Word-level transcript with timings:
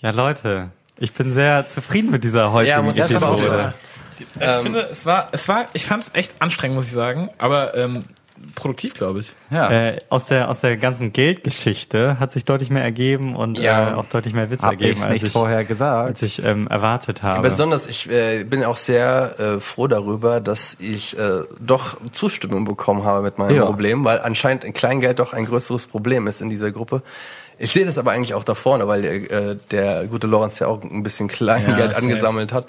Ja, 0.00 0.10
Leute, 0.10 0.70
ich 0.96 1.12
bin 1.12 1.30
sehr 1.30 1.66
zufrieden 1.68 2.10
mit 2.10 2.22
dieser 2.24 2.52
heutigen 2.52 2.88
auch 2.88 2.96
Episode. 2.96 3.74
Ich 4.18 4.26
Ähm, 4.40 4.62
finde, 4.62 4.80
es 4.90 5.06
war, 5.06 5.28
es 5.32 5.48
war, 5.48 5.66
ich 5.72 5.86
fand 5.86 6.02
es 6.02 6.14
echt 6.14 6.34
anstrengend, 6.40 6.76
muss 6.76 6.86
ich 6.86 6.92
sagen, 6.92 7.30
aber 7.38 7.76
ähm, 7.76 8.04
produktiv, 8.54 8.94
glaube 8.94 9.20
ich. 9.20 9.32
Ja. 9.50 9.70
Äh, 9.70 9.98
aus 10.08 10.26
der 10.26 10.48
aus 10.48 10.60
der 10.60 10.76
ganzen 10.76 11.12
Geldgeschichte 11.12 12.18
hat 12.20 12.32
sich 12.32 12.44
deutlich 12.44 12.70
mehr 12.70 12.82
ergeben 12.82 13.34
und 13.36 13.58
Ja. 13.58 13.90
äh, 13.90 13.94
auch 13.94 14.06
deutlich 14.06 14.34
mehr 14.34 14.50
Witz 14.50 14.62
Hab 14.62 14.72
ergeben, 14.72 14.92
ich 14.92 15.02
als 15.02 15.12
nicht 15.12 15.24
ich, 15.26 15.32
vorher 15.32 15.64
gesagt. 15.64 16.08
als 16.08 16.22
ich 16.22 16.44
ähm, 16.44 16.66
erwartet 16.68 17.22
habe. 17.24 17.42
Besonders, 17.42 17.86
ich 17.88 18.08
äh, 18.10 18.44
bin 18.44 18.62
auch 18.64 18.76
sehr 18.76 19.38
äh, 19.38 19.60
froh 19.60 19.86
darüber, 19.88 20.40
dass 20.40 20.76
ich 20.80 21.18
äh, 21.18 21.42
doch 21.60 21.96
Zustimmung 22.12 22.64
bekommen 22.64 23.04
habe 23.04 23.22
mit 23.22 23.38
meinem 23.38 23.56
Ja. 23.56 23.64
Problem, 23.64 24.04
weil 24.04 24.20
anscheinend 24.20 24.64
ein 24.64 24.74
Kleingeld 24.74 25.18
doch 25.18 25.32
ein 25.32 25.44
größeres 25.44 25.86
Problem 25.88 26.26
ist 26.28 26.40
in 26.40 26.50
dieser 26.50 26.70
Gruppe. 26.70 27.02
Ich 27.58 27.72
sehe 27.72 27.84
das 27.84 27.98
aber 27.98 28.12
eigentlich 28.12 28.34
auch 28.34 28.44
da 28.44 28.54
vorne, 28.54 28.86
weil 28.86 29.04
äh, 29.04 29.56
der 29.72 30.06
gute 30.06 30.26
Lorenz 30.26 30.58
ja 30.60 30.68
auch 30.68 30.82
ein 30.82 31.02
bisschen 31.02 31.26
Kleingeld 31.28 31.92
safe. 31.94 32.04
angesammelt 32.04 32.52
hat. 32.52 32.66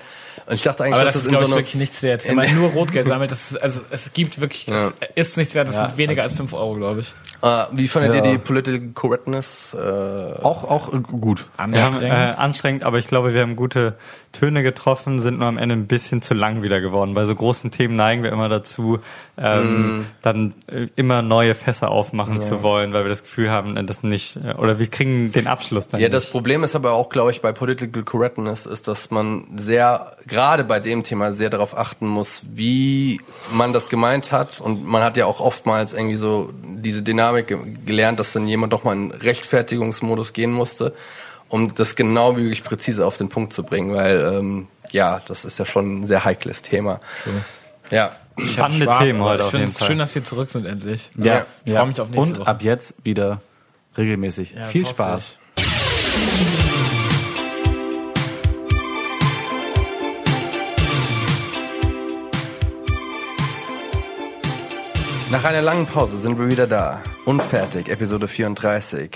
Und 0.47 0.55
ich 0.55 0.63
dachte 0.63 0.83
eigentlich, 0.83 0.95
Aber 0.95 1.03
dass 1.05 1.13
das 1.13 1.21
ist, 1.23 1.27
in 1.27 1.31
glaube 1.33 1.45
so 1.45 1.49
ich, 1.51 1.53
einer 1.53 1.59
wirklich 1.61 1.79
nichts 1.79 2.01
wert. 2.01 2.27
Wenn 2.27 2.35
man 2.37 2.55
nur 2.59 2.69
Rotgeld 2.71 3.05
sammelt, 3.07 3.31
das 3.31 3.51
ist, 3.51 3.57
also 3.61 3.81
es 3.91 4.11
gibt 4.13 4.41
wirklich, 4.41 4.65
das 4.65 4.93
ist 5.13 5.37
nichts 5.37 5.53
wert, 5.53 5.67
das 5.67 5.75
Ja. 5.75 5.81
sind 5.89 5.97
weniger 5.97 6.23
als 6.23 6.33
5 6.35 6.51
Euro, 6.53 6.73
glaube 6.75 7.01
ich. 7.01 7.13
äh, 7.43 7.65
wie 7.71 7.87
fandet 7.87 8.15
Ja. 8.15 8.25
ihr 8.25 8.31
die 8.31 8.37
Political 8.39 8.89
Correctness? 8.95 9.75
Äh, 9.75 9.79
Auch, 9.79 10.63
auch 10.63 10.91
äh, 10.93 10.97
gut. 10.99 11.45
wir 11.67 11.83
haben, 11.83 12.01
äh, 12.01 12.09
Anstrengend. 12.09 12.39
anstrengend, 12.39 12.83
aber 12.83 12.97
ich 12.97 13.07
glaube, 13.07 13.33
wir 13.33 13.41
haben 13.41 13.55
gute 13.55 13.95
Töne 14.31 14.63
getroffen, 14.63 15.19
sind 15.19 15.39
nur 15.39 15.47
am 15.47 15.57
Ende 15.57 15.75
ein 15.75 15.87
bisschen 15.87 16.21
zu 16.21 16.33
lang 16.33 16.61
wieder 16.61 16.81
geworden. 16.81 17.13
Bei 17.13 17.25
so 17.25 17.33
großen 17.33 17.71
Themen 17.71 17.95
neigen 17.95 18.23
wir 18.23 18.31
immer 18.31 18.47
dazu, 18.47 18.99
ähm, 19.37 20.05
dann 20.21 20.53
äh, 20.67 20.87
immer 20.95 21.21
neue 21.21 21.55
Fässer 21.55 21.89
aufmachen 21.89 22.39
zu 22.39 22.61
wollen, 22.61 22.93
weil 22.93 23.03
wir 23.03 23.09
das 23.09 23.23
Gefühl 23.23 23.49
haben, 23.49 23.75
äh, 23.75 23.83
das 23.83 24.03
nicht, 24.03 24.37
äh, 24.37 24.53
oder 24.53 24.77
wir 24.77 24.87
kriegen 24.87 25.31
den 25.31 25.47
Abschluss 25.47 25.87
dann 25.87 25.99
Ja, 25.99 26.09
das 26.09 26.23
nicht. 26.23 26.31
Problem 26.31 26.63
ist 26.63 26.75
aber 26.75 26.93
auch, 26.93 27.09
glaube 27.09 27.31
ich, 27.31 27.41
bei 27.41 27.51
Political 27.51 28.03
Correctness 28.03 28.65
ist, 28.65 28.87
dass 28.87 29.09
man 29.09 29.45
sehr, 29.55 30.15
gerade 30.27 30.63
bei 30.63 30.79
dem 30.79 31.03
Thema 31.03 31.33
sehr 31.33 31.49
darauf 31.49 31.75
achten 31.77 32.07
muss, 32.07 32.43
wie 32.53 33.21
man 33.51 33.73
das 33.73 33.89
gemeint 33.89 34.31
hat. 34.31 34.61
Und 34.61 34.85
man 34.85 35.03
hat 35.03 35.17
ja 35.17 35.25
auch 35.25 35.39
oftmals 35.39 35.93
irgendwie 35.93 36.17
so 36.17 36.51
diese 36.63 37.01
Dynamik 37.01 37.47
ge 37.47 37.57
gelernt, 37.85 38.19
dass 38.19 38.33
dann 38.33 38.47
jemand 38.47 38.73
doch 38.73 38.83
mal 38.83 38.93
in 38.93 39.11
Rechtfertigungsmodus 39.11 40.33
gehen 40.33 40.51
musste, 40.51 40.93
um 41.49 41.73
das 41.75 41.95
genau 41.95 42.37
wie 42.37 42.41
möglich 42.41 42.63
präzise 42.63 43.05
auf 43.05 43.17
den 43.17 43.29
Punkt 43.29 43.53
zu 43.53 43.63
bringen, 43.63 43.93
weil, 43.93 44.19
ähm, 44.33 44.67
ja, 44.91 45.21
das 45.27 45.45
ist 45.45 45.59
ja 45.59 45.65
schon 45.65 46.01
ein 46.01 46.07
sehr 46.07 46.23
heikles 46.23 46.61
Thema. 46.61 46.99
Ja. 47.89 48.11
Ich 48.37 48.53
spannende 48.53 48.85
Spaß, 48.85 48.99
Themen 49.03 49.21
heute 49.21 49.39
Ich 49.39 49.45
auf 49.45 49.51
finde 49.51 49.63
jeden 49.65 49.71
es 49.73 49.77
Fall. 49.79 49.87
schön, 49.87 49.99
dass 49.99 50.15
wir 50.15 50.23
zurück 50.23 50.49
sind 50.49 50.65
endlich. 50.65 51.09
Ja. 51.17 51.45
Ich 51.65 51.73
freue 51.73 51.87
mich 51.87 51.99
auf 51.99 52.09
nächste 52.09 52.29
Und 52.29 52.39
Woche. 52.39 52.47
ab 52.47 52.61
jetzt 52.61 52.95
wieder 53.03 53.41
regelmäßig. 53.97 54.53
Ja, 54.53 54.65
Viel 54.65 54.85
Spaß. 54.85 55.37
Nach 65.31 65.43
einer 65.43 65.61
langen 65.61 65.85
Pause 65.85 66.17
sind 66.17 66.39
wir 66.39 66.49
wieder 66.49 66.65
da. 66.65 67.01
Unfertig, 67.25 67.89
Episode 67.89 68.27
34. 68.27 69.11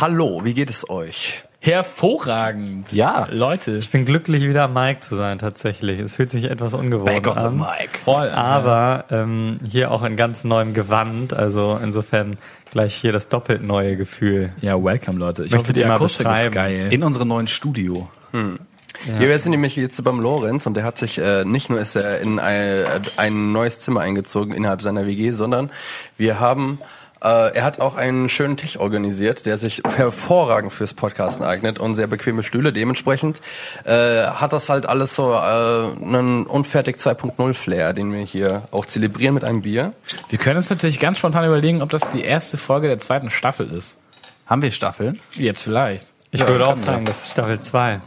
Hallo, 0.00 0.40
wie 0.44 0.54
geht 0.54 0.70
es 0.70 0.88
euch? 0.90 1.44
Hervorragend. 1.64 2.92
Ja. 2.92 3.28
Leute. 3.30 3.76
Ich 3.76 3.88
bin 3.90 4.04
glücklich, 4.04 4.42
wieder 4.48 4.66
Mike 4.66 4.98
zu 4.98 5.14
sein, 5.14 5.38
tatsächlich. 5.38 6.00
Es 6.00 6.16
fühlt 6.16 6.28
sich 6.28 6.44
etwas 6.50 6.74
ungewohnt 6.74 7.28
an. 7.28 7.56
Mike. 7.56 7.98
Voll. 8.04 8.30
Aber 8.30 9.04
ähm, 9.12 9.60
hier 9.70 9.92
auch 9.92 10.02
in 10.02 10.16
ganz 10.16 10.42
neuem 10.42 10.74
Gewand, 10.74 11.32
also 11.32 11.78
insofern 11.80 12.36
gleich 12.72 12.96
hier 12.96 13.12
das 13.12 13.28
doppelt 13.28 13.62
neue 13.62 13.96
Gefühl. 13.96 14.50
Ja, 14.60 14.82
welcome, 14.82 15.20
Leute. 15.20 15.44
Ich 15.44 15.52
Möchtet 15.52 15.68
hoffe, 15.68 15.72
die 15.74 15.84
mal 15.84 15.94
Akustik 15.94 16.26
ist 16.26 16.32
beschreiben? 16.32 16.52
geil. 16.52 16.92
In 16.92 17.04
unserem 17.04 17.28
neuen 17.28 17.46
Studio. 17.46 18.10
Ja. 18.32 19.20
wir 19.20 19.38
sind 19.38 19.52
nämlich 19.52 19.76
jetzt 19.76 20.02
beim 20.02 20.18
Lorenz 20.18 20.66
und 20.66 20.74
der 20.74 20.82
hat 20.82 20.98
sich 20.98 21.18
äh, 21.18 21.44
nicht 21.44 21.70
nur 21.70 21.80
ist 21.80 21.94
er 21.94 22.20
in 22.22 22.40
ein, 22.40 22.86
ein 23.16 23.52
neues 23.52 23.78
Zimmer 23.78 24.00
eingezogen 24.00 24.52
innerhalb 24.52 24.82
seiner 24.82 25.06
WG, 25.06 25.30
sondern 25.30 25.70
wir 26.18 26.40
haben 26.40 26.80
äh, 27.22 27.54
er 27.54 27.64
hat 27.64 27.80
auch 27.80 27.96
einen 27.96 28.28
schönen 28.28 28.56
Tisch 28.56 28.78
organisiert, 28.78 29.46
der 29.46 29.58
sich 29.58 29.82
hervorragend 29.96 30.72
fürs 30.72 30.94
Podcasten 30.94 31.44
eignet 31.44 31.78
und 31.78 31.94
sehr 31.94 32.08
bequeme 32.08 32.42
Stühle. 32.42 32.72
Dementsprechend 32.72 33.40
äh, 33.84 34.24
hat 34.24 34.52
das 34.52 34.68
halt 34.68 34.86
alles 34.86 35.14
so 35.14 35.32
äh, 35.32 35.36
einen 35.36 36.46
unfertig 36.46 36.96
2.0 36.96 37.54
Flair, 37.54 37.92
den 37.92 38.12
wir 38.12 38.24
hier 38.24 38.62
auch 38.72 38.86
zelebrieren 38.86 39.34
mit 39.34 39.44
einem 39.44 39.62
Bier. 39.62 39.92
Wir 40.30 40.38
können 40.38 40.56
uns 40.56 40.70
natürlich 40.70 40.98
ganz 40.98 41.18
spontan 41.18 41.44
überlegen, 41.44 41.82
ob 41.82 41.90
das 41.90 42.10
die 42.10 42.22
erste 42.22 42.58
Folge 42.58 42.88
der 42.88 42.98
zweiten 42.98 43.30
Staffel 43.30 43.70
ist. 43.70 43.98
Haben 44.46 44.62
wir 44.62 44.72
Staffeln? 44.72 45.20
Jetzt 45.34 45.62
vielleicht. 45.62 46.06
Ich 46.32 46.46
würde 46.46 46.66
auch 46.66 46.76
sagen, 46.78 47.04
das 47.04 47.24
ist 47.24 47.32
Staffel 47.32 47.60
2. 47.60 48.00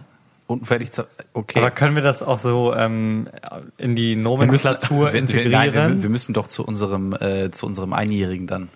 Unfertig 0.48 0.92
zu, 0.92 1.08
okay. 1.34 1.60
Aber 1.60 1.72
können 1.72 1.96
wir 1.96 2.04
das 2.04 2.22
auch 2.22 2.38
so 2.38 2.76
ähm, 2.76 3.30
in 3.78 3.96
die 3.96 4.16
Nomenklatur 4.16 5.06
wir, 5.08 5.14
wir, 5.14 5.20
integrieren? 5.20 5.52
nein, 5.52 5.74
wir, 5.74 6.04
wir 6.04 6.10
müssen 6.10 6.34
doch 6.34 6.48
zu 6.48 6.64
unserem, 6.64 7.14
äh, 7.14 7.50
zu 7.50 7.66
unserem 7.66 7.94
Einjährigen 7.94 8.46
dann. 8.46 8.70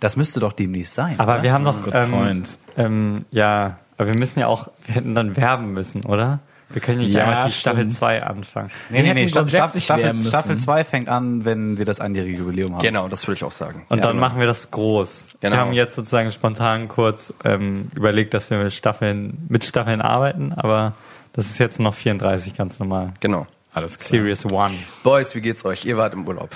Das 0.00 0.16
müsste 0.16 0.40
doch 0.40 0.52
demnächst 0.52 0.94
sein. 0.94 1.14
aber 1.18 1.34
oder? 1.34 1.42
wir 1.42 1.52
haben 1.52 1.64
doch, 1.64 1.82
Good 1.82 1.94
ähm, 1.94 2.10
point. 2.10 2.58
ähm, 2.76 3.24
ja, 3.30 3.78
aber 3.98 4.08
wir 4.08 4.18
müssen 4.18 4.40
ja 4.40 4.46
auch, 4.46 4.68
wir 4.84 4.94
hätten 4.94 5.14
dann 5.14 5.36
werben 5.36 5.72
müssen, 5.72 6.04
oder? 6.04 6.40
Wir 6.68 6.82
können 6.82 6.98
nicht 6.98 7.14
Ja, 7.14 7.26
einfach 7.28 7.46
die 7.46 7.52
Staffel 7.52 7.78
stimmt. 7.82 7.92
2 7.94 8.22
anfangen. 8.24 8.70
nee, 8.90 9.02
nee, 9.02 9.14
nee, 9.14 9.20
hätten 9.20 9.28
Staffel, 9.48 9.80
Staffel, 9.80 10.02
werben 10.04 10.16
müssen. 10.18 10.28
Staffel 10.28 10.56
2 10.56 10.84
fängt 10.84 11.08
an, 11.08 11.44
wenn 11.44 11.78
wir 11.78 11.84
das 11.84 12.00
einjährige 12.00 12.38
Jubiläum 12.38 12.74
haben. 12.74 12.82
Genau, 12.82 13.06
das 13.08 13.26
würde 13.28 13.36
ich 13.36 13.44
auch 13.44 13.52
sagen. 13.52 13.84
Und 13.88 13.98
Ja, 13.98 14.02
dann 14.02 14.16
genau. 14.16 14.26
machen 14.28 14.40
wir 14.40 14.48
das 14.48 14.70
groß. 14.72 15.36
Genau. 15.40 15.54
Wir 15.54 15.60
haben 15.60 15.72
jetzt 15.74 15.94
sozusagen 15.94 16.30
spontan 16.32 16.88
kurz 16.88 17.32
ähm, 17.44 17.88
überlegt, 17.94 18.34
dass 18.34 18.50
wir 18.50 18.58
mit 18.58 18.72
Staffeln, 18.72 19.46
mit 19.48 19.62
Staffeln 19.64 20.02
arbeiten, 20.02 20.52
aber 20.54 20.94
das 21.34 21.46
ist 21.50 21.58
jetzt 21.58 21.78
noch 21.78 21.94
34 21.94 22.56
ganz 22.56 22.80
normal. 22.80 23.12
Genau. 23.20 23.46
Alles 23.72 23.96
klar. 23.98 24.08
Serious 24.08 24.44
One. 24.50 24.74
Boys, 25.04 25.34
wie 25.36 25.40
geht's 25.42 25.64
euch? 25.64 25.84
Ihr 25.84 25.96
wart 25.96 26.14
im 26.14 26.26
Urlaub. 26.26 26.50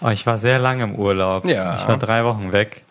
Oh, 0.00 0.08
ich 0.08 0.26
war 0.26 0.38
sehr 0.38 0.58
lange 0.58 0.84
im 0.84 0.94
Urlaub. 0.96 1.44
Ja. 1.46 1.76
Ich 1.76 1.88
war 1.88 1.96
drei 1.96 2.24
Wochen 2.24 2.52
weg. 2.52 2.84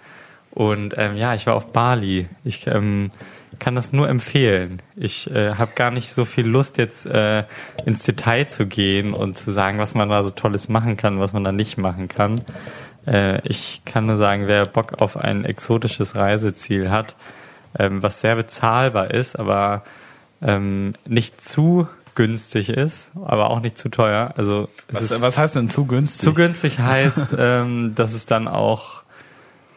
Und 0.51 0.95
ähm, 0.97 1.17
ja, 1.17 1.33
ich 1.33 1.47
war 1.47 1.55
auf 1.55 1.71
Bali. 1.71 2.27
Ich 2.43 2.67
ähm, 2.67 3.11
kann 3.59 3.75
das 3.75 3.91
nur 3.91 4.09
empfehlen. 4.09 4.81
Ich 4.95 5.29
äh, 5.31 5.55
habe 5.55 5.71
gar 5.75 5.91
nicht 5.91 6.13
so 6.13 6.25
viel 6.25 6.45
Lust, 6.45 6.77
jetzt 6.77 7.05
äh, 7.05 7.43
ins 7.85 8.03
Detail 8.03 8.47
zu 8.47 8.65
gehen 8.65 9.13
und 9.13 9.37
zu 9.37 9.51
sagen, 9.51 9.79
was 9.79 9.95
man 9.95 10.09
da 10.09 10.23
so 10.23 10.31
Tolles 10.31 10.69
machen 10.69 10.97
kann, 10.97 11.19
was 11.19 11.33
man 11.33 11.43
da 11.43 11.51
nicht 11.51 11.77
machen 11.77 12.07
kann. 12.07 12.41
Äh, 13.07 13.45
ich 13.47 13.81
kann 13.85 14.05
nur 14.05 14.17
sagen, 14.17 14.47
wer 14.47 14.65
Bock 14.65 15.01
auf 15.01 15.17
ein 15.17 15.45
exotisches 15.45 16.15
Reiseziel 16.15 16.89
hat, 16.89 17.15
ähm, 17.77 18.03
was 18.03 18.21
sehr 18.21 18.35
bezahlbar 18.35 19.11
ist, 19.11 19.39
aber 19.39 19.83
ähm, 20.41 20.93
nicht 21.05 21.41
zu 21.41 21.87
günstig 22.16 22.69
ist, 22.69 23.12
aber 23.24 23.50
auch 23.50 23.59
nicht 23.62 23.78
zu 23.78 23.90
teuer. 23.90 24.34
Also 24.38 24.69
es 24.88 25.01
ist 25.01 25.12
Was, 25.12 25.22
was 25.22 25.38
heißt 25.38 25.56
denn 25.56 25.69
zu 25.69 25.85
günstig? 25.85 26.24
zu 26.24 26.34
günstig 26.34 26.79
heißt, 26.79 27.35
ähm, 27.38 27.94
dass 27.96 28.13
es 28.13 28.25
dann 28.25 28.47
auch 28.47 29.03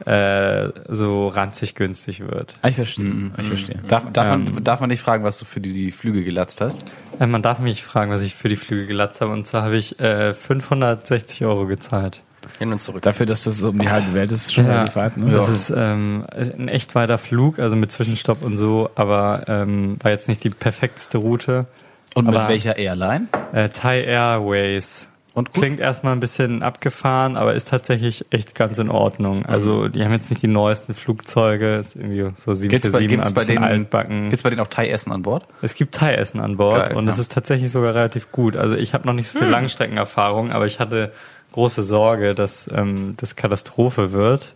äh, 0.04 0.68
so 0.88 1.28
ranzig 1.28 1.74
günstig 1.74 2.20
wird. 2.20 2.54
Ah, 2.62 2.68
ich 2.68 2.76
verstehe. 2.76 3.32
Ich 3.38 3.46
verstehe. 3.46 3.78
Darf, 3.88 4.04
darf, 4.12 4.26
Ähm. 4.34 4.44
man, 4.52 4.64
darf 4.64 4.80
man 4.80 4.90
nicht 4.90 5.00
fragen, 5.00 5.24
was 5.24 5.38
du 5.38 5.44
für 5.46 5.60
die, 5.60 5.72
die 5.72 5.90
Flüge 5.92 6.22
gelatzt 6.22 6.60
hast? 6.60 6.78
Äh, 7.18 7.26
man 7.26 7.42
darf 7.42 7.60
mich 7.60 7.82
fragen, 7.82 8.10
was 8.10 8.20
ich 8.22 8.34
für 8.34 8.48
die 8.50 8.56
Flüge 8.56 8.86
gelatzt 8.86 9.20
habe. 9.22 9.32
Und 9.32 9.46
zwar 9.46 9.62
habe 9.62 9.76
ich 9.76 9.98
äh, 9.98 10.34
560 10.34 11.44
Euro 11.46 11.66
gezahlt. 11.66 12.22
Hin 12.58 12.72
und 12.72 12.80
zurück. 12.80 13.02
Dafür, 13.02 13.26
dass 13.26 13.44
das 13.44 13.62
um 13.62 13.78
die 13.78 13.88
halbe 13.90 14.14
Welt 14.14 14.30
ist, 14.30 14.46
ist 14.46 14.54
schon 14.54 14.66
relativ 14.66 14.96
weit. 14.96 15.16
Ne? 15.16 15.32
Das 15.32 15.48
ist 15.48 15.70
ähm, 15.74 16.24
ein 16.30 16.68
echt 16.68 16.94
weiter 16.94 17.18
Flug, 17.18 17.58
also 17.58 17.74
mit 17.74 17.90
Zwischenstopp 17.90 18.42
und 18.42 18.56
so, 18.56 18.88
aber 18.94 19.44
ähm, 19.48 19.96
war 20.02 20.12
jetzt 20.12 20.28
nicht 20.28 20.44
die 20.44 20.50
perfekteste 20.50 21.18
Route. 21.18 21.66
Und 22.16 22.26
mit 22.26 22.34
Aber- 22.34 22.48
welcher 22.48 22.78
Airline? 22.78 23.28
Äh, 23.52 23.68
Thai 23.68 24.02
Airways. 24.04 25.12
Und 25.34 25.52
gut? 25.52 25.62
Klingt 25.62 25.80
erstmal 25.80 26.14
ein 26.14 26.20
bisschen 26.20 26.62
abgefahren, 26.62 27.36
aber 27.36 27.52
ist 27.52 27.68
tatsächlich 27.68 28.24
echt 28.30 28.54
ganz 28.54 28.78
in 28.78 28.88
Ordnung. 28.88 29.44
Also 29.44 29.88
die 29.88 30.02
haben 30.02 30.12
jetzt 30.12 30.30
nicht 30.30 30.42
die 30.42 30.48
neuesten 30.48 30.94
Flugzeuge, 30.94 31.76
ist 31.76 31.94
irgendwie 31.94 32.22
so 32.36 32.52
Gibt's 32.52 32.90
bei, 32.90 33.00
747, 33.00 33.08
gibt's 33.10 33.32
bei, 33.32 33.40
bisschen 33.40 33.54
denen, 33.56 33.64
altbacken. 33.64 34.30
gibt's 34.30 34.42
bei 34.42 34.48
denen 34.48 34.62
auch 34.62 34.66
Thai-Essen 34.68 35.12
an 35.12 35.20
Bord? 35.20 35.46
Es 35.60 35.74
gibt 35.74 35.94
Thai-Essen 35.94 36.40
an 36.40 36.56
Bord 36.56 36.88
Geil, 36.88 36.96
und 36.96 37.06
es 37.06 37.16
ja. 37.16 37.20
ist 37.20 37.32
tatsächlich 37.32 37.70
sogar 37.70 37.94
relativ 37.94 38.32
gut. 38.32 38.56
Also 38.56 38.76
ich 38.76 38.94
habe 38.94 39.06
noch 39.06 39.12
nicht 39.12 39.28
so 39.28 39.38
viel 39.38 39.48
Langstreckenerfahrung, 39.48 40.52
aber 40.52 40.64
ich 40.64 40.80
hatte 40.80 41.12
große 41.52 41.82
Sorge, 41.82 42.32
dass 42.32 42.70
ähm, 42.74 43.12
das 43.18 43.36
Katastrophe 43.36 44.12
wird. 44.12 44.54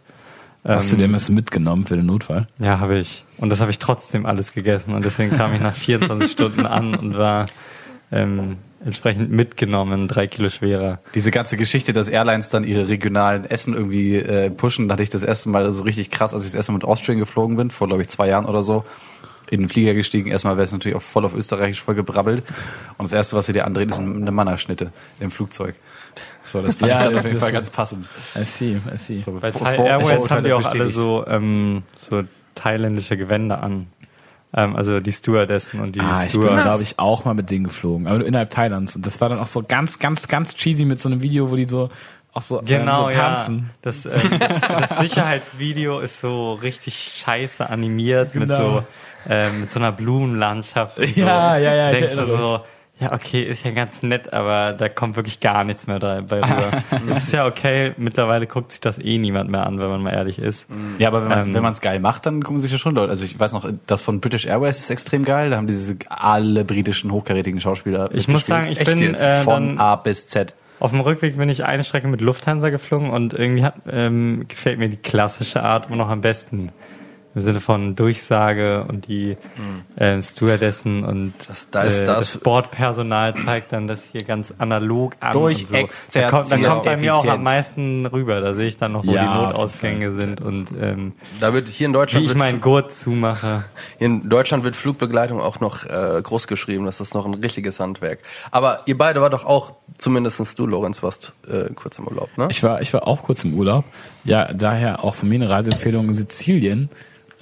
Hast 0.65 0.93
du 0.93 0.97
Ähm, 0.97 1.03
dir 1.09 1.13
was 1.13 1.29
mitgenommen 1.31 1.87
für 1.87 1.97
den 1.97 2.07
Notfall? 2.07 2.47
Ja, 2.59 2.81
habe 2.81 2.99
ich. 2.99 3.25
Und 3.39 3.49
das 3.51 3.61
habe 3.61 3.71
ich 3.71 3.79
trotzdem 3.79 4.27
alles 4.27 4.53
gegessen. 4.53 4.95
Und 4.95 5.05
deswegen 5.05 5.35
kam 5.37 5.55
ich 5.55 5.61
nach 5.61 5.75
24 5.75 6.31
Stunden 6.33 6.67
an 6.67 6.95
und 6.95 7.17
war 7.17 7.47
ähm, 8.13 8.59
entsprechend 8.85 9.31
mitgenommen, 9.31 10.09
drei 10.09 10.27
Kilo 10.27 10.49
schwerer. 10.49 11.01
Diese 11.15 11.31
ganze 11.31 11.57
Geschichte, 11.57 11.93
dass 11.93 12.09
Airlines 12.09 12.51
dann 12.51 12.65
ihre 12.65 12.89
regionalen 12.89 13.45
Essen 13.45 13.75
irgendwie 13.75 14.17
äh, 14.17 14.51
pushen, 14.51 14.89
da 14.89 14.95
hatte 14.95 15.03
ich 15.03 15.11
das 15.11 15.23
erste 15.23 15.49
Mal 15.49 15.71
so 15.73 15.83
richtig 15.83 16.11
krass, 16.11 16.35
als 16.35 16.45
ich 16.45 16.51
das 16.51 16.57
erste 16.57 16.73
Mal 16.73 16.79
mit 16.79 16.85
Austrian 16.85 17.19
geflogen 17.19 17.57
bin, 17.57 17.71
vor 17.71 17.87
glaube 17.89 18.03
ich 18.03 18.09
zwei 18.09 18.29
Jahren 18.29 18.47
oder 18.47 18.63
so, 18.63 18.85
in 19.51 19.61
den 19.61 19.69
Flieger 19.69 19.95
gestiegen. 19.95 20.31
Erstmal 20.31 20.57
wäre 20.57 20.65
es 20.65 20.73
natürlich 20.73 20.97
auch 20.97 21.03
voll 21.03 21.25
auf 21.25 21.35
Österreichisch 21.35 21.83
voll 21.83 21.95
gebrabbelt. 21.95 22.45
Und 22.99 23.05
das 23.05 23.13
erste, 23.13 23.37
was 23.37 23.47
sie 23.47 23.53
dir 23.53 23.65
andrehen, 23.65 23.91
ist 23.91 23.99
eine 23.99 24.31
Mannerschnitte 24.31 24.93
im 25.21 25.31
Flugzeug. 25.31 25.75
So, 26.43 26.63
das 26.63 26.77
fand 26.77 26.91
Ja, 26.91 26.99
ich 26.99 27.05
dann 27.05 27.13
das 27.15 27.21
auf 27.21 27.25
jeden 27.27 27.37
ist- 27.37 27.43
Fall 27.43 27.53
ganz 27.53 27.71
passend. 27.71 28.07
I 28.37 28.45
see, 28.45 28.77
I 28.93 28.97
see. 28.99 29.19
So, 29.19 29.33
Bei 29.41 29.51
Thai 29.51 29.77
Airways 29.77 30.31
haben 30.31 30.45
die 30.45 30.53
auch 30.53 30.59
alle 30.65 30.85
bestätigt. 30.85 30.95
so, 30.95 31.25
ähm, 31.27 31.83
so 31.97 32.23
thailändische 32.55 33.17
Gewänder 33.17 33.63
an. 33.63 33.87
Ähm, 34.53 34.75
also 34.75 34.99
die 35.01 35.13
Stewardessen 35.13 35.81
und 35.81 35.95
die 35.95 36.01
Ah, 36.01 36.25
ich 36.27 36.33
bin, 36.33 36.43
Stewards. 36.43 36.63
glaube 36.65 36.83
ich, 36.83 36.99
auch 36.99 37.25
mal 37.25 37.35
mit 37.35 37.51
denen 37.51 37.65
geflogen, 37.65 38.07
aber 38.09 38.19
nur 38.19 38.27
innerhalb 38.27 38.51
Thailands. 38.51 38.97
Und 38.97 39.07
das 39.07 39.21
war 39.21 39.29
dann 39.29 39.39
auch 39.39 39.47
so 39.47 39.63
ganz, 39.63 39.99
ganz, 40.01 40.27
ganz 40.27 40.55
cheesy 40.57 40.85
mit 40.85 41.01
so 41.01 41.09
einem 41.09 41.23
Video, 41.23 41.51
wo 41.51 41.57
die 41.57 41.67
so 41.69 41.91
auch 42.33 42.43
so, 42.43 42.59
ähm, 42.61 42.65
Genau, 42.67 42.97
so 42.97 43.11
ja. 43.11 43.17
tanzen. 43.35 43.71
Das, 43.83 44.07
ähm, 44.07 44.13
das, 44.41 44.61
das 44.61 44.99
Sicherheitsvideo 44.99 46.01
ist 46.01 46.21
so 46.21 46.55
richtig 46.55 46.95
scheiße 47.25 47.69
animiert 47.69 48.35
mit 48.35 48.49
Genau. 48.49 48.59
so 48.79 48.85
ähm, 49.29 49.61
mit 49.61 49.71
so 49.71 49.79
einer 49.81 49.93
Blumenlandschaft. 49.93 50.99
Und 50.99 51.17
Ja, 51.17 51.55
so. 51.57 51.65
ja, 51.65 51.75
ja, 51.75 51.91
Denkst 51.93 52.15
du 52.17 52.27
so, 52.27 52.61
ja, 53.01 53.13
okay, 53.13 53.43
ist 53.43 53.65
ja 53.65 53.71
ganz 53.71 54.03
nett, 54.03 54.33
aber 54.33 54.75
da 54.75 54.89
kommt 54.89 55.17
wirklich 55.17 55.41
gar 55.41 55.65
nichts 55.65 55.87
mehr 55.87 55.99
dabei 55.99 56.37
rüber. 56.43 56.83
Es 57.11 57.25
ist 57.25 57.33
ja 57.33 57.47
okay, 57.47 57.93
mittlerweile 57.97 58.47
guckt 58.47 58.73
sich 58.73 58.81
das 58.81 58.99
eh 58.99 59.19
niemand 59.19 59.51
mehr 59.51 59.67
an, 59.67 59.79
wenn 59.79 59.89
man 59.89 60.03
mal 60.03 60.13
ehrlich 60.13 60.39
ist. 60.39 60.69
Ja, 60.99 61.09
aber 61.09 61.23
wenn 61.23 61.29
man 61.29 61.39
es 61.39 61.49
Ähm, 61.49 61.55
wenn 61.55 61.63
man's 61.63 61.81
geil 61.81 61.99
macht, 61.99 62.27
dann 62.27 62.43
gucken 62.45 62.61
sich 62.61 62.71
ja 62.73 62.79
schon 62.79 62.95
Leute. 62.95 63.11
Also 63.11 63.25
ich 63.25 63.39
weiß 63.39 63.53
noch, 63.55 63.71
das 63.87 64.03
von 64.03 64.21
British 64.21 64.45
Airways 64.47 64.79
ist 64.79 64.91
extrem 64.91 65.25
geil. 65.25 65.51
Da 65.51 65.57
haben 65.57 65.67
diese 65.67 65.97
alle 66.09 66.65
britischen 66.65 67.11
hochkarätigen 67.11 67.61
Schauspieler. 67.61 68.11
Ich 68.13 68.29
muss 68.29 68.47
sagen, 68.47 68.69
ich 68.69 68.79
Echt 68.81 68.91
bin 68.91 68.99
jetzt? 68.99 69.23
äh, 69.23 69.43
von 69.43 69.79
A 69.79 69.97
bis 69.97 70.29
Z. 70.29 70.55
Auf 70.79 70.93
dem 70.93 71.01
Rückweg 71.01 71.37
bin 71.37 71.49
ich 71.51 71.65
eine 71.65 71.85
Strecke 71.85 72.09
mit 72.09 72.21
Lufthansa 72.23 72.71
geflogen 72.71 73.11
und 73.11 73.35
irgendwie 73.35 73.65
hat, 73.65 73.75
ähm, 73.91 74.47
gefällt 74.49 74.79
mir 74.79 74.89
die 74.89 74.97
klassische 74.97 75.63
Art 75.63 75.87
immer 75.89 75.97
noch 75.97 76.09
am 76.09 76.23
besten. 76.23 76.73
Im 77.33 77.41
Sinne 77.43 77.61
von 77.61 77.95
Durchsage 77.95 78.85
und 78.89 79.07
die 79.07 79.37
ähm, 79.97 80.21
Stewardessen 80.21 81.05
und 81.05 81.33
Das- 81.49 81.71
da 81.71 81.83
ist 81.83 82.01
äh, 82.01 82.05
das- 82.05 82.19
das 82.33 82.33
Sportpersonal 82.41 83.37
zeigt 83.37 83.73
dann 83.73 83.87
das 83.87 84.03
hier 84.11 84.25
ganz 84.25 84.53
analog 84.59 85.15
an. 85.21 85.33
Durch 85.35 85.61
und 85.61 85.69
so. 85.69 85.75
Da 85.75 85.81
kommt, 85.83 85.93
da 86.11 86.21
Exerzierung 86.23 86.65
kommt 86.65 86.85
bei 86.87 86.97
mir 86.97 87.15
auch 87.15 87.25
am 87.25 87.45
meisten 87.45 88.07
rüber. 88.07 88.41
Da 88.41 88.55
sehe 88.55 88.67
ich 88.67 88.77
dann 88.79 88.93
noch, 88.93 89.07
wo 89.07 89.13
Ja, 89.13 89.23
die 89.23 89.47
Notausgänge 89.47 90.11
sind 90.11 90.41
und 90.41 90.73
ähm, 90.81 91.13
Da 91.39 91.55
wird 91.55 91.69
hier 91.69 91.87
in 91.87 91.93
wie 91.93 91.99
Deutschland 91.99 92.25
ich 92.25 92.31
wird, 92.31 92.39
meinen 92.39 92.61
Gurt 92.61 92.91
zumache. 92.91 93.65
hier 93.99 94.07
in 94.09 94.29
Deutschland 94.29 94.65
wird 94.65 94.75
Flugbegleitung 94.75 95.41
auch 95.41 95.61
noch 95.61 95.85
äh, 95.85 96.21
groß 96.21 96.49
geschrieben. 96.49 96.85
Das 96.85 97.01
ist 97.01 97.15
noch 97.15 97.27
ein 97.27 97.35
richtiges 97.35 97.79
Handwerk. 97.79 98.19
Aber 98.51 98.81
ihr 98.87 98.99
beide 98.99 99.21
war 99.21 99.31
doch 99.31 99.45
auch, 99.45 99.75
zumindestens 99.99 100.57
du, 100.57 100.67
Lorenz, 100.67 101.01
warst 101.05 101.33
äh, 101.49 101.73
kurz 101.75 101.99
im 102.01 102.09
Urlaub, 102.09 102.31
ne? 102.37 102.49
Ich 102.51 102.63
war, 102.65 102.81
ich 102.81 102.93
war 102.93 103.07
auch 103.07 103.23
kurz 103.23 103.45
im 103.45 103.55
Urlaub. 103.55 103.85
Ja, 104.25 104.53
daher 104.53 105.05
auch 105.05 105.15
von 105.15 105.29
mir 105.29 105.37
eine 105.37 105.49
Reiseempfehlung 105.49 106.13
Sizilien. 106.13 106.91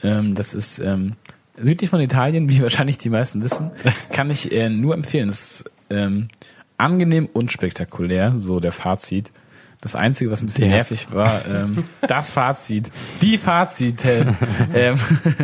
Ähm, 0.02 0.34
das 0.34 0.54
ist 0.54 0.78
ähm, 0.78 1.14
südlich 1.60 1.90
von 1.90 2.00
Italien, 2.00 2.48
wie 2.50 2.62
wahrscheinlich 2.62 2.98
die 2.98 3.10
meisten 3.10 3.42
wissen. 3.42 3.70
Kann 4.12 4.30
ich 4.30 4.52
äh, 4.52 4.68
nur 4.68 4.94
empfehlen. 4.94 5.28
Es 5.28 5.60
ist 5.60 5.70
ähm, 5.90 6.28
angenehm 6.76 7.28
und 7.32 7.52
spektakulär, 7.52 8.34
so 8.36 8.60
der 8.60 8.72
Fazit. 8.72 9.32
Das 9.80 9.94
Einzige, 9.94 10.32
was 10.32 10.42
ein 10.42 10.46
bisschen 10.46 10.70
nervig 10.70 11.06
war, 11.12 11.46
ähm, 11.48 11.84
das 12.08 12.32
Fazit, 12.32 12.90
die 13.22 13.38
Fazit. 13.38 14.04
Äh, 14.04 14.26
ähm, 14.74 14.98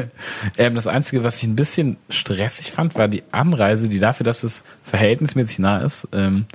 ähm, 0.58 0.74
das 0.74 0.88
Einzige, 0.88 1.22
was 1.22 1.36
ich 1.36 1.44
ein 1.44 1.54
bisschen 1.54 1.98
stressig 2.08 2.72
fand, 2.72 2.96
war 2.96 3.06
die 3.06 3.22
Anreise, 3.30 3.88
die 3.88 4.00
dafür, 4.00 4.24
dass 4.24 4.42
es 4.42 4.64
verhältnismäßig 4.82 5.60
nah 5.60 5.78
ist, 5.78 6.08
ähm, 6.12 6.46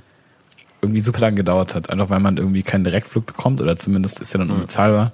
irgendwie 0.82 1.00
super 1.00 1.22
lang 1.22 1.36
gedauert 1.36 1.74
hat. 1.74 1.90
Einfach 1.90 2.10
weil 2.10 2.20
man 2.20 2.36
irgendwie 2.36 2.64
keinen 2.64 2.84
Direktflug 2.84 3.26
bekommt 3.26 3.62
oder 3.62 3.78
zumindest 3.78 4.20
ist 4.20 4.36
er 4.36 4.40
dann 4.40 4.52
unbezahlbar. 4.52 5.06
Und 5.06 5.14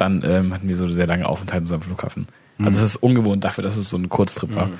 dann 0.00 0.22
ähm, 0.24 0.52
hatten 0.54 0.68
wir 0.68 0.76
so 0.76 0.86
sehr 0.88 1.06
lange 1.06 1.26
Aufenthalte 1.28 1.62
in 1.62 1.66
so 1.66 1.74
einem 1.74 1.82
Flughafen. 1.82 2.26
Also 2.58 2.80
es 2.80 2.94
ist 2.94 2.96
ungewohnt 2.96 3.42
dafür, 3.44 3.64
dass 3.64 3.76
es 3.76 3.88
so 3.90 3.96
ein 3.96 4.08
Kurztrip 4.08 4.54
war. 4.54 4.70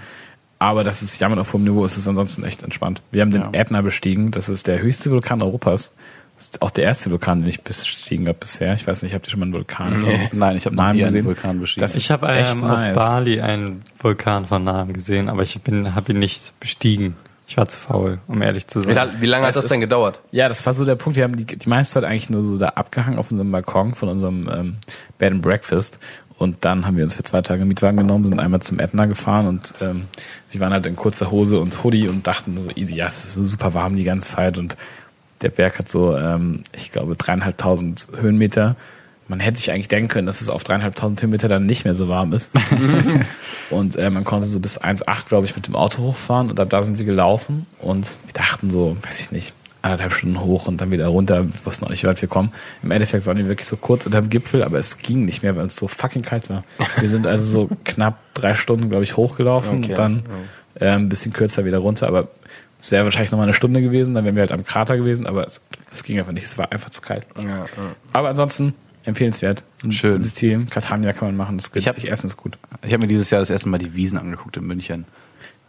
Aber 0.59 0.85
das 0.85 1.03
ist 1.03 1.19
jammern 1.21 1.41
auf 1.41 1.53
hohem 1.53 1.65
Niveau, 1.65 1.85
es 1.85 1.97
ist 1.99 2.07
ansonsten 2.07 2.45
echt 2.45 2.63
entspannt. 2.63 3.03
Wir 3.11 3.23
haben 3.23 3.33
den 3.33 3.43
Ja. 3.43 3.51
Ätna 3.53 3.81
bestiegen, 3.81 4.31
das 4.31 4.49
ist 4.49 4.69
der 4.69 4.81
höchste 4.81 5.11
Vulkan 5.11 5.43
Europas. 5.43 5.93
Das 6.37 6.45
ist 6.47 6.63
auch 6.63 6.71
der 6.71 6.85
erste 6.85 7.11
Vulkan, 7.11 7.41
den 7.41 7.49
ich 7.49 7.63
bestiegen 7.63 8.27
habe 8.29 8.39
bisher. 8.39 8.75
Ich 8.75 8.87
weiß 8.87 9.03
nicht, 9.03 9.15
habt 9.15 9.27
ihr 9.27 9.31
schon 9.31 9.41
mal 9.41 9.47
einen 9.47 9.53
Vulkan 9.55 9.97
von 9.97 10.11
Nein, 10.33 10.57
ich 10.57 10.65
habe 10.67 10.77
noch 10.77 10.83
Nahem 10.85 10.97
nie 10.97 11.03
einen 11.03 11.07
gesehen? 11.13 11.25
Vulkan 11.27 11.61
bestiegen. 11.61 11.81
Das 11.83 11.97
Ich 11.97 12.11
habe 12.11 12.27
ähm, 12.29 12.63
auf 12.65 12.81
nice. 12.81 12.95
Bali 12.95 13.41
einen 13.41 13.81
Vulkan 13.99 14.47
von 14.47 14.63
Namen 14.65 14.93
gesehen, 14.93 15.29
aber 15.29 15.43
ich 15.43 15.57
habe 15.57 16.13
ihn 16.13 16.19
nicht 16.19 16.59
bestiegen. 16.61 17.17
Ich 17.53 17.59
war 17.59 17.69
zu 17.69 17.79
faul, 17.79 18.19
um 18.29 18.41
ehrlich 18.41 18.67
zu 18.67 18.81
sein. 18.81 18.97
wie 19.21 19.27
lange 19.27 19.47
hat 19.47 19.55
das 19.55 19.65
ist- 19.65 19.71
denn 19.71 19.83
gedauert? 19.83 20.21
Ja, 20.31 20.49
das 20.49 20.65
war 20.65 20.73
so 20.73 20.87
der 20.87 20.95
Punkt. 20.95 21.19
Wir 21.19 21.25
haben 21.25 21.37
die, 21.37 21.45
die 21.45 21.69
meiste 21.69 21.93
Zeit 22.01 22.05
eigentlich 22.05 22.31
nur 22.31 22.43
so 22.43 22.57
da 22.57 22.69
abgehangen 22.71 23.19
auf 23.19 23.31
unserem 23.31 23.53
Balkon 23.53 23.93
von 23.93 24.09
unserem 24.09 24.49
ähm, 24.51 24.77
Bed 25.19 25.33
and 25.35 25.43
Breakfast. 25.43 25.99
Und 26.39 26.65
dann 26.65 26.87
haben 26.87 26.97
wir 26.97 27.05
uns 27.05 27.15
für 27.15 27.25
zwei 27.25 27.43
Tage 27.43 27.61
einen 27.61 27.69
Mietwagen 27.69 27.99
genommen, 27.99 28.25
sind 28.25 28.41
einmal 28.41 28.63
zum 28.63 28.81
Ätna 28.81 29.05
gefahren 29.05 29.47
und 29.49 29.75
ähm, 29.83 30.07
wir 30.51 30.63
waren 30.63 30.73
halt 30.73 30.87
in 30.87 30.97
kurzer 30.97 31.31
Hose 31.31 31.61
und 31.61 31.85
Hoodie 31.85 32.09
und 32.09 32.27
dachten 32.27 32.59
so 32.59 32.71
easy, 32.75 32.95
ja, 32.97 33.07
es 33.07 33.23
ist 33.23 33.35
so 33.35 33.45
super 33.45 33.75
warm 33.75 33.97
die 33.97 34.05
ganze 34.05 34.35
Zeit 34.35 34.57
und 34.57 34.79
der 35.43 35.51
Berg 35.51 35.79
hat 35.79 35.91
so, 35.91 36.17
ähm, 36.17 36.63
ich 36.75 36.91
glaube, 36.91 37.17
dreieinhalbtausend 37.17 38.09
Höhenmeter. 38.19 38.77
Man 39.33 39.41
hätte 39.41 39.57
sich 39.57 39.71
eigentlich 39.71 39.89
denken 39.89 40.09
können, 40.09 40.27
dass 40.27 40.43
es 40.43 40.51
auf 40.51 40.63
dreieinhalbtausend 40.63 41.23
Höhenmeter 41.23 41.49
dann 41.49 41.65
nicht 41.65 41.87
mehr 41.87 41.95
so 41.95 42.07
warm 42.07 42.35
ist. 42.35 42.51
und 43.71 43.97
äh, 43.97 44.11
man 44.11 44.25
konnte 44.25 44.47
so 44.47 44.61
bis 44.61 44.79
1,8, 44.79 45.27
glaube 45.27 45.47
ich, 45.47 45.57
mit 45.57 45.67
dem 45.67 45.75
Auto 45.75 46.03
hochfahren 46.03 46.51
und 46.51 46.61
ab 46.61 46.69
da 46.69 46.83
sind 46.83 46.99
wir 46.99 47.07
gelaufen 47.07 47.65
und 47.79 48.07
wir 48.27 48.35
dachten 48.35 48.71
so, 48.71 48.95
weiß 49.03 49.21
ich 49.21 49.33
nicht, 49.33 49.55
anderthalb 49.81 50.13
Stunden 50.13 50.39
hoch 50.43 50.69
und 50.69 50.83
dann 50.83 50.91
wieder 50.91 51.07
runter. 51.07 51.45
Wir 51.47 51.65
wussten 51.65 51.87
auch 51.87 51.89
nicht, 51.89 52.03
wie 52.03 52.09
weit 52.09 52.21
wir 52.21 52.29
kommen. 52.29 52.53
Im 52.83 52.91
Endeffekt 52.91 53.25
waren 53.25 53.39
wir 53.39 53.49
wirklich 53.49 53.67
so 53.67 53.79
kurz 53.79 54.05
unter 54.05 54.21
dem 54.21 54.29
Gipfel, 54.29 54.63
aber 54.63 54.79
es 54.79 54.99
ging 54.99 55.25
nicht 55.25 55.43
mehr, 55.43 55.57
weil 55.57 55.65
es 55.65 55.77
so 55.77 55.89
fucking 55.89 56.21
kalt 56.21 56.51
war. 56.51 56.63
Wir 57.01 57.09
sind 57.09 57.27
also 57.27 57.45
so 57.47 57.71
knapp 57.87 58.19
drei 58.35 58.53
Stunden, 58.53 58.91
glaube 58.91 59.05
ich, 59.05 59.17
hochgelaufen 59.17 59.79
Okay. 59.79 59.93
und 59.93 59.99
dann 59.99 60.23
äh, 60.75 60.89
ein 60.91 61.09
bisschen 61.09 61.33
kürzer 61.33 61.65
wieder 61.65 61.79
runter, 61.79 62.07
aber 62.07 62.29
es 62.83 62.91
wäre 62.91 63.05
wahrscheinlich 63.05 63.31
noch 63.31 63.39
mal 63.39 63.45
eine 63.45 63.55
Stunde 63.55 63.81
gewesen, 63.81 64.15
dann 64.15 64.27
wären 64.27 64.35
wir 64.35 64.43
halt 64.43 64.53
am 64.53 64.65
Krater 64.65 64.99
gewesen, 64.99 65.27
aber 65.27 65.47
es, 65.47 65.63
es 65.91 66.03
ging 66.03 66.19
einfach 66.19 66.33
nicht, 66.33 66.45
es 66.45 66.59
war 66.59 66.71
einfach 66.71 66.91
zu 66.91 67.01
kalt. 67.01 67.25
Ja, 67.39 67.49
ja. 67.49 67.67
Aber 68.13 68.29
ansonsten 68.29 68.75
empfehlenswert. 69.05 69.65
Schön. 69.91 70.21
Sizilien, 70.23 70.69
Catania 70.69 71.13
kann 71.13 71.29
man 71.29 71.37
machen, 71.37 71.59
das 71.59 71.71
hab- 71.87 71.95
sich 71.95 72.11
essen, 72.11 72.27
ist 72.27 72.37
gut. 72.37 72.59
Ich 72.83 72.93
habe 72.93 73.03
mir 73.03 73.07
dieses 73.09 73.31
Jahr 73.31 73.41
das 73.41 73.51
erste 73.51 73.69
Mal 73.69 73.79
die 73.79 73.95
Wiesen 73.95 74.19
angeguckt 74.19 74.57
in 74.57 74.65
München. 74.67 75.05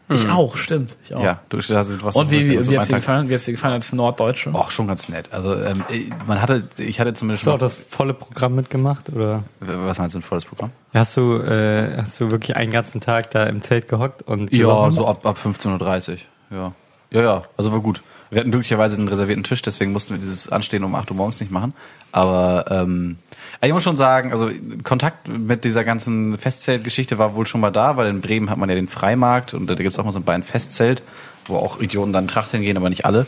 Ich 0.09 0.27
auch, 0.29 0.57
stimmt. 0.57 0.97
Ich 1.05 1.15
auch. 1.15 1.23
Ja, 1.23 1.39
du 1.49 1.57
hast 1.59 1.69
du 1.69 2.03
warst 2.03 2.17
Und 2.17 2.29
wie, 2.29 2.49
wie, 2.49 2.63
so 2.63 2.71
wie 2.71 2.77
hat's 2.77 2.89
dir 2.89 2.95
gefallen? 2.97 3.29
Wie 3.29 3.33
hat's 3.33 3.45
dir 3.45 3.53
gefallen 3.53 3.73
als 3.75 3.93
Norddeutsche? 3.93 4.53
Auch 4.53 4.69
schon 4.69 4.85
ganz 4.87 5.07
nett. 5.07 5.29
Also 5.31 5.55
ähm, 5.55 5.81
man 6.27 6.41
hatte, 6.41 6.67
ich 6.77 6.99
hatte 6.99 7.13
zumindest 7.13 7.43
Hast 7.43 7.47
du 7.47 7.51
auch 7.53 7.57
das 7.57 7.77
volle 7.89 8.13
Programm 8.13 8.53
mitgemacht 8.53 9.09
oder 9.09 9.45
Was 9.61 9.97
meinst 9.99 10.13
du, 10.13 10.19
ein 10.19 10.21
volles 10.21 10.43
Programm? 10.45 10.71
hast 10.93 11.15
du 11.17 11.37
äh, 11.37 11.97
hast 11.97 12.19
du 12.19 12.29
wirklich 12.31 12.55
einen 12.57 12.69
ganzen 12.71 12.99
Tag 12.99 13.31
da 13.31 13.45
im 13.45 13.61
Zelt 13.61 13.87
gehockt 13.87 14.21
und 14.23 14.51
Ja, 14.51 14.59
gesoffen? 14.59 14.91
so 14.91 15.07
ab, 15.07 15.25
ab 15.25 15.39
15.30 15.43 16.09
Uhr. 16.11 16.17
Ja. 16.51 16.73
Ja, 17.11 17.21
ja, 17.21 17.43
also 17.57 17.71
war 17.71 17.79
gut. 17.79 18.01
Wir 18.29 18.41
hatten 18.41 18.51
glücklicherweise 18.51 18.97
einen 18.97 19.07
reservierten 19.07 19.43
Tisch, 19.43 19.61
deswegen 19.61 19.93
mussten 19.93 20.15
wir 20.15 20.19
dieses 20.19 20.49
Anstehen 20.49 20.83
um 20.83 20.95
8 20.95 21.11
Uhr 21.11 21.17
morgens 21.17 21.39
nicht 21.39 21.51
machen. 21.51 21.73
Aber 22.13 22.65
ähm, 22.69 23.17
ich 23.61 23.73
muss 23.73 23.83
schon 23.83 23.97
sagen, 23.97 24.31
also 24.31 24.51
Kontakt 24.83 25.27
mit 25.27 25.63
dieser 25.63 25.83
ganzen 25.83 26.37
Festzeltgeschichte 26.37 27.17
war 27.17 27.33
wohl 27.33 27.47
schon 27.47 27.59
mal 27.59 27.71
da, 27.71 27.97
weil 27.97 28.07
in 28.07 28.21
Bremen 28.21 28.51
hat 28.51 28.59
man 28.59 28.69
ja 28.69 28.75
den 28.75 28.87
Freimarkt 28.87 29.55
und 29.55 29.67
da 29.67 29.73
gibt's 29.73 29.97
auch 29.97 30.05
mal 30.05 30.11
so 30.11 30.19
ein 30.19 30.23
Bein 30.23 30.43
Festzelt, 30.43 31.01
wo 31.45 31.57
auch 31.57 31.81
Idioten 31.81 32.13
dann 32.13 32.27
Tracht 32.27 32.51
hingehen, 32.51 32.77
aber 32.77 32.89
nicht 32.89 33.05
alle. 33.05 33.25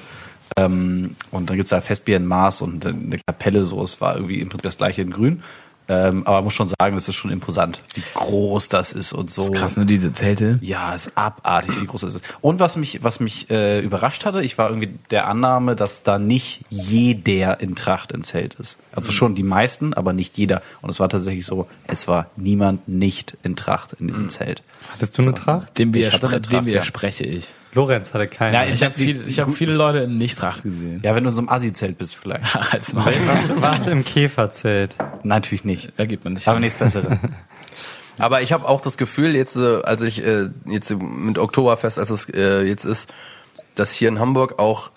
Ähm, 0.57 1.15
und 1.31 1.49
dann 1.49 1.57
gibt's 1.57 1.71
da 1.71 1.81
Festbier 1.81 2.17
in 2.17 2.27
Maß 2.27 2.61
und 2.61 2.85
eine 2.85 3.19
Kapelle, 3.25 3.63
so 3.63 3.81
es 3.81 3.99
war 4.01 4.15
irgendwie 4.15 4.39
im 4.39 4.49
Prinzip 4.49 4.63
das 4.63 4.77
gleiche 4.77 5.01
in 5.01 5.09
Grün. 5.09 5.41
Ähm, 5.87 6.25
aber 6.25 6.41
muss 6.41 6.53
schon 6.53 6.67
sagen, 6.67 6.95
das 6.95 7.07
ist 7.07 7.15
schon 7.15 7.31
imposant, 7.31 7.79
wie 7.93 8.03
groß 8.15 8.69
das 8.69 8.93
ist 8.93 9.13
und 9.13 9.29
so. 9.29 9.51
Krass, 9.51 9.77
ne, 9.77 9.85
diese 9.85 10.13
Zelte. 10.13 10.57
Ja, 10.61 10.95
ist 10.95 11.11
abartig, 11.15 11.79
wie 11.79 11.85
groß 11.85 12.01
das 12.01 12.15
ist. 12.15 12.23
Und 12.41 12.59
was 12.59 12.75
mich, 12.75 13.03
was 13.03 13.19
mich 13.19 13.49
äh, 13.49 13.79
überrascht 13.81 14.25
hatte, 14.25 14.41
ich 14.41 14.57
war 14.57 14.69
irgendwie 14.69 14.97
der 15.11 15.27
Annahme, 15.27 15.75
dass 15.75 16.03
da 16.03 16.17
nicht 16.17 16.61
jeder 16.69 17.59
in 17.59 17.75
Tracht 17.75 18.11
im 18.11 18.23
Zelt 18.23 18.55
ist. 18.55 18.77
Also 18.93 19.11
schon 19.11 19.35
die 19.35 19.43
meisten, 19.43 19.93
aber 19.93 20.13
nicht 20.13 20.37
jeder. 20.37 20.61
Und 20.81 20.89
es 20.89 20.99
war 20.99 21.09
tatsächlich 21.09 21.45
so, 21.45 21.67
es 21.87 22.07
war 22.07 22.27
niemand 22.35 22.87
nicht 22.87 23.37
in 23.43 23.55
Tracht 23.55 23.93
in 23.93 24.07
diesem 24.07 24.29
Zelt. 24.29 24.63
Hattest 24.91 25.17
du 25.17 25.21
eine 25.21 25.35
Tracht? 25.35 25.77
Dem, 25.77 25.93
Ich 25.93 26.11
hatte 26.11 26.27
eine 26.27 26.41
dem 26.41 26.43
Tracht, 26.43 26.53
ja. 26.53 26.65
widerspreche 26.65 27.25
ich. 27.25 27.53
Lorenz 27.75 28.13
hatte 28.13 28.27
keine. 28.27 28.55
Ja, 28.55 28.65
Ich 28.65 28.81
habe 28.83 28.95
viel, 28.95 29.27
ich 29.27 29.39
hab 29.39 29.53
viele 29.53 29.73
Leute 29.73 29.99
in 29.99 30.17
Nicht-Tracht 30.17 30.63
gesehen. 30.63 31.01
Ja, 31.03 31.13
wenn 31.13 31.23
du 31.23 31.29
in 31.29 31.35
so 31.35 31.41
einem 31.41 31.49
Assi-Zelt 31.49 31.97
bist 31.97 32.15
vielleicht. 32.15 32.43
Als 32.73 32.93
mal. 32.93 33.05
warst, 33.05 33.49
du, 33.49 33.61
warst 33.61 33.87
du 33.87 33.91
im 33.91 34.03
Käferzelt? 34.03 34.95
Natürlich 35.23 35.65
nicht. 35.65 35.91
Da 35.97 36.05
gibt 36.05 36.23
man 36.23 36.33
nicht. 36.33 36.47
Aber 36.47 36.59
nichts 36.59 36.79
Besseres. 36.79 37.17
Aber 38.17 38.41
ich 38.41 38.53
habe 38.53 38.67
auch 38.67 38.79
das 38.79 38.97
Gefühl, 38.97 39.35
jetzt, 39.35 39.57
äh, 39.57 39.81
als 39.83 40.01
ich 40.01 40.23
äh, 40.25 40.47
jetzt 40.65 40.89
mit 40.91 41.37
Oktoberfest, 41.37 41.99
als 41.99 42.09
es 42.09 42.29
äh, 42.29 42.61
jetzt 42.61 42.85
ist, 42.85 43.13
dass 43.75 43.91
hier 43.91 44.07
in 44.07 44.19
Hamburg 44.19 44.57
auch 44.57 44.91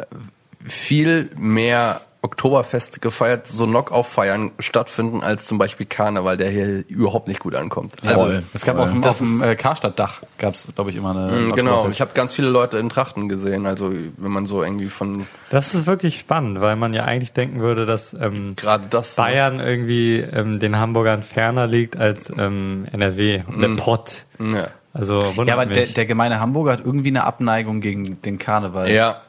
viel 0.65 1.31
mehr 1.37 2.01
Oktoberfest 2.29 3.01
gefeiert, 3.01 3.47
so 3.47 3.67
Knock-Off-Feiern 3.67 4.51
stattfinden, 4.59 5.23
als 5.23 5.47
zum 5.47 5.57
Beispiel 5.57 5.87
Karneval, 5.87 6.37
der 6.37 6.51
hier 6.51 6.85
überhaupt 6.89 7.27
nicht 7.27 7.41
gut 7.41 7.55
ankommt. 7.55 7.95
Voll. 8.03 8.43
Es 8.53 8.65
gab 8.67 8.79
auf 8.79 8.91
dem, 8.91 9.03
auf 9.03 9.19
dem 9.19 9.43
äh, 9.43 9.57
Karstadt-Dach, 9.57 10.21
gab 10.37 10.55
es, 10.55 10.69
glaube 10.75 10.91
ich, 10.91 10.97
immer 10.97 11.11
eine 11.11 11.29
Mm, 11.49 11.53
Genau, 11.55 11.89
ich 11.89 12.01
habe 12.03 12.13
ganz 12.13 12.35
viele 12.35 12.49
Leute 12.49 12.77
in 12.79 12.91
Trachten 12.91 13.29
gesehen, 13.29 13.65
also 13.67 13.91
wenn 14.19 14.31
man 14.31 14.45
so 14.47 14.63
irgendwie 14.63 14.87
von 14.89 15.27
Das 15.51 15.75
ist 15.75 15.87
wirklich 15.87 16.19
spannend, 16.19 16.61
weil 16.61 16.77
man 16.77 16.93
ja 16.93 17.05
eigentlich 17.05 17.33
denken 17.33 17.61
würde, 17.61 17.87
dass 17.87 18.13
ähm, 18.13 18.55
gerade 18.57 18.87
das 18.91 19.17
ne? 19.17 19.25
Bayern 19.25 19.61
irgendwie 19.61 20.19
ähm, 20.19 20.59
den 20.59 20.77
Hamburgern 20.79 21.23
ferner 21.23 21.67
liegt 21.67 21.97
als 21.97 22.31
ähm, 22.37 22.87
NRW. 22.93 23.43
Und 23.47 23.61
der 23.63 23.69
Pott. 23.83 24.27
Ja. 24.39 24.69
Also 24.93 25.21
wundert 25.37 25.49
Ja, 25.49 25.55
aber 25.55 25.67
der, 25.67 25.87
der 25.87 26.07
gemeine 26.07 26.41
Hamburger 26.41 26.73
hat 26.73 26.81
irgendwie 26.85 27.09
eine 27.09 27.25
Abneigung 27.25 27.81
gegen 27.81 28.21
den 28.23 28.39
Karneval. 28.39 28.91
Ja. 28.91 29.23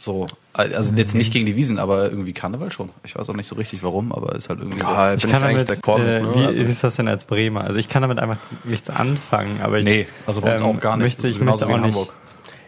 So, 0.00 0.28
also 0.52 0.94
jetzt 0.94 1.16
nicht 1.16 1.32
gegen 1.32 1.44
die 1.44 1.56
Wiesen, 1.56 1.80
aber 1.80 2.04
irgendwie 2.08 2.32
Karneval 2.32 2.70
schon. 2.70 2.90
Ich 3.02 3.16
weiß 3.16 3.28
auch 3.30 3.34
nicht 3.34 3.48
so 3.48 3.56
richtig 3.56 3.82
warum, 3.82 4.12
aber 4.12 4.36
ist 4.36 4.48
halt 4.48 4.60
irgendwie. 4.60 4.78
Ja, 4.78 5.14
Ich 5.14 5.22
bin 5.22 5.32
kann 5.32 5.42
ich 5.42 5.48
eigentlich 5.48 5.64
damit, 5.66 5.84
d'accord 5.84 5.98
äh, 6.00 6.22
wie, 6.34 6.38
ne? 6.60 6.66
wie 6.68 6.70
ist 6.70 6.84
das 6.84 6.94
denn 6.94 7.08
als 7.08 7.24
Bremer? 7.24 7.64
Also 7.64 7.80
ich 7.80 7.88
kann 7.88 8.02
damit 8.02 8.20
einfach 8.20 8.36
nichts 8.62 8.90
anfangen, 8.90 9.60
aber 9.60 9.80
ich, 9.80 9.84
Nee, 9.84 10.06
also 10.24 10.40
bei 10.40 10.52
uns 10.52 10.62
auch 10.62 10.78
gar 10.78 10.96
nicht. 10.96 11.02
Möchte, 11.04 11.26
ich 11.26 11.40
Genauso 11.40 11.66
möchte 11.66 11.68
wie 11.68 11.72
auch 11.72 11.76
in 11.78 11.84
nicht. 11.84 11.98
Hamburg. 11.98 12.14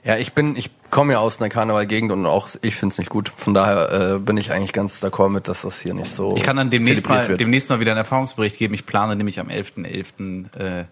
Ja, 0.03 0.17
ich 0.17 0.33
bin, 0.33 0.57
ich 0.57 0.71
komme 0.91 1.13
ja 1.13 1.19
aus 1.21 1.41
einer 1.41 1.51
Karnevalgegend 1.51 2.11
und 2.11 2.27
auch 2.27 2.49
ich 2.63 2.75
find's 2.75 2.99
nicht 2.99 3.11
gut. 3.11 3.31
Von 3.37 3.55
daher 3.55 4.15
äh, 4.15 4.19
bin 4.19 4.37
ich 4.37 4.51
eigentlich 4.51 4.73
ganz 4.73 5.01
d'accord 5.05 5.29
mit, 5.29 5.47
dass 5.47 5.61
das 5.63 5.79
hier 5.81 5.95
nicht 5.95 6.13
so 6.13 6.35
Ich 6.37 6.43
kann 6.43 6.57
dann 6.57 6.71
demnächst 6.71 7.09
mal, 7.09 7.29
wird. 7.29 7.39
demnächst 7.39 7.69
mal 7.71 7.79
wieder 7.81 7.93
einen 7.93 7.99
Erfahrungsbericht 7.99 8.59
geben. 8.59 8.75
Ich 8.75 8.87
plane 8.87 9.15
nämlich 9.15 9.39
am 9.39 9.49
11.11. 9.49 10.59
äh, 10.59 10.85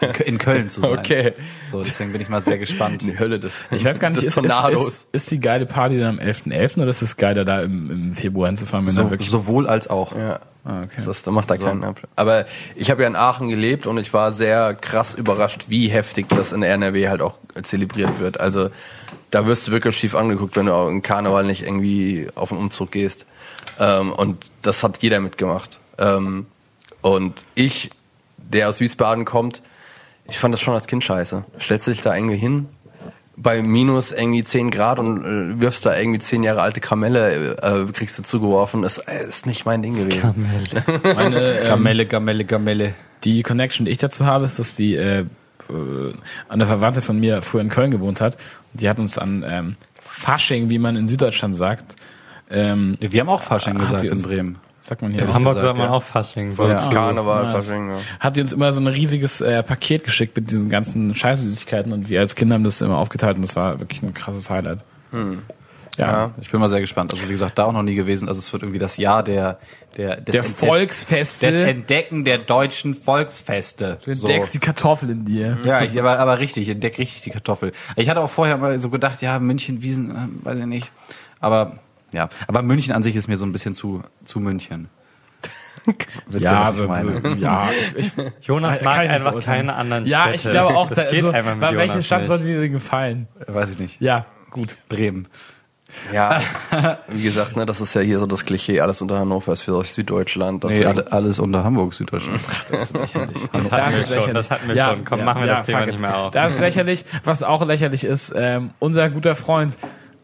in 0.00 0.08
Kö- 0.12 0.22
in 0.22 0.38
Köln 0.38 0.68
zu 0.68 0.80
sein. 0.82 0.98
Okay. 0.98 1.32
So, 1.70 1.82
deswegen 1.82 2.12
bin 2.12 2.20
ich 2.20 2.28
mal 2.28 2.40
sehr 2.40 2.58
gespannt. 2.58 3.02
Die 3.02 3.18
Hölle 3.18 3.38
des 3.40 3.52
Ich 3.70 3.84
weiß 3.84 3.98
gar 4.00 4.10
nicht, 4.10 4.22
ist, 4.22 4.36
ist, 4.36 4.46
ist, 4.72 5.06
ist 5.12 5.30
die 5.30 5.40
geile 5.40 5.66
Party 5.66 5.98
dann 5.98 6.18
am 6.20 6.26
11.11. 6.26 6.78
oder 6.82 6.88
ist 6.90 7.02
es 7.02 7.16
geiler, 7.16 7.44
da 7.44 7.62
im, 7.62 7.90
im 7.90 8.14
Februar 8.14 8.48
hinzufahren, 8.48 8.86
wenn 8.86 8.92
So, 8.92 9.10
wirklich... 9.10 9.30
sowohl 9.30 9.66
als 9.66 9.88
auch. 9.88 10.14
ja. 10.16 10.40
Ah, 10.66 10.80
okay. 10.82 11.02
Das, 11.04 11.22
da 11.22 11.30
macht 11.30 11.50
da 11.50 11.58
keinen 11.58 11.84
Ab. 11.84 12.00
Aber 12.16 12.46
ich 12.74 12.90
habe 12.90 13.02
ja 13.02 13.08
in 13.08 13.16
Aachen 13.16 13.50
gelebt 13.50 13.86
und 13.86 13.98
ich 13.98 14.14
war 14.14 14.32
sehr 14.32 14.72
krass 14.74 15.14
überrascht, 15.14 15.66
wie 15.68 15.88
heftig 15.88 16.26
das 16.30 16.52
in 16.52 16.62
NRW 16.62 17.08
halt 17.10 17.20
auch 17.20 17.38
zelebriert 17.64 18.18
wird. 18.18 18.40
Also 18.40 18.70
da 19.30 19.46
wirst 19.46 19.66
du 19.68 19.72
wirklich 19.72 19.94
schief 19.94 20.14
angeguckt, 20.14 20.56
wenn 20.56 20.64
du 20.66 20.72
auch 20.72 20.88
im 20.88 21.02
Karneval 21.02 21.44
nicht 21.44 21.64
irgendwie 21.64 22.28
auf 22.34 22.50
einen 22.50 22.62
Umzug 22.62 22.92
gehst. 22.92 23.26
Ähm, 23.78 24.10
und 24.12 24.42
das 24.62 24.82
hat 24.82 25.02
jeder 25.02 25.20
mitgemacht. 25.20 25.80
Ähm, 25.98 26.46
und 27.02 27.34
ich, 27.54 27.90
der 28.48 28.68
aus 28.68 28.80
Wiesbaden 28.80 29.24
kommt, 29.24 29.62
ich 30.26 30.38
fand 30.38 30.54
das 30.54 30.60
schon 30.60 30.74
als 30.74 30.86
Kind 30.86 31.04
scheiße. 31.04 31.44
Stellst 31.60 31.86
du 31.86 31.90
dich 31.90 32.02
da 32.02 32.14
irgendwie 32.14 32.36
hin, 32.36 32.68
bei 33.36 33.62
minus 33.62 34.12
irgendwie 34.12 34.44
10 34.44 34.70
Grad 34.70 34.98
und 34.98 35.24
äh, 35.24 35.60
wirfst 35.60 35.84
da 35.84 35.96
irgendwie 35.96 36.20
10 36.20 36.42
Jahre 36.42 36.62
alte 36.62 36.80
Kamelle, 36.80 37.56
äh, 37.56 37.92
kriegst 37.92 38.18
du 38.18 38.22
zugeworfen. 38.22 38.82
Das 38.82 38.98
äh, 38.98 39.26
ist 39.28 39.46
nicht 39.46 39.66
mein 39.66 39.82
Ding 39.82 39.96
gewesen. 39.96 40.46
Meine, 41.02 41.58
ähm, 41.60 41.68
Gamelle, 41.68 42.06
Gamelle, 42.06 42.44
Gamelle. 42.44 42.94
Die 43.24 43.42
Connection, 43.42 43.86
die 43.86 43.92
ich 43.92 43.98
dazu 43.98 44.24
habe, 44.24 44.44
ist, 44.44 44.58
dass 44.58 44.76
die 44.76 44.94
äh, 44.94 45.20
äh, 45.20 45.24
eine 46.48 46.66
Verwandte 46.66 47.02
von 47.02 47.18
mir 47.18 47.42
früher 47.42 47.62
in 47.62 47.70
Köln 47.70 47.90
gewohnt 47.90 48.20
hat. 48.20 48.36
Die 48.72 48.88
hat 48.88 48.98
uns 48.98 49.18
an 49.18 49.44
ähm, 49.46 49.76
Fasching, 50.04 50.70
wie 50.70 50.78
man 50.78 50.96
in 50.96 51.08
Süddeutschland 51.08 51.54
sagt, 51.54 51.96
ähm, 52.50 52.96
Wir 53.00 53.20
haben 53.20 53.28
auch 53.28 53.42
Fasching 53.42 53.78
gesagt 53.78 54.04
in 54.04 54.22
Bremen. 54.22 54.58
Sagt 54.84 55.02
man 55.02 55.12
hier. 55.12 55.22
In. 55.22 55.32
Hamburg 55.34 55.54
gesagt, 55.54 55.68
sagt 55.68 55.78
man 55.78 55.86
ja. 55.88 55.92
auch 55.92 56.02
Fasching. 56.02 56.54
So. 56.54 56.68
Ja. 56.68 56.76
Karneval, 56.76 57.44
Nice. 57.44 57.52
Fasching, 57.66 57.90
ja. 57.90 57.96
Hat 58.20 58.36
die 58.36 58.40
uns 58.42 58.52
immer 58.52 58.72
so 58.72 58.80
ein 58.80 58.86
riesiges 58.86 59.40
äh, 59.40 59.62
Paket 59.62 60.04
geschickt 60.04 60.36
mit 60.36 60.50
diesen 60.50 60.68
ganzen 60.68 61.14
Scheißsüßigkeiten 61.14 61.92
und 61.92 62.08
wir 62.08 62.20
als 62.20 62.34
Kinder 62.34 62.54
haben 62.54 62.64
das 62.64 62.80
immer 62.80 62.98
aufgeteilt 62.98 63.36
und 63.36 63.42
das 63.42 63.56
war 63.56 63.80
wirklich 63.80 64.02
ein 64.02 64.12
krasses 64.14 64.50
Highlight. 64.50 64.80
Ja. 65.12 65.20
Ja. 65.96 66.30
Ich 66.40 66.50
bin 66.50 66.58
mal 66.60 66.68
sehr 66.68 66.80
gespannt. 66.80 67.12
Also 67.12 67.24
wie 67.26 67.30
gesagt, 67.32 67.56
da 67.58 67.64
auch 67.66 67.72
noch 67.72 67.84
nie 67.84 67.94
gewesen. 67.94 68.28
Also 68.28 68.40
es 68.40 68.52
wird 68.52 68.62
irgendwie 68.64 68.80
das 68.80 68.96
Jahr 68.96 69.22
der 69.22 69.58
der 69.96 70.16
des, 70.16 70.32
Der 70.32 70.42
des- 70.42 70.52
Volksfeste. 70.54 71.46
des 71.46 71.60
Entdecken 71.60 72.24
der 72.24 72.38
deutschen 72.38 72.94
Volksfeste. 72.94 73.98
Du 74.04 74.10
entdeckst 74.10 74.52
die 74.52 74.58
Kartoffel 74.58 75.10
in 75.10 75.24
dir. 75.24 75.56
Ja, 75.64 75.82
ich, 75.82 75.96
aber, 75.98 76.18
aber 76.18 76.40
richtig, 76.40 76.64
ich 76.64 76.68
entdecke 76.70 76.98
richtig 76.98 77.22
die 77.22 77.30
Kartoffel. 77.30 77.70
Ich 77.94 78.10
hatte 78.10 78.20
auch 78.20 78.30
vorher 78.30 78.56
mal 78.56 78.76
so 78.80 78.90
gedacht, 78.90 79.22
ja, 79.22 79.38
München, 79.38 79.82
Wiesen, 79.82 80.10
äh, 80.10 80.44
weiß 80.46 80.58
ich 80.58 80.66
nicht. 80.66 80.90
Aber 81.38 81.78
ja, 82.14 82.28
aber 82.46 82.62
München 82.62 82.92
an 82.94 83.02
sich 83.02 83.16
ist 83.16 83.28
mir 83.28 83.36
so 83.36 83.44
ein 83.46 83.52
bisschen 83.52 83.74
zu 83.74 84.02
zu 84.24 84.40
München. 84.40 84.88
Wisst 86.28 86.44
ihr, 86.46 86.50
Ja, 86.50 86.68
was 86.68 86.80
ich 86.80 86.88
meine? 86.88 87.36
ja, 87.36 87.68
ich, 87.96 87.96
ich, 88.06 88.12
Jonas 88.46 88.80
mag 88.80 88.98
einfach 89.00 89.38
keine 89.44 89.74
anderen 89.74 90.06
ja, 90.06 90.22
Städte. 90.28 90.36
ich 90.36 90.50
glaube 90.52 90.74
auch, 90.76 90.88
das 90.88 90.96
da, 90.98 91.04
geht 91.04 91.14
also, 91.24 91.30
einfach 91.30 91.52
mit 91.52 91.60
bei 91.60 91.76
welche 91.76 92.02
Stadt 92.02 92.20
nicht. 92.20 92.28
sollte 92.28 92.44
dir 92.44 92.60
denn 92.60 92.72
gefallen? 92.72 93.28
Weiß 93.46 93.68
ich 93.70 93.78
nicht. 93.78 94.00
Ja, 94.00 94.24
gut. 94.50 94.78
Bremen. 94.88 95.28
Ja, 96.12 96.40
wie 97.08 97.22
gesagt, 97.22 97.54
ne, 97.56 97.66
das 97.66 97.80
ist 97.80 97.94
ja 97.94 98.00
hier 98.00 98.18
so 98.18 98.26
das 98.26 98.44
Klischee, 98.46 98.80
alles 98.80 99.00
unter 99.02 99.18
Hannover 99.18 99.52
ist 99.52 99.62
für 99.62 99.76
euch 99.76 99.92
Süddeutschland. 99.92 100.64
Das 100.64 100.70
Nee, 100.72 100.86
alle- 100.86 101.12
alles 101.12 101.38
unter 101.38 101.62
Hamburg, 101.62 101.92
Süddeutschland. 101.94 102.40
Das 102.70 102.90
Das 102.92 103.70
hatten 103.70 103.92
wir 103.92 103.98
ist 104.00 104.08
schon, 104.08 104.16
lächerlich. 104.16 104.34
das 104.34 104.50
hatten 104.50 104.68
wir 104.68 104.76
schon. 104.84 105.04
Komm, 105.04 105.24
machen 105.24 105.42
wir 105.42 105.46
das 105.48 105.66
Thema 105.66 105.86
nicht 105.86 106.00
mehr 106.00 106.16
auf. 106.16 106.30
Das 106.32 106.54
ist 106.54 106.60
lächerlich. 106.60 107.04
Was 107.24 107.42
auch 107.42 107.64
lächerlich 107.64 108.02
ist, 108.04 108.34
ähm, 108.36 108.70
unser 108.80 109.08
guter 109.10 109.36
Freund, 109.36 109.76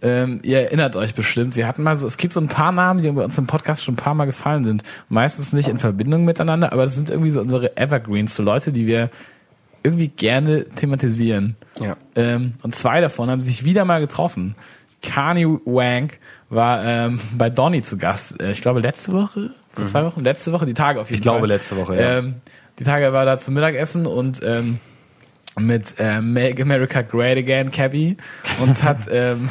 ähm, 0.03 0.41
ihr 0.43 0.61
erinnert 0.61 0.97
euch 0.97 1.15
bestimmt, 1.15 1.57
wir 1.57 1.67
hatten 1.67 1.83
mal 1.83 1.97
so, 1.97 2.07
es 2.07 2.17
gibt 2.17 2.33
so 2.33 2.41
ein 2.41 2.49
paar 2.49 2.73
Namen, 2.73 3.03
die 3.03 3.11
bei 3.11 3.23
uns 3.25 3.37
im 3.39 3.47
Podcast 3.47 3.85
schon 3.85 3.95
ein 3.95 3.99
paar 3.99 4.15
Mal 4.15 4.25
gefallen 4.25 4.65
sind. 4.65 4.83
Meistens 5.09 5.53
nicht 5.53 5.69
in 5.69 5.79
Verbindung 5.79 6.25
miteinander, 6.25 6.73
aber 6.73 6.85
das 6.85 6.95
sind 6.95 7.11
irgendwie 7.11 7.31
so 7.31 7.41
unsere 7.41 7.77
Evergreens, 7.77 8.35
so 8.35 8.43
Leute, 8.43 8.73
die 8.73 8.87
wir 8.87 9.11
irgendwie 9.83 10.09
gerne 10.09 10.67
thematisieren. 10.69 11.57
Ja. 11.81 11.97
Ähm, 12.15 12.53
und 12.63 12.75
zwei 12.75 13.01
davon 13.01 13.31
haben 13.31 13.43
sich 13.43 13.65
wieder 13.65 13.85
mal 13.85 14.01
getroffen. 14.01 14.55
Kanye 15.03 15.47
Wank 15.65 16.19
war 16.51 16.85
ähm, 16.85 17.21
bei 17.37 17.49
Donny 17.49 17.83
zu 17.83 17.97
Gast. 17.97 18.41
Äh, 18.41 18.53
ich 18.53 18.61
glaube 18.63 18.81
letzte 18.81 19.13
Woche, 19.13 19.55
vor 19.73 19.87
zwei 19.87 20.05
Wochen, 20.05 20.21
letzte 20.21 20.53
Woche, 20.53 20.67
die 20.67 20.75
Tage 20.75 21.01
auf 21.01 21.09
jeden 21.11 21.17
Ich 21.17 21.23
glaube, 21.23 21.41
Fall. 21.41 21.49
letzte 21.49 21.77
Woche, 21.77 21.97
ja. 21.97 22.19
Ähm, 22.19 22.35
die 22.79 22.85
Tage 22.85 23.13
war 23.13 23.25
da 23.25 23.39
zum 23.39 23.55
Mittagessen 23.55 24.07
und 24.07 24.41
ähm, 24.45 24.79
mit 25.59 25.95
äh, 25.99 26.21
Make 26.21 26.63
America 26.63 27.03
Great 27.03 27.39
Again 27.39 27.71
Cabby. 27.71 28.17
Und 28.61 28.83
hat 28.83 29.07
ähm, 29.11 29.49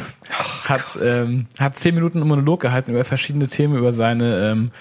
hat 0.64 0.98
ähm, 1.02 1.48
hat 1.60 1.78
zehn 1.78 1.96
Minuten 1.96 2.20
einen 2.20 2.28
Monolog 2.28 2.62
gehalten 2.62 2.92
über 2.92 3.06
verschiedene 3.06 3.48
Themen 3.48 3.76
über 3.78 3.94
seine 3.94 4.52
ähm, 4.52 4.72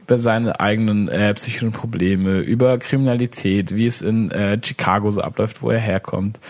über 0.00 0.18
seine 0.18 0.58
eigenen 0.60 1.08
äh, 1.08 1.34
psychischen 1.34 1.72
Probleme 1.72 2.38
über 2.40 2.78
Kriminalität 2.78 3.74
wie 3.74 3.86
es 3.86 4.00
in 4.00 4.30
äh, 4.30 4.58
Chicago 4.64 5.10
so 5.10 5.20
abläuft 5.20 5.60
wo 5.60 5.70
er 5.70 5.78
herkommt 5.80 6.40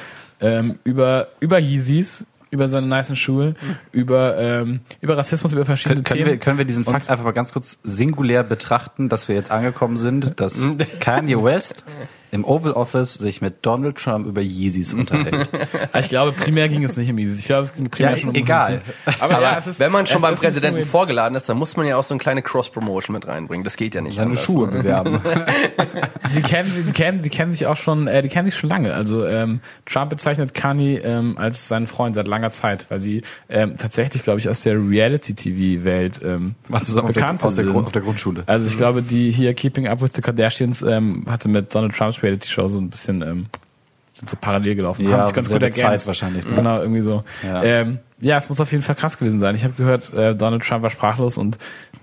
ähm, 0.40 0.78
über 0.84 1.28
über 1.40 1.58
Yeezys 1.58 2.24
über 2.50 2.68
seine 2.68 2.86
nicen 2.86 3.16
Schuhe 3.16 3.54
über 3.90 4.38
ähm, 4.38 4.80
über 5.00 5.16
Rassismus 5.16 5.52
über 5.52 5.64
verschiedene 5.64 6.02
Können, 6.02 6.18
Themen. 6.18 6.30
wir, 6.30 6.38
können 6.38 6.58
wir 6.58 6.64
diesen 6.64 6.84
Und- 6.84 6.92
Fakt 6.92 7.10
einfach 7.10 7.24
mal 7.24 7.32
ganz 7.32 7.52
kurz 7.52 7.78
singulär 7.82 8.42
betrachten, 8.44 9.08
dass 9.08 9.26
wir 9.28 9.34
jetzt 9.34 9.50
angekommen 9.50 9.96
sind, 9.96 10.38
dass 10.40 10.66
Kanye 11.00 11.42
West 11.42 11.84
im 12.30 12.44
Oval 12.44 12.72
Office 12.72 13.14
sich 13.14 13.40
mit 13.40 13.64
Donald 13.64 13.96
Trump 13.96 14.26
über 14.26 14.40
Yeezys 14.40 14.92
unterhält. 14.92 15.48
Ich 15.98 16.08
glaube, 16.08 16.32
primär 16.32 16.68
ging 16.68 16.84
es 16.84 16.96
nicht 16.96 17.10
um 17.10 17.18
Yeezys. 17.18 17.40
Ich 17.40 17.46
glaube, 17.46 17.64
es 17.64 17.72
ging 17.72 17.88
primär 17.90 18.12
Ja, 18.12 18.16
schon 18.18 18.30
um 18.30 18.34
egal. 18.34 18.82
Aber, 19.20 19.34
Aber 19.34 19.42
ja, 19.42 19.58
es 19.58 19.66
ist, 19.66 19.80
wenn 19.80 19.90
man 19.90 20.06
schon 20.06 20.16
es 20.16 20.22
beim 20.22 20.34
Präsidenten 20.34 20.76
bisschen 20.76 20.90
vorgeladen 20.90 21.36
ist, 21.36 21.48
dann 21.48 21.58
muss 21.58 21.76
man 21.76 21.86
ja 21.86 21.96
auch 21.96 22.04
so 22.04 22.14
eine 22.14 22.20
kleine 22.20 22.42
Cross-Promotion 22.42 23.14
mit 23.14 23.26
reinbringen. 23.26 23.64
Das 23.64 23.76
geht 23.76 23.94
ja 23.94 24.00
nicht 24.00 24.16
Seine 24.16 24.30
anders, 24.30 24.42
Schuhe 24.42 24.66
ne? 24.68 24.78
bewerben. 24.78 25.20
Die 26.34 26.42
kennen 26.42 26.70
sie, 26.70 26.82
die 26.82 26.92
kennen, 26.92 27.22
die 27.22 27.30
kennen 27.30 27.52
sich 27.52 27.66
auch 27.66 27.76
schon, 27.76 28.06
äh, 28.06 28.20
die 28.22 28.28
kennen 28.28 28.44
sich 28.44 28.58
schon 28.58 28.68
lange. 28.68 28.92
Also 28.92 29.24
ähm, 29.24 29.60
Trump 29.86 30.10
bezeichnet 30.10 30.52
Kanye 30.52 30.98
ähm, 30.98 31.38
als 31.38 31.68
seinen 31.68 31.86
Freund 31.86 32.14
seit 32.14 32.28
langer 32.28 32.50
Zeit, 32.50 32.90
weil 32.90 32.98
sie 32.98 33.22
ähm, 33.48 33.76
tatsächlich, 33.78 34.22
glaube 34.22 34.38
ich, 34.38 34.48
aus 34.48 34.60
der 34.60 34.74
Reality-TV-Welt 34.74 36.20
ähm, 36.22 36.54
bekannt 36.68 37.42
aus 37.42 37.56
der, 37.56 37.74
auf 37.74 37.92
der 37.92 38.02
Grundschule. 38.02 38.42
Also 38.46 38.66
ich 38.66 38.76
glaube, 38.76 39.02
die 39.02 39.30
hier 39.30 39.54
Keeping 39.54 39.88
Up 39.88 40.02
with 40.02 40.12
the 40.14 40.20
Kardashians 40.20 40.82
ähm, 40.82 41.24
hatte 41.28 41.48
mit 41.48 41.74
Donald 41.74 41.94
Trumps 41.94 42.17
Reality-Show 42.22 42.68
so 42.68 42.80
ein 42.80 42.90
bisschen 42.90 43.22
ähm, 43.22 43.46
sind 44.14 44.28
so 44.30 44.36
parallel 44.40 44.74
gelaufen. 44.74 45.08
Ja, 45.08 45.18
Haben 45.18 45.24
sich 45.24 45.34
ganz 45.34 45.48
gut 45.48 45.60
Zeit 45.60 45.78
ergänzt. 45.78 46.06
wahrscheinlich, 46.06 46.46
ne? 46.46 46.54
Genau, 46.54 46.80
irgendwie 46.80 47.02
so. 47.02 47.24
Ja. 47.42 47.62
Ja. 47.62 47.80
Ähm, 47.80 47.98
ja, 48.20 48.36
es 48.36 48.48
muss 48.48 48.60
auf 48.60 48.72
jeden 48.72 48.82
Fall 48.82 48.96
krass 48.96 49.16
gewesen 49.16 49.38
sein. 49.38 49.54
Ich 49.54 49.62
habe 49.62 49.74
gehört, 49.74 50.12
äh, 50.12 50.34
Donald 50.34 50.64
Trump 50.64 50.82
war 50.82 50.90
sprachlos 50.90 51.38
und 51.38 51.58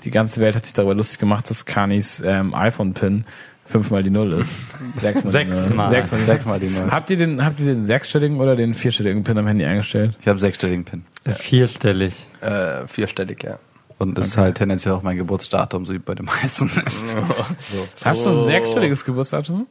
die 0.05 0.11
ganze 0.11 0.39
Welt 0.39 0.55
hat 0.55 0.65
sich 0.65 0.73
darüber 0.73 0.93
lustig 0.95 1.19
gemacht, 1.19 1.49
dass 1.49 1.65
Kanyes 1.65 2.23
ähm, 2.25 2.53
iPhone-Pin 2.53 3.25
fünfmal 3.65 4.03
die 4.03 4.11
Null 4.11 4.33
ist. 4.33 4.55
Sechsmal. 5.01 5.33
die 5.45 5.49
Null. 5.49 5.89
Sechsmal. 5.89 5.89
Sechsmal, 5.89 6.19
die 6.19 6.25
Sechsmal 6.25 6.59
die 6.59 6.69
Null. 6.69 6.91
Habt 6.91 7.09
ihr 7.09 7.17
den, 7.17 7.43
habt 7.43 7.59
ihr 7.59 7.65
den 7.65 7.81
sechsstelligen 7.81 8.39
oder 8.39 8.55
den 8.55 8.73
vierstelligen 8.73 9.23
Pin 9.23 9.37
am 9.37 9.47
Handy 9.47 9.65
eingestellt? 9.65 10.15
Ich 10.21 10.27
habe 10.27 10.39
sechsstelligen 10.39 10.85
Pin. 10.85 11.03
Vierstellig. 11.25 12.27
Äh, 12.41 12.87
vierstellig, 12.87 13.43
ja. 13.43 13.59
Und 13.97 14.17
das 14.17 14.27
ist 14.27 14.37
halt 14.37 14.55
tendenziell 14.57 14.93
auch 14.93 15.03
mein 15.03 15.17
Geburtsdatum, 15.17 15.85
so 15.85 15.93
wie 15.93 15.99
bei 15.99 16.15
den 16.15 16.25
meisten. 16.25 16.69
Hast 18.03 18.25
du 18.25 18.29
ein 18.29 18.43
sechsstelliges 18.43 19.05
Geburtsdatum? 19.05 19.67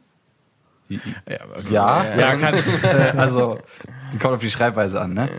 Ja. 0.89 2.03
Ja, 2.05 2.17
Ja, 2.17 2.35
kann, 2.35 2.55
also 3.17 3.59
kommt 4.21 4.35
auf 4.35 4.39
die 4.41 4.49
Schreibweise 4.51 5.01
an, 5.01 5.13
ne? 5.13 5.29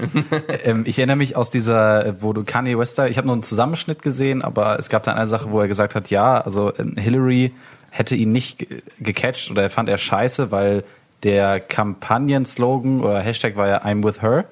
ähm, 0.65 0.83
ich 0.87 0.99
erinnere 0.99 1.17
mich 1.17 1.37
aus 1.37 1.50
dieser, 1.50 2.21
wo 2.21 2.33
du 2.33 2.45
Kanye 2.45 2.79
West 2.79 2.99
da, 2.99 3.07
ich 3.07 3.17
habe 3.17 3.26
nur 3.26 3.35
einen 3.35 3.43
Zusammenschnitt 3.43 4.03
gesehen, 4.03 4.43
aber 4.43 4.79
es 4.79 4.88
gab 4.88 5.03
da 5.05 5.12
eine 5.15 5.26
Sache, 5.26 5.50
wo 5.50 5.61
er 5.61 5.69
gesagt 5.69 5.95
hat, 5.95 6.11
ja, 6.11 6.41
also 6.41 6.73
ähm, 6.79 6.97
Hillary 6.97 7.53
hätte 7.91 8.17
ihn 8.17 8.33
nicht 8.33 8.59
ge- 8.59 8.83
gecatcht 8.99 9.50
oder 9.50 9.62
er 9.62 9.71
fand 9.71 9.88
er 9.88 9.99
scheiße, 9.99 10.50
weil 10.50 10.85
der 11.23 11.61
Kampagnenslogan 11.61 13.00
oder 13.00 13.21
Hashtag 13.21 13.57
war 13.57 13.67
ja 13.69 13.79
I'm 13.83 14.05
with 14.05 14.21
her. 14.23 14.45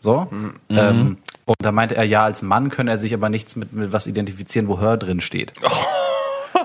So. 0.00 0.28
Ähm, 0.70 1.16
und 1.46 1.56
da 1.60 1.72
meinte 1.72 1.96
er, 1.96 2.04
ja, 2.04 2.22
als 2.24 2.42
Mann 2.42 2.70
könne 2.70 2.90
er 2.92 2.98
sich 2.98 3.12
aber 3.14 3.28
nichts 3.30 3.56
mit, 3.56 3.72
mit 3.72 3.92
was 3.92 4.06
identifizieren, 4.06 4.68
wo 4.68 4.80
her 4.80 4.96
drin 4.96 5.20
steht. 5.20 5.52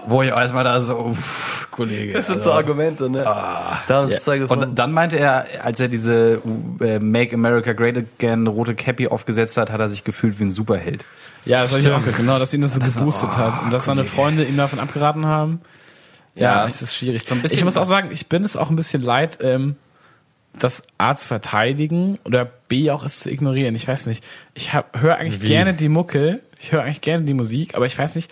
Wo 0.05 0.21
ich 0.21 0.29
erstmal 0.29 0.63
da 0.63 0.79
so, 0.81 0.95
uff, 0.97 1.67
Kollege. 1.71 2.13
Das 2.13 2.27
sind 2.27 2.43
so 2.43 2.51
Argumente, 2.53 3.09
ne? 3.09 3.23
da 3.23 3.79
haben 3.89 4.07
sie 4.09 4.19
zwei 4.19 4.37
gefunden. 4.39 4.63
Und 4.69 4.75
dann 4.79 4.91
meinte 4.91 5.17
er, 5.17 5.45
als 5.63 5.79
er 5.79 5.87
diese 5.87 6.41
äh, 6.79 6.99
Make 6.99 7.33
America 7.35 7.73
Great 7.73 7.97
Again 7.97 8.47
rote 8.47 8.75
Cappy 8.75 9.07
aufgesetzt 9.07 9.57
hat, 9.57 9.71
hat 9.71 9.79
er 9.79 9.89
sich 9.89 10.03
gefühlt 10.03 10.39
wie 10.39 10.43
ein 10.45 10.51
Superheld. 10.51 11.05
ja, 11.45 11.61
das 11.61 11.71
habe 11.71 11.81
ich 11.81 11.87
auch 11.89 11.99
gehört, 11.99 12.17
genau, 12.17 12.37
dass 12.39 12.53
ihn 12.53 12.61
das 12.61 12.73
so 12.73 12.79
geboostet 12.79 13.35
hat 13.37 13.63
und 13.63 13.73
dass 13.73 13.85
seine 13.85 14.03
Freunde 14.05 14.43
ihm 14.43 14.57
davon 14.57 14.79
abgeraten 14.79 15.25
haben. 15.25 15.61
Ja, 16.35 16.61
Ja. 16.61 16.67
es 16.67 16.81
ist 16.81 16.95
schwierig. 16.95 17.25
So 17.25 17.33
ein 17.35 17.41
bisschen- 17.41 17.57
ich 17.57 17.65
muss 17.65 17.75
auch 17.77 17.85
sagen, 17.85 18.09
ich 18.11 18.27
bin 18.27 18.43
es 18.43 18.55
auch 18.55 18.69
ein 18.69 18.75
bisschen 18.75 19.01
leid, 19.01 19.39
ähm, 19.41 19.75
das 20.57 20.83
A 20.97 21.15
zu 21.15 21.27
verteidigen 21.27 22.17
oder 22.25 22.45
B 22.45 22.91
auch 22.91 23.03
ist 23.03 23.21
zu 23.21 23.31
ignorieren. 23.31 23.75
Ich 23.75 23.87
weiß 23.87 24.07
nicht. 24.07 24.23
Ich 24.53 24.73
höre 24.73 25.15
eigentlich 25.17 25.41
Wie? 25.41 25.47
gerne 25.47 25.73
die 25.73 25.89
Mucke, 25.89 26.39
ich 26.59 26.71
höre 26.71 26.83
eigentlich 26.83 27.01
gerne 27.01 27.23
die 27.25 27.33
Musik, 27.33 27.75
aber 27.75 27.85
ich 27.85 27.97
weiß 27.97 28.15
nicht, 28.15 28.29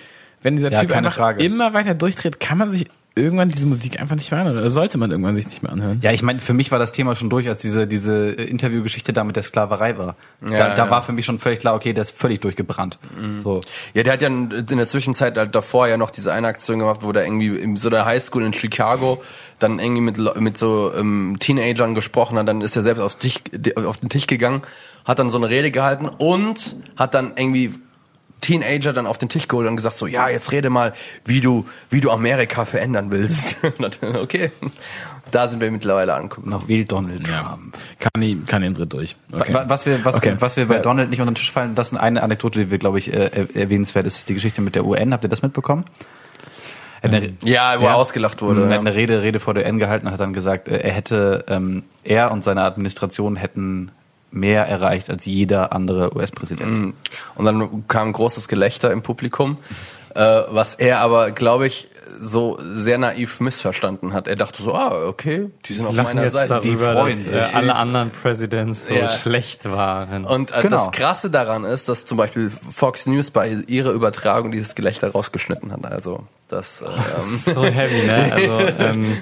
wenn 0.48 0.56
dieser 0.56 0.72
Ja, 0.72 0.80
Typ 0.80 0.89
keine 0.92 1.08
einfach 1.08 1.20
Frage. 1.20 1.44
immer 1.44 1.74
weiter 1.74 1.94
durchdreht, 1.94 2.39
kann 2.39 2.58
man 2.58 2.70
sich 2.70 2.88
irgendwann 3.16 3.50
diese 3.50 3.68
Musik 3.68 4.00
einfach 4.00 4.16
nicht 4.16 4.32
mehr 4.32 4.39
anhören. 4.39 4.60
Oder 4.60 4.72
sollte 4.72 4.98
man 4.98 5.12
irgendwann 5.12 5.36
sich 5.36 5.48
nicht 5.48 5.62
mehr 5.62 5.72
anhören? 5.74 6.00
Ja, 6.04 6.12
ich 6.13 6.22
meine, 6.24 6.39
für 6.39 6.54
mich 6.54 6.72
war 6.72 6.80
das 6.80 6.92
Thema 6.94 7.16
schon 7.16 7.30
durch, 7.30 7.50
als 7.50 7.62
diese, 7.62 7.86
diese 7.86 8.30
äh, 8.38 8.44
Interviewgeschichte 8.44 9.12
da 9.12 9.24
mit 9.25 9.36
der 9.36 9.44
Sklaverei 9.44 9.98
war. 9.98 10.16
da 10.39 10.50
Ja, 10.51 10.74
da 10.74 10.86
ja. 10.86 10.89
war 10.92 11.01
für 11.01 11.12
mich 11.12 11.25
schon 11.25 11.38
völlig 11.39 11.60
klar, 11.60 11.75
okay, 11.75 11.92
der 11.94 12.04
ist 12.04 12.12
völlig 12.12 12.39
durchgebrannt. 12.42 12.98
So. 13.44 13.62
Ja, 13.94 14.04
der 14.04 14.13
hat 14.13 14.22
ja 14.22 14.27
in 14.30 14.66
der 14.68 14.88
Zwischenzeit 14.88 15.36
halt 15.36 15.54
davor 15.54 15.88
ja 15.89 15.98
noch 15.98 16.12
diese 16.12 16.32
eine 16.32 16.48
Aktion 16.48 16.80
gemacht, 16.80 17.00
wo 17.01 17.12
der 17.12 17.25
irgendwie 17.25 17.48
in 17.58 17.75
so 17.75 17.89
einer 17.89 18.06
Highschool 18.06 18.44
in 18.46 18.54
Chicago 18.54 19.22
dann 19.60 19.80
irgendwie 19.80 20.01
mit, 20.01 20.39
mit 20.39 20.58
so 20.58 20.94
ähm, 20.96 21.38
Teenagern 21.39 21.96
gesprochen 21.96 22.38
hat. 22.38 22.48
Dann 22.48 22.62
ist 22.62 22.75
er 22.77 22.84
selbst 22.84 23.01
aufs 23.01 23.18
Tisch, 23.18 23.39
auf 23.75 23.98
den 23.98 24.08
Tisch 24.10 24.27
gegangen, 24.27 24.62
hat 25.06 25.18
dann 25.20 25.30
so 25.32 25.38
eine 25.38 25.50
Rede 25.50 25.72
gehalten 25.72 26.06
und 26.08 26.75
hat 26.96 27.16
dann 27.16 27.34
irgendwie 27.36 27.74
Teenager 28.41 28.94
dann 28.94 29.08
auf 29.08 29.17
den 29.17 29.29
Tisch 29.29 29.48
geholt 29.48 29.67
und 29.67 29.75
gesagt 29.77 29.98
so, 29.98 30.06
ja, 30.08 30.29
jetzt 30.29 30.51
rede 30.51 30.70
mal, 30.70 30.94
wie 31.25 31.41
du, 31.41 31.65
wie 31.89 32.01
du 32.01 32.12
Amerika 32.12 32.65
verändern 32.65 33.12
willst. 33.12 33.58
Okay, 34.01 34.51
da 35.32 35.48
sind 35.48 35.60
wir 35.60 35.70
mittlerweile 35.72 36.13
angekommen. 36.13 36.50
Noch 36.50 36.67
will 36.67 36.86
Donald 36.86 37.27
Ja. 37.27 37.44
Trump. 37.44 37.75
Kann 38.00 38.22
ihn, 38.22 38.46
kann 38.46 38.63
ihn 38.63 38.74
dritt 38.74 38.94
durch. 38.94 39.15
Okay. 39.32 39.53
Wa- 39.53 39.65
Was 39.67 39.86
wir, 39.86 40.03
was, 40.06 40.15
Okay. 40.15 40.36
was 40.39 40.56
wir 40.56 40.67
bei 40.67 40.79
Donald 40.79 41.10
nicht 41.10 41.20
unter 41.20 41.32
den 41.32 41.36
Tisch 41.36 41.51
fallen 41.51 41.75
lassen, 41.75 41.98
eine 41.98 42.24
Anekdote, 42.24 42.60
die 42.60 42.72
wir, 42.72 42.77
glaube 42.77 43.00
ich, 43.00 43.12
äh, 43.12 43.29
er- 43.34 43.56
erwähnenswert 43.56 44.06
ist, 44.06 44.20
ist 44.20 44.29
die 44.29 44.34
Geschichte 44.36 44.62
mit 44.62 44.75
der 44.75 44.86
UN. 44.86 45.12
Habt 45.13 45.25
ihr 45.25 45.29
das 45.29 45.41
mitbekommen? 45.41 45.86
Eine, 47.01 47.34
Ja, 47.44 47.79
wo 47.79 47.86
er 47.86 47.96
ausgelacht 47.96 48.41
wurde. 48.41 48.62
Er 48.63 48.67
ja. 48.67 48.74
hat 48.74 48.79
eine 48.79 48.96
Rede, 48.96 49.22
Rede 49.22 49.39
vor 49.39 49.53
der 49.53 49.65
UN 49.65 49.79
gehalten 49.79 50.08
und 50.08 50.13
hat 50.13 50.20
dann 50.20 50.34
gesagt, 50.34 50.67
äh, 50.67 50.77
er 50.79 50.91
hätte, 50.94 51.46
ähm, 51.48 51.84
er 52.03 52.32
und 52.32 52.44
seine 52.44 52.62
Administration 52.63 53.36
hätten 53.36 53.91
mehr 54.32 54.68
erreicht 54.68 55.10
als 55.10 55.26
jeder 55.26 55.74
andere 55.74 56.16
US-Präsident. 56.16 56.94
Und 57.36 57.46
dann 57.46 57.88
kam 57.88 58.14
großes 58.14 58.48
Gelächter 58.48 58.92
im 58.92 59.02
Publikum, 59.02 59.58
äh, 60.16 60.20
was 60.50 60.76
er 60.76 61.00
aber, 61.00 61.32
glaube 61.32 61.68
ich, 61.68 61.88
so 62.22 62.58
sehr 62.62 62.98
naiv 62.98 63.40
missverstanden 63.40 64.14
hat. 64.14 64.28
Er 64.28 64.36
dachte 64.36 64.64
so, 64.64 64.74
ah, 64.74 65.06
okay, 65.08 65.50
die 65.66 65.74
sind 65.74 65.86
auf 65.88 65.96
meiner 65.96 66.32
Seite. 66.32 66.60
darüber, 66.62 66.94
freuen 66.94 67.10
dass 67.10 67.26
sich. 67.26 67.36
äh, 67.36 67.40
alle 67.54 67.76
anderen 67.76 68.12
Presidents 68.12 68.88
so 68.88 68.94
Ja. 68.94 69.10
schlecht 69.10 69.66
waren. 69.70 70.26
Und 70.26 70.52
äh, 70.52 70.62
Genau. 70.62 70.86
das 70.88 70.92
Krasse 70.92 71.30
daran 71.30 71.64
ist, 71.64 71.90
dass 71.90 72.06
zum 72.06 72.18
Beispiel 72.18 72.50
Fox 72.76 73.06
News 73.06 73.32
bei 73.32 73.50
ihrer 73.68 73.92
Übertragung 73.92 74.52
dieses 74.52 74.76
Gelächter 74.76 75.12
rausgeschnitten 75.12 75.72
hat. 75.72 75.86
Also 75.86 76.24
das, 76.48 76.80
Das 77.16 77.28
ähm, 77.30 77.36
ist 77.36 77.46
so 77.46 77.64
heavy, 77.66 78.06
ne? 78.08 78.32
Also 78.34 78.60
ähm, 78.80 79.18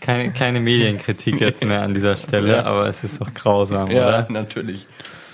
keine, 0.00 0.32
keine 0.32 0.60
Medienkritik 0.60 1.40
jetzt 1.40 1.64
mehr 1.64 1.82
an 1.82 1.94
dieser 1.94 2.16
Stelle, 2.16 2.64
aber 2.66 2.86
es 2.88 3.04
ist 3.04 3.20
doch 3.20 3.32
grausam, 3.34 3.90
ja, 3.90 4.06
oder? 4.08 4.26
natürlich. 4.30 4.86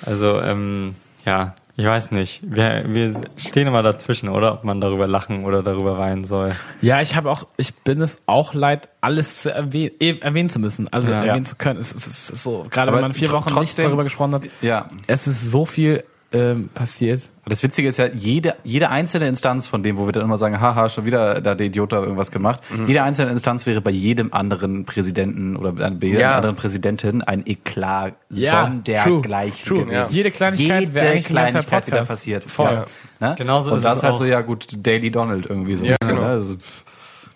Also 0.04 0.40
ähm, 0.40 0.94
ja, 1.24 1.54
ich 1.76 1.84
weiß 1.86 2.10
nicht. 2.12 2.42
Wir, 2.44 2.84
wir 2.86 3.14
stehen 3.36 3.66
immer 3.66 3.82
dazwischen, 3.82 4.28
oder? 4.28 4.52
Ob 4.54 4.64
man 4.64 4.80
darüber 4.80 5.06
lachen 5.06 5.44
oder 5.44 5.62
darüber 5.62 5.96
weinen 5.98 6.24
soll. 6.24 6.52
Ja, 6.80 7.00
ich 7.00 7.16
habe 7.16 7.30
auch, 7.30 7.46
ich 7.56 7.74
bin 7.76 8.00
es 8.02 8.20
auch 8.26 8.52
leid, 8.54 8.88
alles 9.00 9.42
zu 9.42 9.54
erwähnen, 9.54 9.92
eh, 10.00 10.18
erwähnen 10.20 10.48
zu 10.48 10.58
müssen, 10.58 10.92
also 10.92 11.10
Ja. 11.10 11.24
erwähnen 11.24 11.44
zu 11.46 11.56
können. 11.56 11.80
Es 11.80 11.92
ist, 11.92 12.06
es 12.06 12.30
ist 12.30 12.42
so, 12.42 12.66
gerade 12.70 12.88
Aber 12.88 12.98
wenn 12.98 13.02
man 13.04 13.12
vier 13.14 13.30
Wochen 13.30 13.46
nicht 13.46 13.54
trotzdem- 13.54 13.84
darüber 13.86 14.04
gesprochen 14.04 14.34
hat. 14.34 14.42
Ja. 14.60 14.90
Es 15.06 15.26
ist 15.26 15.50
so 15.50 15.64
viel 15.64 16.04
ähm, 16.32 16.68
passiert. 16.74 17.22
Das 17.46 17.62
Witzige 17.62 17.88
ist 17.88 17.98
ja, 17.98 18.06
jede, 18.06 18.54
jede 18.64 18.88
einzelne 18.90 19.26
Instanz 19.28 19.66
von 19.66 19.82
dem, 19.82 19.96
wo 19.98 20.06
wir 20.06 20.12
dann 20.12 20.22
immer 20.22 20.38
sagen, 20.38 20.60
haha, 20.60 20.88
schon 20.88 21.04
wieder 21.04 21.40
da 21.40 21.54
der 21.54 21.66
Idiot 21.66 21.92
da 21.92 22.00
irgendwas 22.00 22.30
gemacht. 22.30 22.60
Jede 22.86 23.02
einzelne 23.02 23.32
Instanz 23.32 23.66
wäre 23.66 23.80
bei 23.80 23.90
jedem 23.90 24.32
anderen 24.32 24.84
Präsidenten 24.84 25.56
oder 25.56 25.72
bei 25.72 25.90
jeder 26.06 26.20
Ja. 26.20 26.36
anderen 26.36 26.56
Präsidentin 26.56 27.22
ein 27.22 27.44
Eklat 27.46 28.14
Ja, 28.30 28.62
sondergleichen 28.66 29.66
true, 29.66 29.78
true. 29.84 29.86
gewesen. 29.92 30.14
Jede 30.14 30.30
Kleinigkeit 30.30 30.80
Jede 30.80 30.94
wäre 30.94 31.08
eigentlich 31.10 31.26
Kleinigkeit 31.26 31.86
wieder 31.86 31.96
Podcast. 31.98 32.10
passiert. 32.10 32.44
Voll. 32.44 32.84
Ja. 33.20 33.28
Ne? 33.28 33.34
Genauso 33.38 33.70
Und 33.72 33.78
ist 33.78 33.84
das 33.84 33.92
es 33.92 33.98
ist 33.98 34.02
halt 34.04 34.14
auch- 34.14 34.18
so, 34.18 34.24
ja 34.24 34.40
gut, 34.40 34.66
Daily 34.86 35.10
Donald 35.10 35.46
irgendwie 35.46 35.76
so. 35.76 35.84
Ja, 35.84 35.92
ein 35.92 35.96
bisschen, 36.00 36.16
genau. 36.16 36.28
ne? 36.28 36.32
Also, 36.34 36.56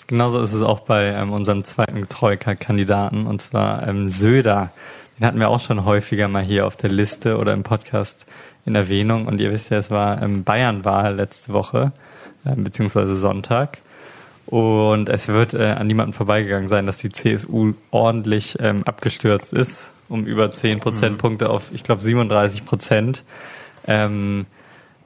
Genauso 0.09 0.41
ist 0.41 0.53
es 0.53 0.63
auch 0.63 0.81
bei 0.81 1.07
ähm, 1.09 1.33
unserem 1.33 1.65
zweiten 1.65 2.05
Troika-Kandidaten, 2.09 3.27
und 3.27 3.43
zwar 3.43 3.87
ähm, 3.89 4.09
Söder. 4.09 4.71
Den 5.19 5.27
hatten 5.27 5.41
wir 5.41 5.49
auch 5.49 5.59
schon 5.61 5.85
häufiger 5.85 6.29
mal 6.29 6.43
hier 6.45 6.65
auf 6.67 6.77
der 6.77 6.91
Liste 6.91 7.39
oder 7.39 7.53
im 7.55 7.65
Podcast 7.65 8.27
in 8.67 8.75
Erwähnung. 8.75 9.27
Und 9.27 9.41
ihr 9.41 9.51
wisst 9.51 9.71
ja, 9.71 9.79
es 9.79 9.91
war 9.91 10.21
ähm, 10.21 10.45
Bayernwahl 10.45 11.15
letzte 11.15 11.53
Woche, 11.53 11.93
ähm, 12.45 12.65
beziehungsweise 12.65 13.17
Sonntag. 13.17 13.79
Und 14.47 15.09
es 15.09 15.29
wird 15.29 15.55
äh, 15.55 15.63
an 15.63 15.87
niemandem 15.87 16.13
vorbeigegangen 16.13 16.69
sein, 16.69 16.87
dass 16.87 16.99
die 16.99 17.09
CSU 17.09 17.75
ordentlich 17.91 18.57
ähm, 18.61 18.85
abgestürzt 18.85 19.53
ist, 19.53 19.93
um 20.09 20.25
über 20.27 20.53
10 20.53 20.81
Prozentpunkte 20.81 21.51
auf, 21.51 21.73
ich 21.73 21.83
glaube, 21.83 22.03
37 22.03 22.65
Prozent. 22.65 23.25
Ähm, 23.87 24.47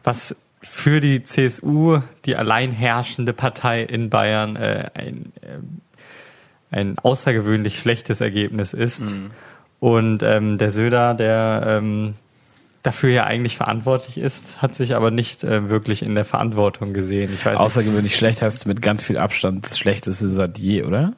was 0.05 0.37
für 0.63 1.01
die 1.01 1.23
CSU, 1.23 2.01
die 2.27 2.37
allein 2.37 2.71
herrschende 2.71 3.33
Partei 3.33 3.83
in 3.83 4.11
Bayern, 4.11 4.57
äh, 4.57 4.91
ein, 4.93 5.33
ähm, 5.43 5.81
ein 6.71 6.99
außergewöhnlich 6.99 7.79
schlechtes 7.79 8.21
Ergebnis 8.21 8.75
ist. 8.75 9.17
Und 9.81 10.23
ähm, 10.23 10.59
der 10.59 10.71
Söder, 10.71 11.15
der 11.15 11.63
ähm, 11.67 12.15
dafür 12.83 13.11
ja 13.11 13.25
eigentlich 13.25 13.57
verantwortlich 13.57 14.17
ist, 14.17 14.63
hat 14.63 14.75
sich 14.75 14.95
aber 14.97 15.11
nicht 15.11 15.45
äh, 15.45 15.69
wirklich 15.69 16.03
in 16.03 16.15
der 16.15 16.25
Verantwortung 16.25 16.93
gesehen. 16.95 17.31
Ich 17.35 17.45
weiß 17.45 17.53
nicht. 17.53 17.61
Außergewöhnlich 17.61 18.17
schlecht 18.17 18.43
heißt 18.43 18.67
mit 18.67 18.81
ganz 18.83 19.03
viel 19.05 19.19
Abstand 19.19 19.67
das 19.67 19.79
schlechteste 19.79 20.29
seit 20.31 20.59
je, 20.59 20.85
oder? 20.85 21.13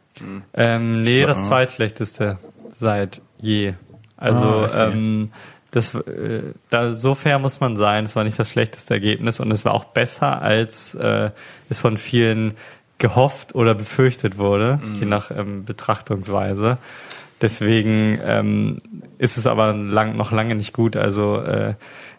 Ähm, 0.55 1.03
nee, 1.03 1.25
das 1.25 1.47
zweitschlechteste 1.47 2.39
seit 2.69 3.23
je. 3.41 3.73
Also 4.17 4.47
Ah, 4.47 4.69
see. 4.69 4.83
ähm, 4.83 5.31
das, 5.71 5.95
äh, 5.95 6.43
da 6.71 6.95
so 6.95 7.15
fair 7.15 7.39
muss 7.39 7.61
man 7.61 7.77
sein. 7.77 8.05
Es 8.05 8.15
war 8.15 8.25
nicht 8.25 8.39
das 8.39 8.51
schlechteste 8.51 8.95
Ergebnis 8.95 9.41
und 9.41 9.51
es 9.53 9.65
war 9.65 9.73
auch 9.73 9.85
besser, 9.85 10.43
als 10.43 10.95
äh, 10.95 11.31
es 11.71 11.81
von 11.81 11.97
vielen 11.97 12.55
gehofft 12.99 13.55
oder 13.55 13.75
befürchtet 13.75 14.39
wurde, 14.39 14.79
je 15.01 15.07
nach 15.07 15.31
ähm, 15.33 15.65
Betrachtungsweise. 15.65 16.79
Deswegen 17.43 18.21
ähm, 18.25 18.79
ist 19.19 19.37
es 19.37 19.47
aber 19.47 19.75
lang, 19.75 20.17
noch 20.17 20.31
lange 20.31 20.55
nicht 20.55 20.73
gut. 20.73 20.97
Also 20.97 21.37
äh, 21.43 21.75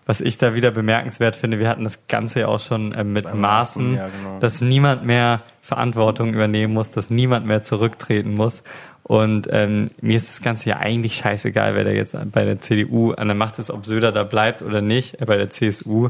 was 0.05 0.19
ich 0.19 0.37
da 0.37 0.53
wieder 0.53 0.71
bemerkenswert 0.71 1.35
finde, 1.35 1.59
wir 1.59 1.69
hatten 1.69 1.85
das 1.85 2.07
Ganze 2.07 2.41
ja 2.41 2.47
auch 2.47 2.59
schon 2.59 2.93
ähm, 2.97 3.13
mit 3.13 3.25
Maßen, 3.25 3.39
Maßen, 3.39 3.95
ja, 3.95 4.09
genau. 4.09 4.39
dass 4.39 4.59
niemand 4.59 5.05
mehr 5.05 5.37
Verantwortung 5.61 6.33
übernehmen 6.33 6.73
muss, 6.73 6.89
dass 6.89 7.09
niemand 7.09 7.45
mehr 7.45 7.63
zurücktreten 7.63 8.33
muss. 8.33 8.63
Und 9.03 9.47
ähm, 9.51 9.91
mir 10.01 10.17
ist 10.17 10.29
das 10.29 10.41
Ganze 10.41 10.69
ja 10.69 10.77
eigentlich 10.77 11.15
scheißegal, 11.15 11.75
wer 11.75 11.85
da 11.85 11.91
jetzt 11.91 12.17
bei 12.31 12.43
der 12.43 12.59
CDU 12.59 13.11
an 13.11 13.27
der 13.27 13.35
Macht 13.35 13.59
ist, 13.59 13.69
ob 13.69 13.85
Söder 13.85 14.11
da 14.11 14.23
bleibt 14.23 14.61
oder 14.61 14.81
nicht, 14.81 15.21
äh, 15.21 15.25
bei 15.25 15.37
der 15.37 15.49
CSU, 15.49 16.09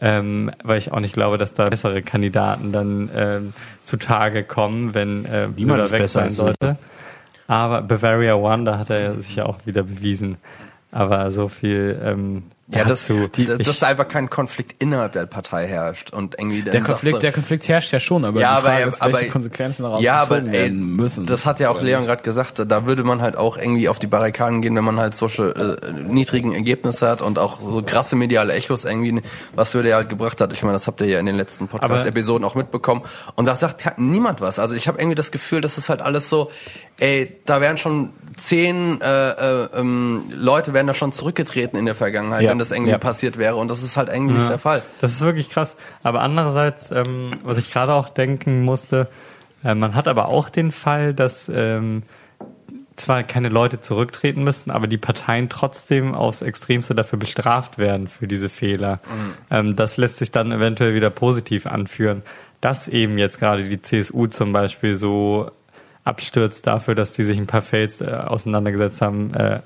ähm, 0.00 0.50
weil 0.62 0.78
ich 0.78 0.92
auch 0.92 1.00
nicht 1.00 1.14
glaube, 1.14 1.38
dass 1.38 1.54
da 1.54 1.64
bessere 1.64 2.02
Kandidaten 2.02 2.70
dann 2.70 3.10
ähm, 3.14 3.52
zutage 3.82 4.44
kommen, 4.44 4.94
wenn 4.94 5.24
äh, 5.24 5.48
Niemand 5.56 5.82
Söder 5.82 5.90
weg 5.90 5.98
besser 5.98 6.20
sein 6.20 6.24
als 6.24 6.36
Söder. 6.36 6.78
Aber 7.46 7.82
Bavaria 7.82 8.34
One, 8.34 8.64
da 8.64 8.78
hat 8.78 8.90
er 8.90 9.20
sich 9.20 9.36
ja 9.36 9.46
auch 9.46 9.58
wieder 9.64 9.82
bewiesen. 9.82 10.38
Aber 10.90 11.30
so 11.30 11.48
viel 11.48 12.00
ähm, 12.02 12.44
Ja, 12.68 12.84
das, 12.84 13.06
dazu. 13.06 13.28
dass, 13.28 13.58
Ich- 13.58 13.66
dass 13.66 13.78
da 13.80 13.88
einfach 13.88 14.08
kein 14.08 14.30
Konflikt 14.30 14.76
innerhalb 14.82 15.12
der 15.12 15.26
Partei 15.26 15.66
herrscht 15.66 16.14
und 16.14 16.36
irgendwie 16.38 16.62
Der 16.62 16.80
Konflikt, 16.80 17.22
der 17.22 17.30
Konflikt 17.32 17.68
herrscht 17.68 17.92
ja 17.92 18.00
schon, 18.00 18.24
aber 18.24 18.40
Ja, 18.40 18.56
die 18.56 18.62
Frage 18.62 18.76
aber- 18.84 18.86
ist, 18.88 19.00
welche 19.04 19.18
aber- 19.18 19.26
Konsequenzen 19.28 19.82
daraus 19.82 20.02
ja, 20.02 20.22
aber 20.22 20.38
ey, 20.38 20.50
werden 20.52 20.96
müssen. 20.96 21.26
das 21.26 21.44
hat 21.44 21.60
ja 21.60 21.68
auch 21.68 21.82
Leon 21.82 22.06
gerade 22.06 22.22
gesagt, 22.22 22.62
da 22.66 22.86
würde 22.86 23.04
man 23.04 23.20
halt 23.20 23.36
auch 23.36 23.58
irgendwie 23.58 23.90
auf 23.90 23.98
die 23.98 24.06
Barrikaden 24.06 24.62
gehen, 24.62 24.74
wenn 24.76 24.84
man 24.84 24.98
halt 24.98 25.14
solche 25.14 25.78
äh, 25.82 25.92
niedrigen 26.10 26.54
Ergebnisse 26.54 27.06
hat 27.06 27.20
und 27.20 27.38
auch 27.38 27.60
so 27.60 27.82
krasse 27.84 28.16
mediale 28.16 28.54
Echos 28.54 28.86
irgendwie, 28.86 29.20
was 29.54 29.74
würde 29.74 29.90
er 29.90 29.96
halt 29.96 30.08
gebracht 30.08 30.40
hat. 30.40 30.50
Ich 30.54 30.62
meine, 30.62 30.72
das 30.72 30.86
habt 30.86 31.02
ihr 31.02 31.06
ja 31.08 31.20
in 31.20 31.26
den 31.26 31.36
letzten 31.36 31.68
Podcast-Episoden 31.68 32.46
auch 32.46 32.54
mitbekommen. 32.54 33.02
Und 33.34 33.44
da 33.44 33.56
sagt 33.56 33.98
niemand 33.98 34.40
was. 34.40 34.58
Also 34.58 34.74
ich 34.74 34.88
habe 34.88 34.98
irgendwie 34.98 35.16
das 35.16 35.30
Gefühl, 35.32 35.60
das 35.60 35.76
ist 35.76 35.90
halt 35.90 36.00
alles 36.00 36.30
so, 36.30 36.50
ey, 36.98 37.36
da 37.44 37.60
wären 37.60 37.76
schon 37.76 38.10
zehn 38.38 39.00
äh, 39.00 39.30
äh, 39.30 39.68
ähm, 39.76 40.24
Leute 40.34 40.72
wären 40.72 40.86
da 40.88 40.94
schon 40.94 41.12
zurückgetreten 41.12 41.78
in 41.78 41.84
der 41.84 41.94
Vergangenheit, 41.94 42.42
Ja, 42.42 42.53
wenn 42.54 42.58
das 42.60 42.70
irgendwie 42.70 42.96
passiert 42.98 43.36
wäre. 43.36 43.56
Und 43.56 43.68
das 43.68 43.82
ist 43.82 43.96
halt 43.96 44.08
eigentlich 44.08 44.38
nicht 44.38 44.50
der 44.50 44.58
Fall. 44.58 44.82
Das 45.00 45.12
ist 45.12 45.20
wirklich 45.20 45.50
krass. 45.50 45.76
Aber 46.02 46.22
andererseits, 46.22 46.90
ähm, 46.90 47.32
was 47.42 47.58
ich 47.58 47.72
gerade 47.72 47.92
auch 47.94 48.08
denken 48.08 48.62
musste, 48.62 49.08
äh, 49.64 49.74
man 49.74 49.94
hat 49.94 50.08
aber 50.08 50.28
auch 50.28 50.48
den 50.48 50.70
Fall, 50.70 51.14
dass 51.14 51.48
ähm, 51.48 52.04
zwar 52.96 53.24
keine 53.24 53.48
Leute 53.48 53.80
zurücktreten 53.80 54.44
müssten, 54.44 54.70
aber 54.70 54.86
die 54.86 54.98
Parteien 54.98 55.48
trotzdem 55.48 56.14
aufs 56.14 56.42
Extremste 56.42 56.94
dafür 56.94 57.18
bestraft 57.18 57.78
werden 57.78 58.06
für 58.06 58.28
diese 58.28 58.48
Fehler. 58.48 59.00
Ähm, 59.50 59.74
das 59.74 59.96
lässt 59.96 60.18
sich 60.18 60.30
dann 60.30 60.52
eventuell 60.52 60.94
wieder 60.94 61.10
positiv 61.10 61.66
anführen, 61.66 62.22
dass 62.60 62.86
eben 62.86 63.18
jetzt 63.18 63.40
gerade 63.40 63.64
die 63.64 63.82
CSU 63.82 64.28
zum 64.28 64.52
Beispiel 64.52 64.94
so 64.94 65.50
abstürzt 66.04 66.66
dafür, 66.66 66.94
dass 66.94 67.12
die 67.12 67.24
sich 67.24 67.38
ein 67.38 67.46
paar 67.46 67.62
Fails 67.62 68.00
äh, 68.00 68.04
auseinandergesetzt 68.04 69.02
haben, 69.02 69.34
äh, 69.34 69.60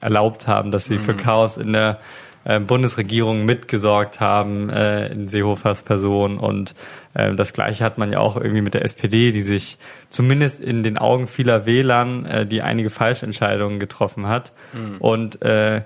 erlaubt 0.00 0.48
haben, 0.48 0.72
dass 0.72 0.86
sie 0.86 0.98
für 0.98 1.14
Chaos 1.14 1.56
in 1.56 1.72
der 1.72 1.98
äh, 2.44 2.60
Bundesregierung 2.60 3.44
mitgesorgt 3.44 4.20
haben 4.20 4.70
äh, 4.70 5.08
in 5.08 5.28
Seehofers 5.28 5.82
Person 5.82 6.38
und 6.38 6.74
äh, 7.14 7.34
das 7.34 7.52
gleiche 7.52 7.84
hat 7.84 7.98
man 7.98 8.10
ja 8.10 8.18
auch 8.18 8.36
irgendwie 8.36 8.62
mit 8.62 8.74
der 8.74 8.84
SPD, 8.84 9.32
die 9.32 9.42
sich 9.42 9.78
zumindest 10.08 10.60
in 10.60 10.82
den 10.82 10.98
Augen 10.98 11.26
vieler 11.26 11.66
Wählern, 11.66 12.24
äh, 12.26 12.46
die 12.46 12.62
einige 12.62 12.90
Falschentscheidungen 12.90 13.78
getroffen 13.78 14.28
hat 14.28 14.52
und 15.00 15.42
äh, 15.42 15.82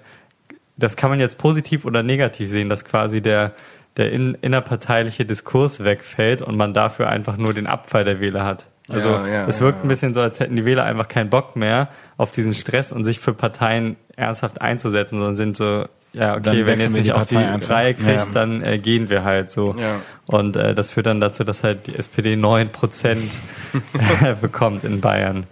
das 0.77 0.97
kann 0.97 1.11
man 1.11 1.19
jetzt 1.19 1.39
positiv 1.39 1.85
oder 1.85 2.03
negativ 2.03 2.49
sehen, 2.49 2.69
dass 2.69 2.85
quasi 2.85 3.21
der, 3.21 3.53
der 3.97 4.13
in, 4.13 4.35
innerparteiliche 4.41 5.25
Diskurs 5.25 5.83
wegfällt 5.85 6.43
und 6.43 6.57
man 6.57 6.75
dafür 6.75 7.09
einfach 7.09 7.37
nur 7.37 7.55
den 7.55 7.67
Abfall 7.67 8.05
der 8.05 8.21
Wähler 8.21 8.45
hat. 8.45 8.67
Also 8.89 9.11
Ja, 9.11 9.27
ja, 9.27 9.47
es 9.47 9.59
ja, 9.59 9.65
wirkt 9.65 9.81
ein 9.81 9.85
ja. 9.85 9.89
bisschen 9.89 10.15
so, 10.15 10.21
als 10.21 10.39
hätten 10.39 10.55
die 10.55 10.65
Wähler 10.65 10.85
einfach 10.85 11.09
keinen 11.09 11.31
Bock 11.31 11.57
mehr 11.57 11.89
auf 12.17 12.31
diesen 12.31 12.55
Stress 12.55 12.93
und 12.93 13.05
sich 13.05 13.19
für 13.19 13.35
Parteien 13.35 13.97
ernsthaft 14.17 14.61
einzusetzen, 14.61 15.19
sondern 15.19 15.37
sind 15.37 15.57
so, 15.57 15.87
ja, 16.17 16.41
Dann 16.41 16.55
okay, 16.55 16.67
wenn 16.67 16.81
ihr 16.81 16.87
es 16.87 16.93
wechseln 16.93 16.95
wir 16.95 17.01
nicht 17.01 17.07
die 17.07 17.13
auf 17.13 17.29
die 17.29 17.37
einfach. 17.37 17.71
Reihe 17.71 17.95
kriegt, 17.95 18.09
Ja. 18.09 18.27
dann 18.33 18.63
äh, 18.63 18.79
gehen 18.79 19.11
wir 19.11 19.23
halt 19.25 19.53
so. 19.53 19.75
Ja. 19.79 20.01
Und 20.27 20.57
äh, 20.57 20.75
das 20.75 20.91
führt 20.91 21.07
dann 21.07 21.21
dazu, 21.21 21.45
dass 21.45 21.63
halt 21.63 21.87
die 21.87 21.95
SPD 21.97 22.37
9 22.37 22.71
Prozent 22.71 23.31
bekommt 24.41 24.85
in 24.85 25.01
Bayern. 25.01 25.47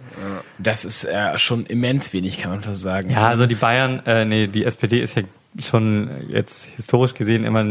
Das 0.57 0.85
ist 0.85 1.03
äh, 1.05 1.37
schon 1.37 1.65
immens 1.65 2.13
wenig, 2.13 2.37
kann 2.39 2.51
man 2.51 2.61
fast 2.61 2.81
sagen. 2.81 3.09
Ja, 3.11 3.27
also 3.27 3.45
die 3.45 3.55
Bayern, 3.55 4.01
äh, 4.05 4.25
nee, 4.25 4.47
die 4.47 4.65
SPD 4.65 4.99
ist 5.01 5.15
ja 5.15 5.23
schon 5.65 6.09
jetzt 6.29 6.65
historisch 6.75 7.13
gesehen 7.13 7.43
immer 7.45 7.63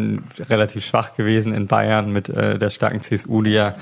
relativ 0.49 0.87
schwach 0.87 1.17
gewesen 1.17 1.53
in 1.53 1.67
Bayern 1.67 2.11
mit 2.13 2.29
äh, 2.31 2.59
der 2.59 2.71
starken 2.71 3.01
CSU, 3.03 3.43
die 3.43 3.51
ja 3.53 3.75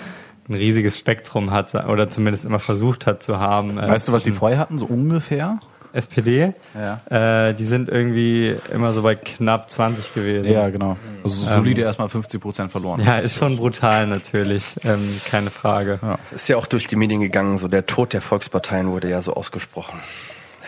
ein 0.48 0.54
riesiges 0.54 0.98
Spektrum 0.98 1.52
hat 1.52 1.72
oder 1.88 2.10
zumindest 2.10 2.44
immer 2.44 2.58
versucht 2.58 3.06
hat 3.06 3.22
zu 3.22 3.38
haben. 3.38 3.78
Äh, 3.78 3.88
Weißt 3.88 4.08
du, 4.08 4.12
was 4.12 4.24
die 4.24 4.32
vorher 4.32 4.58
hatten, 4.58 4.76
so 4.78 4.86
ungefähr? 4.86 5.60
SPD? 5.92 6.52
Ja. 6.74 7.48
Äh, 7.48 7.54
die 7.54 7.64
sind 7.64 7.88
irgendwie 7.88 8.56
immer 8.72 8.92
so 8.92 9.02
bei 9.02 9.14
knapp 9.14 9.70
20 9.70 10.14
gewesen. 10.14 10.50
Ja, 10.50 10.68
genau. 10.70 10.96
Also 11.22 11.44
solide 11.44 11.82
erstmal 11.82 12.08
50 12.08 12.40
Prozent 12.40 12.70
verloren. 12.72 13.00
Ja, 13.04 13.18
ist 13.18 13.36
schon 13.36 13.56
brutal 13.56 14.06
natürlich, 14.06 14.76
ähm, 14.84 15.20
keine 15.30 15.50
Frage. 15.50 15.98
Ja. 16.02 16.18
Ist 16.34 16.48
ja 16.48 16.56
auch 16.56 16.66
durch 16.66 16.86
die 16.86 16.96
Medien 16.96 17.20
gegangen, 17.20 17.58
so 17.58 17.68
der 17.68 17.86
Tod 17.86 18.12
der 18.12 18.20
Volksparteien 18.22 18.90
wurde 18.90 19.08
ja 19.10 19.20
so 19.22 19.34
ausgesprochen. 19.34 19.98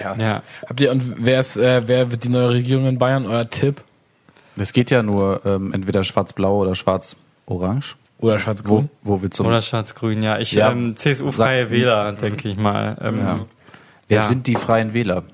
Ja. 0.01 0.15
Ja. 0.17 0.43
Habt 0.69 0.81
ihr 0.81 0.91
und 0.91 1.15
wer 1.25 1.41
ist, 1.41 1.57
äh, 1.57 1.83
wer 1.87 2.11
wird 2.11 2.25
die 2.25 2.29
neue 2.29 2.51
Regierung 2.51 2.87
in 2.87 2.99
Bayern? 2.99 3.27
Euer 3.27 3.49
Tipp? 3.49 3.83
Es 4.59 4.73
geht 4.73 4.91
ja 4.91 5.03
nur 5.03 5.41
ähm, 5.45 5.73
entweder 5.73 6.05
schwarz-blau 6.05 6.59
oder 6.59 6.75
schwarz-orange. 6.75 7.97
Oder 8.19 8.35
Wo, 8.35 8.39
Schwarz-Grün? 8.39 8.91
wo 9.03 9.21
wir 9.23 9.31
zum... 9.31 9.47
Oder 9.47 9.61
Schwarz-Grün, 9.61 10.23
ja. 10.23 10.39
Ich, 10.39 10.53
Ja. 10.53 10.71
ähm, 10.71 10.95
CSU-freie 10.97 11.71
Wähler, 11.71 12.13
denke 12.13 12.49
ich 12.49 12.57
mal. 12.57 12.97
Ähm, 13.03 13.19
Ja. 13.19 13.41
Wer 14.09 14.19
Ja. 14.19 14.27
sind 14.27 14.47
die 14.47 14.55
Freien 14.57 14.93
Wähler? 14.95 15.25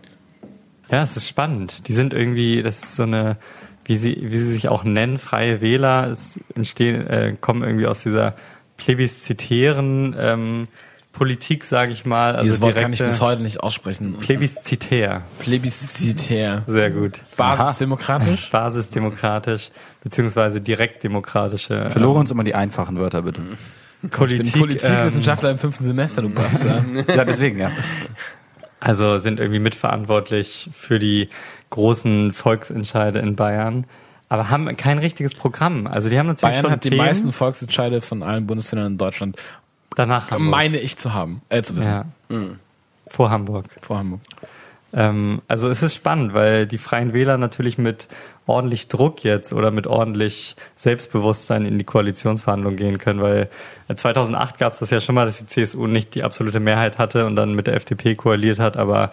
Ja, 0.90 1.02
es 1.02 1.16
ist 1.16 1.28
spannend. 1.28 1.88
Die 1.88 1.92
sind 1.92 2.12
irgendwie, 2.14 2.62
das 2.62 2.82
ist 2.82 2.96
so 2.96 3.04
eine, 3.04 3.36
wie 3.84 3.96
sie, 3.96 4.16
wie 4.22 4.36
sie 4.38 4.46
sich 4.52 4.68
auch 4.68 4.84
nennen, 4.84 5.18
freie 5.18 5.60
Wähler, 5.60 6.08
es 6.10 6.38
entstehen, 6.54 7.06
äh, 7.06 7.36
kommen 7.40 7.62
irgendwie 7.62 7.86
aus 7.86 8.02
dieser 8.02 8.34
plebiszitären 8.76 10.14
ähm, 10.18 10.68
Politik, 11.12 11.64
sage 11.64 11.90
ich 11.92 12.06
mal. 12.06 12.32
Also 12.34 12.44
Dieses 12.44 12.60
Wort 12.60 12.76
kann 12.76 12.92
ich 12.92 13.00
bis 13.00 13.20
heute 13.20 13.42
nicht 13.42 13.60
aussprechen. 13.60 14.16
Plebiszitär, 14.20 15.22
Plebiszitär. 15.40 16.62
sehr 16.66 16.90
gut. 16.90 17.20
Basisdemokratisch? 17.36 18.48
Basisdemokratisch 18.52 19.70
beziehungsweise 20.02 20.60
direktdemokratische 20.60 21.90
Für 21.90 21.98
Lorenz 21.98 22.30
immer 22.30 22.44
die 22.44 22.54
einfachen 22.54 22.98
Wörter, 22.98 23.22
bitte. 23.22 23.40
ähm, 23.40 23.56
Ich 23.96 24.00
bin 24.02 24.10
Politik. 24.10 24.52
Politikwissenschaftler 24.58 25.50
im 25.50 25.58
fünften 25.58 25.84
Semester, 25.84 26.22
du 26.22 26.30
Bastard. 26.30 26.84
ja, 27.08 27.24
deswegen, 27.24 27.58
ja. 27.58 27.72
Also 28.80 29.18
sind 29.18 29.38
irgendwie 29.38 29.60
mitverantwortlich 29.60 30.70
für 30.72 30.98
die 30.98 31.28
großen 31.68 32.32
Volksentscheide 32.32 33.18
in 33.18 33.36
Bayern, 33.36 33.84
aber 34.28 34.50
haben 34.50 34.74
kein 34.76 34.98
richtiges 34.98 35.34
Programm. 35.34 35.86
Also 35.86 36.08
die 36.08 36.18
haben 36.18 36.26
natürlich 36.26 36.52
Bayern 36.52 36.64
schon 36.64 36.72
hat 36.72 36.84
die 36.84 36.90
Themen, 36.90 37.04
meisten 37.04 37.32
Volksentscheide 37.32 38.00
von 38.00 38.22
allen 38.22 38.46
Bundesländern 38.46 38.92
in 38.92 38.98
Deutschland, 38.98 39.36
danach 39.94 40.30
Hamburg. 40.30 40.50
meine 40.50 40.78
ich 40.78 40.96
zu 40.96 41.12
haben, 41.12 41.42
äh, 41.50 41.62
zu 41.62 41.76
wissen. 41.76 41.90
ja. 41.90 42.04
Vor 43.06 43.30
Hamburg. 43.30 43.66
Vor 43.82 43.98
Hamburg. 43.98 44.20
Ähm, 44.92 45.42
also 45.46 45.68
es 45.68 45.82
ist 45.82 45.94
spannend, 45.94 46.34
weil 46.34 46.66
die 46.66 46.78
Freien 46.78 47.12
Wähler 47.12 47.38
natürlich 47.38 47.78
mit 47.78 48.08
ordentlich 48.50 48.88
Druck 48.88 49.24
jetzt 49.24 49.52
oder 49.52 49.70
mit 49.70 49.86
ordentlich 49.86 50.56
Selbstbewusstsein 50.76 51.64
in 51.64 51.78
die 51.78 51.84
Koalitionsverhandlungen 51.84 52.76
gehen 52.76 52.98
können, 52.98 53.20
weil 53.20 53.48
äh, 53.88 53.94
2008 53.94 54.58
gab 54.58 54.72
es 54.72 54.80
das 54.80 54.90
ja 54.90 55.00
schon 55.00 55.14
mal, 55.14 55.26
dass 55.26 55.38
die 55.38 55.46
CSU 55.46 55.86
nicht 55.86 56.14
die 56.14 56.22
absolute 56.22 56.60
Mehrheit 56.60 56.98
hatte 56.98 57.26
und 57.26 57.36
dann 57.36 57.54
mit 57.54 57.66
der 57.66 57.74
FDP 57.74 58.14
koaliert 58.14 58.58
hat, 58.58 58.76
aber 58.76 59.10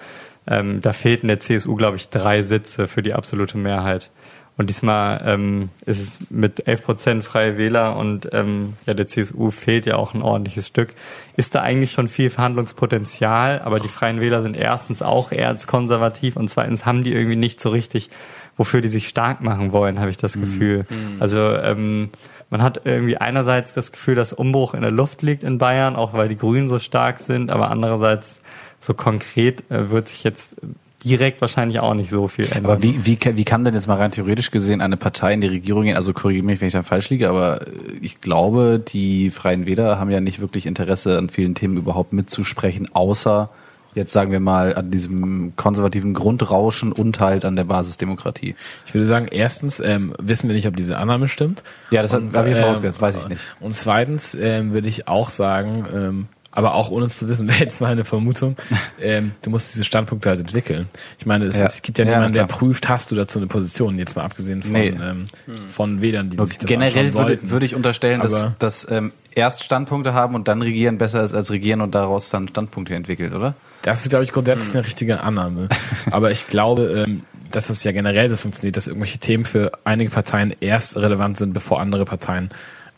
ähm, 0.48 0.82
da 0.82 0.94
fehlten 0.94 1.28
der 1.28 1.40
CSU, 1.40 1.76
glaube 1.76 1.98
ich, 1.98 2.10
drei 2.10 2.42
Sitze 2.42 2.88
für 2.88 3.04
die 3.04 3.14
absolute 3.14 3.58
Mehrheit. 3.58 4.10
Und 4.58 4.72
diesmal 4.72 5.22
ähm, 5.24 5.70
ist 5.86 6.02
es 6.02 6.20
mit 6.32 6.68
11 6.68 6.84
Prozent 6.84 7.24
Freie 7.24 7.60
Wähler 7.60 7.96
und 7.96 8.30
ähm, 8.34 8.74
ja, 8.88 8.96
der 8.96 9.08
CSU 9.08 9.52
fehlt 9.52 9.86
ja 9.86 9.98
auch 9.98 10.16
ein 10.16 10.24
ordentliches 10.24 10.66
Stück. 10.66 10.96
Ist 11.36 11.54
da 11.54 11.62
eigentlich 11.62 11.92
schon 11.92 12.08
viel 12.08 12.32
Verhandlungspotenzial, 12.32 13.62
aber 13.64 13.80
die 13.80 13.88
Freien 13.88 14.20
Wähler 14.20 14.42
sind 14.42 14.58
erstens 14.58 15.04
auch 15.04 15.32
erzkonservativ 15.32 16.38
und 16.38 16.50
zweitens 16.50 16.88
haben 16.88 17.04
die 17.04 17.14
irgendwie 17.14 17.36
nicht 17.36 17.62
so 17.62 17.70
richtig, 17.70 18.10
wofür 18.58 18.82
die 18.82 18.90
sich 18.90 19.08
stark 19.08 19.42
machen 19.42 19.72
wollen, 19.72 20.00
habe 20.00 20.10
ich 20.10 20.18
das 20.18 20.34
Gefühl. 20.34 20.86
Also 21.20 21.40
ähm, 21.40 22.10
man 22.50 22.62
hat 22.64 22.82
irgendwie 22.86 23.18
einerseits 23.18 23.74
das 23.74 23.92
Gefühl, 23.92 24.16
dass 24.16 24.34
Umbruch 24.34 24.74
in 24.74 24.82
der 24.82 24.92
Luft 24.92 25.22
liegt 25.22 25.44
in 25.44 25.58
Bayern, 25.58 25.96
auch 25.96 26.14
weil 26.14 26.28
die 26.30 26.38
Grünen 26.38 26.68
so 26.68 26.80
stark 26.80 27.20
sind, 27.20 27.52
aber 27.52 27.70
andererseits 27.72 28.42
so 28.80 28.94
konkret 28.94 29.64
äh, 29.70 29.90
wird 29.90 30.08
sich 30.08 30.24
jetzt 30.24 30.58
direkt 31.06 31.42
wahrscheinlich 31.42 31.80
auch 31.80 31.94
nicht 31.94 32.10
so 32.10 32.28
viel 32.28 32.46
ändern. 32.46 32.66
Aber 32.66 32.82
wie, 32.84 33.06
wie, 33.06 33.16
kann- 33.18 33.38
wie 33.38 33.44
kann 33.46 33.64
denn 33.64 33.76
jetzt 33.76 33.88
mal 33.88 33.96
rein 33.98 34.12
theoretisch 34.12 34.50
gesehen 34.50 34.82
eine 34.82 34.98
Partei 34.98 35.34
in 35.34 35.42
die 35.42 35.48
Regierung 35.48 35.84
gehen? 35.84 35.96
Also 35.96 36.12
korrigiere 36.14 36.46
mich, 36.46 36.60
wenn 36.60 36.68
ich 36.68 36.74
da 36.74 36.82
falsch 36.84 37.10
liege, 37.12 37.30
aber 37.30 37.62
äh, 37.68 37.70
ich 38.02 38.20
glaube, 38.22 38.80
die 38.86 39.30
Freien 39.30 39.66
Wähler 39.68 40.00
haben 40.00 40.10
ja 40.10 40.20
nicht 40.22 40.40
wirklich 40.42 40.66
Interesse 40.66 41.18
an 41.18 41.30
vielen 41.30 41.54
Themen 41.54 41.78
überhaupt 41.78 42.14
mitzusprechen, 42.14 42.90
außer 42.94 43.50
jetzt 43.98 44.14
sagen 44.14 44.32
wir 44.32 44.40
mal 44.40 44.76
an 44.76 44.92
diesem 44.92 45.54
konservativen 45.58 46.14
Grundrauschen 46.14 46.92
und 46.94 47.20
halt 47.20 47.44
an 47.44 47.56
der 47.58 47.66
Basisdemokratie. 47.66 48.56
Ich 48.86 48.94
würde 48.94 49.08
sagen, 49.08 49.28
erstens 49.30 49.80
ähm, 49.80 50.14
wissen 50.20 50.48
wir 50.48 50.56
nicht, 50.56 50.68
ob 50.68 50.76
diese 50.78 50.98
Annahme 50.98 51.28
stimmt. 51.28 51.64
Ja, 51.92 52.02
das 52.04 52.14
habe 52.14 52.26
ich 52.50 52.56
ähm, 52.56 52.62
vorausgesetzt, 52.62 53.02
weiß 53.02 53.18
ich 53.18 53.28
nicht. 53.28 53.42
Und 53.60 53.74
zweitens 53.76 54.36
ähm, 54.36 54.72
würde 54.72 54.88
ich 54.88 55.08
auch 55.08 55.30
sagen, 55.30 55.86
ähm, 55.94 56.28
aber 56.52 56.74
auch 56.74 56.90
ohne 56.90 57.06
es 57.06 57.20
zu 57.20 57.28
wissen, 57.30 57.48
wäre 57.50 57.60
jetzt 57.60 57.82
meine 57.82 58.04
Vermutung, 58.06 58.56
ähm, 59.00 59.32
du 59.44 59.50
musst 59.52 59.74
diese 59.74 59.84
Standpunkte 59.84 60.30
halt 60.30 60.40
entwickeln. 60.40 60.88
Ich 61.20 61.26
meine, 61.28 61.46
es, 61.46 61.60
Ja. 61.60 61.66
es 61.66 61.82
gibt 61.84 62.00
ja, 62.00 62.06
Ja, 62.06 62.12
niemanden, 62.12 62.34
der 62.34 62.46
klar. 62.46 62.58
prüft, 62.58 62.90
hast 62.90 63.12
du 63.12 63.16
dazu 63.16 63.38
eine 63.40 63.48
Position, 63.48 64.00
jetzt 64.00 64.16
mal 64.16 64.24
abgesehen 64.24 64.64
von, 64.64 64.72
Nee. 64.72 64.88
ähm, 64.90 65.28
von 65.68 66.02
Wählern, 66.02 66.30
die 66.30 66.44
sich 66.46 66.58
das 66.58 66.66
Generell 66.68 67.14
würde, 67.14 67.50
würde 67.52 67.66
ich 67.66 67.76
unterstellen, 67.76 68.22
dass, 68.22 68.44
Aber- 68.46 68.56
dass 68.60 68.90
ähm, 68.90 69.12
erst 69.36 69.64
Standpunkte 69.64 70.14
haben 70.16 70.34
und 70.34 70.48
dann 70.48 70.62
regieren 70.64 70.98
besser 70.98 71.24
ist 71.24 71.36
als 71.36 71.52
regieren 71.52 71.82
und 71.82 71.94
daraus 71.94 72.30
dann 72.30 72.48
Standpunkte 72.48 72.96
entwickelt, 72.96 73.34
oder? 73.36 73.54
Das 73.88 74.02
ist, 74.02 74.10
glaube 74.10 74.26
ich, 74.26 74.34
grundsätzlich 74.34 74.76
eine 74.76 74.86
richtige 74.86 75.22
Annahme. 75.22 75.70
Aber 76.12 76.30
ich 76.30 76.48
glaube, 76.48 77.06
ähm, 77.08 77.24
dass 77.52 77.70
es 77.70 77.84
ja 77.86 77.94
generell 77.94 78.30
so 78.30 78.36
funktioniert, 78.36 78.76
dass 78.76 78.88
irgendwelche 78.88 79.18
Themen 79.20 79.46
für 79.46 79.72
einige 79.86 80.12
Parteien 80.12 80.54
erst 80.60 80.98
relevant 80.98 81.38
sind, 81.38 81.54
bevor 81.54 81.80
andere 81.80 82.04
Parteien 82.04 82.50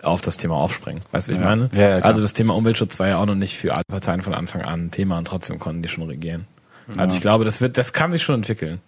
auf 0.02 0.22
das 0.22 0.38
Thema 0.38 0.56
aufspringen. 0.56 1.04
Weißt 1.12 1.28
du, 1.28 1.34
wie 1.34 1.36
ich 1.38 1.42
Ja. 1.44 1.48
meine? 1.50 1.70
Ja, 1.74 1.98
ja, 1.98 2.04
also 2.04 2.24
das 2.24 2.34
Thema 2.34 2.56
Umweltschutz 2.56 2.98
war 3.00 3.08
ja 3.08 3.18
auch 3.20 3.28
noch 3.28 3.36
nicht 3.36 3.56
für 3.56 3.76
alle 3.76 3.84
Parteien 3.88 4.24
von 4.24 4.34
Anfang 4.34 4.64
an 4.64 4.86
ein 4.88 4.92
Thema 4.92 5.20
und 5.20 5.26
trotzdem 5.26 5.60
konnten 5.60 5.84
die 5.84 5.90
schon 5.90 6.06
regieren. 6.06 6.48
Also 6.98 7.16
ich 7.16 7.22
glaube, 7.22 7.46
das 7.46 7.62
wird, 7.62 7.78
das 7.78 7.94
kann 7.94 8.12
sich 8.12 8.24
schon 8.24 8.34
entwickeln. 8.34 8.80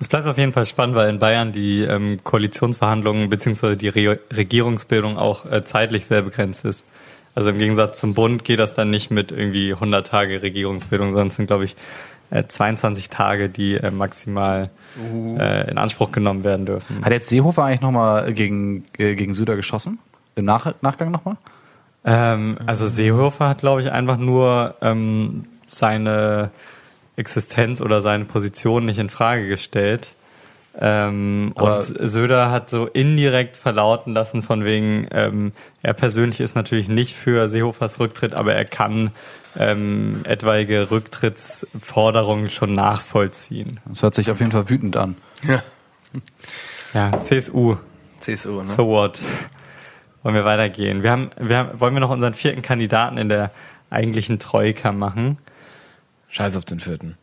Es 0.00 0.08
bleibt 0.08 0.26
auf 0.26 0.36
jeden 0.36 0.52
Fall 0.52 0.66
spannend, 0.66 0.96
weil 0.96 1.08
in 1.08 1.18
Bayern 1.18 1.52
die 1.52 1.80
ähm, 1.80 2.18
Koalitionsverhandlungen 2.24 3.30
beziehungsweise 3.30 3.78
die 3.78 3.88
Re 3.88 4.18
Regierungsbildung 4.36 5.16
auch 5.16 5.50
äh, 5.50 5.64
zeitlich 5.64 6.04
sehr 6.04 6.20
begrenzt 6.20 6.66
ist. 6.66 6.84
Also 7.34 7.50
im 7.50 7.58
Gegensatz 7.58 7.98
zum 8.00 8.14
Bund 8.14 8.44
geht 8.44 8.58
das 8.58 8.74
dann 8.74 8.90
nicht 8.90 9.10
mit 9.10 9.32
irgendwie 9.32 9.72
100 9.72 10.06
Tage 10.06 10.42
Regierungsbildung, 10.42 11.12
sondern 11.12 11.28
es 11.28 11.36
sind, 11.36 11.46
glaube 11.46 11.64
ich, 11.64 11.76
äh, 12.30 12.44
22 12.46 13.08
Tage, 13.08 13.48
die 13.48 13.74
äh, 13.74 13.90
maximal 13.90 14.70
äh, 15.38 15.70
in 15.70 15.78
Anspruch 15.78 16.12
genommen 16.12 16.44
werden 16.44 16.66
dürfen. 16.66 17.04
Hat 17.04 17.12
jetzt 17.12 17.28
Seehofer 17.28 17.64
eigentlich 17.64 17.80
nochmal 17.80 18.32
gegen, 18.32 18.84
äh, 18.98 19.14
gegen 19.14 19.34
Söder 19.34 19.56
geschossen? 19.56 19.98
Im 20.34 20.44
Nach 20.44 20.74
Nachgang 20.80 21.10
nochmal? 21.10 21.36
Ähm, 22.04 22.58
also 22.66 22.88
Seehofer 22.88 23.48
hat, 23.48 23.58
glaube 23.58 23.82
ich, 23.82 23.90
einfach 23.90 24.16
nur 24.16 24.76
ähm, 24.80 25.44
seine 25.68 26.50
Existenz 27.16 27.80
oder 27.80 28.00
seine 28.00 28.24
Position 28.24 28.86
nicht 28.86 28.98
in 28.98 29.08
Frage 29.08 29.46
gestellt. 29.48 30.14
Ähm, 30.78 31.52
und 31.54 31.82
Söder 31.82 32.50
hat 32.50 32.70
so 32.70 32.86
indirekt 32.86 33.56
verlauten 33.56 34.14
lassen, 34.14 34.42
von 34.42 34.64
wegen, 34.64 35.06
ähm, 35.10 35.52
er 35.82 35.92
persönlich 35.92 36.40
ist 36.40 36.54
natürlich 36.54 36.88
nicht 36.88 37.14
für 37.14 37.48
Seehofers 37.48 38.00
Rücktritt, 38.00 38.32
aber 38.32 38.54
er 38.54 38.64
kann 38.64 39.10
ähm, 39.56 40.20
etwaige 40.24 40.90
Rücktrittsforderungen 40.90 42.48
schon 42.48 42.72
nachvollziehen. 42.72 43.80
Das 43.84 44.02
hört 44.02 44.14
sich 44.14 44.30
auf 44.30 44.40
jeden 44.40 44.52
Fall 44.52 44.70
wütend 44.70 44.96
an. 44.96 45.16
Ja, 46.94 47.20
CSU, 47.20 47.76
CSU, 48.20 48.60
ne? 48.60 48.66
so 48.66 48.86
what? 48.86 49.20
Wollen 50.22 50.34
wir 50.34 50.44
weitergehen? 50.44 51.02
Wir 51.02 51.10
haben, 51.10 51.30
wir 51.38 51.58
haben, 51.58 51.80
wollen 51.80 51.94
wir 51.94 52.00
noch 52.00 52.10
unseren 52.10 52.34
vierten 52.34 52.62
Kandidaten 52.62 53.18
in 53.18 53.28
der 53.28 53.50
eigentlichen 53.90 54.38
Troika 54.38 54.92
machen? 54.92 55.38
Scheiß 56.28 56.56
auf 56.56 56.64
den 56.64 56.80
vierten. 56.80 57.18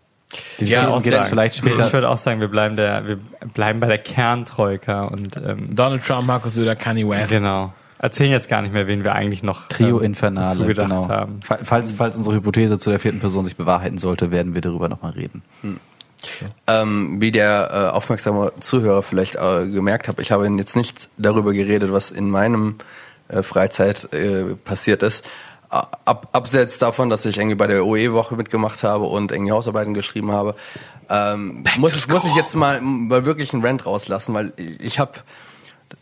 Den 0.60 0.68
Ja, 0.68 0.88
auch 0.90 1.02
geht 1.02 1.12
es 1.14 1.20
sagen. 1.20 1.30
vielleicht 1.32 1.56
später. 1.56 1.88
Ich 1.88 1.94
würde 1.94 2.10
auch 2.10 2.18
sagen, 2.18 2.40
wir 2.40 2.50
bleiben 2.50 2.76
der, 2.76 3.08
wir 3.08 3.18
bleiben 3.54 3.80
bei 3.80 3.88
der 3.88 3.98
Kerntroika 3.98 5.06
und 5.06 5.36
ähm, 5.38 5.76
Donald 5.76 6.06
Trump, 6.06 6.28
Markus 6.28 6.54
Söder, 6.56 6.76
Kanye 6.76 7.08
West. 7.10 7.32
genau. 7.32 7.74
Erzählen 8.02 8.32
jetzt 8.32 8.48
gar 8.48 8.62
nicht 8.62 8.72
mehr, 8.74 8.88
wen 8.88 9.04
wir 9.04 9.14
eigentlich 9.14 9.44
noch 9.44 9.68
Trio 9.68 10.00
ähm, 10.00 10.06
Infernale, 10.06 10.54
dazu 10.56 10.66
gedacht 10.66 10.90
genau. 10.90 11.10
haben. 11.10 11.42
Fa- 11.42 11.60
Falls, 11.64 11.92
falls 11.94 12.16
unsere 12.16 12.36
Hypothese 12.36 12.78
zu 12.80 12.92
der 12.92 13.00
vierten 13.00 13.20
Person 13.20 13.44
sich 13.44 13.58
bewahrheiten 13.58 13.98
sollte, 13.98 14.32
werden 14.32 14.56
wir 14.56 14.62
darüber 14.62 14.88
nochmal 14.88 15.12
reden. 15.12 15.42
Ähm, 16.68 17.20
wie 17.22 17.32
der 17.32 17.70
äh, 17.74 17.96
aufmerksame 17.96 18.52
Zuhörer 18.60 19.04
vielleicht 19.04 19.36
äh, 19.36 19.68
gemerkt 19.68 20.08
hat, 20.08 20.20
ich 20.20 20.32
habe 20.32 20.48
jetzt 20.48 20.76
nicht 20.76 21.10
darüber 21.18 21.54
geredet, 21.54 21.92
was 21.92 22.12
in 22.12 22.30
meinem 22.30 22.76
äh, 23.30 23.42
Freizeit 23.42 24.14
äh, 24.14 24.56
passiert 24.64 25.02
ist. 25.04 25.26
Ab, 25.70 26.30
abseits 26.32 26.80
davon, 26.80 27.12
dass 27.12 27.26
ich 27.26 27.38
irgendwie 27.38 27.56
bei 27.56 27.68
der 27.68 27.86
OE-Woche 27.86 28.36
mitgemacht 28.36 28.82
habe 28.84 29.06
und 29.06 29.32
irgendwie 29.32 29.52
Hausarbeiten 29.52 29.94
geschrieben 29.94 30.32
habe, 30.32 30.56
ähm, 31.10 31.64
muss, 31.78 32.08
muss 32.08 32.26
ich 32.26 32.36
jetzt 32.36 32.56
mal, 32.56 32.82
mal 32.82 33.24
wirklich 33.26 33.54
einen 33.54 33.64
Rant 33.64 33.86
rauslassen, 33.86 34.34
weil 34.34 34.52
ich 34.58 34.98
habe 34.98 35.12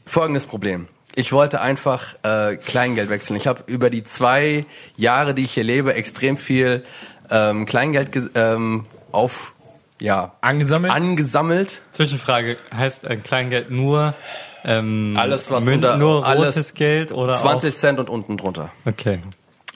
folgendes 0.05 0.45
Problem. 0.45 0.87
Ich 1.15 1.33
wollte 1.33 1.59
einfach 1.59 2.15
äh, 2.23 2.55
Kleingeld 2.55 3.09
wechseln. 3.09 3.35
Ich 3.35 3.47
habe 3.47 3.63
über 3.65 3.89
die 3.89 4.03
zwei 4.03 4.65
Jahre, 4.95 5.33
die 5.33 5.43
ich 5.43 5.53
hier 5.53 5.63
lebe, 5.63 5.93
extrem 5.95 6.37
viel 6.37 6.85
ähm, 7.29 7.65
Kleingeld 7.65 8.11
ge- 8.13 8.29
ähm, 8.35 8.85
auf 9.11 9.53
ja 9.99 10.33
Angesammelt? 10.41 10.93
angesammelt. 10.93 11.81
Zwischenfrage, 11.91 12.55
heißt 12.73 13.03
äh, 13.03 13.17
Kleingeld 13.17 13.71
nur 13.71 14.13
ähm, 14.63 15.15
Alles, 15.17 15.49
was 15.51 15.65
Mün- 15.65 15.75
unter- 15.75 15.97
nur 15.97 16.25
alles 16.25 16.55
rotes 16.55 16.73
Geld 16.75 17.11
oder 17.11 17.33
20 17.33 17.75
Cent 17.75 17.99
und 17.99 18.09
unten 18.09 18.37
drunter. 18.37 18.71
Okay. 18.85 19.19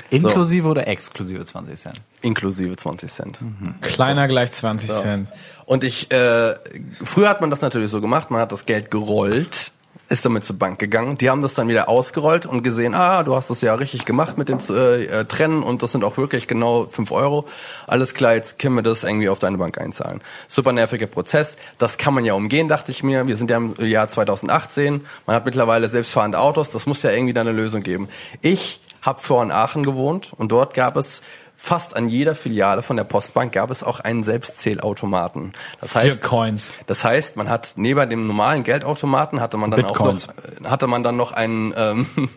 Inklusive 0.09 0.67
oder 0.67 0.87
exklusive 0.87 1.45
20 1.45 1.77
Cent? 1.77 2.01
Inklusive 2.21 2.75
20 2.75 3.09
Cent. 3.11 3.39
Kleiner 3.81 4.27
gleich 4.27 4.51
20 4.51 4.89
Cent. 4.89 5.29
Und 5.65 5.83
ich, 5.83 6.11
äh, 6.11 6.55
früher 7.03 7.29
hat 7.29 7.41
man 7.41 7.49
das 7.49 7.61
natürlich 7.61 7.91
so 7.91 8.01
gemacht, 8.01 8.31
man 8.31 8.41
hat 8.41 8.51
das 8.51 8.65
Geld 8.65 8.91
gerollt, 8.91 9.71
ist 10.11 10.25
damit 10.25 10.43
zur 10.43 10.57
Bank 10.57 10.77
gegangen. 10.77 11.17
Die 11.17 11.29
haben 11.29 11.41
das 11.41 11.53
dann 11.53 11.69
wieder 11.69 11.87
ausgerollt 11.87 12.45
und 12.45 12.63
gesehen, 12.63 12.93
ah, 12.93 13.23
du 13.23 13.35
hast 13.35 13.49
das 13.49 13.61
ja 13.61 13.73
richtig 13.73 14.03
gemacht 14.03 14.37
mit 14.37 14.49
dem 14.49 14.59
äh, 14.69 15.05
äh, 15.05 15.25
Trennen 15.25 15.63
und 15.63 15.81
das 15.81 15.93
sind 15.93 16.03
auch 16.03 16.17
wirklich 16.17 16.47
genau 16.47 16.85
5 16.85 17.11
Euro. 17.11 17.47
Alles 17.87 18.13
klar, 18.13 18.33
jetzt 18.33 18.59
können 18.59 18.75
wir 18.75 18.83
das 18.83 19.05
irgendwie 19.05 19.29
auf 19.29 19.39
deine 19.39 19.57
Bank 19.57 19.77
einzahlen. 19.79 20.21
Super 20.49 20.73
nerviger 20.73 21.07
Prozess. 21.07 21.55
Das 21.77 21.97
kann 21.97 22.13
man 22.13 22.25
ja 22.25 22.33
umgehen, 22.33 22.67
dachte 22.67 22.91
ich 22.91 23.03
mir. 23.03 23.25
Wir 23.25 23.37
sind 23.37 23.49
ja 23.49 23.57
im 23.57 23.73
Jahr 23.79 24.09
2018. 24.09 25.05
Man 25.25 25.35
hat 25.35 25.45
mittlerweile 25.45 25.87
selbstfahrende 25.87 26.39
Autos. 26.39 26.71
Das 26.71 26.85
muss 26.85 27.01
ja 27.03 27.11
irgendwie 27.11 27.33
da 27.33 27.41
eine 27.41 27.53
Lösung 27.53 27.81
geben. 27.81 28.09
Ich 28.41 28.81
habe 29.01 29.21
vor 29.21 29.43
in 29.43 29.51
Aachen 29.51 29.83
gewohnt 29.83 30.31
und 30.37 30.51
dort 30.51 30.73
gab 30.73 30.95
es 30.97 31.21
fast 31.61 31.95
an 31.95 32.09
jeder 32.09 32.33
Filiale 32.33 32.81
von 32.81 32.97
der 32.97 33.03
Postbank 33.03 33.51
gab 33.53 33.69
es 33.69 33.83
auch 33.83 33.99
einen 33.99 34.23
Selbstzählautomaten. 34.23 35.53
Das 35.79 35.91
Für 35.91 35.99
heißt, 35.99 36.23
Coins. 36.23 36.73
das 36.87 37.05
heißt, 37.05 37.37
man 37.37 37.49
hat 37.49 37.73
neben 37.75 38.09
dem 38.09 38.25
normalen 38.25 38.63
Geldautomaten 38.63 39.39
hatte 39.39 39.57
man 39.57 39.69
dann 39.69 39.81
Bitcoins. 39.83 40.27
auch 40.27 40.33
noch, 40.59 40.71
hatte 40.71 40.87
man 40.87 41.03
dann 41.03 41.17
noch 41.17 41.31
ein 41.33 41.71
ähm, 41.77 42.07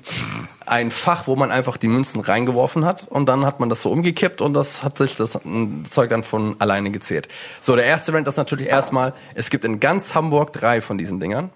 ein 0.67 0.91
Fach, 0.91 1.27
wo 1.27 1.37
man 1.37 1.51
einfach 1.51 1.79
die 1.79 1.89
Münzen 1.89 2.21
reingeworfen 2.21 2.85
hat 2.85 3.07
und 3.09 3.27
dann 3.27 3.47
hat 3.47 3.61
man 3.61 3.71
das 3.71 3.81
so 3.81 3.91
umgekippt 3.91 4.43
und 4.43 4.53
das 4.53 4.83
hat 4.83 4.99
sich 4.99 5.17
das 5.17 5.39
ähm, 5.43 5.85
Zeug 5.89 6.11
dann 6.11 6.23
von 6.23 6.57
alleine 6.59 6.91
gezählt. 6.91 7.29
So, 7.63 7.77
der 7.77 7.87
erste 7.87 8.13
Rent 8.13 8.29
ist 8.29 8.37
natürlich 8.37 8.67
erstmal, 8.67 9.15
es 9.35 9.49
gibt 9.49 9.65
in 9.65 9.81
ganz 9.81 10.15
Hamburg 10.15 10.53
drei 10.53 10.83
von 10.83 10.99
diesen 10.99 11.19
Dingern. 11.19 11.49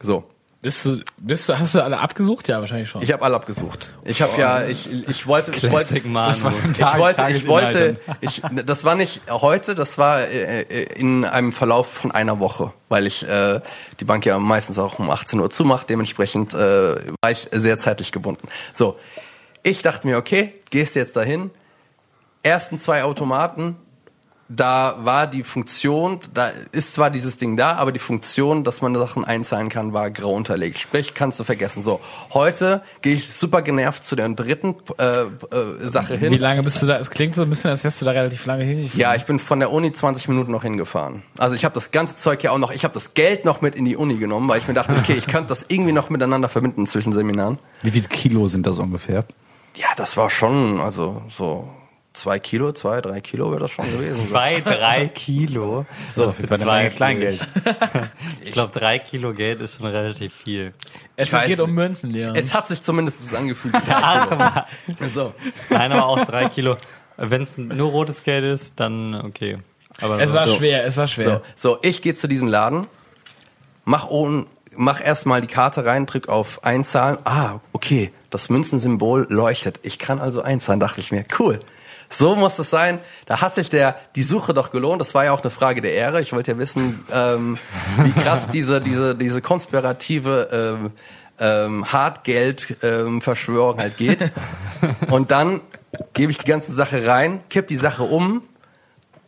So, 0.00 0.24
Bist 0.62 0.84
du, 0.84 1.00
bist 1.18 1.48
du, 1.48 1.58
hast 1.58 1.74
du 1.74 1.82
alle 1.82 1.98
abgesucht? 1.98 2.46
Ja, 2.46 2.60
wahrscheinlich 2.60 2.88
schon. 2.88 3.02
ich 3.02 3.12
habe 3.12 3.24
alle 3.24 3.34
abgesucht. 3.34 3.92
Ich 4.04 4.22
habe 4.22 4.40
ja, 4.40 4.64
ich, 4.64 4.88
ich 5.08 5.26
wollte, 5.26 5.50
ich 5.50 5.62
wollte, 5.64 5.68
Classic 5.68 6.04
Manu. 6.06 6.32
ich 6.32 6.44
wollte, 6.44 7.26
ich 7.30 7.48
wollte, 7.48 7.96
ich, 8.20 8.42
das 8.64 8.84
war 8.84 8.94
nicht 8.94 9.22
heute, 9.28 9.74
das 9.74 9.98
war 9.98 10.20
äh, 10.20 10.60
äh, 10.62 10.82
in 10.94 11.24
einem 11.24 11.50
Verlauf 11.50 11.92
von 11.92 12.12
einer 12.12 12.38
Woche, 12.38 12.72
weil 12.88 13.08
ich 13.08 13.28
äh, 13.28 13.60
die 13.98 14.04
Bank 14.04 14.24
ja 14.24 14.38
meistens 14.38 14.78
auch 14.78 15.00
um 15.00 15.10
18 15.10 15.40
Uhr 15.40 15.50
zumacht. 15.50 15.90
Dementsprechend 15.90 16.54
äh, 16.54 16.56
war 16.56 17.30
ich 17.32 17.48
sehr 17.50 17.78
zeitlich 17.78 18.12
gebunden. 18.12 18.46
So, 18.72 19.00
ich 19.64 19.82
dachte 19.82 20.06
mir, 20.06 20.16
okay, 20.16 20.54
gehst 20.70 20.94
jetzt 20.94 21.16
dahin. 21.16 21.50
Ersten 22.44 22.78
zwei 22.78 23.02
Automaten, 23.02 23.76
da 24.54 24.96
war 25.02 25.26
die 25.26 25.42
Funktion, 25.42 26.18
da 26.34 26.50
ist 26.72 26.94
zwar 26.94 27.10
dieses 27.10 27.38
Ding 27.38 27.56
da, 27.56 27.72
aber 27.72 27.92
die 27.92 27.98
Funktion, 27.98 28.64
dass 28.64 28.82
man 28.82 28.94
Sachen 28.94 29.24
einzahlen 29.24 29.68
kann, 29.68 29.92
war 29.92 30.10
grau 30.10 30.34
unterlegt. 30.34 30.78
Sprich, 30.78 31.14
kannst 31.14 31.40
du 31.40 31.44
vergessen. 31.44 31.82
So, 31.82 32.00
heute 32.34 32.82
gehe 33.00 33.14
ich 33.14 33.32
super 33.32 33.62
genervt 33.62 34.04
zu 34.04 34.14
der 34.14 34.28
dritten 34.28 34.74
äh, 34.98 35.22
äh, 35.22 35.28
Sache 35.90 36.16
hin. 36.16 36.34
Wie 36.34 36.38
lange 36.38 36.62
bist 36.62 36.82
du 36.82 36.86
da? 36.86 36.98
Es 36.98 37.10
klingt 37.10 37.34
so 37.34 37.42
ein 37.42 37.50
bisschen, 37.50 37.70
als 37.70 37.84
wärst 37.84 38.00
du 38.02 38.04
da 38.04 38.10
relativ 38.10 38.44
lange 38.46 38.64
hin. 38.64 38.90
Ja, 38.94 39.14
ich 39.14 39.24
bin 39.24 39.38
von 39.38 39.58
der 39.58 39.72
Uni 39.72 39.92
20 39.92 40.28
Minuten 40.28 40.52
noch 40.52 40.62
hingefahren. 40.62 41.22
Also 41.38 41.54
ich 41.54 41.64
habe 41.64 41.74
das 41.74 41.90
ganze 41.90 42.16
Zeug 42.16 42.42
ja 42.42 42.50
auch 42.50 42.58
noch, 42.58 42.72
ich 42.72 42.84
habe 42.84 42.94
das 42.94 43.14
Geld 43.14 43.44
noch 43.44 43.62
mit 43.62 43.74
in 43.74 43.84
die 43.84 43.96
Uni 43.96 44.16
genommen, 44.16 44.48
weil 44.48 44.58
ich 44.58 44.68
mir 44.68 44.74
dachte, 44.74 44.94
okay, 44.98 45.14
ich 45.14 45.26
könnte 45.26 45.48
das 45.48 45.64
irgendwie 45.68 45.92
noch 45.92 46.10
miteinander 46.10 46.48
verbinden 46.48 46.86
zwischen 46.86 47.12
Seminaren. 47.12 47.58
Wie 47.82 47.90
viel 47.90 48.04
Kilo 48.04 48.48
sind 48.48 48.66
das 48.66 48.78
ungefähr? 48.78 49.24
Ja, 49.74 49.88
das 49.96 50.16
war 50.18 50.28
schon, 50.28 50.80
also 50.80 51.22
so 51.30 51.68
zwei 52.12 52.38
Kilo, 52.38 52.72
zwei, 52.72 53.00
drei 53.00 53.20
Kilo 53.20 53.50
wäre 53.50 53.60
das 53.60 53.70
schon 53.70 53.90
gewesen. 53.90 54.28
Zwei, 54.28 54.60
drei 54.60 55.08
Kilo. 55.14 55.86
So, 56.14 56.22
jeden 56.26 56.48
Fall 56.48 56.60
eine 56.60 56.70
Menge 56.70 56.90
Kleingeld. 56.90 57.46
Ich 58.42 58.52
glaube, 58.52 58.78
drei 58.78 58.98
Kilo 58.98 59.32
Geld 59.32 59.62
ist 59.62 59.76
schon 59.76 59.86
relativ 59.86 60.34
viel. 60.34 60.74
Es 61.16 61.32
weiß 61.32 61.46
geht 61.46 61.60
um 61.60 61.70
nicht. 61.70 61.76
Münzen, 61.76 62.10
Leon. 62.10 62.36
Es 62.36 62.52
hat 62.52 62.68
sich 62.68 62.82
zumindest 62.82 63.34
angefühlt. 63.34 63.74
Kilo. 63.84 65.08
so. 65.12 65.34
Nein, 65.70 65.92
aber 65.92 66.06
auch 66.06 66.24
drei 66.24 66.48
Kilo. 66.48 66.76
Wenn 67.16 67.42
es 67.42 67.56
nur 67.56 67.90
rotes 67.90 68.22
Geld 68.22 68.44
ist, 68.44 68.78
dann 68.80 69.14
okay. 69.14 69.58
Aber 70.00 70.20
es 70.20 70.32
war 70.32 70.48
so. 70.48 70.56
schwer, 70.56 70.84
es 70.84 70.96
war 70.96 71.08
schwer. 71.08 71.42
So, 71.56 71.72
so 71.74 71.78
ich 71.82 72.02
gehe 72.02 72.14
zu 72.14 72.26
diesem 72.26 72.48
Laden, 72.48 72.86
mach 73.84 74.08
oben, 74.08 74.46
mach 74.74 75.04
erstmal 75.04 75.40
die 75.40 75.46
Karte 75.46 75.84
rein, 75.84 76.06
drück 76.06 76.28
auf 76.28 76.64
Einzahlen. 76.64 77.18
Ah, 77.24 77.60
okay, 77.72 78.12
das 78.30 78.48
Münzensymbol 78.48 79.26
leuchtet. 79.28 79.80
Ich 79.82 79.98
kann 79.98 80.18
also 80.18 80.42
einzahlen, 80.42 80.80
dachte 80.80 81.00
ich 81.00 81.12
mir. 81.12 81.24
Cool. 81.38 81.60
So 82.12 82.36
muss 82.36 82.56
das 82.56 82.70
sein. 82.70 82.98
Da 83.26 83.40
hat 83.40 83.54
sich 83.54 83.68
der 83.68 83.96
die 84.14 84.22
Suche 84.22 84.54
doch 84.54 84.70
gelohnt. 84.70 85.00
Das 85.00 85.14
war 85.14 85.24
ja 85.24 85.32
auch 85.32 85.40
eine 85.40 85.50
Frage 85.50 85.80
der 85.80 85.94
Ehre. 85.94 86.20
Ich 86.20 86.32
wollte 86.32 86.52
ja 86.52 86.58
wissen, 86.58 87.04
ähm, 87.12 87.58
wie 87.96 88.12
krass 88.12 88.48
diese 88.48 88.80
diese 88.80 89.14
diese 89.14 89.40
konspirative 89.40 90.48
ähm, 90.52 90.90
ähm, 91.38 91.92
Hartgeld-Verschwörung 91.92 93.78
halt 93.78 93.96
geht. 93.96 94.18
Und 95.10 95.30
dann 95.30 95.60
gebe 96.12 96.30
ich 96.30 96.38
die 96.38 96.46
ganze 96.46 96.72
Sache 96.72 97.06
rein, 97.06 97.40
kipp 97.50 97.66
die 97.66 97.76
Sache 97.76 98.02
um 98.02 98.42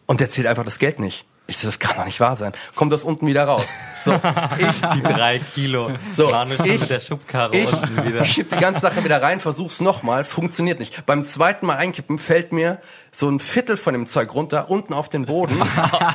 und 0.07 0.21
der 0.21 0.31
zählt 0.31 0.47
einfach 0.47 0.65
das 0.65 0.79
Geld 0.79 1.01
nicht. 1.01 1.27
Ich 1.47 1.59
so, 1.59 1.69
das 1.69 1.79
kann 1.79 1.97
doch 1.99 2.07
nicht 2.07 2.21
wahr 2.21 2.37
sein. 2.39 2.53
Kommt 2.75 2.91
das 2.91 3.05
unten 3.05 3.27
wieder 3.27 3.45
raus. 3.45 3.65
So, 4.03 4.13
ich, 4.59 4.81
Die 4.97 5.03
drei 5.03 5.41
Kilo. 5.41 5.91
So, 6.11 6.33
ich- 6.65 6.81
mit 6.81 6.89
der 6.89 7.01
Schubkarre 7.01 7.55
ich, 7.57 7.71
unten 7.71 8.05
wieder. 8.05 8.23
ich 8.23 8.33
schieb 8.33 8.49
die 8.49 8.57
ganze 8.57 8.81
Sache 8.81 9.05
wieder 9.05 9.21
rein, 9.21 9.41
versuch's 9.41 9.81
nochmal, 9.83 10.25
funktioniert 10.25 10.81
nicht. 10.81 11.05
Beim 11.05 11.27
zweiten 11.27 11.67
Mal 11.67 11.77
einkippen 11.77 12.19
fällt 12.19 12.53
mir 12.53 12.79
so 13.13 13.29
ein 13.29 13.41
Viertel 13.41 13.77
von 13.77 13.93
dem 13.93 14.07
Zeug 14.07 14.33
runter, 14.35 14.71
unten 14.71 14.95
auf 14.95 15.11
den 15.11 15.27
Boden. 15.27 15.61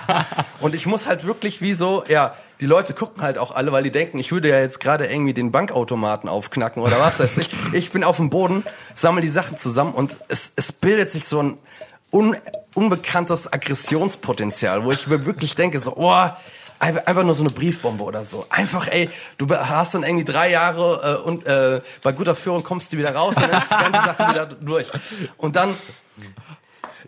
Und 0.61 0.73
ich 0.73 0.85
muss 0.87 1.05
halt 1.05 1.25
wirklich 1.25 1.61
wie 1.61 1.73
so, 1.73 2.03
ja, 2.07 2.33
die 2.59 2.65
Leute 2.65 2.93
gucken 2.95 3.21
halt 3.21 3.37
auch 3.37 3.51
alle, 3.55 3.71
weil 3.71 3.83
die 3.83 3.91
denken, 3.91 4.17
ich 4.17 4.31
würde 4.31 4.49
ja 4.49 4.59
jetzt 4.59 4.79
gerade 4.79 5.05
irgendwie 5.05 5.33
den 5.33 5.51
Bankautomaten 5.51 6.27
aufknacken 6.27 6.81
oder 6.81 6.99
was 6.99 7.19
weiß 7.19 7.37
ich. 7.37 7.49
Ich 7.73 7.91
bin 7.91 8.03
auf 8.03 8.17
dem 8.17 8.29
Boden, 8.31 8.65
sammle 8.95 9.21
die 9.21 9.29
Sachen 9.29 9.57
zusammen 9.57 9.93
und 9.93 10.15
es, 10.27 10.51
es 10.55 10.71
bildet 10.71 11.09
sich 11.11 11.23
so 11.25 11.41
ein 11.41 11.57
un, 12.11 12.35
unbekanntes 12.75 13.51
Aggressionspotenzial, 13.51 14.83
wo 14.83 14.91
ich 14.91 15.07
mir 15.07 15.25
wirklich 15.25 15.55
denke, 15.55 15.79
so, 15.79 15.95
oh, 15.95 16.29
einfach 16.79 17.23
nur 17.23 17.35
so 17.35 17.43
eine 17.43 17.51
Briefbombe 17.51 18.03
oder 18.03 18.23
so. 18.25 18.45
Einfach, 18.49 18.87
ey, 18.87 19.09
du 19.37 19.47
hast 19.53 19.93
dann 19.95 20.03
irgendwie 20.03 20.25
drei 20.25 20.49
Jahre 20.49 21.19
äh, 21.21 21.27
und 21.27 21.45
äh, 21.45 21.81
bei 22.01 22.11
guter 22.13 22.35
Führung 22.35 22.63
kommst 22.63 22.93
du 22.93 22.97
wieder 22.97 23.13
raus, 23.13 23.35
dann 23.35 23.49
ist 23.49 23.63
die 23.69 23.83
ganze 23.83 24.05
Sache 24.07 24.29
wieder 24.31 24.45
durch. 24.61 24.87
Und 25.37 25.55
dann 25.57 25.75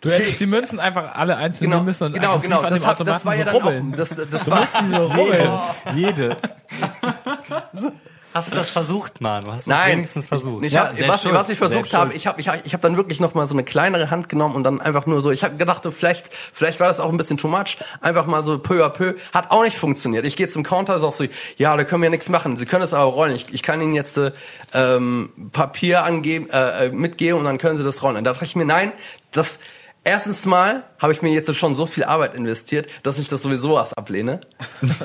du 0.02 0.10
hättest 0.12 0.40
die 0.40 0.46
Münzen 0.46 0.80
einfach 0.80 1.16
alle 1.16 1.38
einzeln 1.38 1.70
Genau, 1.70 1.84
müssen 1.84 2.06
und 2.08 2.14
genau, 2.14 2.38
genau. 2.40 2.62
an 2.62 2.70
Das, 2.72 2.80
dem 2.82 2.88
hat, 2.88 3.08
das 3.08 3.26
war 3.26 3.36
ja 3.36 3.46
so 3.46 3.52
dann 3.52 3.56
rubbeln. 3.62 3.94
auch, 3.94 3.98
das, 3.98 4.10
das 4.30 4.50
war, 4.50 4.68
so 4.68 4.98
rubbeln. 5.06 5.52
Jede. 5.96 6.38
Hast 8.34 8.52
du 8.52 8.56
das 8.56 8.70
versucht, 8.70 9.20
Mann? 9.20 9.44
Du 9.44 9.52
hast 9.52 9.62
es 9.64 9.68
Nein, 9.68 9.92
wenigstens 9.98 10.26
versucht. 10.26 10.64
Ich 10.66 10.74
Ja, 10.74 10.86
hab, 10.90 11.08
was, 11.08 11.24
schuld. 11.24 11.34
was 11.34 11.50
ich 11.50 11.58
versucht 11.58 11.94
habe, 11.94 12.14
ich 12.14 12.28
habe 12.28 12.40
ich, 12.40 12.48
hab- 12.48 12.66
ich 12.66 12.74
hab 12.74 12.82
dann 12.82 12.96
wirklich 12.96 13.20
noch 13.20 13.34
mal 13.34 13.46
so 13.46 13.54
eine 13.54 13.64
kleinere 13.64 14.10
Hand 14.10 14.30
genommen 14.30 14.56
und 14.56 14.64
dann 14.64 14.80
einfach 14.80 15.06
nur 15.06 15.22
so, 15.22 15.32
ich 15.32 15.44
habe 15.44 15.56
gedacht, 15.58 15.88
vielleicht 15.92 16.30
vielleicht 16.54 16.80
war 16.80 16.88
das 16.88 17.00
auch 17.00 17.10
ein 17.10 17.18
bisschen 17.18 17.38
too 17.38 17.48
much, 17.50 17.78
einfach 18.00 18.26
mal 18.26 18.42
so 18.44 18.58
peu 18.60 18.86
à 18.86 18.90
peu, 18.90 19.16
hat 19.34 19.52
auch 19.52 19.64
nicht 19.64 19.78
funktioniert. 19.78 20.26
Ich 20.26 20.38
gehe 20.38 20.48
zum 20.50 20.64
Counter, 20.64 21.00
sag 21.00 21.14
so, 21.14 21.26
ja, 21.58 21.76
da 21.76 21.84
können 21.84 22.04
wir 22.04 22.10
nichts 22.10 22.30
machen. 22.30 22.56
Sie 22.58 22.66
können 22.66 22.84
es 22.84 22.94
aber 22.94 23.04
rollen. 23.12 23.36
Ich, 23.36 23.54
ich 23.54 23.64
kann 23.64 23.82
Ihnen 23.82 23.94
jetzt 23.96 24.18
äh, 24.18 24.32
ähm, 24.74 25.30
Papier 25.52 26.04
angeben, 26.04 26.50
äh, 26.52 26.86
äh, 26.86 26.90
mitgeben 26.92 27.38
und 27.40 27.46
dann 27.46 27.58
können 27.58 27.78
Sie 27.78 27.84
das 27.84 28.02
rollen. 28.02 28.18
Und 28.18 28.24
da 28.24 28.32
dachte 28.34 28.46
ich 28.46 28.56
mir, 28.56 28.66
nein, 28.66 28.92
das 29.32 29.60
Erstens 30.04 30.48
mal 30.48 30.84
habe 30.98 31.14
ich 31.14 31.22
mir 31.22 31.32
jetzt 31.32 31.56
schon 31.56 31.76
so 31.76 31.86
viel 31.86 32.04
Arbeit 32.04 32.34
investiert, 32.34 32.88
dass 33.04 33.20
ich 33.20 33.28
das 33.28 33.44
sowieso 33.44 33.74
was 33.74 33.94
ablehne. 33.94 34.42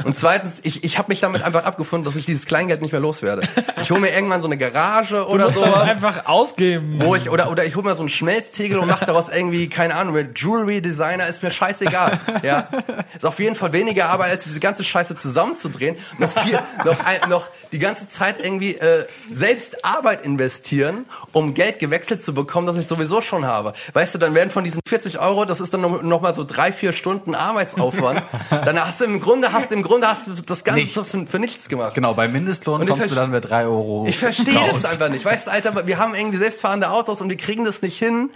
Und 0.04 0.16
zweitens, 0.16 0.60
ich, 0.62 0.84
ich 0.84 0.96
habe 0.96 1.08
mich 1.08 1.20
damit 1.20 1.42
einfach 1.42 1.64
abgefunden, 1.64 2.06
dass 2.06 2.16
ich 2.16 2.24
dieses 2.24 2.46
Kleingeld 2.46 2.80
nicht 2.80 2.92
mehr 2.92 3.00
loswerde. 3.00 3.42
Ich 3.82 3.90
hole 3.90 4.00
mir 4.00 4.14
irgendwann 4.14 4.40
so 4.40 4.48
eine 4.48 4.56
Garage 4.56 5.16
Du 5.16 5.26
oder 5.26 5.46
musst 5.46 5.60
das 5.60 5.80
einfach 5.80 6.24
ausgeben. 6.24 6.96
Wo 6.98 7.14
ich, 7.14 7.28
oder, 7.28 7.50
oder 7.50 7.66
ich 7.66 7.76
hole 7.76 7.86
mir 7.86 7.94
so 7.94 8.00
einen 8.00 8.08
Schmelztegel 8.08 8.78
und 8.78 8.88
mache 8.88 9.04
daraus 9.04 9.28
irgendwie, 9.28 9.68
keine 9.68 9.96
Ahnung, 9.96 10.16
Jewelry 10.34 10.80
Designer 10.80 11.26
ist 11.26 11.42
mir 11.42 11.50
scheißegal. 11.50 12.18
Ja. 12.42 12.68
Ist 13.14 13.26
auf 13.26 13.38
jeden 13.38 13.54
Fall 13.54 13.74
weniger 13.74 14.08
Arbeit, 14.08 14.30
als 14.30 14.44
diese 14.44 14.60
ganze 14.60 14.82
Scheiße 14.82 15.16
zusammenzudrehen. 15.16 15.96
Noch 16.18 16.32
viel, 16.32 16.58
noch, 16.84 17.04
ein, 17.04 17.28
noch 17.28 17.48
die 17.76 17.80
ganze 17.80 18.08
Zeit 18.08 18.42
irgendwie 18.42 18.74
äh, 18.76 19.04
selbst 19.30 19.84
Arbeit 19.84 20.24
investieren, 20.24 21.04
um 21.32 21.52
Geld 21.52 21.78
gewechselt 21.78 22.24
zu 22.24 22.32
bekommen, 22.32 22.66
das 22.66 22.78
ich 22.78 22.86
sowieso 22.86 23.20
schon 23.20 23.44
habe. 23.44 23.74
Weißt 23.92 24.14
du, 24.14 24.18
dann 24.18 24.34
werden 24.34 24.48
von 24.48 24.64
diesen 24.64 24.80
40 24.88 25.18
Euro, 25.18 25.44
das 25.44 25.60
ist 25.60 25.74
dann 25.74 25.82
noch, 25.82 26.02
noch 26.02 26.22
mal 26.22 26.34
so 26.34 26.44
drei, 26.44 26.72
vier 26.72 26.94
Stunden 26.94 27.34
Arbeitsaufwand. 27.34 28.22
dann 28.50 28.80
hast 28.80 29.02
du 29.02 29.04
im 29.04 29.20
Grunde, 29.20 29.52
hast 29.52 29.72
im 29.72 29.82
Grunde 29.82 30.08
hast 30.08 30.26
du 30.26 30.32
das 30.32 30.64
Ganze 30.64 30.80
Nichts. 30.80 31.18
für 31.28 31.38
nichts 31.38 31.68
gemacht. 31.68 31.92
Genau, 31.94 32.14
bei 32.14 32.28
Mindestlohn 32.28 32.86
kommst 32.86 33.10
du 33.10 33.14
dann 33.14 33.30
mit 33.30 33.46
drei 33.46 33.64
Euro. 33.64 34.06
Ich 34.08 34.16
verstehe 34.16 34.56
raus. 34.56 34.80
das 34.80 34.92
einfach 34.92 35.10
nicht. 35.10 35.26
Weißt 35.26 35.48
du, 35.48 35.50
Alter, 35.50 35.86
wir 35.86 35.98
haben 35.98 36.14
irgendwie 36.14 36.38
selbstfahrende 36.38 36.90
Autos 36.90 37.20
und 37.20 37.28
wir 37.28 37.36
kriegen 37.36 37.64
das 37.64 37.82
nicht 37.82 37.98
hin, 37.98 38.30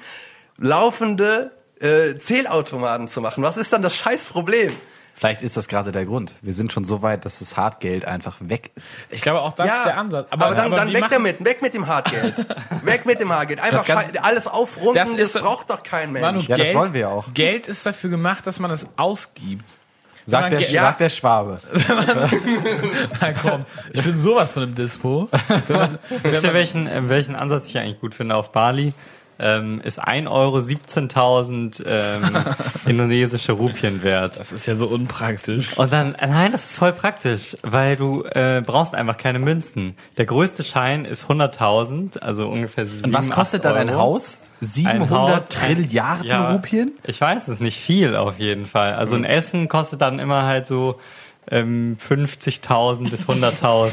laufende 0.59 1.53
äh, 1.81 2.16
Zählautomaten 2.18 3.09
zu 3.09 3.22
machen. 3.22 3.42
Was 3.42 3.57
ist 3.57 3.72
dann 3.72 3.81
das 3.81 3.96
Scheißproblem? 3.96 4.72
Vielleicht 5.14 5.42
ist 5.42 5.57
das 5.57 5.68
gerade 5.68 5.92
der 5.92 6.07
Grund. 6.07 6.35
Wir 6.40 6.53
sind 6.55 6.73
schon 6.73 6.85
so 6.87 7.03
weit, 7.03 7.25
dass 7.27 7.40
das 7.40 7.57
Hartgeld 7.57 8.05
einfach 8.07 8.37
weg 8.40 8.70
ist. 8.75 8.87
Ich 9.11 9.20
glaube 9.20 9.40
auch 9.42 9.53
das 9.53 9.66
ist 9.66 9.85
der 9.85 9.99
Ansatz. 9.99 10.27
Aber, 10.31 10.55
dann, 10.55 10.70
dann 10.70 10.88
wie 10.88 10.94
weg 10.94 11.01
machen- 11.03 11.11
damit, 11.12 11.44
weg 11.44 11.61
mit 11.62 11.75
dem 11.75 11.87
Hartgeld. 11.87 12.35
weg 12.85 13.05
mit 13.05 13.20
dem 13.20 13.31
Hartgeld. 13.33 13.61
Einfach 13.61 13.79
Das 13.79 13.87
Ganze- 13.87 14.12
schei- 14.12 14.20
alles 14.23 14.46
aufrunden, 14.46 14.94
das, 14.94 15.11
Das 15.11 15.20
ist- 15.37 15.42
braucht 15.42 15.68
doch 15.68 15.83
kein 15.83 16.12
Mensch. 16.12 16.23
Manu, 16.25 16.40
Ja, 16.40 16.57
das 16.57 16.66
Geld, 16.68 16.75
wollen 16.79 16.92
wir 16.94 17.01
ja 17.03 17.09
auch. 17.09 17.33
Geld 17.35 17.66
ist 17.68 17.85
dafür 17.85 18.09
gemacht, 18.11 18.46
dass 18.46 18.59
man 18.61 18.70
es 18.70 18.87
ausgibt. 18.96 19.64
Sagt 20.27 20.53
der, 20.53 20.59
ge- 20.61 20.68
sagt 20.68 21.01
der 21.01 21.09
Schwabe. 21.09 21.61
Na 23.20 23.33
komm, 23.33 23.64
ich 23.92 24.03
bin 24.03 24.18
sowas 24.18 24.53
von 24.53 24.62
einem 24.62 24.75
Dispo. 24.75 25.29
Wisst 26.23 26.44
ihr, 26.44 26.55
welchen, 26.55 26.87
äh, 26.87 27.09
welchen 27.09 27.35
Ansatz 27.37 27.66
ich 27.66 27.77
eigentlich 27.79 28.01
gut 28.01 28.14
finde 28.14 28.37
auf 28.37 28.53
Bali? 28.53 28.92
Ähm, 29.42 29.81
ist 29.83 29.98
1 29.98 30.29
Euro 30.29 30.59
17.000 30.59 31.83
ähm, 31.87 32.22
indonesische 32.87 33.53
Rupien 33.53 34.03
wert. 34.03 34.38
Das 34.38 34.53
ist 34.53 34.66
ja 34.66 34.76
so 34.76 34.87
unpraktisch. 34.87 35.76
Und 35.79 35.92
dann, 35.92 36.14
nein, 36.20 36.53
das 36.53 36.70
ist 36.70 36.76
voll 36.76 36.92
praktisch, 36.92 37.57
weil 37.62 37.96
du 37.96 38.22
äh, 38.24 38.62
brauchst 38.64 38.94
einfach 38.94 39.16
keine 39.16 39.38
Münzen. 39.38 39.96
Der 40.18 40.26
größte 40.26 40.62
Schein 40.62 41.05
ist 41.05 41.26
100.000, 41.26 42.18
also 42.18 42.48
ungefähr 42.48 42.85
7, 42.87 43.05
Und 43.07 43.14
was 43.14 43.31
kostet 43.31 43.64
8 43.64 43.74
dann 43.74 43.88
ein. 43.88 43.94
Haus? 43.96 44.38
700 44.61 45.00
Ein 45.03 45.11
Haus, 45.11 45.40
Trilliarden 45.48 46.26
Ja, 46.26 46.50
Rupien? 46.50 46.92
Ich 47.05 47.18
weiß 47.20 47.48
es 47.48 47.61
nicht 47.61 47.79
viel 47.79 48.14
auf 48.14 48.38
jeden 48.38 48.66
Fall. 48.66 48.94
Also 48.94 49.16
ein 49.16 49.24
Essen 49.24 49.68
kostet 49.68 50.03
dann 50.03 50.18
immer 50.18 50.44
halt 50.44 50.66
so 50.66 51.00
ähm, 51.50 51.96
50.000 52.07 53.11
bis 53.11 53.20
100.000. 53.29 53.90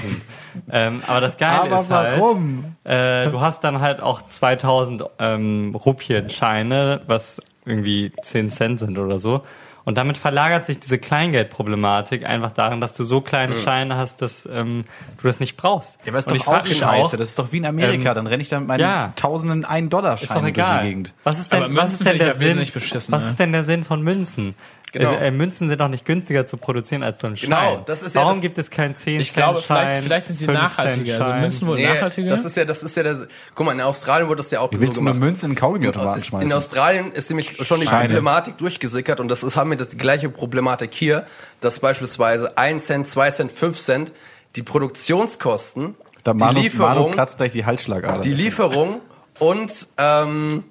ähm, 0.72 1.02
aber 1.08 1.22
das 1.22 1.38
Geile 1.38 1.72
Aber 1.72 1.82
ist 1.82 1.90
halt, 1.90 2.20
warum? 2.20 2.76
äh, 2.84 3.30
du 3.30 3.42
hast 3.42 3.64
dann 3.64 3.82
halt 3.82 4.02
auch 4.02 4.22
2000 4.28 5.04
ähm, 5.20 5.76
Rupienscheine, 5.76 7.02
was 7.08 7.40
irgendwie 7.66 8.12
10 8.22 8.50
Cent 8.50 8.80
sind 8.80 8.98
oder 8.98 9.20
so. 9.20 9.44
Und 9.88 9.98
damit 9.98 10.18
verlagert 10.18 10.66
sich 10.66 10.80
diese 10.80 10.98
Kleingeldproblematik 10.98 12.26
einfach 12.26 12.52
darin, 12.52 12.82
dass 12.82 12.98
du 12.98 13.06
so 13.06 13.22
kleine 13.22 13.56
Scheine 13.56 13.96
hast, 13.96 14.22
dass 14.22 14.46
ähm, 14.46 14.84
du 15.22 15.28
das 15.28 15.40
nicht 15.40 15.56
brauchst. 15.56 15.98
Ja, 16.04 16.12
aber 16.12 16.20
ist 16.20 16.30
Und 16.30 16.42
doch 16.42 16.48
auch 16.48 16.66
scheiße. 16.66 16.86
auch, 16.86 17.12
das 17.12 17.22
ist 17.22 17.40
doch 17.40 17.54
wie 17.54 17.58
in 17.60 17.66
Amerika. 17.66 18.10
ähm, 18.10 18.16
dann 18.16 18.28
renne 18.28 18.42
ich 18.42 18.50
dann 18.50 18.64
mit 18.64 18.68
meinen 18.68 18.82
ja. 18.82 19.14
tausenden 19.16 19.64
1 19.64 19.90
dollar 19.90 20.16
ist 20.16 20.24
doch 20.24 20.28
scheinen 20.28 20.42
durch 20.42 20.56
die 20.56 20.60
egal. 20.60 20.84
Gegend. 20.84 21.14
Was 21.24 21.40
ist 21.40 21.54
denn, 21.54 21.74
was 21.74 21.94
ist 21.94 22.06
denn 22.06 22.18
der 22.18 22.36
Sinn? 22.36 22.60
was 22.60 23.10
ne? 23.10 23.18
ist 23.18 23.40
denn 23.40 23.54
der 23.54 23.64
Sinn 23.64 23.86
von 23.86 24.02
Münzen? 24.02 24.56
Genau. 24.94 25.10
Also, 25.10 25.20
äh, 25.22 25.32
Münzen 25.32 25.68
sind 25.68 25.82
auch 25.82 25.90
nicht 25.90 26.06
günstiger 26.06 26.48
zu 26.48 26.56
produzieren 26.56 27.04
als 27.04 27.20
so 27.20 27.28
ein 27.28 27.36
Schein. 27.36 27.50
Genau, 27.50 27.84
das 27.86 28.04
ist 28.04 28.16
ja 28.16 28.22
Warum 28.22 28.36
das- 28.36 28.42
gibt 28.42 28.58
es 28.58 28.70
keinen 28.72 28.96
10 28.96 29.20
Ich 29.20 29.34
glaube, 29.34 29.62
vielleicht, 29.62 30.02
vielleicht 30.02 30.28
sind 30.28 30.40
die 30.40 30.46
5 30.46 30.58
nachhaltiger. 30.58 31.26
Also? 31.26 31.40
Münzen 31.42 31.68
wohl 31.68 31.76
Nee, 31.76 31.88
nachhaltiger. 31.88 32.30
das 32.30 32.46
ist 32.46 32.56
ja, 32.56 32.64
das 32.66 32.84
ist 32.84 32.96
ja 32.96 33.04
der, 33.04 33.28
guck 33.54 33.66
mal, 33.66 33.74
in 33.74 33.82
Australien 33.82 34.30
wurde 34.30 34.38
das 34.44 34.50
ja 34.52 34.62
auch 34.62 34.72
Wie 34.72 34.76
so 34.78 34.82
willst 34.82 34.98
du 34.98 35.02
eine 35.02 35.10
gemacht. 35.12 35.20
Münze 35.26 35.46
in 35.46 35.56
Kaugummiautomaten 35.56 36.20
In 36.20 36.24
schmeißen? 36.24 36.54
Australien 36.54 37.12
ist 37.12 37.30
nämlich 37.30 37.58
schon 37.68 37.82
die 37.82 37.86
Scheine. 37.88 38.06
Problematik 38.06 38.58
durchgesickert 38.58 39.20
und 39.20 39.28
das 39.28 39.44
ist, 39.44 39.58
haben 39.58 39.72
wir 39.72 39.78
das, 39.78 39.90
die 39.90 39.98
gleiche 39.98 40.30
Problematik 40.30 40.94
hier, 40.94 41.26
dass 41.60 41.80
beispielsweise 41.80 42.58
1 42.58 42.86
Cent, 42.86 43.08
2 43.10 43.32
Cent, 43.32 43.52
5 43.52 43.78
Cent 43.82 44.14
die 44.56 44.64
Produktionskosten, 44.64 45.96
Da 46.24 46.32
die 46.34 46.40
Manu, 46.40 46.54
Manu 46.54 46.64
Lieferung, 46.64 47.12
platzt 47.12 47.38
gleich 47.38 47.52
die 47.52 47.66
Halsschlagader. 47.66 48.22
die 48.22 48.34
Lieferung 48.34 49.02
und 49.40 49.88
ähm, 49.98 50.64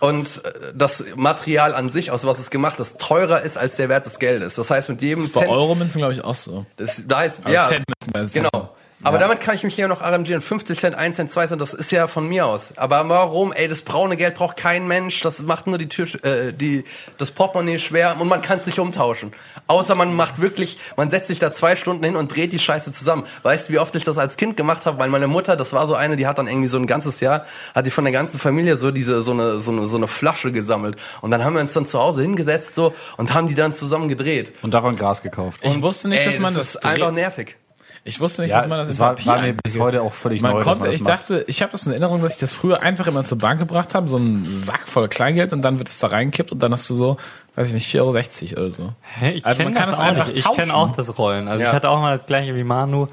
und 0.00 0.44
äh, 0.44 0.72
das 0.74 1.04
Material 1.16 1.74
an 1.74 1.90
sich, 1.90 2.10
aus 2.10 2.24
was 2.24 2.38
es 2.38 2.50
gemacht 2.50 2.80
ist, 2.80 2.98
teurer 2.98 3.42
ist 3.42 3.56
als 3.56 3.76
der 3.76 3.88
Wert 3.88 4.06
des 4.06 4.18
Geldes. 4.18 4.54
Das 4.54 4.70
heißt, 4.70 4.88
mit 4.88 5.02
jedem 5.02 5.20
Das 5.20 5.28
ist 5.28 5.34
bei 5.34 5.40
Cent, 5.40 5.52
Euro-Münzen, 5.52 5.98
glaube 5.98 6.14
ich, 6.14 6.24
auch 6.24 6.34
so. 6.34 6.66
das, 6.76 7.02
da 7.06 7.22
ist, 7.22 7.38
Aber 7.42 7.52
ja, 7.52 7.68
Centmünzen 7.68 8.14
weiß 8.14 8.34
ich 8.34 8.42
Genau. 8.42 8.70
Aber 9.02 9.18
damit 9.18 9.40
kann 9.40 9.54
ich 9.54 9.64
mich 9.64 9.74
hier 9.74 9.88
noch 9.88 10.02
arrangieren. 10.02 10.42
50 10.42 10.78
Cent, 10.78 10.96
1 10.96 11.16
Cent, 11.16 11.30
2 11.30 11.46
Cent, 11.48 11.60
das 11.60 11.72
ist 11.72 11.90
ja 11.90 12.06
von 12.06 12.28
mir 12.28 12.46
aus. 12.46 12.76
Aber 12.76 13.08
warum? 13.08 13.52
Ey, 13.52 13.66
das 13.66 13.82
braune 13.82 14.16
Geld 14.16 14.34
braucht 14.34 14.56
kein 14.56 14.86
Mensch. 14.86 15.20
Das 15.22 15.40
macht 15.40 15.66
nur 15.66 15.78
die 15.78 15.88
Tür, 15.88 16.06
äh, 16.24 16.52
die, 16.52 16.84
das 17.16 17.30
Portemonnaie 17.30 17.78
schwer 17.78 18.16
und 18.20 18.28
man 18.28 18.42
kann 18.42 18.58
es 18.58 18.66
nicht 18.66 18.78
umtauschen. 18.78 19.32
Außer 19.68 19.94
man 19.94 20.14
macht 20.14 20.40
wirklich, 20.40 20.78
man 20.96 21.10
setzt 21.10 21.28
sich 21.28 21.38
da 21.38 21.50
zwei 21.50 21.76
Stunden 21.76 22.04
hin 22.04 22.16
und 22.16 22.34
dreht 22.34 22.52
die 22.52 22.58
Scheiße 22.58 22.92
zusammen. 22.92 23.24
Weißt 23.42 23.68
du, 23.68 23.72
wie 23.72 23.78
oft 23.78 23.94
ich 23.94 24.04
das 24.04 24.18
als 24.18 24.36
Kind 24.36 24.56
gemacht 24.56 24.84
habe? 24.84 24.98
Weil 24.98 25.08
meine 25.08 25.28
Mutter, 25.28 25.56
das 25.56 25.72
war 25.72 25.86
so 25.86 25.94
eine, 25.94 26.16
die 26.16 26.26
hat 26.26 26.38
dann 26.38 26.46
irgendwie 26.46 26.68
so 26.68 26.76
ein 26.76 26.86
ganzes 26.86 27.20
Jahr, 27.20 27.46
hat 27.74 27.86
die 27.86 27.90
von 27.90 28.04
der 28.04 28.12
ganzen 28.12 28.38
Familie 28.38 28.76
so 28.76 28.90
diese, 28.90 29.22
so 29.22 29.32
eine, 29.32 29.60
so 29.60 29.70
eine, 29.70 29.86
so 29.86 29.96
eine 29.96 30.08
Flasche 30.08 30.52
gesammelt. 30.52 30.96
Und 31.22 31.30
dann 31.30 31.44
haben 31.44 31.54
wir 31.54 31.62
uns 31.62 31.72
dann 31.72 31.86
zu 31.86 31.98
Hause 31.98 32.22
hingesetzt 32.22 32.74
so 32.74 32.94
und 33.16 33.32
haben 33.32 33.48
die 33.48 33.54
dann 33.54 33.72
zusammen 33.72 34.08
gedreht. 34.08 34.52
Und 34.62 34.74
davon 34.74 34.96
Gras 34.96 35.22
gekauft. 35.22 35.60
Ich 35.62 35.80
wusste 35.80 36.08
nicht, 36.08 36.20
Ey, 36.20 36.26
dass 36.26 36.38
man 36.38 36.54
das, 36.54 36.74
ist 36.74 36.84
einfach 36.84 37.12
nervig. 37.12 37.56
Ich 38.02 38.18
wusste 38.18 38.40
nicht, 38.42 38.50
Ja, 38.52 38.58
dass 38.60 38.68
man 38.68 38.78
das 38.78 38.88
das 38.88 38.96
in 38.96 39.00
war- 39.00 39.10
Papier 39.14 39.26
war 39.32 39.40
mir 39.42 39.52
bis 39.62 39.78
heute 39.78 40.00
auch 40.02 40.12
völlig 40.12 40.40
man 40.40 40.52
neu, 40.52 40.62
konnte, 40.62 40.80
man 40.80 40.86
das 40.88 40.96
ich 40.96 41.02
macht. 41.02 41.12
dachte, 41.12 41.44
ich 41.48 41.60
habe 41.60 41.72
das 41.72 41.84
in 41.86 41.92
Erinnerung, 41.92 42.22
dass 42.22 42.34
ich 42.34 42.40
das 42.40 42.54
früher 42.54 42.80
einfach 42.80 43.06
immer 43.06 43.24
zur 43.24 43.36
Bank 43.38 43.60
gebracht 43.60 43.94
habe, 43.94 44.08
so 44.08 44.16
einen 44.16 44.46
Sack 44.64 44.88
voll 44.88 45.08
Kleingeld 45.08 45.52
und 45.52 45.60
dann 45.62 45.78
wird 45.78 45.88
es 45.88 45.98
da 45.98 46.06
reingekippt 46.06 46.50
und 46.52 46.62
dann 46.62 46.72
hast 46.72 46.88
du 46.88 46.94
so, 46.94 47.18
weiß 47.56 47.68
ich 47.68 47.74
nicht, 47.74 47.88
4,60 47.94 48.52
Euro 48.56 48.62
oder 48.66 48.70
so. 48.70 48.92
Hä, 49.18 49.32
ich 49.32 49.44
Also 49.46 49.58
kenn 49.58 49.66
man 49.72 49.74
kann 49.74 49.86
das 49.86 49.96
es 49.96 50.00
auch 50.00 50.04
einfach 50.06 50.26
nicht. 50.28 50.38
Ich 50.38 50.52
kenne 50.56 50.74
auch 50.74 50.90
das 50.92 51.18
Rollen. 51.18 51.46
Also 51.48 51.62
Ja. 51.62 51.68
ich 51.70 51.74
hatte 51.74 51.90
auch 51.90 52.00
mal 52.00 52.16
das 52.16 52.26
gleiche 52.26 52.54
wie 52.54 52.64
Manu, 52.64 53.08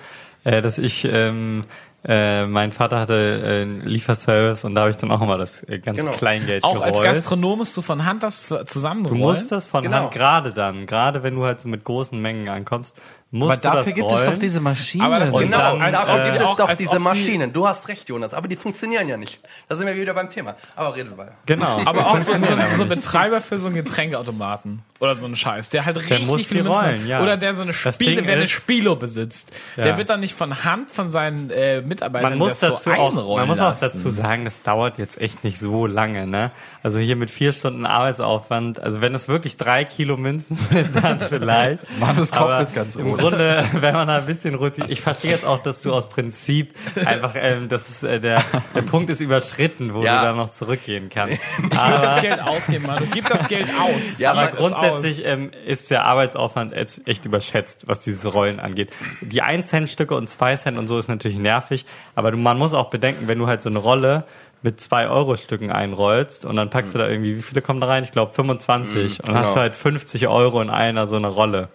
äh, 0.45 0.61
dass 0.61 0.77
ich 0.77 1.03
ähm, 1.03 1.65
äh, 2.07 2.45
mein 2.45 2.71
Vater 2.71 2.99
hatte 3.01 3.41
äh, 3.43 3.61
einen 3.63 3.81
Lieferservice 3.81 4.63
und 4.63 4.75
da 4.75 4.81
habe 4.81 4.91
ich 4.91 4.97
dann 4.97 5.11
auch 5.11 5.21
immer 5.21 5.37
das 5.37 5.63
äh, 5.63 5.79
ganze 5.79 6.03
Genau. 6.03 6.15
Kleingeld 6.15 6.63
Auch 6.63 6.79
als 6.81 6.93
gerollt. 6.97 7.15
Gastronom 7.15 7.57
musst 7.57 7.75
du 7.75 7.81
von 7.81 8.05
Hand 8.05 8.23
das 8.23 8.39
für- 8.39 8.59
Du 8.59 8.65
zusammenrollen. 8.65 9.19
musst 9.21 9.51
das 9.51 9.67
von 9.67 9.81
Genau. 9.83 9.97
Hand 9.97 10.11
gerade 10.11 10.53
dann, 10.53 10.85
gerade 10.85 11.23
wenn 11.23 11.35
du 11.35 11.43
halt 11.43 11.59
so 11.59 11.67
mit 11.67 11.83
großen 11.83 12.17
Mengen 12.21 12.47
ankommst, 12.47 12.95
musst 13.31 13.65
Aber 13.65 13.77
dafür 13.77 13.93
gibt 13.93 14.07
rollen. 14.07 14.17
es 14.17 14.25
doch 14.25 14.37
diese 14.37 14.59
Maschine. 14.59 15.03
Aber 15.03 15.19
das 15.19 15.29
ist 15.29 15.35
Und 15.35 15.43
Genau, 15.43 15.77
dann, 15.77 15.91
dafür 15.91 16.19
äh, 16.19 16.25
gibt 16.25 16.35
es 16.37 16.45
auch, 16.45 16.57
doch 16.57 16.73
diese 16.75 16.99
Maschinen. 16.99 17.53
Du 17.53 17.67
hast 17.67 17.87
recht, 17.87 18.07
Jonas, 18.09 18.33
aber 18.33 18.47
die 18.47 18.55
funktionieren 18.55 19.07
ja 19.07 19.17
nicht. 19.17 19.41
Da 19.67 19.75
sind 19.75 19.85
wir 19.85 19.95
wieder 19.95 20.13
beim 20.13 20.29
Thema. 20.29 20.55
Aber 20.75 20.95
redet 20.95 21.17
weiter. 21.17 21.33
Genau. 21.45 21.81
Aber 21.85 22.07
auch 22.07 22.17
so, 22.17 22.31
so, 22.31 22.47
so 22.75 22.83
ein 22.83 22.89
Betreiber 22.89 23.41
für 23.41 23.59
so 23.59 23.67
einen 23.67 23.75
Getränkeautomaten 23.75 24.81
oder 24.99 25.15
so 25.15 25.25
einen 25.25 25.35
Scheiß, 25.35 25.69
der 25.69 25.85
halt 25.85 25.97
richtig 25.97 26.25
muss 26.25 26.45
viele 26.45 26.63
die 26.63 26.69
Münzen 26.69 26.83
rollen, 26.83 27.07
ja. 27.07 27.21
Oder 27.21 27.37
der 27.37 27.53
so 27.53 27.61
eine 27.61 27.73
Spiele, 27.73 28.23
der 28.23 28.37
eine 28.37 28.47
Spilo 28.47 28.95
besitzt. 28.95 29.53
Ja. 29.75 29.83
Der 29.83 29.97
wird 29.97 30.09
dann 30.09 30.21
nicht 30.21 30.33
von 30.33 30.63
Hand 30.63 30.89
von 30.89 31.09
seinen 31.09 31.49
äh, 31.49 31.81
Mitarbeitern 31.81 32.31
man 32.31 32.39
muss 32.39 32.59
das 32.59 32.69
dazu 32.71 32.89
so 32.89 32.95
auch, 32.95 33.11
einrollen 33.11 33.47
man 33.47 33.47
muss 33.47 33.59
auch 33.59 33.77
dazu 33.77 34.09
sagen, 34.09 34.45
das 34.45 34.63
dauert 34.63 34.97
jetzt 34.97 35.21
echt 35.21 35.43
nicht 35.43 35.59
so 35.59 35.85
lange, 35.85 36.25
ne? 36.25 36.51
Also 36.81 36.99
hier 36.99 37.15
mit 37.15 37.29
vier 37.29 37.53
Stunden 37.53 37.85
Arbeitsaufwand, 37.85 38.79
also 38.79 39.01
wenn 39.01 39.13
es 39.13 39.27
wirklich 39.27 39.57
drei 39.57 39.85
Kilo 39.85 40.17
Münzen 40.17 40.55
sind, 40.55 40.95
dann 40.95 41.19
vielleicht. 41.19 41.79
Manus 41.99 42.31
Kopf 42.31 42.59
ist 42.61 42.73
ganz 42.73 42.97
rot. 42.97 43.16
Grunde, 43.17 43.65
wenn 43.73 43.93
man 43.93 44.07
da 44.07 44.17
ein 44.17 44.25
bisschen 44.25 44.55
rotiert, 44.55 44.89
ich 44.89 45.01
verstehe 45.01 45.31
jetzt 45.31 45.45
auch, 45.45 45.59
dass 45.59 45.81
du 45.81 45.93
aus 45.93 46.09
Prinzip 46.09 46.73
einfach, 47.05 47.33
ähm, 47.35 47.67
das 47.67 47.89
ist 47.89 48.03
äh, 48.03 48.19
der 48.19 48.43
der 48.75 48.81
Punkt 48.83 49.09
ist 49.09 49.19
überschritten, 49.21 49.93
wo 49.93 50.03
Ja. 50.03 50.19
du 50.19 50.25
da 50.27 50.33
noch 50.33 50.49
zurückgehen 50.49 51.09
kannst. 51.09 51.39
Ich 51.57 51.63
würde 51.87 52.01
das 52.01 52.21
Geld 52.21 52.41
ausgeben, 52.41 52.85
Mann. 52.87 52.97
Du 52.99 53.05
gib 53.07 53.27
das 53.29 53.47
Geld 53.47 53.67
aus. 53.69 54.19
Ja, 54.19 54.31
Aber 54.31 54.47
grundsätzlich 54.47 55.25
ähm, 55.25 55.51
ist 55.65 55.91
der 55.91 56.05
Arbeitsaufwand 56.05 56.73
jetzt 56.73 57.07
echt 57.07 57.25
überschätzt, 57.25 57.83
was 57.87 58.03
diese 58.03 58.29
Rollen 58.29 58.59
angeht. 58.59 58.89
Die 59.21 59.41
1 59.41 59.67
Cent 59.67 59.89
Stücke 59.89 60.15
und 60.15 60.27
2 60.29 60.55
Cent 60.57 60.77
und 60.77 60.87
so 60.87 60.97
ist 60.99 61.07
natürlich 61.07 61.37
nervig, 61.37 61.85
aber 62.15 62.31
du, 62.31 62.37
man 62.37 62.57
muss 62.57 62.73
auch 62.73 62.89
bedenken, 62.89 63.27
wenn 63.27 63.39
du 63.39 63.47
halt 63.47 63.61
so 63.61 63.69
eine 63.69 63.79
Rolle 63.79 64.23
mit 64.61 64.81
2 64.81 65.09
Euro 65.09 65.35
Stücken 65.35 65.71
einrollst 65.71 66.45
und 66.45 66.55
dann 66.55 66.69
packst 66.69 66.93
du 66.93 66.97
da 66.97 67.07
irgendwie, 67.07 67.37
wie 67.37 67.41
viele 67.41 67.61
kommen 67.61 67.79
da 67.79 67.87
rein? 67.87 68.03
Ich 68.03 68.11
glaube 68.11 68.33
25 68.33 69.23
und 69.23 69.35
hast 69.35 69.43
genau. 69.43 69.53
du 69.53 69.59
halt 69.59 69.75
50 69.75 70.27
Euro 70.27 70.61
in 70.61 70.69
einer 70.69 71.07
so 71.07 71.15
eine 71.15 71.27
Rolle. 71.27 71.69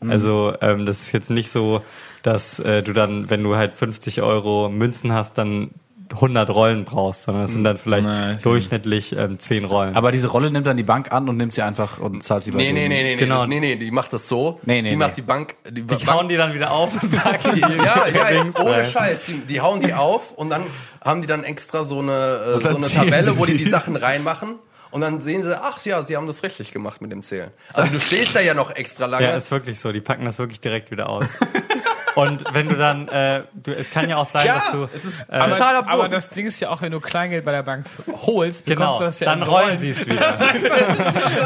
Also 0.00 0.54
ähm, 0.60 0.86
das 0.86 1.00
ist 1.02 1.12
jetzt 1.12 1.30
nicht 1.30 1.50
so, 1.50 1.82
dass 2.22 2.58
äh, 2.60 2.82
du 2.82 2.92
dann, 2.92 3.30
wenn 3.30 3.42
du 3.42 3.56
halt 3.56 3.76
50 3.76 4.22
Euro 4.22 4.68
Münzen 4.68 5.12
hast, 5.12 5.38
dann 5.38 5.70
100 6.12 6.50
Rollen 6.50 6.84
brauchst, 6.84 7.22
sondern 7.22 7.44
es 7.44 7.52
sind 7.52 7.64
dann 7.64 7.76
vielleicht 7.76 8.06
Nein. 8.06 8.38
durchschnittlich 8.42 9.16
ähm, 9.16 9.38
10 9.38 9.64
Rollen. 9.64 9.96
Aber 9.96 10.12
diese 10.12 10.28
Rolle 10.28 10.50
nimmt 10.50 10.66
dann 10.66 10.76
die 10.76 10.82
Bank 10.82 11.12
an 11.12 11.28
und 11.28 11.36
nimmt 11.36 11.54
sie 11.54 11.62
einfach 11.62 11.98
und 11.98 12.22
zahlt 12.22 12.44
sie 12.44 12.50
bei 12.50 12.58
Nee, 12.58 12.72
nee, 12.72 12.88
nee, 12.88 13.02
nee, 13.02 13.16
Genau. 13.16 13.46
nee, 13.46 13.60
nee, 13.60 13.76
die 13.76 13.90
macht 13.90 14.12
das 14.12 14.28
so. 14.28 14.60
Nee, 14.64 14.82
nee, 14.82 14.90
die 14.90 14.96
nee. 14.96 14.96
macht 14.96 15.16
die 15.16 15.22
Bank, 15.22 15.56
die, 15.66 15.74
die 15.74 15.82
Bank, 15.82 16.06
hauen 16.06 16.28
die 16.28 16.36
dann 16.36 16.54
wieder 16.54 16.70
auf 16.72 17.02
und 17.02 17.10
packen 17.22 17.54
die 17.54 17.60
ja, 17.60 18.06
ja, 18.14 18.30
ja, 18.30 18.62
ohne. 18.62 18.84
Scheiß. 18.84 19.20
Die, 19.26 19.38
die 19.46 19.60
hauen 19.60 19.80
die 19.80 19.94
auf 19.94 20.32
und 20.32 20.50
dann 20.50 20.64
haben 21.04 21.20
die 21.20 21.26
dann 21.26 21.44
extra 21.44 21.84
so 21.84 22.00
eine, 22.00 22.58
äh, 22.58 22.60
so 22.60 22.76
eine 22.76 22.88
Tabelle, 22.88 23.24
sie 23.24 23.38
wo 23.38 23.44
die 23.46 23.56
die. 23.58 23.68
Sachen 23.68 23.96
reinmachen. 23.96 24.56
Und 24.90 25.00
dann 25.00 25.20
sehen 25.20 25.42
sie, 25.42 25.60
ach 25.60 25.84
ja, 25.84 26.02
sie 26.04 26.16
haben 26.16 26.28
das 26.28 26.44
richtig 26.44 26.72
gemacht 26.72 27.00
mit 27.02 27.10
dem 27.10 27.22
Zählen. 27.24 27.50
Also 27.72 27.90
du 27.92 27.98
stehst 28.00 28.36
da 28.36 28.40
ja 28.40 28.54
noch 28.54 28.70
extra 28.76 29.06
lange. 29.06 29.24
Ja, 29.24 29.34
ist 29.36 29.50
wirklich 29.50 29.80
so. 29.80 29.90
Die 29.90 30.00
packen 30.00 30.24
das 30.24 30.38
wirklich 30.38 30.60
direkt 30.60 30.90
wieder 30.92 31.08
aus. 31.08 31.26
Und 32.14 32.44
wenn 32.54 32.68
du 32.68 32.76
dann, 32.76 33.08
äh, 33.08 33.42
du, 33.54 33.72
es 33.74 33.90
kann 33.90 34.08
ja 34.08 34.18
auch 34.18 34.30
sein, 34.30 34.46
Ja, 34.46 34.54
dass 34.60 34.70
du, 34.70 34.88
es 34.94 35.04
ist 35.04 35.28
äh, 35.28 35.32
Aber, 35.32 35.48
Total 35.56 35.74
absurd. 35.74 35.94
aber 35.98 36.08
das 36.08 36.30
Ding 36.30 36.46
ist 36.46 36.60
ja 36.60 36.70
auch, 36.70 36.80
wenn 36.80 36.92
du 36.92 37.00
Kleingeld 37.00 37.44
bei 37.44 37.50
der 37.50 37.64
Bank 37.64 37.86
holst, 38.06 38.66
bekommst 38.66 38.66
genau, 38.66 38.98
du 39.00 39.04
das 39.06 39.18
ja 39.18 39.30
dann 39.30 39.42
in 39.42 39.48
rollen 39.48 39.78
sie 39.78 39.90
es 39.90 40.06
wieder. 40.06 40.20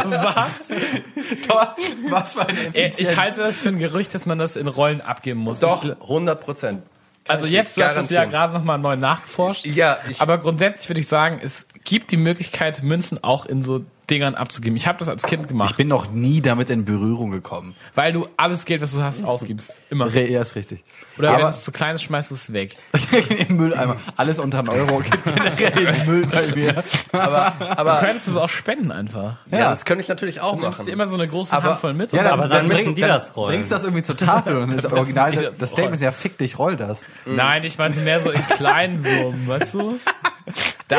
Was? 0.05 0.51
Was 2.11 2.33
für 2.35 2.47
eine 2.47 2.59
Äh, 2.75 2.93
Ich 2.99 3.17
halte 3.17 3.41
das 3.41 3.59
für 3.61 3.69
ein 3.69 3.79
Gerücht, 3.79 4.15
dass 4.15 4.27
man 4.27 4.39
das 4.39 4.57
in 4.57 4.67
Rollen 4.69 5.01
abgeben 5.01 5.41
muss. 5.41 5.61
Doch, 5.61 5.85
Ich, 5.85 5.91
gl- 5.91 6.03
100 6.03 6.41
Prozent. 6.41 6.83
Also 7.29 7.47
jetzt, 7.47 7.77
du 7.77 7.85
hast 7.85 7.97
das 7.97 8.11
ja 8.11 8.25
gerade 8.25 8.53
nochmal 8.53 8.79
neu 8.79 8.97
nachgeforscht. 8.97 9.67
Ja, 9.67 9.99
Aber 10.19 10.39
grundsätzlich 10.39 10.89
würde 10.89 11.01
ich 11.01 11.09
sagen, 11.09 11.41
es 11.43 11.69
gibt 11.85 12.11
die 12.11 12.17
Möglichkeit, 12.17 12.83
Münzen 12.83 13.23
auch 13.23 13.47
in 13.47 13.63
so 13.63 13.85
Dingern 14.11 14.35
abzugeben. 14.35 14.77
Ich 14.77 14.87
habe 14.87 14.99
das 14.99 15.09
als 15.09 15.23
Kind 15.23 15.49
gemacht, 15.49 15.71
Ich 15.73 15.77
bin 15.77 15.89
noch 15.89 16.11
nie 16.11 16.41
damit 16.41 16.71
in 16.71 16.85
Berührung 16.85 17.31
gekommen. 17.31 17.75
weil 17.95 18.13
du 18.13 18.29
alles 18.37 18.65
Geld, 18.65 18.81
was 18.81 18.93
du 18.93 19.03
hast, 19.03 19.25
ausgibst. 19.25 19.81
Immer. 19.91 20.09
Ja, 20.15 20.41
ist 20.41 20.57
richtig. 20.57 20.85
Oder 21.19 21.29
wenn 21.31 21.37
aber 21.41 21.49
es 21.49 21.63
zu 21.65 21.73
klein 21.73 21.95
ist, 21.95 22.03
schmeißt 22.03 22.31
du 22.31 22.35
es 22.35 22.53
weg. 22.53 22.77
im 23.49 23.57
Mülleimer. 23.57 23.97
Alles 24.17 24.39
unter 24.39 24.61
einen 24.61 24.69
Euro 24.71 24.99
geht 25.01 25.25
generell 25.25 25.79
in 25.87 25.95
den 25.95 26.07
Müll 26.07 26.27
bei 26.27 26.47
mir. 26.55 26.85
Aber, 27.13 27.55
Du 27.59 27.65
aber 27.79 28.01
könntest 28.01 28.29
es 28.29 28.37
auch 28.37 28.49
spenden 28.49 28.93
einfach. 28.93 29.37
ja, 29.51 29.71
das 29.71 29.85
könnte 29.85 30.03
ich 30.03 30.09
natürlich 30.09 30.41
auch 30.41 30.55
Du 30.57 30.61
nimmst 30.63 30.79
dir 30.81 30.83
machen. 30.85 30.93
immer 30.93 31.07
so 31.07 31.15
eine 31.17 31.29
große 31.29 31.55
Aber- 31.57 31.71
Handvoll 31.71 31.95
mit. 31.95 32.13
Ja, 32.13 32.19
und 32.21 32.25
dann, 32.25 32.33
aber 32.33 32.43
dann, 32.43 32.51
dann 32.51 32.69
müssen 32.69 32.85
bring- 32.85 32.95
die 32.95 33.01
das 33.03 33.37
rollen. 33.37 33.53
Bringst 33.57 33.73
das 33.73 33.85
irgendwie 33.85 34.03
zur 34.03 34.17
Tafel 34.17 34.57
und 34.59 34.75
das 34.77 34.87
Original, 34.93 35.33
das, 35.33 35.57
das 35.59 35.71
Statement 35.73 35.95
ist 35.97 36.03
ja 36.03 36.11
fick 36.13 36.39
dich, 36.39 36.59
roll 36.59 36.77
das. 36.77 37.03
nein, 37.27 37.65
ich 37.65 37.77
meinte 37.79 38.01
mehr 38.01 38.23
so 38.23 38.31
in 38.31 38.47
kleinen 38.47 39.01
Summen, 39.01 39.47
weißt 39.49 39.75
du? 39.75 39.99
Da 40.89 40.97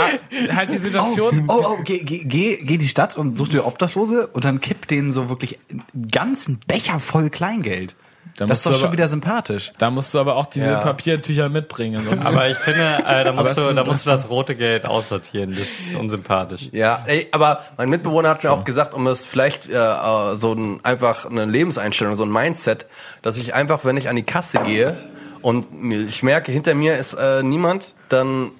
halt 0.55 0.71
die 0.71 0.77
Situation. 0.77 1.45
Oh, 1.47 1.63
oh, 1.65 1.77
geh, 1.83 1.99
geh, 2.03 2.23
geh, 2.23 2.57
geh 2.57 2.73
in 2.75 2.79
die 2.79 2.87
Stadt 2.87 2.98
und 3.17 3.37
such 3.37 3.49
dir 3.49 3.65
Obdachlose 3.65 4.27
und 4.27 4.45
dann 4.45 4.59
kipp 4.59 4.87
denen 4.87 5.11
so 5.11 5.29
wirklich 5.29 5.59
einen 5.69 5.83
ganzen 6.11 6.59
Becher 6.67 6.99
voll 6.99 7.29
Kleingeld. 7.29 7.95
Da 8.37 8.45
das 8.45 8.59
ist 8.59 8.65
doch 8.67 8.73
schon 8.75 8.83
aber- 8.85 8.93
wieder 8.93 9.07
sympathisch. 9.09 9.73
Da 9.79 9.89
musst 9.89 10.13
du 10.13 10.19
aber 10.19 10.37
auch 10.37 10.45
diese 10.45 10.69
Ja. 10.69 10.79
Papiertücher 10.79 11.49
mitbringen. 11.49 12.19
Aber 12.23 12.47
ich 12.49 12.55
finde, 12.57 13.03
äh, 13.05 13.23
da 13.25 13.33
musst, 13.33 13.57
du, 13.57 13.73
da 13.73 13.83
musst 13.83 14.05
du 14.05 14.11
das 14.11 14.29
rote 14.29 14.55
Geld 14.55 14.85
aussortieren. 14.85 15.49
Das 15.51 15.67
ist 15.67 15.95
unsympathisch. 15.95 16.69
Ja, 16.71 17.03
ey, 17.05 17.27
aber 17.33 17.63
mein 17.77 17.89
Mitbewohner 17.89 18.29
hat 18.29 18.43
mir 18.43 18.51
auch 18.51 18.63
gesagt, 18.63 18.93
um 18.93 19.07
es 19.07 19.25
vielleicht 19.25 19.67
äh, 19.67 20.35
so 20.35 20.53
ein, 20.53 20.79
einfach 20.85 21.25
eine 21.25 21.45
Lebenseinstellung, 21.45 22.15
so 22.15 22.23
ein 22.23 22.31
Mindset, 22.31 22.85
dass 23.23 23.35
ich 23.35 23.53
einfach, 23.55 23.83
wenn 23.83 23.97
ich 23.97 24.07
an 24.07 24.15
die 24.15 24.23
Kasse 24.23 24.59
gehe 24.59 24.95
und 25.41 25.67
ich 26.07 26.23
merke, 26.23 26.51
hinter 26.53 26.75
mir 26.75 26.95
ist 26.97 27.15
äh, 27.15 27.43
niemand, 27.43 27.93
dann 28.07 28.51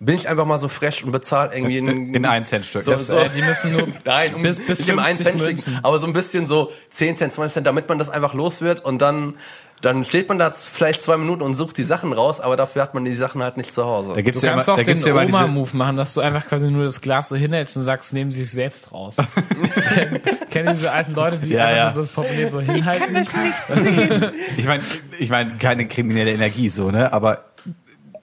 bin 0.00 0.14
ich 0.14 0.28
einfach 0.28 0.44
mal 0.46 0.58
so 0.58 0.68
fresh 0.68 1.02
und 1.02 1.10
bezahle 1.12 1.54
irgendwie 1.54 1.78
in, 1.78 2.14
In 2.14 2.24
ein 2.24 2.44
Cent 2.44 2.64
Stück. 2.66 2.82
So, 2.82 2.92
Das, 2.92 3.06
so, 3.08 3.16
äh, 3.16 3.28
die 3.34 3.42
müssen 3.42 3.72
nur 3.72 3.88
Nein, 4.04 4.34
um, 4.34 4.42
bis- 4.42 4.64
bis 4.64 4.78
nicht 4.80 4.88
im 4.88 4.98
50 4.98 5.26
1 5.26 5.38
Cent. 5.38 5.60
Stück, 5.60 5.74
aber 5.82 5.98
so 5.98 6.06
ein 6.06 6.12
bisschen 6.12 6.46
so 6.46 6.70
10 6.90 7.16
Cent, 7.16 7.32
20 7.32 7.52
Cent, 7.54 7.66
damit 7.66 7.88
man 7.88 7.98
das 7.98 8.08
einfach 8.10 8.34
los 8.34 8.60
wird 8.60 8.84
und 8.84 9.00
dann 9.02 9.34
dann 9.80 10.02
steht 10.02 10.28
man 10.28 10.40
da 10.40 10.50
vielleicht 10.50 11.02
zwei 11.02 11.16
Minuten 11.16 11.40
und 11.40 11.54
sucht 11.54 11.78
die 11.78 11.84
Sachen 11.84 12.12
raus, 12.12 12.40
aber 12.40 12.56
dafür 12.56 12.82
hat 12.82 12.94
man 12.94 13.04
die 13.04 13.14
Sachen 13.14 13.40
halt 13.44 13.56
nicht 13.56 13.72
zu 13.72 13.84
Hause. 13.84 14.12
da 14.12 14.22
gibt's 14.22 14.40
Du 14.40 14.46
ja 14.48 14.52
immer, 14.52 14.56
kannst 14.56 14.70
auch 14.70 14.76
da 14.76 14.82
den 14.82 14.98
ja 14.98 15.22
immer 15.22 15.38
Oma-Move 15.38 15.76
machen, 15.76 15.94
dass 15.94 16.14
du 16.14 16.20
einfach 16.20 16.48
quasi 16.48 16.68
nur 16.68 16.84
das 16.84 17.00
Glas 17.00 17.28
so 17.28 17.36
hinhältst 17.36 17.76
und 17.76 17.84
sagst, 17.84 18.12
nehmen 18.12 18.32
sie 18.32 18.42
sich 18.42 18.50
selbst 18.50 18.90
raus. 18.90 19.14
Kennen 20.50 20.74
diese 20.74 20.90
alten 20.90 21.14
Leute, 21.14 21.38
die 21.38 21.50
Ja, 21.50 21.66
einfach 21.66 21.76
ja. 21.76 21.92
so 21.92 22.00
das 22.00 22.10
Portemonnaie 22.10 22.48
so 22.48 22.60
hinhalten? 22.60 23.16
ich 24.56 24.66
meine, 24.66 24.82
ich 25.20 25.30
meine, 25.30 25.56
keine 25.58 25.86
kriminelle 25.86 26.32
Energie 26.32 26.70
so, 26.70 26.90
ne, 26.90 27.12
aber, 27.12 27.44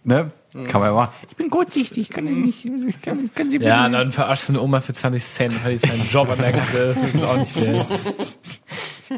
ne, 0.04 0.32
kann 0.70 0.82
man 0.82 0.90
ja 0.90 0.96
machen. 0.96 1.14
Ich 1.30 1.36
bin 1.36 1.50
kurzsichtig, 1.50 2.10
kann 2.10 2.28
ich 2.28 2.38
nicht, 2.38 2.66
ich 2.66 3.02
kann, 3.02 3.30
kann 3.36 3.50
sie 3.50 3.58
Ja, 3.58 3.86
und 3.86 3.92
dann 3.94 4.12
verarschst 4.12 4.50
du 4.50 4.54
eine 4.54 4.62
Oma 4.62 4.82
für 4.82 4.94
20 4.94 5.24
Cent, 5.24 5.66
weil 5.66 5.78
die 5.78 5.88
seinen 5.88 6.08
Job 6.10 6.30
an 6.30 6.38
der 6.40 6.54
Kasse. 6.54 6.88
Das 6.96 7.14
ist 7.14 7.24
auch 7.24 7.38
nicht 7.38 7.52
fair. 7.52 9.16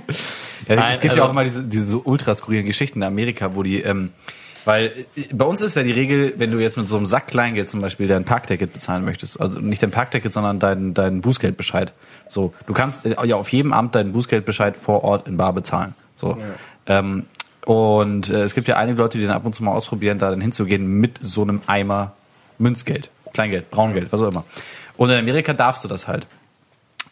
Ja, 0.67 0.75
Nein, 0.75 0.91
es 0.91 0.99
gibt 0.99 1.11
also- 1.11 1.21
ja 1.21 1.25
auch 1.27 1.31
immer 1.31 1.43
diese, 1.43 1.63
diese 1.63 1.83
so 1.85 2.01
ultra 2.03 2.35
skurrilen 2.35 2.65
Geschichten 2.65 2.99
in 2.99 3.03
Amerika, 3.03 3.55
wo 3.55 3.63
die, 3.63 3.81
ähm, 3.81 4.09
weil 4.65 4.87
äh, 5.15 5.33
bei 5.33 5.45
uns 5.45 5.61
ist 5.61 5.75
ja 5.75 5.83
die 5.83 5.91
Regel, 5.91 6.33
wenn 6.37 6.51
du 6.51 6.59
jetzt 6.59 6.77
mit 6.77 6.89
so 6.89 6.97
einem 6.97 7.05
Sack 7.05 7.27
Kleingeld 7.27 7.69
zum 7.69 7.79
Beispiel 7.81 8.07
dein 8.07 8.25
Parkticket 8.25 8.73
bezahlen 8.73 9.05
möchtest, 9.05 9.39
also 9.39 9.61
nicht 9.61 9.81
dein 9.81 9.91
Parkticket, 9.91 10.33
sondern 10.33 10.59
dein, 10.59 10.93
dein 10.93 11.21
Bußgeldbescheid. 11.21 11.93
So, 12.27 12.53
du 12.65 12.73
kannst 12.73 13.05
äh, 13.05 13.15
ja 13.25 13.37
auf 13.37 13.49
jedem 13.49 13.71
Amt 13.71 13.95
deinen 13.95 14.11
Bußgeldbescheid 14.11 14.77
vor 14.77 15.03
Ort 15.03 15.27
in 15.27 15.37
Bar 15.37 15.53
bezahlen. 15.53 15.93
So. 16.15 16.37
Ähm, 16.87 17.25
und 17.67 18.29
äh, 18.29 18.43
es 18.43 18.55
gibt 18.55 18.69
ja 18.69 18.77
einige 18.77 18.97
Leute, 18.97 19.17
die 19.17 19.25
dann 19.25 19.35
ab 19.35 19.45
und 19.45 19.53
zu 19.53 19.61
mal 19.61 19.73
ausprobieren, 19.73 20.19
da 20.19 20.29
dann 20.29 20.39
hinzugehen 20.39 20.87
mit 20.87 21.19
so 21.21 21.41
einem 21.41 21.61
Eimer 21.67 22.13
Münzgeld, 22.59 23.09
Kleingeld, 23.33 23.69
Braungeld, 23.71 24.13
was 24.13 24.21
auch 24.21 24.29
immer. 24.29 24.45
Und 24.95 25.09
in 25.09 25.19
Amerika 25.19 25.51
darfst 25.51 25.83
du 25.83 25.89
das 25.89 26.07
halt. 26.07 26.27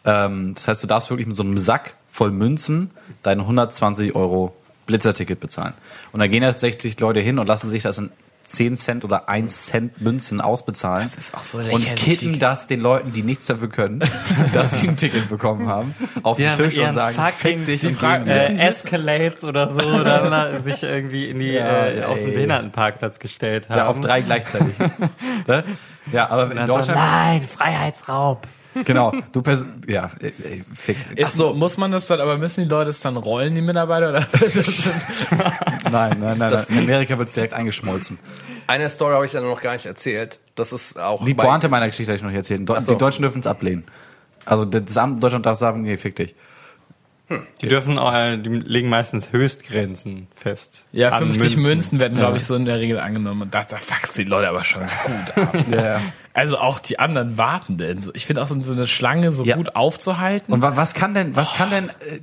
Ähm, 0.06 0.54
das 0.54 0.66
heißt, 0.66 0.82
du 0.82 0.86
darfst 0.86 1.10
wirklich 1.10 1.26
mit 1.26 1.36
so 1.36 1.42
einem 1.42 1.58
Sack 1.58 1.96
voll 2.10 2.30
Münzen 2.30 2.90
dein 3.22 3.40
120 3.40 4.14
Euro 4.14 4.56
Blitzerticket 4.86 5.40
bezahlen. 5.40 5.74
Und 6.12 6.20
da 6.20 6.26
gehen 6.26 6.40
tatsächlich 6.42 6.98
Leute 7.00 7.20
hin 7.20 7.38
und 7.38 7.46
lassen 7.46 7.68
sich 7.68 7.82
das 7.82 7.98
in 7.98 8.10
10 8.46 8.76
Cent 8.76 9.04
oder 9.04 9.28
1 9.28 9.66
Cent 9.66 10.00
Münzen 10.00 10.40
ausbezahlen. 10.40 11.02
Das 11.02 11.16
ist 11.16 11.34
auch 11.34 11.40
so 11.40 11.58
und 11.58 11.64
lächerlich, 11.66 11.94
kitten 12.04 12.34
wie- 12.34 12.38
das 12.38 12.66
den 12.66 12.80
Leuten, 12.80 13.12
die 13.12 13.22
nichts 13.22 13.46
dafür 13.46 13.68
können, 13.68 14.02
dass 14.52 14.78
sie 14.80 14.88
ein 14.88 14.96
Ticket 14.96 15.28
bekommen 15.28 15.68
haben, 15.68 15.94
auf 16.22 16.36
den 16.36 16.46
Ja, 16.46 16.52
Tisch 16.52 16.66
mit 16.66 16.76
ihren 16.76 16.88
und 16.88 16.94
sagen, 16.94 17.18
fick 17.36 17.64
dich 17.64 17.80
die 17.80 17.88
und 17.88 17.94
Frage- 17.98 18.24
gehen 18.24 18.34
wir. 18.34 18.64
Äh, 18.64 18.68
Escalades 18.68 19.44
oder 19.44 19.68
so, 19.72 19.80
oder 19.80 20.60
sich 20.62 20.82
irgendwie 20.82 21.28
in 21.30 21.38
die, 21.40 21.52
Ja, 21.52 21.86
äh, 21.88 22.04
auf 22.04 22.14
den. 22.16 22.34
Behindertenparkplatz 22.34 23.18
gestellt 23.18 23.68
haben. 23.68 23.78
ja, 23.78 23.86
auf 23.88 24.00
drei 24.00 24.20
gleichzeitig. 24.20 24.74
Ne? 25.46 25.64
ja, 26.12 26.28
aber 26.30 26.50
in 26.50 26.66
Deutschland, 26.66 26.98
nein, 27.00 27.42
Freiheitsraub. 27.42 28.46
Genau, 28.84 29.12
du 29.32 29.42
pers 29.42 29.64
ja, 29.86 30.10
ey, 30.20 30.32
ey, 30.42 30.64
fick. 30.74 30.96
Ist 31.16 31.36
so, 31.36 31.54
muss 31.54 31.76
man 31.76 31.92
das 31.92 32.06
dann, 32.06 32.20
aber 32.20 32.38
müssen 32.38 32.64
die 32.64 32.70
Leute 32.70 32.90
es 32.90 33.00
dann 33.00 33.16
rollen, 33.16 33.54
die 33.54 33.60
Mitarbeiter? 33.62 34.10
Oder 34.10 34.20
das 34.32 34.90
Nein, 35.90 36.16
nein, 36.20 36.38
nein, 36.38 36.38
nein. 36.38 36.64
In 36.68 36.78
Amerika 36.78 37.18
wird's 37.18 37.34
direkt 37.34 37.54
eingeschmolzen. 37.54 38.18
Eine 38.66 38.90
Story 38.90 39.14
habe 39.14 39.26
ich 39.26 39.32
ja 39.32 39.40
noch 39.40 39.60
gar 39.60 39.74
nicht 39.74 39.86
erzählt. 39.86 40.38
Das 40.54 40.72
ist 40.72 40.98
auch 40.98 41.24
Die 41.24 41.34
Pointe 41.34 41.68
meiner 41.68 41.86
Geschichte 41.86 42.10
habe 42.10 42.16
ich 42.16 42.22
noch 42.22 42.30
nicht 42.30 42.38
erzählt. 42.38 42.68
So. 42.80 42.92
Die 42.92 42.98
Deutschen 42.98 43.22
dürfen 43.22 43.40
es 43.40 43.46
ablehnen. 43.46 43.84
Also 44.44 44.64
das 44.64 44.96
Amt 44.96 45.22
Deutschland 45.22 45.46
darf 45.46 45.58
sagen, 45.58 45.82
nee, 45.82 45.96
fick 45.96 46.16
dich. 46.16 46.34
Die 47.60 47.68
dürfen, 47.68 47.98
äh, 47.98 48.38
die 48.38 48.48
legen 48.50 48.88
meistens 48.88 49.32
Höchstgrenzen 49.32 50.28
fest. 50.36 50.86
ja, 50.92 51.08
An 51.10 51.32
50 51.32 51.56
Münzen, 51.56 51.98
werden, 51.98 52.16
glaube 52.18 52.36
ich, 52.36 52.44
so 52.44 52.54
in 52.54 52.64
der 52.66 52.78
Regel 52.78 53.00
angenommen. 53.00 53.42
Und 53.42 53.54
da, 53.54 53.64
da 53.64 53.76
fuckst 53.78 54.16
die 54.16 54.22
Leute 54.24 54.48
aber 54.48 54.62
schon 54.62 54.82
gut 54.82 55.36
ab. 55.42 55.56
Ja, 55.70 55.84
ja. 55.96 56.02
Also 56.34 56.58
auch 56.58 56.78
die 56.78 56.98
anderen 57.00 57.36
Wartenden. 57.36 58.00
So, 58.02 58.12
Ich 58.14 58.26
finde 58.26 58.42
auch 58.42 58.46
so 58.46 58.60
so 58.60 58.72
eine 58.72 58.86
Schlange 58.86 59.32
so 59.32 59.42
Ja. 59.44 59.56
gut 59.56 59.74
aufzuhalten. 59.74 60.52
Und 60.52 60.62
wa 60.62 60.76
was 60.76 60.94
kann 60.94 61.14
denn, 61.14 61.34
was 61.34 61.54
kann 61.54 61.70
denn 61.70 61.88
äh, 61.88 62.20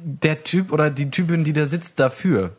der 0.00 0.44
Typ 0.44 0.70
oder 0.72 0.90
die 0.90 1.10
Typin, 1.10 1.42
die 1.42 1.52
da 1.52 1.66
sitzt, 1.66 1.98
dafür? 1.98 2.52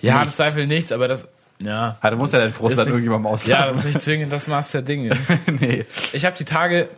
ja, 0.00 0.22
im. 0.22 0.30
Zweifel 0.30 0.66
nichts, 0.66 0.92
aber 0.92 1.08
das, 1.08 1.28
ja. 1.60 1.98
Ah, 2.00 2.10
du 2.10 2.16
musst 2.16 2.32
ja 2.32 2.38
deinen 2.38 2.54
Frust 2.54 2.78
dann 2.78 2.86
irgendjemandem 2.86 3.26
Ja, 3.46 3.58
das 3.58 3.66
auslassen. 3.68 3.78
ist 3.80 3.84
nicht 3.84 4.00
zwingend 4.02 4.32
das 4.32 4.46
Maß 4.48 4.70
der 4.72 4.82
Dinge. 4.82 5.16
nee. 5.60 5.84
Ich 6.14 6.24
habe 6.24 6.34
die 6.36 6.44
Tage, 6.46 6.88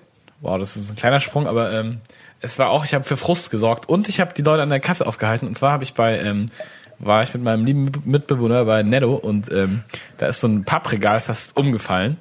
wow, 0.41 0.57
das 0.59 0.77
ist 0.77 0.91
ein 0.91 0.97
kleiner 0.97 1.19
Sprung, 1.19 1.49
aber 1.49 1.73
ähm, 1.73 2.01
es 2.45 2.59
war 2.59 2.71
auch, 2.71 2.85
ich 2.85 2.95
habe 2.95 3.05
für 3.05 3.17
Frust 3.17 3.51
gesorgt 3.51 3.89
und 3.89 4.09
ich 4.09 4.21
habe 4.21 4.35
die 4.35 4.43
Leute 4.43 4.63
an 4.63 4.69
der 4.69 4.81
Kasse 4.81 5.07
aufgehalten. 5.07 5.49
Und 5.49 5.57
zwar 5.57 5.73
habe 5.73 5.83
ich 5.83 5.95
bei, 5.95 6.19
ähm, 6.19 6.51
war 6.99 7.23
ich 7.23 7.33
mit 7.35 7.43
meinem 7.43 7.65
lieben 7.65 7.91
Mitbewohner 8.05 8.65
bei 8.65 8.83
Netto 8.83 9.15
und 9.15 9.51
ähm, 9.51 9.83
da 10.19 10.27
ist 10.27 10.41
so 10.41 10.47
ein 10.47 10.65
Pappregal 10.65 11.21
fast 11.21 11.57
umgefallen. 11.57 12.19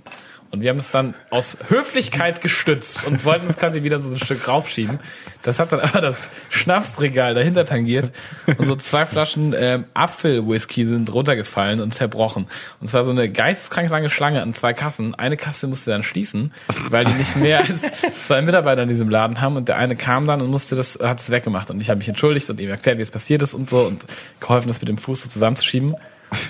Und 0.53 0.61
wir 0.61 0.69
haben 0.69 0.77
es 0.77 0.91
dann 0.91 1.15
aus 1.31 1.57
Höflichkeit 1.69 2.39
gestützt 2.39 3.07
und 3.07 3.25
wollten 3.25 3.47
es 3.47 3.57
quasi 3.57 3.81
wieder 3.81 3.97
so 3.97 4.11
ein 4.11 4.19
Stück 4.19 4.47
raufschieben. 4.47 4.99
Das 5.41 5.57
hat 5.57 5.71
dann 5.71 5.79
aber 5.79 5.99
das 5.99 6.29
Schnapsregal 6.51 7.33
dahinter 7.33 7.65
tangiert 7.65 8.11
und 8.59 8.63
so 8.63 8.75
zwei 8.75 9.07
Flaschen 9.07 9.55
ähm, 9.57 9.85
Apfelwhisky 9.95 10.85
sind 10.85 11.11
runtergefallen 11.11 11.81
und 11.81 11.95
zerbrochen. 11.95 12.43
Und 12.79 12.85
es 12.85 12.93
war 12.93 13.03
so 13.03 13.09
eine 13.09 13.31
geisteskrank 13.31 13.89
lange 13.89 14.11
Schlange 14.11 14.43
an 14.43 14.53
zwei 14.53 14.73
Kassen. 14.73 15.15
Eine 15.15 15.37
Kasse 15.37 15.65
musste 15.65 15.89
dann 15.89 16.03
schließen, 16.03 16.53
weil 16.91 17.03
die 17.03 17.13
nicht 17.13 17.35
mehr 17.35 17.61
als 17.61 17.91
zwei 18.19 18.43
Mitarbeiter 18.43 18.83
in 18.83 18.89
diesem 18.89 19.09
Laden 19.09 19.41
haben 19.41 19.57
und 19.57 19.69
der 19.69 19.77
eine 19.77 19.95
kam 19.95 20.27
dann 20.27 20.39
und 20.39 20.51
musste 20.51 20.75
das, 20.75 20.99
hat 21.01 21.19
es 21.19 21.31
weggemacht. 21.31 21.71
Und 21.71 21.81
ich 21.81 21.89
habe 21.89 21.97
mich 21.97 22.09
entschuldigt 22.09 22.47
und 22.51 22.61
ihm 22.61 22.69
erklärt, 22.69 22.99
wie 22.99 23.01
es 23.01 23.09
passiert 23.09 23.41
ist 23.41 23.55
und 23.55 23.71
so 23.71 23.79
und 23.79 24.05
geholfen, 24.39 24.67
das 24.67 24.79
mit 24.79 24.87
dem 24.87 24.99
Fuß 24.99 25.23
so 25.23 25.29
zusammenzuschieben. 25.29 25.95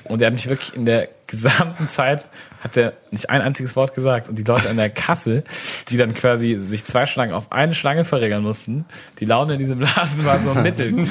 Und 0.06 0.22
er 0.22 0.28
hat 0.28 0.34
mich 0.34 0.50
wirklich 0.50 0.74
in 0.76 0.86
der 0.86 1.08
gesamten 1.28 1.88
Zeit 1.88 2.28
hat 2.64 2.78
er 2.78 2.94
nicht 3.12 3.30
ein 3.30 3.42
einziges 3.42 3.76
Wort 3.76 3.94
gesagt. 3.94 4.30
Und 4.30 4.36
die 4.40 4.44
Leute 4.44 4.70
an 4.70 4.78
der 4.78 4.90
Kasse, 4.90 5.44
die 5.90 5.98
dann 5.98 6.14
quasi 6.14 6.56
sich 6.58 6.86
zwei 6.86 7.06
Schlangen 7.06 7.34
auf 7.34 7.52
eine 7.52 7.74
Schlange 7.76 8.06
verringern 8.06 8.42
mussten, 8.42 8.86
die 9.20 9.26
Laune 9.26 9.54
in 9.54 9.60
diesem 9.60 9.82
Laden 9.82 10.26
war 10.26 10.40
so 10.40 10.54
mittelgut. 10.54 11.10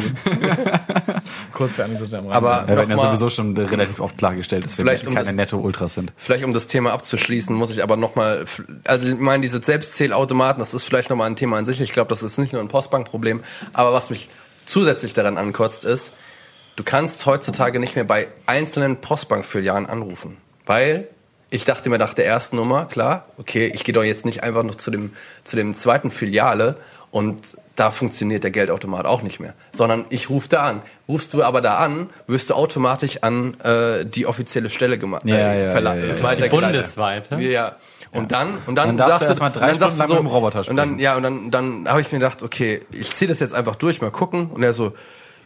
Kurze 1.53 1.84
Anekdote 1.84 2.18
am 2.18 2.24
Rande. 2.28 2.36
Aber 2.36 2.50
Ja, 2.62 2.68
wir 2.68 2.76
werden 2.76 2.90
ja 2.90 2.96
sowieso 2.96 3.28
schon 3.30 3.57
relativ 3.57 4.00
oft 4.00 4.16
klargestellt, 4.18 4.64
dass 4.64 4.78
wir 4.78 4.84
Vielleicht 4.84 5.07
um 5.07 5.14
keine 5.14 5.26
das- 5.26 5.34
Netto-Ultras 5.34 5.94
sind. 5.94 6.12
Vielleicht 6.16 6.44
um 6.44 6.53
das 6.53 6.66
Thema 6.66 6.92
abzuschließen, 6.92 7.55
muss 7.55 7.70
ich 7.70 7.82
aber 7.82 7.96
nochmal, 7.96 8.44
also 8.84 9.07
ich 9.09 9.18
meine, 9.18 9.42
diese 9.42 9.62
Selbstzählautomaten, 9.62 10.61
das 10.61 10.74
ist 10.74 10.84
vielleicht 10.84 11.11
nochmal 11.11 11.28
ein 11.28 11.36
Thema 11.36 11.59
an 11.59 11.66
sich. 11.66 11.80
Ich 11.80 11.92
glaube, 11.92 12.09
das 12.09 12.22
ist 12.22 12.38
nicht 12.38 12.53
nur 12.53 12.62
ein 12.62 12.68
Postbankproblem. 12.68 13.42
Aber 13.72 13.92
was 13.92 14.11
mich 14.11 14.28
zusätzlich 14.64 15.12
daran 15.12 15.36
ankotzt, 15.36 15.84
ist, 15.84 16.12
du 16.76 16.84
kannst 16.84 17.26
heutzutage 17.26 17.78
nicht 17.78 17.94
mehr 17.94 18.05
bei 18.05 18.28
einzelnen 18.46 18.96
Postbankfilialen 19.00 19.86
anrufen. 19.86 20.38
Weil 20.64 21.09
ich 21.53 21.64
dachte 21.64 21.90
mir 21.90 21.98
nach 21.98 22.14
der 22.14 22.26
ersten 22.26 22.57
Nummer, 22.57 22.86
klar, 22.86 23.26
okay, 23.38 23.70
ich 23.74 23.84
gehe 23.84 23.92
doch 23.92 24.03
jetzt 24.03 24.24
nicht 24.24 24.42
einfach 24.42 24.62
noch 24.62 24.74
zu 24.74 24.90
dem, 24.90 25.12
zu 25.44 25.55
dem 25.57 25.74
zweiten 25.74 26.11
Filiale 26.11 26.76
und 27.11 27.57
da 27.76 27.90
funktioniert 27.90 28.42
der 28.44 28.50
Geldautomat 28.50 29.07
auch 29.07 29.22
nicht 29.22 29.38
mehr. 29.40 29.55
Sondern 29.72 30.05
ich 30.11 30.28
rufe 30.30 30.48
da 30.48 30.64
an. 30.64 30.82
Rufst 31.09 31.32
du 31.34 31.42
aber 31.42 31.61
da 31.61 31.76
an, 31.76 32.09
wirst 32.26 32.50
du 32.50 32.55
automatisch 32.55 33.18
an 33.22 33.59
äh, 33.61 34.05
die 34.05 34.26
offizielle 34.26 34.70
Stelle 34.70 34.98
gemacht. 34.98 35.22
Ja, 35.24 35.36
ja, 35.36 35.55
ja, 35.55 35.78
ja. 35.78 35.80
Das 35.80 36.05
ist 36.05 36.18
die 36.20 36.24
weitergeleitet. 36.24 36.72
bundesweite? 36.72 37.38
Ja. 37.40 37.76
Und 38.12 38.32
dann 38.32 38.59
und 38.66 38.74
dann, 38.76 38.88
Dann 38.88 38.96
darfst 38.98 39.11
sagst 39.12 39.22
du 39.22 39.28
erst 39.28 39.40
mal 39.40 39.50
drei 39.50 39.72
und 39.72 39.80
dann 39.80 39.90
sagst 39.90 39.96
Stunden 39.96 40.09
du 40.09 40.14
lang 40.14 40.24
mit 40.24 40.30
dem 40.30 40.34
Roboter 40.34 40.59
Und 40.70 40.76
dann 40.76 40.88
sprechen. 40.90 40.98
ja 41.00 41.16
und 41.16 41.22
dann 41.22 41.50
dann 41.50 41.88
habe 41.88 42.00
ich 42.03 42.12
mir 42.12 42.18
gedacht, 42.18 42.42
okay, 42.42 42.82
ich 42.90 43.14
ziehe 43.14 43.28
das 43.28 43.40
jetzt 43.40 43.55
einfach 43.55 43.76
durch, 43.76 44.00
mal 44.03 44.11
gucken. 44.11 44.50
Und 44.50 44.62
er 44.62 44.74
so, 44.74 44.92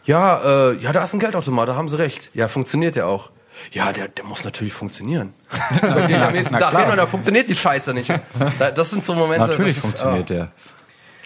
ja, 0.03 0.71
äh, 0.71 0.77
ja, 0.77 0.91
da 0.93 1.03
ist 1.05 1.13
ein 1.13 1.19
Geldautomat, 1.19 1.67
da 1.69 1.75
haben 1.75 1.87
Sie 1.87 1.97
recht. 1.97 2.29
Ja, 2.33 2.47
funktioniert 2.49 2.95
ja 2.97 3.05
auch. 3.05 3.29
Ja, 3.71 3.91
der, 3.93 4.07
der 4.07 4.23
muss 4.25 4.43
natürlich 4.43 4.73
funktionieren. 4.73 5.33
Gehe 5.81 6.07
ich 6.09 6.17
am 6.17 6.33
nächsten 6.33 6.57
Tag 6.57 6.77
hin 6.79 6.89
und 6.91 6.97
da 6.97 7.07
funktioniert 7.07 7.49
die 7.49 7.55
Scheiße 7.55 7.93
nicht. 7.93 8.11
Da, 8.59 8.71
das 8.71 8.89
sind 8.89 9.03
so 9.05 9.13
Momente. 9.15 9.47
Natürlich 9.47 9.75
das 9.75 9.81
funktioniert 9.81 10.29
der. 10.29 10.51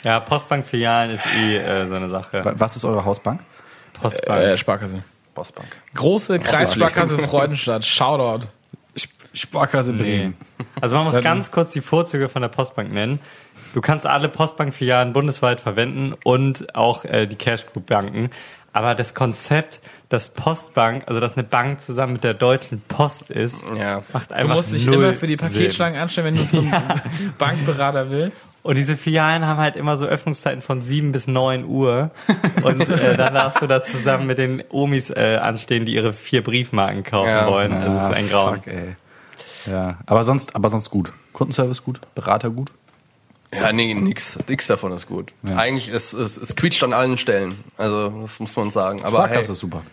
Ja, 0.03 0.19
Postbank-Filialen 0.19 1.11
ist 1.11 1.25
eh 1.37 1.57
äh, 1.57 1.87
so 1.87 1.95
eine 1.95 2.09
Sache. 2.09 2.43
Wa- 2.43 2.53
Was 2.57 2.75
ist 2.75 2.85
eure 2.85 3.05
Hausbank? 3.05 3.41
Postbank. 4.01 4.41
Äh, 4.41 4.57
Sparkasse. 4.57 5.03
Postbank. 5.35 5.67
Große 5.93 6.39
Kreissparkasse 6.39 7.17
Freudenstadt. 7.19 7.85
Shoutout. 7.85 8.47
Sparkasse 9.33 9.93
Nee. 9.93 10.33
Also 10.81 10.95
man 10.95 11.05
muss 11.05 11.15
ganz 11.21 11.51
kurz 11.51 11.71
die 11.71 11.79
Vorzüge 11.79 12.27
von 12.27 12.41
der 12.41 12.49
Postbank 12.49 12.91
nennen. 12.91 13.19
Du 13.73 13.79
kannst 13.79 14.05
alle 14.05 14.27
Postbank-Filialen 14.27 15.13
bundesweit 15.13 15.61
verwenden 15.61 16.13
und 16.25 16.75
auch 16.75 17.05
äh, 17.05 17.27
die 17.27 17.37
Cash 17.37 17.65
Group 17.67 17.85
Banken. 17.85 18.29
Aber 18.73 18.95
das 18.95 19.13
Konzept, 19.13 19.81
dass 20.07 20.29
Postbank, 20.29 21.03
also 21.07 21.19
dass 21.19 21.33
eine 21.33 21.43
Bank 21.43 21.81
zusammen 21.81 22.13
mit 22.13 22.23
der 22.23 22.33
Deutschen 22.33 22.81
Post 22.87 23.29
ist, 23.29 23.65
Ja. 23.77 24.01
macht 24.13 24.31
Du 24.31 24.35
einfach 24.35 24.55
musst 24.55 24.73
dich 24.73 24.85
null 24.85 24.95
immer 24.95 25.13
für 25.13 25.27
die 25.27 25.35
Sinn. 25.37 25.47
Paketschlangen 25.49 25.99
anstellen, 25.99 26.27
wenn 26.27 26.35
du 26.37 26.47
zum 26.47 26.71
Bankberater 27.37 28.09
willst. 28.09 28.49
Und 28.63 28.77
diese 28.77 28.95
Filialen 28.97 29.45
haben 29.45 29.59
halt 29.59 29.75
immer 29.75 29.97
so 29.97 30.05
Öffnungszeiten 30.05 30.61
von 30.61 30.81
7 30.81 31.11
bis 31.11 31.27
9 31.27 31.65
Uhr. 31.65 32.11
Und 32.63 32.87
äh, 32.89 33.17
dann 33.17 33.33
darfst 33.33 33.61
du 33.61 33.67
da 33.67 33.83
zusammen 33.83 34.27
mit 34.27 34.37
den 34.37 34.63
Omis 34.69 35.09
äh, 35.09 35.37
anstehen, 35.41 35.85
die 35.85 35.93
ihre 35.95 36.13
vier 36.13 36.43
Briefmarken 36.43 37.03
kaufen 37.03 37.27
Ja. 37.29 37.47
wollen. 37.47 37.73
Also 37.73 37.97
es 37.97 38.03
ist 38.03 38.13
ein 38.15 38.29
Grauen. 38.29 38.55
Fuck, 38.63 38.67
ey. 38.67 38.95
Ja, 39.69 39.97
aber 40.05 40.23
sonst, 40.23 40.55
aber 40.55 40.69
sonst 40.69 40.89
gut. 40.89 41.11
Kundenservice 41.33 41.83
gut, 41.83 41.99
Berater 42.15 42.49
gut. 42.49 42.71
Ja, 43.53 43.73
nee, 43.73 43.93
nix, 43.93 44.39
nix 44.47 44.67
davon 44.67 44.91
ist 44.93 45.07
gut. 45.07 45.33
Ja. 45.43 45.57
Eigentlich 45.57 45.89
ist 45.89 46.13
es, 46.13 46.37
es 46.37 46.55
quietscht 46.55 46.83
an 46.83 46.93
allen 46.93 47.17
Stellen. 47.17 47.53
Also, 47.77 48.09
das 48.21 48.39
muss 48.39 48.55
man 48.55 48.71
sagen. 48.71 49.01
Aber 49.01 49.17
Sparkasse 49.17 49.47
hey, 49.47 49.53
ist 49.53 49.59
super. 49.59 49.83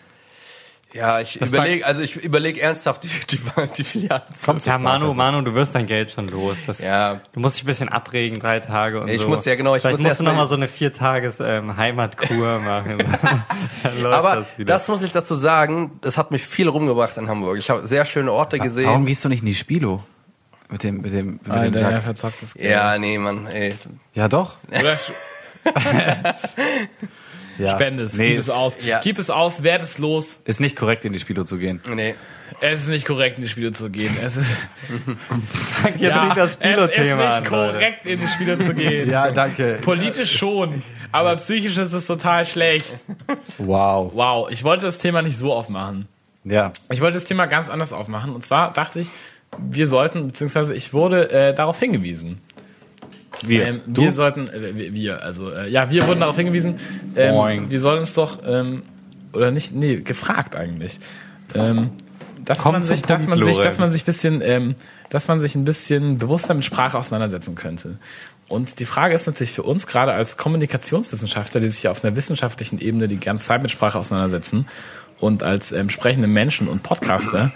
ja, 0.94 1.20
ich 1.20 1.40
überlege, 1.40 1.84
also 1.84 2.00
ich 2.00 2.14
überlege 2.16 2.60
ernsthaft 2.60 3.02
die, 3.02 3.08
die, 3.30 3.40
die 3.76 3.82
Filialen 3.84 4.22
zu. 4.32 4.46
Kommst 4.46 4.66
du 4.66 4.70
Ja, 4.70 4.78
Manu? 4.78 5.12
Manu, 5.12 5.42
du 5.42 5.54
wirst 5.54 5.74
dein 5.74 5.86
Geld 5.86 6.12
schon 6.12 6.28
los. 6.28 6.66
Das, 6.66 6.78
Ja. 6.78 7.20
Du 7.32 7.40
musst 7.40 7.56
dich 7.56 7.64
ein 7.64 7.66
bisschen 7.66 7.88
abregen, 7.88 8.38
drei 8.38 8.60
Tage 8.60 9.00
und 9.00 9.08
Ich 9.08 9.20
so. 9.20 9.28
muss 9.28 9.44
ja 9.44 9.56
genau, 9.56 9.74
ich 9.74 9.82
Vielleicht 9.82 9.94
muss 9.94 10.00
musst 10.02 10.10
erst 10.10 10.20
du 10.20 10.24
noch 10.24 10.32
mal- 10.34 10.42
mal 10.42 10.46
so 10.46 10.54
eine 10.54 10.68
vier 10.68 10.92
Tages 10.92 11.40
ähm, 11.40 11.76
Heimatkur 11.76 12.58
machen. 12.64 12.98
Aber 14.04 14.36
das 14.36 14.56
wieder. 14.56 14.72
das 14.74 14.86
muss 14.88 15.02
ich 15.02 15.10
dazu 15.10 15.34
sagen, 15.34 15.98
das 16.00 16.16
hat 16.16 16.30
mich 16.30 16.46
viel 16.46 16.68
rumgebracht 16.68 17.16
in 17.16 17.28
Hamburg. 17.28 17.58
Ich 17.58 17.70
habe 17.70 17.86
sehr 17.88 18.04
schöne 18.04 18.30
Orte 18.32 18.58
gesehen. 18.60 18.86
Warum 18.86 19.04
gehst 19.04 19.24
du 19.24 19.28
nicht 19.28 19.40
in 19.40 19.46
die 19.46 19.54
Spilo? 19.56 20.02
Mit 20.70 20.82
dem, 20.82 21.00
mit 21.00 21.12
dem, 21.12 21.26
mit 21.32 21.46
dem 21.46 21.52
Alter, 21.52 21.80
ja, 21.80 21.90
Sack. 21.92 22.02
verzocktes 22.02 22.54
Geld. 22.54 22.70
Ja, 22.70 22.98
nee, 22.98 23.16
Mann, 23.18 23.46
ey. 23.46 23.74
Ja, 24.14 24.28
doch. 24.28 24.58
Ja. 24.70 24.96
Spende 27.70 28.04
es, 28.04 28.16
Nee, 28.16 28.30
gib 28.30 28.38
es 28.38 28.50
aus. 28.50 28.78
ja. 28.84 29.00
Gib 29.02 29.18
es 29.18 29.30
aus, 29.30 29.62
werd 29.64 29.82
es 29.82 29.98
los. 29.98 30.40
Ist 30.44 30.60
nicht 30.60 30.76
korrekt, 30.76 31.04
in 31.04 31.12
die 31.12 31.18
Spilo 31.18 31.42
zu 31.44 31.58
gehen. 31.58 31.80
Nee. 31.92 32.14
Es 32.60 32.80
ist 32.82 32.88
nicht 32.88 33.06
korrekt, 33.06 33.36
in 33.38 33.42
die 33.42 33.48
Spiele 33.48 33.72
zu 33.72 33.90
gehen. 33.90 34.16
Es 34.22 34.36
ist, 34.36 34.68
Jetzt 35.98 36.00
nicht 36.00 36.36
das 36.36 36.56
es 36.60 36.70
ist 36.70 36.98
nicht 36.98 37.12
an, 37.12 37.44
Leute. 37.44 37.48
korrekt, 37.48 38.06
in 38.06 38.20
die 38.20 38.28
Spiele 38.28 38.58
zu 38.58 38.74
gehen. 38.74 39.10
Ja, 39.10 39.30
danke. 39.32 39.78
Politisch 39.82 40.36
schon, 40.38 40.82
aber 41.12 41.34
psychisch 41.36 41.76
ist 41.76 41.92
es 41.92 42.06
total 42.06 42.46
schlecht. 42.46 42.94
Wow. 43.58 44.12
Wow, 44.14 44.50
ich 44.50 44.62
wollte 44.64 44.86
das 44.86 44.98
Thema 44.98 45.22
nicht 45.22 45.36
so 45.36 45.52
aufmachen. 45.52 46.06
Ja. 46.44 46.72
Ich 46.90 47.00
wollte 47.00 47.14
das 47.14 47.24
Thema 47.26 47.46
ganz 47.46 47.68
anders 47.68 47.92
aufmachen. 47.92 48.34
Und 48.34 48.44
zwar 48.44 48.72
dachte 48.72 49.00
ich, 49.00 49.08
wir 49.56 49.86
sollten, 49.86 50.26
beziehungsweise 50.28 50.74
ich 50.74 50.92
wurde 50.92 51.30
äh, 51.30 51.54
darauf 51.54 51.78
hingewiesen. 51.78 52.40
Wir. 53.44 53.66
Ähm, 53.66 53.80
wir 53.86 54.12
sollten, 54.12 54.48
äh, 54.48 54.92
wir- 54.92 55.22
also 55.22 55.50
äh, 55.52 55.68
ja, 55.70 55.90
wir 55.90 56.06
wurden 56.06 56.20
darauf 56.20 56.36
hingewiesen, 56.36 56.76
ähm, 57.16 57.34
Moin. 57.34 57.70
wir 57.70 57.80
sollen 57.80 58.00
uns 58.00 58.14
doch, 58.14 58.40
ähm, 58.44 58.82
oder 59.32 59.50
nicht, 59.50 59.74
nee, 59.74 59.96
gefragt 60.00 60.56
eigentlich, 60.56 60.98
ähm, 61.54 61.90
dass 62.44 62.60
Komm 62.60 62.72
man 62.72 62.82
sich, 62.82 63.02
dass 63.02 63.26
man 63.26 63.40
sich, 63.40 63.56
dass 63.58 63.78
man 63.78 63.88
sich 63.88 64.04
bisschen, 64.04 64.40
ähm, 64.42 64.74
dass 65.10 65.28
man 65.28 65.38
sich 65.38 65.54
ein 65.54 65.64
bisschen 65.64 66.18
bewusster 66.18 66.54
mit 66.54 66.64
Sprache 66.64 66.98
auseinandersetzen 66.98 67.54
könnte. 67.54 67.98
Und 68.48 68.80
die 68.80 68.86
Frage 68.86 69.14
ist 69.14 69.26
natürlich 69.26 69.52
für 69.52 69.62
uns 69.62 69.86
gerade 69.86 70.12
als 70.14 70.38
Kommunikationswissenschaftler, 70.38 71.60
die 71.60 71.68
sich 71.68 71.82
ja 71.82 71.90
auf 71.90 72.02
einer 72.04 72.16
wissenschaftlichen 72.16 72.80
Ebene 72.80 73.06
die 73.06 73.20
ganze 73.20 73.46
Zeit 73.46 73.60
mit 73.62 73.70
Sprache 73.70 73.98
auseinandersetzen 73.98 74.66
und 75.20 75.42
als 75.42 75.72
ähm, 75.72 75.90
sprechende 75.90 76.28
Menschen 76.28 76.66
und 76.68 76.82
Podcaster, 76.82 77.52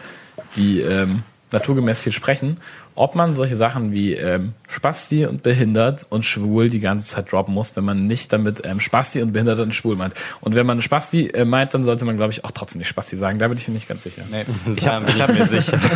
die 0.57 0.81
ähm, 0.81 1.23
naturgemäß 1.53 2.01
viel 2.01 2.13
sprechen, 2.13 2.59
ob 2.95 3.15
man 3.15 3.35
solche 3.35 3.57
Sachen 3.57 3.93
wie 3.93 4.15
ähm, 4.15 4.53
Spasti 4.69 5.25
und 5.27 5.43
behindert 5.43 6.07
und 6.11 6.25
schwul 6.25 6.69
die 6.69 6.81
ganze 6.81 7.07
Zeit 7.07 7.33
droppen 7.33 7.55
muss, 7.55 7.75
wenn 7.77 7.85
man 7.85 8.07
nicht 8.07 8.33
damit 8.33 8.67
ähm, 8.67 8.81
Spasti 8.81 9.23
und 9.23 9.33
behindert 9.33 9.61
und 9.61 9.75
schwul 9.75 9.97
meint. 9.97 10.15
Und 10.41 10.55
wenn 10.55 10.67
man 10.67 10.83
Spasti 10.83 11.29
äh, 11.29 11.45
meint, 11.45 11.75
dann 11.75 11.85
sollte 11.85 12.05
man, 12.05 12.17
glaube 12.17 12.33
ich, 12.33 12.45
auch 12.45 12.51
trotzdem 12.51 12.81
nicht 12.81 12.89
Spasti 12.89 13.17
sagen. 13.17 13.39
Da 13.39 13.49
bin 13.49 13.57
ich 13.57 13.67
mir 13.67 13.75
nicht 13.75 13.89
ganz 13.89 14.03
sicher. 14.03 14.23
Nee. 14.31 14.45
Ich 14.77 14.87
hab, 14.87 15.09
ich 15.09 15.21
hab 15.21 15.33
mir 15.33 15.47
sicher. 15.47 15.79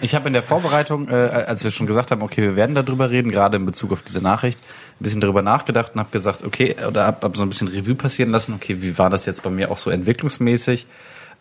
Ich 0.00 0.14
habe 0.14 0.28
in 0.28 0.32
der 0.32 0.42
Vorbereitung, 0.42 1.08
äh, 1.08 1.14
als 1.14 1.64
wir 1.64 1.70
schon 1.70 1.86
gesagt 1.86 2.10
haben, 2.10 2.22
okay, 2.22 2.42
wir 2.42 2.56
werden 2.56 2.74
darüber 2.74 3.10
reden, 3.10 3.30
gerade 3.30 3.56
in 3.56 3.66
Bezug 3.66 3.92
auf 3.92 4.02
diese 4.02 4.22
Nachricht, 4.22 4.60
ein 4.60 5.02
bisschen 5.02 5.20
darüber 5.20 5.42
nachgedacht 5.42 5.94
und 5.94 6.00
habe 6.00 6.10
gesagt, 6.10 6.44
okay, 6.44 6.76
oder 6.86 7.06
habe 7.06 7.18
hab 7.22 7.36
so 7.36 7.42
ein 7.42 7.48
bisschen 7.48 7.68
Revue 7.68 7.94
passieren 7.94 8.30
lassen, 8.30 8.54
okay, 8.54 8.80
wie 8.80 8.96
war 8.98 9.10
das 9.10 9.26
jetzt 9.26 9.42
bei 9.42 9.50
mir 9.50 9.70
auch 9.70 9.78
so 9.78 9.90
entwicklungsmäßig? 9.90 10.86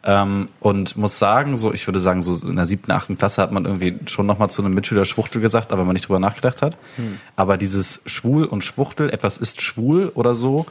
Ähm, 0.04 0.48
und 0.60 0.96
muss 0.96 1.20
sagen, 1.20 1.58
so 1.58 1.74
ich 1.74 1.88
würde 1.88 2.00
sagen, 2.00 2.24
so 2.24 2.48
in 2.48 2.56
der 2.56 2.66
siebten, 2.66 2.92
achten 2.92 3.18
Klasse 3.18 3.42
hat 3.42 3.52
man 3.52 3.66
irgendwie 3.66 3.98
schon 4.06 4.26
nochmal 4.26 4.50
zu 4.50 4.62
einem 4.62 4.74
Mitschüler 4.74 5.06
Schwuchtel 5.06 5.42
gesagt, 5.42 5.72
aber 5.72 5.86
man 5.86 5.94
nicht 5.94 6.08
drüber 6.08 6.20
nachgedacht 6.20 6.62
hat. 6.62 6.78
Aber 7.36 7.58
dieses 7.58 8.02
Schwul 8.06 8.46
und 8.46 8.64
Schwuchtel, 8.64 9.10
etwas 9.10 9.38
ist 9.38 9.62
schwul 9.62 10.12
oder 10.14 10.36
so, 10.36 10.66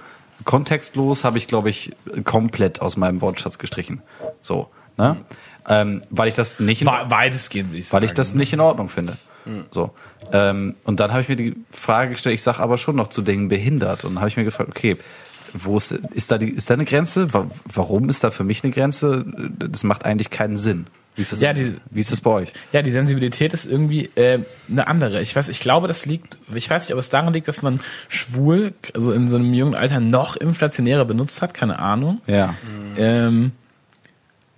kontextlos 0.45 1.25
habe 1.25 1.39
ich, 1.39 1.49
glaube 1.49 1.71
ich, 1.71 1.93
komplett 2.25 2.81
aus 2.81 2.97
meinem 2.97 3.21
Wortschatz 3.21 3.59
gestrichen. 3.59 4.03
So, 4.41 4.69
ne? 4.97 5.17
Ähm, 5.69 6.03
weil 6.11 6.29
ich 6.29 6.35
das 6.35 6.61
nicht 6.61 6.83
in, 6.83 6.87
Weitestgehend, 6.87 7.71
würde 7.71 7.79
ich 7.79 7.89
sagen. 7.89 8.01
weil 8.01 8.05
ich 8.05 8.15
das 8.15 8.35
nicht 8.35 8.53
in 8.53 8.61
Ordnung 8.61 8.89
finde. 8.89 9.17
So. 9.71 9.91
Ähm, 10.33 10.75
und 10.85 10.99
dann 11.01 11.13
habe 11.13 11.23
ich 11.23 11.29
mir 11.29 11.37
die 11.37 11.55
Frage 11.71 12.13
gestellt, 12.13 12.35
ich 12.35 12.43
sage 12.43 12.61
aber 12.61 12.79
schon 12.79 12.97
noch 12.97 13.09
zu 13.09 13.23
Dingen 13.23 13.49
behindert. 13.49 14.05
Und 14.05 14.15
dann 14.15 14.21
habe 14.21 14.29
ich 14.29 14.37
mir 14.37 14.45
gefragt, 14.45 14.69
okay, 14.69 14.97
wo 15.65 15.77
ist, 15.77 15.93
ist 15.93 16.31
da 16.31 16.39
die, 16.39 16.51
ist 16.51 16.69
da 16.71 16.75
eine 16.75 16.85
Grenze? 16.85 17.33
Wa- 17.33 17.51
Warum 17.73 18.09
ist 18.09 18.23
da 18.25 18.31
für 18.31 18.45
mich 18.45 18.63
eine 18.65 18.73
Grenze? 18.73 19.25
Das 19.59 19.85
macht 19.85 20.05
eigentlich 20.05 20.31
keinen 20.31 20.57
Sinn. 20.57 20.87
Wie 21.15 21.23
ist 21.23 21.33
das, 21.33 21.41
Ja, 21.41 21.53
die- 21.55 21.77
wie 21.91 22.01
ist 22.01 22.13
das 22.13 22.21
bei 22.21 22.31
euch? 22.31 22.53
Ja, 22.73 22.83
die 22.83 22.91
Sensibilität 22.93 23.55
ist 23.55 23.65
irgendwie 23.65 24.11
äh, 24.17 24.41
eine 24.71 24.87
andere. 24.87 25.23
Ich 25.23 25.35
weiß, 25.35 25.49
ich 25.49 25.61
glaube, 25.61 25.89
das 25.89 26.05
liegt, 26.05 26.37
ich 26.55 26.69
weiß 26.69 26.83
nicht, 26.83 26.93
ob 26.93 26.99
es 26.99 27.09
daran 27.09 27.33
liegt, 27.33 27.49
dass 27.49 27.63
man 27.63 27.81
schwul, 28.09 28.75
also 28.95 29.13
in 29.13 29.29
so 29.29 29.37
einem 29.37 29.55
jungen 29.55 29.75
Alter 29.75 30.01
noch 30.01 30.37
inflationärer 30.37 31.07
benutzt 31.07 31.41
hat, 31.41 31.55
keine 31.55 31.79
Ahnung. 31.79 32.21
Ja. 32.27 32.55
Ähm, 32.99 33.53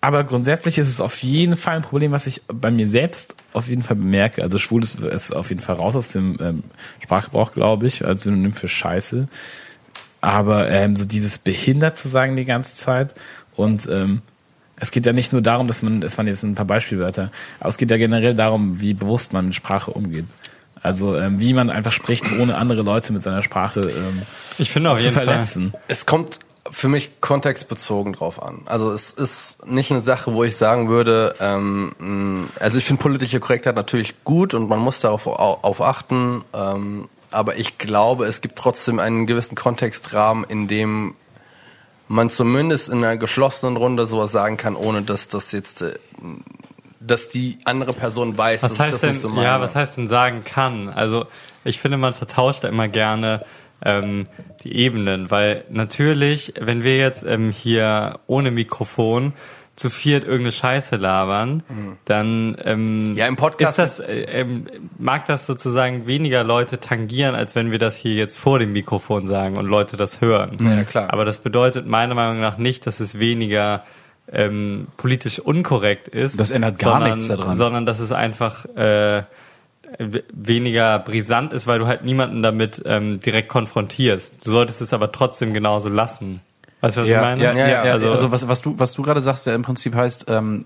aber 0.01 0.23
grundsätzlich 0.25 0.79
ist 0.79 0.89
es 0.89 1.01
auf 1.01 1.23
jeden 1.25 1.57
Fall 1.57 1.77
ein 1.77 1.83
Problem, 1.83 2.13
was 2.13 2.27
ich 2.29 2.43
bei 2.47 2.71
mir 2.71 2.89
selbst 2.89 3.35
auf 3.53 3.69
jeden 3.69 3.83
Fall 3.83 3.97
bemerke. 3.97 4.43
Also 4.43 4.59
schwul 4.59 4.83
ist, 4.85 5.01
ist 5.01 5.33
auf 5.33 5.49
jeden 5.51 5.61
Fall 5.61 5.75
raus 5.77 5.97
aus 5.97 6.13
dem 6.13 6.37
ähm, 6.41 6.63
Sprachgebrauch, 7.03 7.53
glaube 7.53 7.87
ich, 7.89 8.05
als 8.05 8.23
Synonym 8.23 8.53
für 8.53 8.69
Scheiße. 8.69 9.29
Aber 10.21 10.69
ähm, 10.71 10.97
so 10.97 11.05
dieses 11.05 11.39
behindert 11.39 11.97
zu 11.97 12.09
sagen 12.09 12.35
die 12.37 12.45
ganze 12.45 12.77
Zeit 12.77 13.15
und 13.57 13.89
ähm, 13.91 14.23
es 14.81 14.91
geht 14.91 15.07
ja 15.07 15.13
nicht 15.13 15.33
nur 15.33 15.43
darum, 15.43 15.67
dass 15.69 15.83
man, 15.83 16.03
es 16.03 16.17
waren 16.19 16.27
jetzt 16.27 16.43
ein 16.45 16.55
paar 16.55 16.65
Beispielwörter, 16.65 17.31
aber 17.61 17.69
es 17.69 17.79
geht 17.79 17.91
ja 17.91 17.97
generell 17.97 18.35
darum, 18.35 18.81
wie 18.81 18.95
bewusst 18.95 19.33
man 19.33 19.47
mit 19.47 19.55
Sprache 19.55 19.91
umgeht. 19.93 20.27
Also 20.83 21.17
ähm, 21.17 21.41
wie 21.41 21.53
man 21.53 21.71
einfach 21.71 21.91
spricht, 21.93 22.25
ohne 22.39 22.57
andere 22.57 22.83
Leute 22.83 23.13
mit 23.13 23.23
seiner 23.23 23.43
Sprache 23.43 23.81
ähm, 23.81 24.23
Ich 24.59 24.71
finde 24.71 24.91
auf 24.91 24.99
zu 24.99 25.05
jeden 25.05 25.17
Fall. 25.17 25.25
verletzen. 25.27 25.73
Es 25.89 26.07
kommt 26.07 26.39
für 26.71 26.89
mich 26.89 27.21
kontextbezogen 27.21 28.13
drauf 28.13 28.41
an. 28.43 28.61
Also 28.67 28.93
es 28.93 29.11
ist 29.11 29.67
nicht 29.67 29.91
eine 29.91 30.03
Sache, 30.03 30.35
wo 30.35 30.45
ich 30.45 30.57
sagen 30.57 30.89
würde, 30.89 31.35
ähm, 31.41 32.49
also 32.61 32.79
ich 32.79 32.85
finde 32.85 33.03
politische 33.03 33.41
Korrektheit 33.41 33.75
natürlich 33.75 34.23
gut 34.23 34.55
und 34.55 34.69
man 34.69 34.79
muss 34.79 35.01
darauf 35.01 35.27
au- 35.27 35.59
auf 35.63 35.81
achten, 35.81 36.43
ähm, 36.55 37.09
aber 37.31 37.57
ich 37.57 37.79
glaube, 37.79 38.27
es 38.27 38.41
gibt 38.41 38.57
trotzdem 38.57 38.99
einen 38.99 39.27
gewissen 39.27 39.55
Kontextrahmen, 39.55 40.45
in 40.45 40.69
dem 40.69 41.15
man 42.09 42.31
zumindest 42.31 42.89
in 42.89 42.99
einer 43.05 43.17
geschlossenen 43.17 43.77
Runde 43.77 44.07
sowas 44.07 44.33
sagen 44.33 44.57
kann, 44.57 44.77
ohne 44.77 45.03
dass 45.03 45.29
das 45.29 45.53
jetzt, 45.53 45.83
äh, 45.83 45.95
dass 47.01 47.29
die 47.29 47.59
andere 47.65 47.93
Person 47.93 48.37
weiß, 48.37 48.63
Was 48.63 48.71
dass 48.71 48.79
ich 48.79 48.81
heißt 48.85 48.95
das 48.95 49.01
denn, 49.03 49.11
nicht 49.11 49.21
so 49.21 49.29
meine. 49.29 49.47
ja, 49.47 49.61
was 49.61 49.77
heißt 49.77 49.97
denn 49.99 50.09
sagen 50.09 50.43
kann? 50.45 50.89
Also 50.89 51.27
ich 51.65 51.81
finde, 51.81 51.99
man 51.99 52.15
vertauscht 52.15 52.65
da 52.65 52.69
immer 52.69 52.89
gerne 52.89 53.45
ähm, 53.85 54.27
die 54.65 54.75
Ebenen, 54.75 55.31
weil 55.31 55.65
natürlich, 55.69 56.55
wenn 56.59 56.83
wir 56.83 56.97
jetzt 56.97 57.25
ähm, 57.25 57.51
hier 57.51 58.19
ohne 58.27 58.51
Mikrofon 58.51 59.35
zu 59.79 59.91
viert 59.91 60.25
irgendeine 60.25 60.51
Scheiße 60.53 60.97
labern, 60.97 61.63
dann 62.05 62.57
ähm, 62.65 63.15
Ja, 63.15 63.27
im 63.27 63.37
Podcast- 63.37 63.79
ist 63.79 63.79
das, 63.79 64.01
äh, 64.01 64.23
ähm, 64.23 64.67
mag 64.99 65.25
das 65.27 65.47
sozusagen 65.47 66.09
weniger 66.09 66.43
Leute 66.43 66.81
tangieren, 66.81 67.37
als 67.37 67.55
wenn 67.55 67.71
wir 67.71 67.79
das 67.79 67.97
hier 67.97 68.15
jetzt 68.15 68.37
vor 68.37 68.59
dem 68.59 68.73
Mikrofon 68.73 69.27
sagen 69.27 69.57
und 69.57 69.67
Leute 69.67 69.97
das 69.97 70.21
hören. 70.21 70.59
Ja, 70.61 70.83
klar. 70.83 71.13
Aber 71.13 71.25
das 71.25 71.39
bedeutet 71.39 71.87
meiner 71.87 72.17
Meinung 72.17 72.41
nach 72.41 72.59
nicht, 72.59 72.87
dass 72.89 72.99
es 72.99 73.21
weniger 73.21 73.85
ähm, 74.33 74.89
politisch 74.97 75.39
unkorrekt 75.39 76.09
ist. 76.09 76.41
Das 76.41 76.51
ändert 76.51 76.81
gar 76.81 76.95
sondern, 76.95 77.11
nichts 77.13 77.29
daran. 77.29 77.55
Sondern 77.55 77.87
dass 77.87 78.01
es 78.01 78.11
einfach 78.11 78.65
äh, 78.75 79.23
weniger 80.33 80.99
brisant 80.99 81.53
ist, 81.53 81.67
weil 81.67 81.79
du 81.79 81.87
halt 81.87 82.05
niemanden 82.05 82.43
damit 82.43 82.83
ähm, 82.85 83.21
direkt 83.21 83.49
konfrontierst. 83.49 84.45
Du 84.45 84.51
solltest 84.51 84.81
es 84.81 84.93
aber 84.93 85.13
trotzdem 85.13 85.55
genauso 85.55 85.89
lassen. 85.89 86.41
Weißt 86.81 86.97
du, 86.97 87.01
was 87.03 87.09
ja, 87.09 87.21
ich 87.21 87.27
meine? 87.39 87.43
Ja, 87.43 87.53
ja, 87.53 87.69
ja, 87.69 87.85
Ja, 87.87 87.93
also, 87.93 88.11
also- 88.11 88.31
was, 88.33 88.47
was 88.49 88.61
du, 88.63 88.75
was 88.79 88.93
du 88.95 89.03
gerade 89.03 89.21
sagst, 89.21 89.47
ja 89.47 89.55
im 89.55 89.63
Prinzip 89.63 89.95
heißt, 89.95 90.27
ähm, 90.29 90.65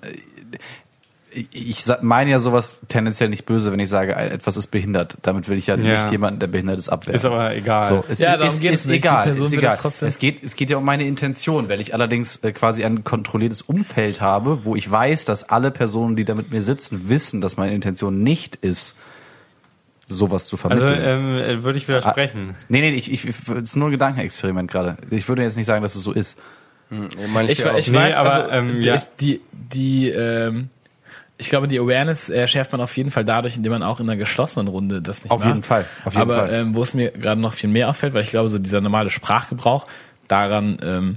ich, 1.35 1.85
meine 2.03 2.31
ja 2.31 2.39
sowas 2.41 2.83
tendenziell 2.89 3.31
nicht 3.31 3.47
böse, 3.47 3.73
wenn 3.73 3.79
ich 3.81 3.89
sage, 3.89 4.15
etwas 4.15 4.59
ist 4.59 4.67
behindert. 4.67 5.17
Damit 5.23 5.49
will 5.49 5.57
ich 5.57 5.67
ja, 5.67 5.77
Ja. 5.77 5.95
nicht 5.95 6.11
jemanden, 6.13 6.41
der 6.41 6.47
behindert 6.47 6.79
ist, 6.79 6.91
abwehren. 6.91 7.17
Ist 7.17 7.25
aber 7.25 7.55
egal. 7.57 7.89
So, 7.89 8.05
es 8.07 8.19
Ja, 8.19 8.35
ist, 8.35 8.61
geht 8.61 8.73
ist. 8.73 8.87
Die 8.87 8.93
egal, 8.97 9.29
ist 9.31 9.53
egal. 9.53 9.79
Es 10.03 10.19
geht, 10.19 10.43
es 10.45 10.57
geht 10.57 10.69
ja 10.69 10.77
um 10.77 10.85
meine 10.85 11.05
Intention. 11.07 11.69
Wenn 11.69 11.81
ich 11.81 11.95
allerdings 11.95 12.37
äh, 12.45 12.53
quasi 12.53 12.85
ein 12.85 13.03
kontrolliertes 13.05 13.63
Umfeld 13.63 14.21
habe, 14.21 14.67
wo 14.67 14.77
ich 14.77 14.91
weiß, 14.91 15.25
dass 15.25 15.45
alle 15.45 15.71
Personen, 15.71 16.17
die 16.17 16.27
da 16.27 16.35
mit 16.35 16.51
mir 16.51 16.61
sitzen, 16.61 17.09
wissen, 17.09 17.41
dass 17.41 17.57
meine 17.57 17.75
Intention 17.75 18.23
nicht 18.23 18.57
ist, 18.57 18.95
sowas 20.07 20.47
zu 20.47 20.57
Also 20.57 20.87
vermitteln. 20.87 21.01
ähm, 21.03 21.39
äh, 21.39 21.65
würde 21.65 21.79
ich 21.79 21.89
widersprechen. 21.89 22.55
nee, 22.69 22.81
nee, 22.81 22.91
ich, 22.91 23.11
ich, 23.13 23.27
ich, 23.29 23.35
es 23.49 23.49
ist 23.49 23.77
nur 23.77 23.89
ein 23.89 23.93
Gedankenexperiment 23.93 24.71
gerade. 24.71 24.97
Ich 25.11 25.29
würde 25.29 25.43
jetzt 25.43 25.57
nicht 25.57 25.67
sagen, 25.67 25.83
dass 25.83 25.95
es 25.95 26.03
so 26.03 26.13
ist. 26.13 26.39
Meine 27.33 27.51
Ich, 27.51 27.65
ich 27.65 27.89
Nee, 27.89 27.97
weiß, 27.97 28.17
aber, 28.17 28.35
also, 28.35 28.51
ähm, 28.51 28.81
die, 28.81 28.87
ja. 28.87 28.97
die, 29.21 29.41
die 29.53 30.09
ähm, 30.11 30.69
ich 31.39 31.49
glaube, 31.49 31.67
die 31.67 31.79
Awareness 31.81 32.29
äh, 32.31 32.47
schärft 32.47 32.71
man 32.73 32.81
auf 32.83 32.95
jeden 32.97 33.11
Fall 33.11 33.25
dadurch, 33.25 33.57
indem 33.57 33.73
man 33.73 33.83
auch 33.83 33.99
in 33.99 34.09
einer 34.09 34.19
geschlossenen 34.19 34.69
Runde 34.69 35.01
das 35.03 35.25
nicht 35.25 35.31
Auf 35.33 35.41
macht. 35.41 35.49
jeden 35.49 35.63
Fall, 35.63 35.87
auf 36.05 36.13
jeden 36.13 36.23
Aber 36.31 36.47
Fall. 36.47 36.53
Ähm, 36.53 36.75
wo 36.75 36.83
es 36.83 36.93
mir 36.95 37.11
gerade 37.11 37.41
noch 37.41 37.55
viel 37.55 37.71
mehr 37.71 37.89
auffällt, 37.89 38.13
weil 38.15 38.23
ich 38.23 38.31
glaube, 38.31 38.49
so 38.51 38.59
dieser 38.59 38.81
normale 38.81 39.09
Sprachgebrauch, 39.11 39.87
daran, 40.29 40.79
ähm, 40.85 41.17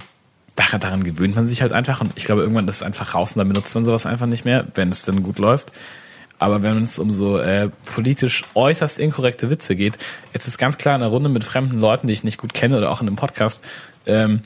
daran, 0.55 0.79
daran 0.79 1.03
gewöhnt 1.03 1.35
man 1.35 1.45
sich 1.45 1.61
halt 1.61 1.73
einfach 1.73 1.99
und 2.01 2.13
ich 2.15 2.23
glaube, 2.25 2.41
irgendwann 2.41 2.67
ist 2.69 2.75
es 2.77 2.83
einfach 2.83 3.13
raus 3.13 3.33
und 3.33 3.39
dann 3.39 3.49
benutzt 3.49 3.75
man 3.75 3.83
sowas 3.85 4.05
einfach 4.05 4.25
nicht 4.25 4.45
mehr, 4.45 4.65
wenn 4.75 4.89
es 4.89 5.03
dann 5.03 5.21
gut 5.21 5.37
läuft. 5.39 5.71
Aber 6.37 6.61
wenn 6.61 6.81
es 6.81 6.99
um 6.99 7.11
so 7.11 7.37
äh, 7.39 7.69
politisch 7.85 8.43
äußerst 8.55 8.99
inkorrekte 8.99 9.49
Witze 9.49 9.75
geht, 9.75 9.97
jetzt 10.33 10.47
ist 10.47 10.57
ganz 10.57 10.77
klar 10.77 10.95
in 10.95 11.01
einer 11.01 11.11
Runde 11.11 11.29
mit 11.29 11.43
fremden 11.43 11.79
Leuten, 11.79 12.07
die 12.07 12.13
ich 12.13 12.23
nicht 12.23 12.37
gut 12.37 12.53
kenne 12.53 12.77
oder 12.77 12.91
auch 12.91 13.01
in 13.01 13.07
einem 13.07 13.15
Podcast, 13.15 13.63
ähm, 14.05 14.41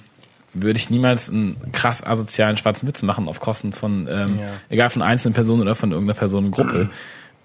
würde 0.53 0.77
ich 0.79 0.89
niemals 0.89 1.29
einen 1.29 1.57
krass 1.71 2.03
asozialen 2.05 2.57
schwarzen 2.57 2.87
Witz 2.87 3.01
machen 3.03 3.27
auf 3.27 3.39
Kosten 3.39 3.71
von, 3.73 4.07
ähm, 4.09 4.39
egal 4.69 4.89
von 4.89 5.01
einzelnen 5.01 5.33
Personen 5.33 5.61
oder 5.61 5.75
von 5.75 5.91
irgendeiner 5.91 6.17
Personengruppe. 6.17 6.89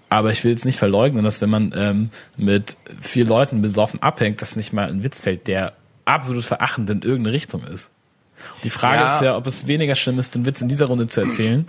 Aber 0.09 0.31
ich 0.31 0.43
will 0.43 0.51
jetzt 0.51 0.65
nicht 0.65 0.77
verleugnen, 0.77 1.23
dass 1.23 1.41
wenn 1.41 1.49
man 1.49 1.73
ähm, 1.75 2.09
mit 2.37 2.77
vier 3.01 3.25
Leuten 3.25 3.61
besoffen 3.61 4.01
abhängt, 4.01 4.41
dass 4.41 4.55
nicht 4.55 4.73
mal 4.73 4.87
ein 4.89 5.03
Witz 5.03 5.21
fällt, 5.21 5.47
der 5.47 5.73
absolut 6.05 6.45
verachtend 6.45 6.89
in 6.89 7.01
irgendeine 7.01 7.33
Richtung 7.35 7.63
ist. 7.63 7.89
Die 8.63 8.69
Frage 8.69 9.01
Ja. 9.01 9.15
ist 9.15 9.21
ja, 9.21 9.35
ob 9.37 9.47
es 9.47 9.65
weniger 9.65 9.95
schlimm 9.95 10.19
ist, 10.19 10.35
den 10.35 10.45
Witz 10.45 10.61
in 10.61 10.67
dieser 10.67 10.85
Runde 10.85 11.07
zu 11.07 11.21
erzählen, 11.21 11.67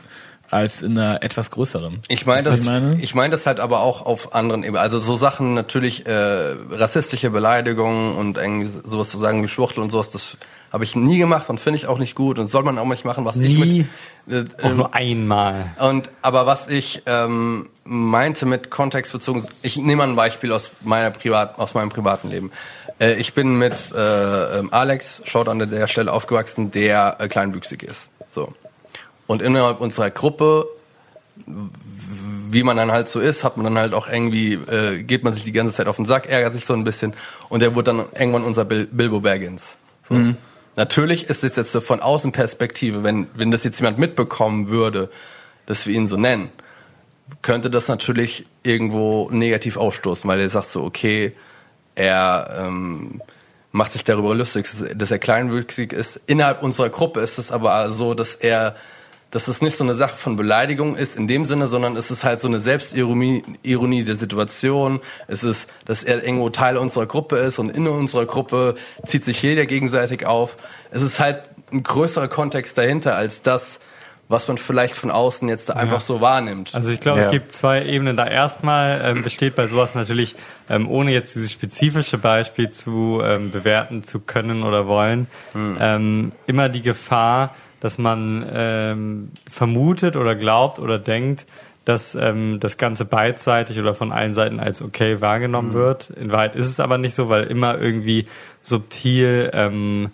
als 0.51 0.83
in 0.83 0.99
einer 0.99 1.23
etwas 1.23 1.51
größeren. 1.51 2.01
Ich 2.09 2.27
meine 2.27 2.43
das, 2.43 2.61
ich 2.61 2.67
meine? 2.67 2.99
ich 3.01 3.15
meine 3.15 3.31
das 3.31 3.47
halt 3.47 3.61
aber 3.61 3.81
auch 3.81 4.05
auf 4.05 4.35
anderen 4.35 4.63
Ebenen. 4.63 4.81
Also 4.83 4.99
so 5.01 5.17
Sachen 5.17 5.55
natürlich 5.55 6.07
äh, 6.07 6.55
rassistische 6.71 7.31
Beleidigungen 7.31 8.17
und 8.17 8.37
irgendwie 8.39 8.71
sowas 8.85 9.11
zu 9.11 9.19
sagen 9.19 9.43
wie 9.43 9.49
Schwuchtel 9.49 9.83
und 9.83 9.91
sowas, 9.91 10.11
das 10.11 10.37
habe 10.73 10.85
ich 10.85 10.97
nie 10.97 11.19
gemacht 11.19 11.49
und 11.49 11.61
finde 11.61 11.79
ich 11.79 11.87
auch 11.87 11.99
nicht 11.99 12.15
gut 12.15 12.39
und 12.39 12.49
soll 12.49 12.63
man 12.63 12.79
auch 12.79 12.87
nicht 12.87 13.05
machen, 13.05 13.25
was 13.25 13.37
ich 13.37 13.57
Nie. 13.57 13.87
mit 14.27 14.53
äh, 14.53 14.63
Auch 14.63 14.71
ähm, 14.71 14.77
nur 14.77 14.95
einmal. 14.95 15.71
und 15.81 16.11
aber 16.23 16.47
was 16.47 16.69
ich 16.69 17.03
ähm, 17.07 17.69
meinte 17.85 18.47
mit 18.47 18.71
kontextbezogen, 18.71 19.47
ich 19.63 19.77
nehme 19.77 19.97
mal 19.97 20.09
ein 20.09 20.17
Beispiel 20.17 20.53
aus 20.53 20.73
meiner 20.83 21.11
privat 21.11 21.59
aus 21.59 21.75
meinem 21.75 21.89
privaten 21.89 22.29
Leben. 22.29 22.51
Äh, 22.99 23.15
ich 23.15 23.35
bin 23.35 23.57
mit 23.57 23.93
äh, 23.97 24.59
ähm, 24.59 24.73
Alex, 24.73 25.23
schaut 25.25 25.49
an 25.49 25.59
der 25.59 25.87
Stelle 25.87 26.13
aufgewachsen, 26.13 26.71
der 26.71 27.17
äh, 27.21 27.29
kleinwüchsig 27.29 27.83
ist. 27.83 28.09
Und 29.27 29.43
innerhalb 29.43 29.81
unserer 29.81 30.11
Gruppe, 30.11 30.67
wie 32.51 32.63
man 32.63 32.77
dann 32.77 32.93
halt 32.93 33.09
so 33.09 33.21
ist, 33.21 33.45
hat 33.45 33.57
man 33.57 33.65
dann 33.65 33.79
halt 33.79 33.93
auch 33.93 34.09
irgendwie 34.09 34.55
äh, 34.55 35.03
geht 35.03 35.25
man 35.25 35.33
sich 35.33 35.45
die 35.45 35.53
ganze 35.53 35.75
Zeit 35.75 35.89
auf 35.89 35.97
den 35.97 36.05
Sack, 36.05 36.29
ärgert 36.29 36.53
sich 36.53 36.65
so 36.65 36.75
ein 36.75 36.85
bisschen 36.85 37.15
und 37.49 37.61
der 37.61 37.75
wurde 37.75 37.93
dann 37.93 38.05
irgendwann 38.19 38.45
unser 38.45 38.65
Bil 38.65 38.87
Bilbo 38.91 39.21
Baggins. 39.21 39.77
So. 40.09 40.15
Natürlich 40.77 41.29
ist 41.29 41.43
es 41.43 41.57
jetzt 41.57 41.73
so 41.73 41.81
von 41.81 42.01
Außenperspektive, 42.01 43.03
wenn, 43.03 43.27
wenn 43.35 43.51
das 43.51 43.65
jetzt 43.65 43.81
jemand 43.81 43.99
mitbekommen 43.99 44.69
würde, 44.69 45.11
dass 45.65 45.87
wir 45.87 45.95
ihn 45.95 46.07
so 46.07 46.17
nennen, 46.17 46.51
könnte 47.43 47.71
das 47.71 47.89
natürlich 47.89 48.47
irgendwo 48.63 49.29
negativ 49.31 49.79
ausstoßen, 49.79 50.29
weil 50.29 50.41
er 50.41 50.49
sagt 50.49 50.69
so, 50.69 50.85
okay, 50.85 51.33
er 51.95 52.57
ähm, 52.61 53.23
macht 53.73 53.93
sich 53.93 54.05
darüber 54.05 54.35
lustig, 54.35 54.69
dass 54.95 55.11
er 55.11 55.19
kleinwüchsig 55.19 55.93
ist. 55.93 56.21
Innerhalb 56.27 56.63
unserer 56.63 56.91
Gruppe 56.91 57.21
ist 57.21 57.39
es 57.39 57.51
aber 57.51 57.91
so, 57.91 58.15
dass 58.15 58.35
er, 58.35 58.77
dass 59.37 59.49
es 59.49 59.61
nicht 59.61 59.77
so 59.77 59.85
eine 59.85 59.95
Sache 59.95 60.17
von 60.17 60.35
Beleidigung 60.37 60.97
ist 60.97 61.15
in 61.15 61.29
dem 61.29 61.45
Sinne, 61.45 61.69
sondern 61.69 61.95
es 61.95 62.11
ist 62.11 62.25
halt 62.25 62.41
so 62.41 62.49
eine 62.49 62.59
Selbstironie 62.59 63.45
Ironie 63.63 64.03
der 64.03 64.17
Situation. 64.17 65.01
Es 65.29 65.45
ist, 65.45 65.69
dass 65.85 66.03
er 66.05 66.25
irgendwo 66.25 66.49
Teil 66.49 66.79
unserer 66.79 67.05
Gruppe 67.05 67.37
ist 67.37 67.59
und 67.59 67.69
in 67.69 67.87
unserer 67.87 68.25
Gruppe 68.25 68.77
zieht 69.05 69.25
sich 69.25 69.43
jeder 69.43 69.67
gegenseitig 69.67 70.25
auf. 70.25 70.57
Es 70.91 71.03
ist 71.03 71.21
halt 71.21 71.43
ein 71.71 71.83
größerer 71.83 72.29
Kontext 72.29 72.79
dahinter 72.79 73.15
als 73.15 73.43
das, 73.43 73.79
was 74.29 74.49
man 74.49 74.57
vielleicht 74.57 74.97
von 74.97 75.11
außen 75.11 75.51
jetzt 75.51 75.69
da 75.69 75.75
einfach 75.75 76.01
so 76.01 76.23
wahrnimmt. 76.23 76.75
Also 76.75 76.91
ich 76.91 77.01
glaube, 77.01 77.21
Ja. 77.21 77.27
es 77.27 77.31
gibt 77.31 77.53
zwei 77.53 77.85
Ebenen. 77.85 78.17
Da 78.17 78.27
erstmal 78.27 79.03
ähm, 79.05 79.23
besteht 79.23 79.55
bei 79.55 79.67
sowas 79.69 79.95
natürlich, 79.95 80.35
ähm, 80.71 80.89
ohne 80.91 81.13
jetzt 81.13 81.35
dieses 81.35 81.53
spezifische 81.53 82.17
Beispiel 82.17 82.71
zu 82.71 83.21
ähm, 83.23 83.51
bewerten 83.51 84.03
zu 84.03 84.19
können 84.19 84.63
oder 84.63 84.87
wollen, 84.87 85.27
ähm, 85.55 86.33
immer 86.47 86.71
die 86.71 86.81
Gefahr, 86.81 87.55
dass 87.81 87.99
man 87.99 88.47
ähm, 88.53 89.31
vermutet 89.49 90.17
oder 90.17 90.35
glaubt 90.35 90.79
oder 90.79 90.99
denkt, 90.99 91.47
dass 91.85 92.17
ähm, 92.17 92.59
das 92.59 92.79
Ganze 92.79 93.05
beidseitig 93.05 93.79
oder 93.79 93.95
von 93.95 94.11
allen 94.11 94.35
Seiten 94.35 94.59
als 94.59 94.83
okay 94.83 95.21
wahrgenommen 95.21 95.73
wird. 95.73 96.11
In 96.11 96.33
Wahrheit 96.33 96.57
ist 96.57 96.67
es 96.67 96.81
aber 96.81 96.99
nicht 96.99 97.15
so, 97.15 97.29
weil 97.29 97.45
immer 97.45 97.79
irgendwie 97.79 98.27
subtil 98.61 99.51
ähm, 99.53 100.11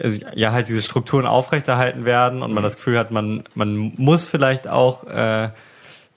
also, 0.00 0.20
ja 0.34 0.52
halt 0.52 0.68
diese 0.68 0.82
Strukturen 0.82 1.26
aufrechterhalten 1.26 2.04
werden 2.04 2.42
und 2.42 2.52
man 2.52 2.62
das 2.62 2.76
Gefühl 2.76 2.98
hat, 2.98 3.10
man 3.10 3.44
man 3.54 3.94
muss 3.96 4.28
vielleicht 4.28 4.68
auch 4.68 5.04
äh, 5.04 5.48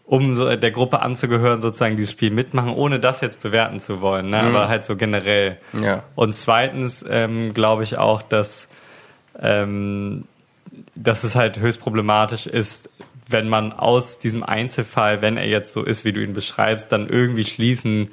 um 0.06 0.36
so 0.36 0.54
der 0.54 0.72
Gruppe 0.72 1.00
anzugehören 1.00 1.62
sozusagen 1.62 1.96
dieses 1.96 2.12
Spiel 2.12 2.32
mitmachen, 2.32 2.74
ohne 2.74 3.00
das 3.00 3.22
jetzt 3.22 3.42
bewerten 3.42 3.80
zu 3.80 4.02
wollen, 4.02 4.30
ne? 4.30 4.42
aber 4.42 4.68
halt 4.68 4.84
so 4.84 4.98
generell. 4.98 5.58
Ja. 5.72 6.04
Und 6.16 6.36
zweitens 6.36 7.06
ähm, 7.10 7.54
glaube 7.54 7.84
ich 7.84 7.98
auch, 7.98 8.22
dass 8.22 8.68
ähm, 9.42 10.26
dass 10.96 11.24
es 11.24 11.36
halt 11.36 11.60
höchst 11.60 11.82
problematisch 11.82 12.48
ist, 12.48 12.90
wenn 13.28 13.48
man 13.48 13.74
aus 13.74 14.20
diesem 14.20 14.44
Einzelfall, 14.44 15.22
wenn 15.22 15.38
er 15.38 15.48
jetzt 15.48 15.74
so 15.74 15.84
ist, 15.84 16.06
wie 16.06 16.14
du 16.14 16.22
ihn 16.22 16.34
beschreibst, 16.34 16.92
dann 16.92 17.08
irgendwie 17.10 17.46
schließen 17.46 18.10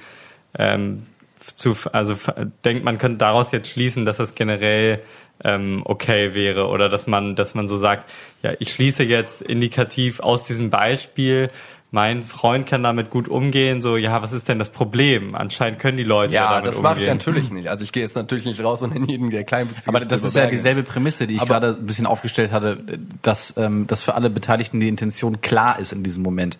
ähm, 0.57 1.07
zu, 1.55 1.77
also 1.93 2.17
denkt 2.65 2.85
man 2.85 2.99
könnte 2.99 3.19
daraus 3.19 3.53
jetzt 3.53 3.71
schließen, 3.71 4.05
dass 4.05 4.19
es 4.19 4.35
generell 4.35 5.01
ähm, 5.45 5.83
okay 5.85 6.35
wäre 6.35 6.69
oder 6.69 6.89
dass 6.89 7.07
man, 7.07 7.37
dass 7.37 7.55
man 7.55 7.69
so 7.69 7.77
sagt, 7.77 8.09
ja, 8.43 8.53
ich 8.59 8.73
schließe 8.73 9.05
jetzt 9.05 9.43
indikativ 9.43 10.21
aus 10.21 10.45
diesem 10.45 10.71
Beispiel, 10.71 11.51
mein 11.91 12.23
Freund 12.23 12.67
kann 12.67 12.83
damit 12.83 13.09
gut 13.09 13.29
umgehen, 13.29 13.81
so, 13.81 13.97
ja, 13.97 14.21
was 14.23 14.33
ist 14.33 14.47
denn 14.49 14.59
das 14.59 14.69
Problem? 14.71 15.35
Anscheinend 15.35 15.79
können 15.79 15.97
die 15.97 16.05
Leute 16.05 16.35
ja, 16.35 16.45
Ja, 16.45 16.51
damit 16.61 16.69
das 16.75 16.81
mache 16.83 16.97
ich 16.99 17.05
umgehen. 17.05 17.17
natürlich 17.17 17.51
nicht. 17.51 17.69
Also 17.69 17.83
ich 17.85 17.93
gehe 17.93 18.03
jetzt 18.03 18.15
natürlich 18.15 18.45
nicht 18.45 18.63
raus 18.63 18.83
und 18.83 18.95
in 18.95 19.07
jeden, 19.07 19.31
der 19.31 19.45
kleinwüchsig 19.45 19.89
Aber 19.89 20.01
das 20.01 20.23
ist 20.23 20.37
ja 20.37 20.47
dieselbe 20.49 20.83
Prämisse, 20.83 21.27
die 21.27 21.37
ich 21.37 21.41
Aber- 21.41 21.61
gerade 21.61 21.79
ein 21.81 21.87
bisschen 21.87 22.05
aufgestellt 22.05 22.53
hatte, 22.53 22.79
dass, 23.23 23.57
ähm, 23.57 23.87
dass 23.87 24.03
für 24.03 24.15
alle 24.15 24.29
Beteiligten 24.29 24.81
die 24.81 24.89
Intention 24.89 25.41
klar 25.41 25.79
ist 25.79 25.93
in 25.93 26.03
diesem 26.03 26.23
Moment. 26.23 26.59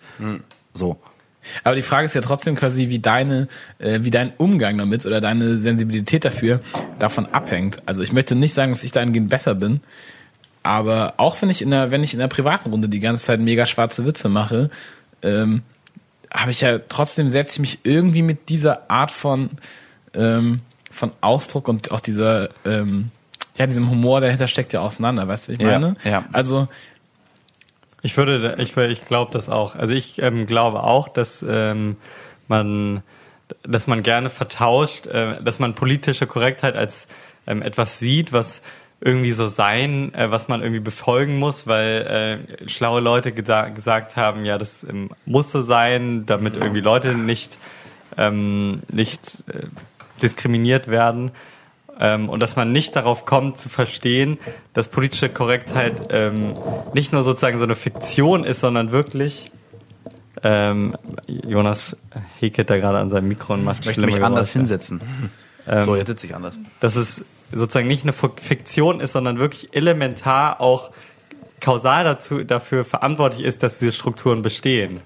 So. 0.73 0.97
Aber 1.63 1.75
die 1.75 1.83
Frage 1.83 2.05
ist 2.05 2.15
ja 2.15 2.21
trotzdem 2.21 2.55
quasi, 2.55 2.89
wie 2.89 2.99
deine, 2.99 3.47
äh, 3.77 3.99
wie 4.01 4.11
dein 4.11 4.33
Umgang 4.37 4.77
damit 4.79 5.05
oder 5.05 5.21
deine 5.21 5.57
Sensibilität 5.57 6.25
dafür 6.25 6.59
davon 6.97 7.27
abhängt. 7.27 7.77
Also 7.85 8.01
ich 8.01 8.11
möchte 8.11 8.33
nicht 8.35 8.53
sagen, 8.55 8.71
dass 8.71 8.83
ich 8.83 8.91
dahingehend 8.91 9.29
besser 9.29 9.53
bin, 9.55 9.79
aber 10.63 11.13
auch 11.17 11.41
wenn 11.41 11.49
ich 11.49 11.61
in 11.61 11.71
der, 11.71 11.91
wenn 11.91 12.03
ich 12.03 12.13
in 12.13 12.19
der 12.19 12.27
privaten 12.27 12.69
Runde 12.69 12.89
die 12.89 12.99
ganze 12.99 13.25
Zeit 13.25 13.39
mega 13.39 13.65
schwarze 13.65 14.05
Witze 14.05 14.27
mache, 14.27 14.69
ähm, 15.23 15.63
habe 16.31 16.51
ich 16.51 16.61
ja 16.61 16.79
trotzdem 16.79 17.29
setze 17.29 17.53
ich 17.53 17.59
mich 17.59 17.79
irgendwie 17.83 18.21
mit 18.21 18.49
dieser 18.49 18.89
Art 18.89 19.11
von 19.11 19.49
ähm, 20.13 20.61
von 20.91 21.11
Ausdruck 21.21 21.67
und 21.67 21.91
auch 21.91 21.99
dieser 21.99 22.49
ähm, 22.65 23.11
ja 23.57 23.65
diesem 23.67 23.89
Humor 23.89 24.21
dahinter 24.21 24.47
steckt 24.47 24.73
ja 24.73 24.81
auseinander, 24.81 25.27
weißt 25.27 25.47
du, 25.47 25.51
wie 25.51 25.55
ich 25.55 25.59
Ja, 25.61 25.79
meine? 25.79 25.95
ja. 26.03 26.25
Also 26.31 26.67
Ich 28.01 28.15
würde, 28.15 28.55
ich, 28.59 28.75
ich 28.77 29.01
glaube 29.01 29.31
das 29.31 29.49
auch. 29.49 29.75
Also 29.75 29.93
ich 29.93 30.19
ähm, 30.21 30.45
glaube 30.45 30.83
auch, 30.83 31.09
dass 31.09 31.45
ähm, 31.47 31.97
man, 32.47 33.03
dass 33.63 33.87
man 33.87 34.03
gerne 34.03 34.29
vertauscht, 34.29 35.05
äh, 35.07 35.41
dass 35.43 35.59
man 35.59 35.75
politische 35.75 36.25
Korrektheit 36.25 36.75
als 36.75 37.07
ähm, 37.45 37.61
etwas 37.61 37.99
sieht, 37.99 38.31
was 38.31 38.61
irgendwie 39.01 39.31
so 39.31 39.47
sein, 39.47 40.13
äh, 40.13 40.31
was 40.31 40.47
man 40.47 40.61
irgendwie 40.61 40.81
befolgen 40.81 41.39
muss, 41.39 41.67
weil 41.67 42.45
äh, 42.61 42.69
schlaue 42.69 43.01
Leute 43.01 43.31
gesa 43.31 43.69
gesagt 43.69 44.15
haben, 44.15 44.45
ja, 44.45 44.57
das 44.57 44.83
ähm, 44.83 45.09
muss 45.25 45.51
so 45.51 45.61
sein, 45.61 46.25
damit 46.25 46.57
irgendwie 46.57 46.81
Leute 46.81 47.15
nicht 47.15 47.57
ähm, 48.17 48.81
nicht 48.91 49.43
äh, 49.47 49.67
diskriminiert 50.21 50.87
werden 50.89 51.31
ähm, 51.99 52.29
und 52.29 52.41
dass 52.41 52.55
man 52.55 52.71
nicht 52.71 52.95
darauf 52.95 53.25
kommt 53.25 53.57
zu 53.57 53.69
verstehen, 53.69 54.37
dass 54.73 54.87
politische 54.89 55.29
Korrektheit 55.29 56.09
ähm, 56.09 56.55
nicht 56.93 57.13
nur 57.13 57.23
sozusagen 57.23 57.57
so 57.57 57.63
eine 57.63 57.75
Fiktion 57.75 58.43
ist, 58.43 58.59
sondern 58.59 58.91
wirklich 58.91 59.51
ähm, 60.43 60.95
Jonas 61.27 61.97
häkelt 62.39 62.69
da 62.69 62.77
gerade 62.77 62.99
an 62.99 63.09
seinem 63.09 63.27
Mikro 63.27 63.53
und 63.53 63.63
macht 63.63 63.81
Ich 63.81 63.85
möchte 63.87 64.01
mich 64.01 64.15
anders 64.15 64.47
Geräusche. 64.47 64.59
hinsetzen. 64.59 65.01
So, 65.81 65.95
jetzt 65.95 66.07
sitze 66.07 66.27
ich 66.27 66.35
anders. 66.35 66.57
Dass 66.79 66.95
es 66.95 67.25
sozusagen 67.51 67.87
nicht 67.87 68.03
eine 68.03 68.13
Fiktion 68.13 68.99
ist, 68.99 69.13
sondern 69.13 69.39
wirklich 69.39 69.69
elementar 69.73 70.61
auch 70.61 70.91
kausal 71.59 72.03
dazu, 72.03 72.43
dafür 72.43 72.85
verantwortlich 72.85 73.43
ist, 73.45 73.63
dass 73.63 73.79
diese 73.79 73.91
Strukturen 73.91 74.41
bestehen. 74.41 75.01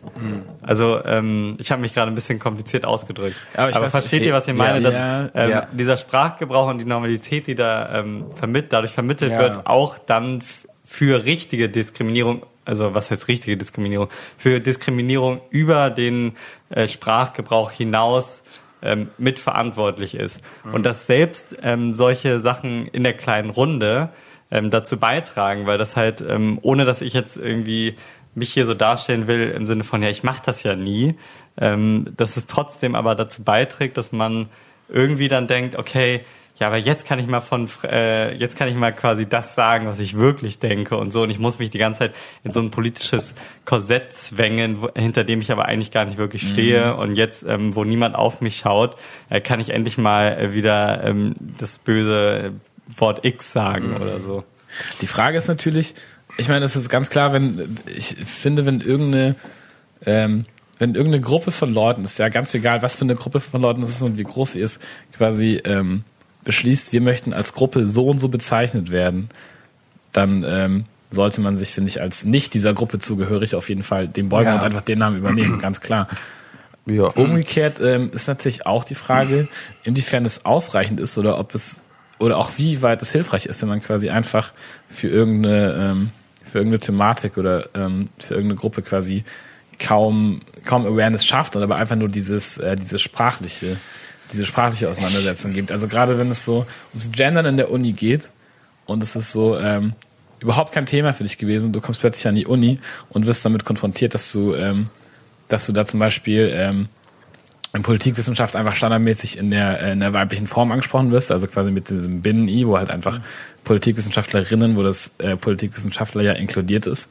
Also 0.61 1.03
ähm, 1.03 1.55
ich 1.59 1.71
habe 1.71 1.81
mich 1.81 1.93
gerade 1.93 2.11
ein 2.11 2.15
bisschen 2.15 2.39
kompliziert 2.39 2.85
ausgedrückt. 2.85 3.35
Aber 3.55 3.69
ich 3.69 3.75
weiß, 3.75 3.91
versteht 3.91 4.21
ich- 4.21 4.27
ihr, 4.27 4.33
was 4.33 4.47
ich 4.47 4.53
meine? 4.53 4.79
ja, 4.79 4.83
dass 4.83 4.95
ja, 4.95 5.29
ähm, 5.33 5.49
ja. 5.49 5.67
dieser 5.71 5.97
Sprachgebrauch 5.97 6.67
und 6.67 6.79
die 6.79 6.85
Normalität, 6.85 7.47
die 7.47 7.55
da 7.55 7.99
ähm, 7.99 8.25
vermitt, 8.35 8.71
dadurch 8.71 8.91
vermittelt 8.91 9.31
wird, 9.31 9.65
auch 9.65 9.97
dann 9.97 10.43
für 10.85 11.25
richtige 11.25 11.69
Diskriminierung, 11.69 12.43
also 12.65 12.93
was 12.93 13.09
heißt 13.09 13.27
richtige 13.27 13.57
Diskriminierung, 13.57 14.09
für 14.37 14.59
Diskriminierung 14.59 15.41
über 15.49 15.89
den 15.89 16.35
äh, 16.69 16.87
Sprachgebrauch 16.87 17.71
hinaus 17.71 18.43
ähm, 18.83 19.09
mitverantwortlich 19.17 20.15
ist. 20.15 20.43
Und 20.71 20.85
dass 20.85 21.07
selbst 21.07 21.57
ähm, 21.63 21.93
solche 21.93 22.39
Sachen 22.39 22.87
in 22.87 23.03
der 23.03 23.13
kleinen 23.13 23.49
Runde 23.49 24.09
ähm, 24.51 24.69
dazu 24.69 24.97
beitragen, 24.97 25.65
weil 25.65 25.77
das 25.77 25.95
halt, 25.95 26.21
ähm, 26.21 26.59
ohne 26.61 26.85
dass 26.85 27.01
ich 27.01 27.13
jetzt 27.13 27.37
irgendwie 27.37 27.95
mich 28.35 28.53
hier 28.53 28.65
so 28.65 28.73
darstellen 28.73 29.27
will, 29.27 29.49
im 29.51 29.65
Sinne 29.67 29.83
von, 29.83 30.01
ja, 30.03 30.09
ich 30.09 30.23
mache 30.23 30.41
das 30.45 30.63
ja 30.63 30.75
nie, 30.75 31.15
ähm, 31.57 32.13
dass 32.17 32.37
es 32.37 32.47
trotzdem 32.47 32.95
aber 32.95 33.15
dazu 33.15 33.43
beiträgt, 33.43 33.97
dass 33.97 34.11
man 34.11 34.49
irgendwie 34.89 35.27
dann 35.27 35.47
denkt, 35.47 35.77
okay, 35.77 36.21
ja, 36.59 36.67
aber 36.67 36.77
jetzt 36.77 37.07
kann 37.07 37.17
ich 37.17 37.25
mal 37.25 37.41
von, 37.41 37.67
äh, 37.83 38.37
jetzt 38.37 38.57
kann 38.57 38.69
ich 38.69 38.75
mal 38.75 38.91
quasi 38.93 39.27
das 39.27 39.55
sagen, 39.55 39.87
was 39.87 39.99
ich 39.99 40.17
wirklich 40.17 40.59
denke 40.59 40.97
und 40.97 41.11
so. 41.11 41.23
Und 41.23 41.31
ich 41.31 41.39
muss 41.39 41.57
mich 41.57 41.71
die 41.71 41.79
ganze 41.79 41.99
Zeit 41.99 42.13
in 42.43 42.51
so 42.51 42.59
ein 42.59 42.69
politisches 42.69 43.33
Korsett 43.65 44.13
zwängen, 44.13 44.81
wo, 44.81 44.89
hinter 44.93 45.23
dem 45.23 45.41
ich 45.41 45.51
aber 45.51 45.65
eigentlich 45.65 45.89
gar 45.89 46.05
nicht 46.05 46.17
wirklich 46.17 46.47
stehe. 46.47 46.95
Und 46.95 47.15
jetzt, 47.15 47.43
ähm, 47.43 47.75
wo 47.75 47.83
niemand 47.83 48.15
auf 48.15 48.39
mich 48.39 48.57
schaut, 48.57 48.95
äh, 49.29 49.41
kann 49.41 49.59
ich 49.59 49.71
endlich 49.71 49.97
mal 49.97 50.37
äh, 50.37 50.53
wieder 50.53 51.03
ähm, 51.03 51.35
das 51.39 51.79
böse 51.79 52.51
Wort 52.95 53.25
X 53.25 53.51
sagen 53.51 53.95
oder 53.95 54.19
so. 54.19 54.43
Die 55.01 55.07
Frage 55.07 55.37
ist 55.37 55.47
natürlich, 55.47 55.95
ich 56.37 56.49
meine, 56.49 56.65
es 56.65 56.75
ist 56.75 56.89
ganz 56.89 57.09
klar, 57.09 57.33
wenn 57.33 57.77
ich 57.87 58.15
finde, 58.25 58.65
wenn 58.67 58.79
irgendeine 58.81 59.35
ähm, 60.05 60.45
wenn 60.79 60.95
irgendeine 60.95 61.21
Gruppe 61.21 61.51
von 61.51 61.73
Leuten, 61.73 62.03
ist 62.03 62.17
ja 62.17 62.29
ganz 62.29 62.53
egal, 62.53 62.81
was 62.81 62.97
für 62.97 63.03
eine 63.03 63.15
Gruppe 63.15 63.39
von 63.39 63.61
Leuten 63.61 63.81
es 63.83 63.91
ist 63.91 64.01
und 64.01 64.17
wie 64.17 64.23
groß 64.23 64.53
sie 64.53 64.59
ist, 64.59 64.81
quasi 65.15 65.61
ähm, 65.63 66.03
beschließt, 66.43 66.93
wir 66.93 67.01
möchten 67.01 67.33
als 67.33 67.53
Gruppe 67.53 67.87
so 67.87 68.07
und 68.07 68.19
so 68.19 68.29
bezeichnet 68.29 68.91
werden, 68.91 69.29
dann 70.11 70.43
ähm, 70.47 70.85
sollte 71.09 71.41
man 71.41 71.55
sich, 71.55 71.69
finde 71.73 71.89
ich, 71.89 72.01
als 72.01 72.25
nicht 72.25 72.53
dieser 72.53 72.73
Gruppe 72.73 72.99
zugehörig 72.99 73.55
auf 73.55 73.69
jeden 73.69 73.83
Fall 73.83 74.07
dem 74.07 74.29
beugen 74.29 74.47
Ja. 74.47 74.55
und 74.55 74.61
einfach 74.63 74.81
den 74.81 74.99
Namen 74.99 75.17
übernehmen, 75.17 75.59
ganz 75.59 75.79
klar. 75.81 76.07
Ja. 76.85 77.05
Umgekehrt 77.05 77.79
ähm, 77.81 78.11
ist 78.13 78.27
natürlich 78.27 78.65
auch 78.65 78.83
die 78.83 78.95
Frage, 78.95 79.47
inwiefern 79.83 80.25
es 80.25 80.45
ausreichend 80.45 80.99
ist 80.99 81.17
oder 81.17 81.39
ob 81.39 81.55
es 81.55 81.79
oder 82.19 82.37
auch 82.37 82.51
wie 82.57 82.81
weit 82.81 83.01
es 83.01 83.11
hilfreich 83.11 83.45
ist, 83.45 83.61
wenn 83.61 83.69
man 83.69 83.81
quasi 83.81 84.09
einfach 84.09 84.51
für 84.89 85.07
irgendeine 85.07 85.73
ähm, 85.79 86.09
für 86.43 86.57
irgendeine 86.59 86.79
Thematik 86.79 87.37
oder 87.37 87.69
ähm, 87.73 88.09
für 88.19 88.33
irgendeine 88.33 88.59
Gruppe 88.59 88.81
quasi 88.81 89.23
kaum 89.79 90.41
kaum 90.65 90.85
Awareness 90.85 91.25
schafft 91.25 91.55
und 91.55 91.63
aber 91.63 91.77
einfach 91.77 91.95
nur 91.95 92.09
dieses 92.09 92.57
äh, 92.57 92.75
dieses 92.75 93.01
sprachliche 93.01 93.77
diese 94.33 94.45
sprachliche 94.45 94.89
Auseinandersetzung 94.89 95.53
gibt. 95.53 95.71
Also 95.71 95.87
gerade 95.87 96.17
wenn 96.17 96.29
es 96.29 96.43
so 96.43 96.65
ums 96.93 97.11
Gendern 97.11 97.45
in 97.45 97.57
der 97.57 97.71
Uni 97.71 97.93
geht 97.93 98.31
und 98.85 99.01
es 99.01 99.15
ist 99.15 99.31
so 99.31 99.57
ähm, 99.57 99.93
überhaupt 100.39 100.73
kein 100.73 100.85
Thema 100.85 101.13
für 101.13 101.23
dich 101.23 101.37
gewesen 101.37 101.67
und 101.67 101.73
du 101.73 101.81
kommst 101.81 102.01
plötzlich 102.01 102.27
an 102.27 102.35
die 102.35 102.45
Uni 102.45 102.79
und 103.09 103.25
wirst 103.25 103.45
damit 103.45 103.63
konfrontiert, 103.63 104.13
dass 104.13 104.31
du 104.31 104.53
ähm, 104.53 104.89
dass 105.47 105.65
du 105.67 105.71
da 105.71 105.85
zum 105.85 105.99
Beispiel 105.99 106.51
ähm, 106.53 106.87
in 107.73 107.81
Politikwissenschaft 107.81 108.55
einfach 108.55 108.75
standardmäßig 108.75 109.37
in 109.37 109.51
der, 109.51 109.81
äh, 109.81 109.91
in 109.93 109.99
der 109.99 110.13
weiblichen 110.13 110.47
Form 110.47 110.71
angesprochen 110.71 111.11
wirst, 111.11 111.31
also 111.31 111.47
quasi 111.47 111.71
mit 111.71 111.89
diesem 111.89 112.21
Binnen-I, 112.21 112.67
wo 112.67 112.77
halt 112.77 112.89
einfach 112.89 113.19
Politikwissenschaftlerinnen, 113.63 114.75
wo 114.75 114.83
das 114.83 115.15
äh, 115.17 115.35
Politikwissenschaftler 115.35 116.21
ja 116.21 116.33
inkludiert 116.33 116.85
ist, 116.85 117.09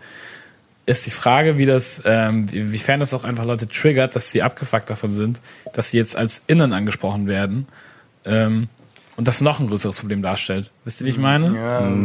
ist 0.87 1.07
die 1.07 1.11
Frage, 1.11 1.59
wie 1.59 1.67
das, 1.67 2.03
ähm, 2.05 2.51
wie- 2.53 2.73
wiefern 2.73 3.01
das 3.01 3.15
auch 3.15 3.25
einfach 3.25 3.45
Leute 3.45 3.69
triggert, 3.69 4.17
dass 4.17 4.31
sie 4.31 4.43
abgefuckt 4.43 4.91
davon 4.91 5.13
sind, 5.13 5.41
dass 5.73 5.91
sie 5.91 5.97
jetzt 5.99 6.17
als 6.17 6.43
Innen 6.49 6.73
angesprochen 6.73 7.27
werden 7.27 7.69
ähm, 8.25 8.69
und 9.17 9.29
das 9.29 9.41
noch 9.41 9.61
ein 9.61 9.69
größeres 9.69 9.99
Problem 10.01 10.23
darstellt. 10.23 10.71
Wisst 10.85 11.01
ihr, 11.01 11.07
wie 11.07 11.11
ich 11.11 11.19
meine? 11.19 11.55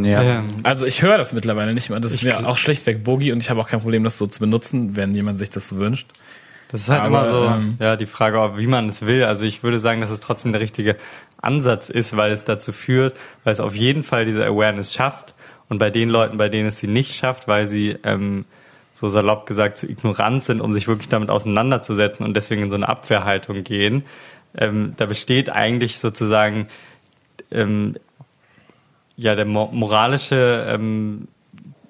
Ja. 0.05 0.21
Ja. 0.21 0.43
Also 0.63 0.86
ich 0.86 1.01
höre 1.01 1.17
das 1.17 1.34
mittlerweile 1.34 1.73
nicht 1.73 1.89
mehr. 1.89 1.99
Das 1.99 2.11
ist 2.13 2.23
mir 2.23 2.47
auch 2.47 2.57
schlichtweg 2.57 3.03
Boogie 3.03 3.32
und 3.32 3.39
ich 3.41 3.49
habe 3.49 3.59
auch 3.61 3.67
kein 3.69 3.80
Problem, 3.80 4.03
das 4.03 4.17
so 4.17 4.28
zu 4.28 4.39
benutzen, 4.39 4.95
wenn 4.95 5.15
jemand 5.15 5.38
sich 5.39 5.49
das 5.49 5.69
so 5.69 5.78
wünscht. 5.78 6.07
Das 6.69 6.82
ist 6.82 6.89
halt 6.89 7.01
Aber, 7.01 7.21
immer 7.21 7.25
so, 7.25 7.45
ähm, 7.45 7.78
ja, 7.80 7.95
die 7.95 8.05
Frage, 8.05 8.41
ob, 8.41 8.57
wie 8.57 8.67
man 8.67 8.89
es 8.89 9.01
will. 9.03 9.23
Also 9.23 9.45
ich 9.45 9.63
würde 9.63 9.80
sagen, 9.80 10.01
dass 10.01 10.09
es 10.11 10.19
trotzdem 10.19 10.51
der 10.51 10.59
richtige 10.61 10.97
Ansatz 11.41 11.89
ist, 11.89 12.17
weil 12.17 12.32
es 12.32 12.43
dazu 12.43 12.73
führt, 12.73 13.15
weil 13.45 13.53
es 13.53 13.61
auf 13.61 13.73
jeden 13.73 14.03
Fall 14.03 14.25
diese 14.25 14.45
Awareness 14.45 14.93
schafft 14.93 15.34
und 15.69 15.78
bei 15.78 15.89
den 15.89 16.09
Leuten, 16.09 16.36
bei 16.38 16.49
denen 16.49 16.67
es 16.67 16.80
sie 16.80 16.88
nicht 16.88 17.15
schafft, 17.15 17.47
weil 17.47 17.67
sie 17.67 17.95
ähm, 18.03 18.43
so 18.99 19.07
salopp 19.09 19.45
gesagt 19.45 19.77
zu 19.77 19.87
ignorant 19.87 20.43
sind, 20.43 20.59
um 20.59 20.73
sich 20.73 20.87
wirklich 20.87 21.07
damit 21.07 21.29
auseinanderzusetzen 21.29 22.25
und 22.25 22.33
deswegen 22.35 22.63
in 22.63 22.69
so 22.71 22.75
eine 22.75 22.89
Abwehrhaltung 22.89 23.63
gehen, 23.63 24.03
ähm, 24.57 24.93
da 24.97 25.05
besteht 25.05 25.49
eigentlich 25.49 25.99
sozusagen 25.99 26.67
ähm, 27.51 27.95
ja 29.15 29.35
der 29.35 29.45
mo 29.45 29.69
moralische 29.71 30.65
ähm, 30.67 31.27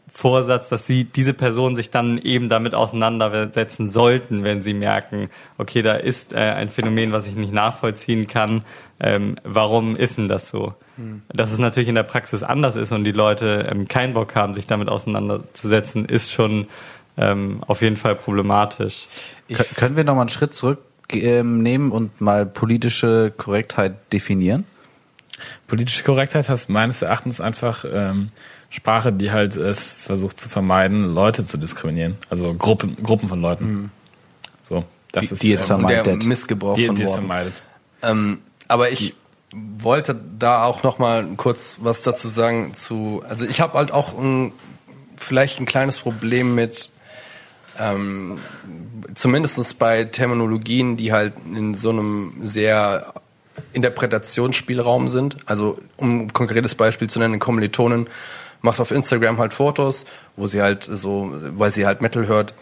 Vorsatz, 0.10 0.68
dass 0.68 0.88
sie 0.88 1.04
diese 1.04 1.34
Person 1.34 1.76
sich 1.76 1.92
dann 1.92 2.18
eben 2.18 2.50
damit 2.50 2.74
auseinandersetzen 2.74 3.88
sollten, 3.90 4.44
wenn 4.44 4.64
sie 4.64 4.74
merken, 4.74 5.30
okay, 5.60 5.84
da 5.84 5.94
ist 5.94 6.34
äh, 6.34 6.38
ein 6.38 6.70
Phänomen, 6.70 7.12
was 7.12 7.28
ich 7.28 7.36
nicht 7.36 7.54
nachvollziehen 7.54 8.26
kann. 8.26 8.64
Ähm, 9.00 9.38
warum 9.44 9.96
ist 9.96 10.18
denn 10.18 10.28
das 10.28 10.50
so? 10.50 10.74
Dass 11.32 11.52
es 11.52 11.60
natürlich 11.60 11.90
in 11.90 11.96
der 11.96 12.02
Praxis 12.02 12.42
anders 12.42 12.76
ist 12.76 12.92
und 12.92 13.04
die 13.04 13.12
Leute 13.12 13.68
ähm, 13.72 13.88
keinen 13.88 14.16
Bock 14.16 14.34
haben, 14.34 14.56
sich 14.56 14.66
damit 14.66 14.90
auseinanderzusetzen, 14.90 16.06
ist 16.06 16.32
schon 16.32 16.68
ähm, 17.18 17.62
auf 17.68 17.82
jeden 17.82 17.98
Fall 17.98 18.16
problematisch. 18.16 19.08
Kö- 19.50 19.76
Können 19.76 19.96
wir 19.98 20.04
noch 20.04 20.16
mal 20.16 20.22
einen 20.22 20.30
Schritt 20.30 20.54
zurück 20.54 20.80
ähm, 21.12 21.92
und 21.92 22.22
mal 22.22 22.46
politische 22.46 23.34
Korrektheit 23.36 24.12
definieren? 24.14 24.66
Politische 25.68 26.04
Korrektheit 26.04 26.50
heißt 26.50 26.70
meines 26.70 27.02
Erachtens 27.02 27.42
einfach 27.42 27.86
ähm, 27.92 28.30
Sprache, 28.70 29.14
die 29.14 29.32
halt 29.32 29.56
es 29.56 29.92
versucht 29.92 30.40
zu 30.40 30.50
vermeiden, 30.50 31.14
Leute 31.14 31.46
zu 31.46 31.58
diskriminieren. 31.58 32.18
Also 32.30 32.54
Gruppen, 32.54 32.96
Gruppen 33.02 33.30
von 33.30 33.42
Leuten. 33.42 33.92
So, 34.64 34.84
das 35.12 35.28
Die- 35.28 35.34
ist 35.34 35.44
die 35.44 35.54
es 35.54 35.70
ähm, 35.70 35.78
Und 35.78 35.90
der 35.90 36.04
Vermeidet. 36.04 36.28
Missgebrauch 36.28 36.76
die, 36.76 36.88
von 36.88 36.96
die 36.96 37.04
es 37.04 37.10
Worten. 37.10 37.20
vermeidet. 37.22 37.54
Ähm, 38.02 38.40
aber 38.68 38.92
ich 38.92 39.16
wollte 39.54 40.20
da 40.38 40.66
auch 40.66 40.84
noch 40.84 40.98
mal 41.00 41.26
kurz 41.38 41.78
was 41.80 42.02
dazu 42.02 42.28
sagen 42.28 42.74
zu. 42.74 43.24
Also 43.30 43.46
ich 43.46 43.62
habe 43.62 43.78
halt 43.78 43.92
auch 43.92 44.18
ein, 44.18 44.52
vielleicht 45.16 45.60
ein 45.60 45.66
kleines 45.66 46.00
Problem 46.00 46.54
mit 46.56 46.92
ähm, 47.80 48.40
zumindestens 49.16 49.74
bei 49.74 50.06
Terminologien, 50.06 50.98
die 50.98 51.12
halt 51.12 51.34
in 51.54 51.76
so 51.76 51.90
einem 51.90 52.34
sehr 52.44 53.14
Interpretationsspielraum 53.74 55.08
sind. 55.08 55.38
Also 55.46 55.78
um 55.98 56.22
ein 56.22 56.34
konkretes 56.34 56.76
Beispiel 56.76 57.10
zu 57.10 57.20
nennen, 57.20 57.34
eine 57.34 57.40
Kommilitonin 57.40 58.08
macht 58.62 58.80
auf 58.80 58.92
Instagram 58.92 59.38
halt 59.38 59.54
Fotos, 59.54 60.06
wo 60.36 60.48
sie 60.48 60.62
halt 60.62 60.84
so, 60.84 61.32
weil 61.56 61.72
sie 61.72 61.86
halt 61.86 62.02
Metal 62.02 62.28
hört, 62.28 62.54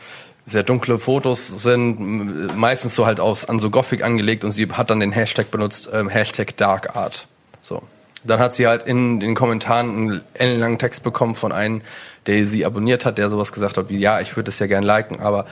sehr 0.45 0.63
dunkle 0.63 0.99
Fotos 0.99 1.47
sind, 1.47 2.55
meistens 2.55 2.95
so 2.95 3.05
halt 3.05 3.19
aus 3.19 3.45
an 3.45 3.59
so 3.59 3.69
Gothic 3.69 4.03
angelegt 4.03 4.43
und 4.43 4.51
sie 4.51 4.67
hat 4.71 4.89
dann 4.89 4.99
den 4.99 5.11
Hashtag 5.11 5.49
benutzt, 5.51 5.89
ähm, 5.91 6.09
Hashtag 6.09 6.55
Dark 6.57 6.95
Art. 6.95 7.27
So. 7.61 7.81
Dann 8.23 8.39
hat 8.39 8.55
sie 8.55 8.67
halt 8.67 8.83
in 8.83 9.19
den 9.19 9.35
Kommentaren 9.35 9.89
einen 9.89 10.21
ellenlangen 10.33 10.79
Text 10.79 11.03
bekommen 11.03 11.35
von 11.35 11.51
einem, 11.51 11.81
der 12.27 12.45
sie 12.45 12.65
abonniert 12.65 13.05
hat, 13.05 13.17
der 13.17 13.29
sowas 13.29 13.51
gesagt 13.51 13.77
hat 13.77 13.89
wie, 13.89 13.97
ja, 13.97 14.19
ich 14.21 14.35
würde 14.35 14.49
es 14.49 14.59
ja 14.59 14.67
gern 14.67 14.83
liken, 14.83 15.19
aber 15.19 15.45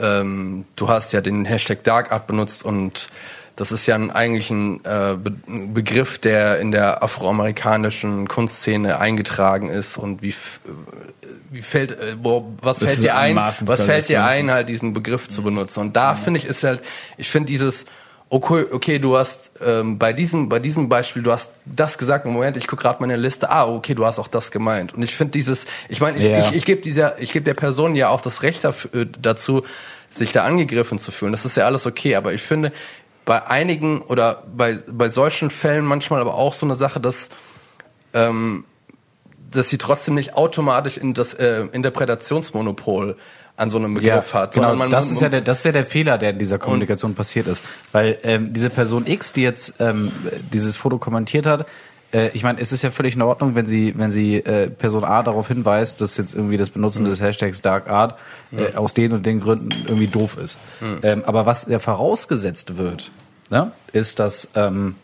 ähm, 0.00 0.64
du 0.76 0.88
hast 0.88 1.12
ja 1.12 1.20
den 1.20 1.44
Hashtag 1.44 1.84
Dark 1.84 2.12
Art 2.12 2.26
benutzt 2.26 2.64
und 2.64 3.08
das 3.56 3.70
ist 3.70 3.86
ja 3.86 3.94
ein, 3.94 4.10
eigentlich 4.10 4.50
ein 4.50 4.84
äh, 4.84 5.16
Be 5.16 5.32
Begriff, 5.46 6.18
der 6.18 6.58
in 6.58 6.72
der 6.72 7.02
afroamerikanischen 7.02 8.26
Kunstszene 8.26 8.98
eingetragen 8.98 9.68
ist 9.68 9.96
und 9.96 10.22
wie 10.22 10.34
wie 11.50 11.62
fällt 11.62 11.92
äh, 11.92 12.16
wo, 12.20 12.52
was 12.60 12.80
Das 12.80 12.90
fällt 12.90 13.04
dir 13.04 13.16
ein? 13.16 13.36
Was 13.36 13.82
fällt 13.82 14.08
dir 14.08 14.24
ein 14.24 14.50
halt 14.50 14.68
diesen 14.68 14.92
Begriff 14.92 15.28
zu 15.28 15.42
benutzen? 15.42 15.80
Und 15.80 15.96
da 15.96 16.16
finde 16.16 16.38
ich 16.38 16.46
ist 16.46 16.64
halt 16.64 16.82
ich 17.16 17.30
finde 17.30 17.46
dieses 17.46 17.86
okay 18.34 18.66
okay 18.72 18.98
du 18.98 19.16
hast 19.16 19.52
ähm, 19.64 19.96
bei 19.98 20.12
diesem 20.12 20.48
bei 20.48 20.58
diesem 20.58 20.88
Beispiel 20.88 21.22
du 21.22 21.30
hast 21.30 21.52
das 21.64 21.98
gesagt 21.98 22.26
Moment 22.26 22.56
ich 22.56 22.66
gucke 22.66 22.82
gerade 22.82 23.00
meine 23.00 23.16
Liste. 23.16 23.48
Ah 23.50 23.66
okay 23.68 23.94
du 23.94 24.04
hast 24.04 24.18
auch 24.18 24.26
das 24.28 24.50
gemeint. 24.50 24.92
Und 24.92 25.02
ich 25.02 25.14
finde 25.14 25.30
dieses 25.32 25.66
ich 25.88 26.00
meine 26.00 26.18
ich, 26.18 26.24
Ja. 26.24 26.40
ich, 26.40 26.52
ich 26.52 26.64
gebe 26.64 26.82
dieser 26.82 27.20
ich 27.20 27.32
gebe 27.32 27.44
der 27.44 27.54
Person 27.54 27.94
ja 27.94 28.08
auch 28.08 28.20
das 28.20 28.42
Recht 28.42 28.64
dafür, 28.64 29.02
äh, 29.02 29.06
dazu 29.22 29.62
sich 30.10 30.32
da 30.32 30.44
angegriffen 30.44 30.98
zu 30.98 31.12
fühlen. 31.12 31.32
Das 31.32 31.44
ist 31.44 31.56
ja 31.56 31.64
alles 31.66 31.86
okay. 31.86 32.16
Aber 32.16 32.32
ich 32.32 32.42
finde 32.42 32.72
bei 33.24 33.46
einigen 33.46 34.00
oder 34.02 34.42
bei 34.54 34.78
bei 34.88 35.08
solchen 35.08 35.50
Fällen 35.50 35.84
manchmal 35.84 36.20
aber 36.20 36.34
auch 36.34 36.54
so 36.54 36.66
eine 36.66 36.74
Sache 36.74 37.00
dass 37.00 37.28
ähm, 38.14 38.64
dass 39.52 39.70
sie 39.70 39.78
trotzdem 39.78 40.16
nicht 40.16 40.34
automatisch 40.34 40.96
in 40.98 41.14
das 41.14 41.34
äh, 41.34 41.66
Interpretationsmonopol 41.70 43.16
an 43.56 43.70
so 43.70 43.78
einem 43.78 43.94
Begriff 43.94 44.34
hat. 44.34 44.54
genau, 44.54 44.74
man- 44.74 44.90
das 44.90 45.10
ist 45.12 45.20
ja 45.20 45.28
der, 45.28 45.40
das 45.40 45.58
ist 45.58 45.64
ja 45.64 45.72
der 45.72 45.86
Fehler, 45.86 46.18
der 46.18 46.30
in 46.30 46.38
dieser 46.38 46.58
Kommunikation 46.58 47.14
passiert 47.14 47.46
ist, 47.46 47.62
weil 47.92 48.18
ähm, 48.24 48.52
diese 48.52 48.68
Person 48.70 49.06
X, 49.06 49.32
die 49.32 49.42
jetzt 49.42 49.74
ähm, 49.80 50.10
dieses 50.52 50.76
Foto 50.76 50.98
kommentiert 50.98 51.46
hat, 51.46 51.66
äh, 52.12 52.28
ich 52.34 52.42
meine, 52.42 52.60
es 52.60 52.72
ist 52.72 52.82
ja 52.82 52.90
völlig 52.90 53.14
in 53.14 53.22
Ordnung, 53.22 53.54
wenn 53.54 53.66
sie, 53.66 53.94
wenn 53.96 54.10
sie 54.10 54.36
äh, 54.38 54.68
Person 54.70 55.04
A 55.04 55.22
darauf 55.22 55.46
hinweist, 55.48 56.00
dass 56.00 56.16
jetzt 56.16 56.34
irgendwie 56.34 56.56
das 56.56 56.70
Benutzen 56.70 57.04
des 57.04 57.20
Hashtags 57.20 57.62
Dark 57.62 57.88
Art 57.88 58.18
äh, 58.50 58.74
aus 58.74 58.92
den 58.94 59.12
und 59.12 59.24
den 59.24 59.40
Gründen 59.40 59.70
irgendwie 59.86 60.08
doof 60.08 60.36
ist. 60.36 60.56
Ähm, 61.02 61.22
aber 61.24 61.46
was 61.46 61.66
ja 61.66 61.78
vorausgesetzt 61.78 62.76
wird, 62.76 63.12
ne, 63.50 63.70
ist, 63.92 64.18
dass 64.18 64.48
ähm, 64.56 64.96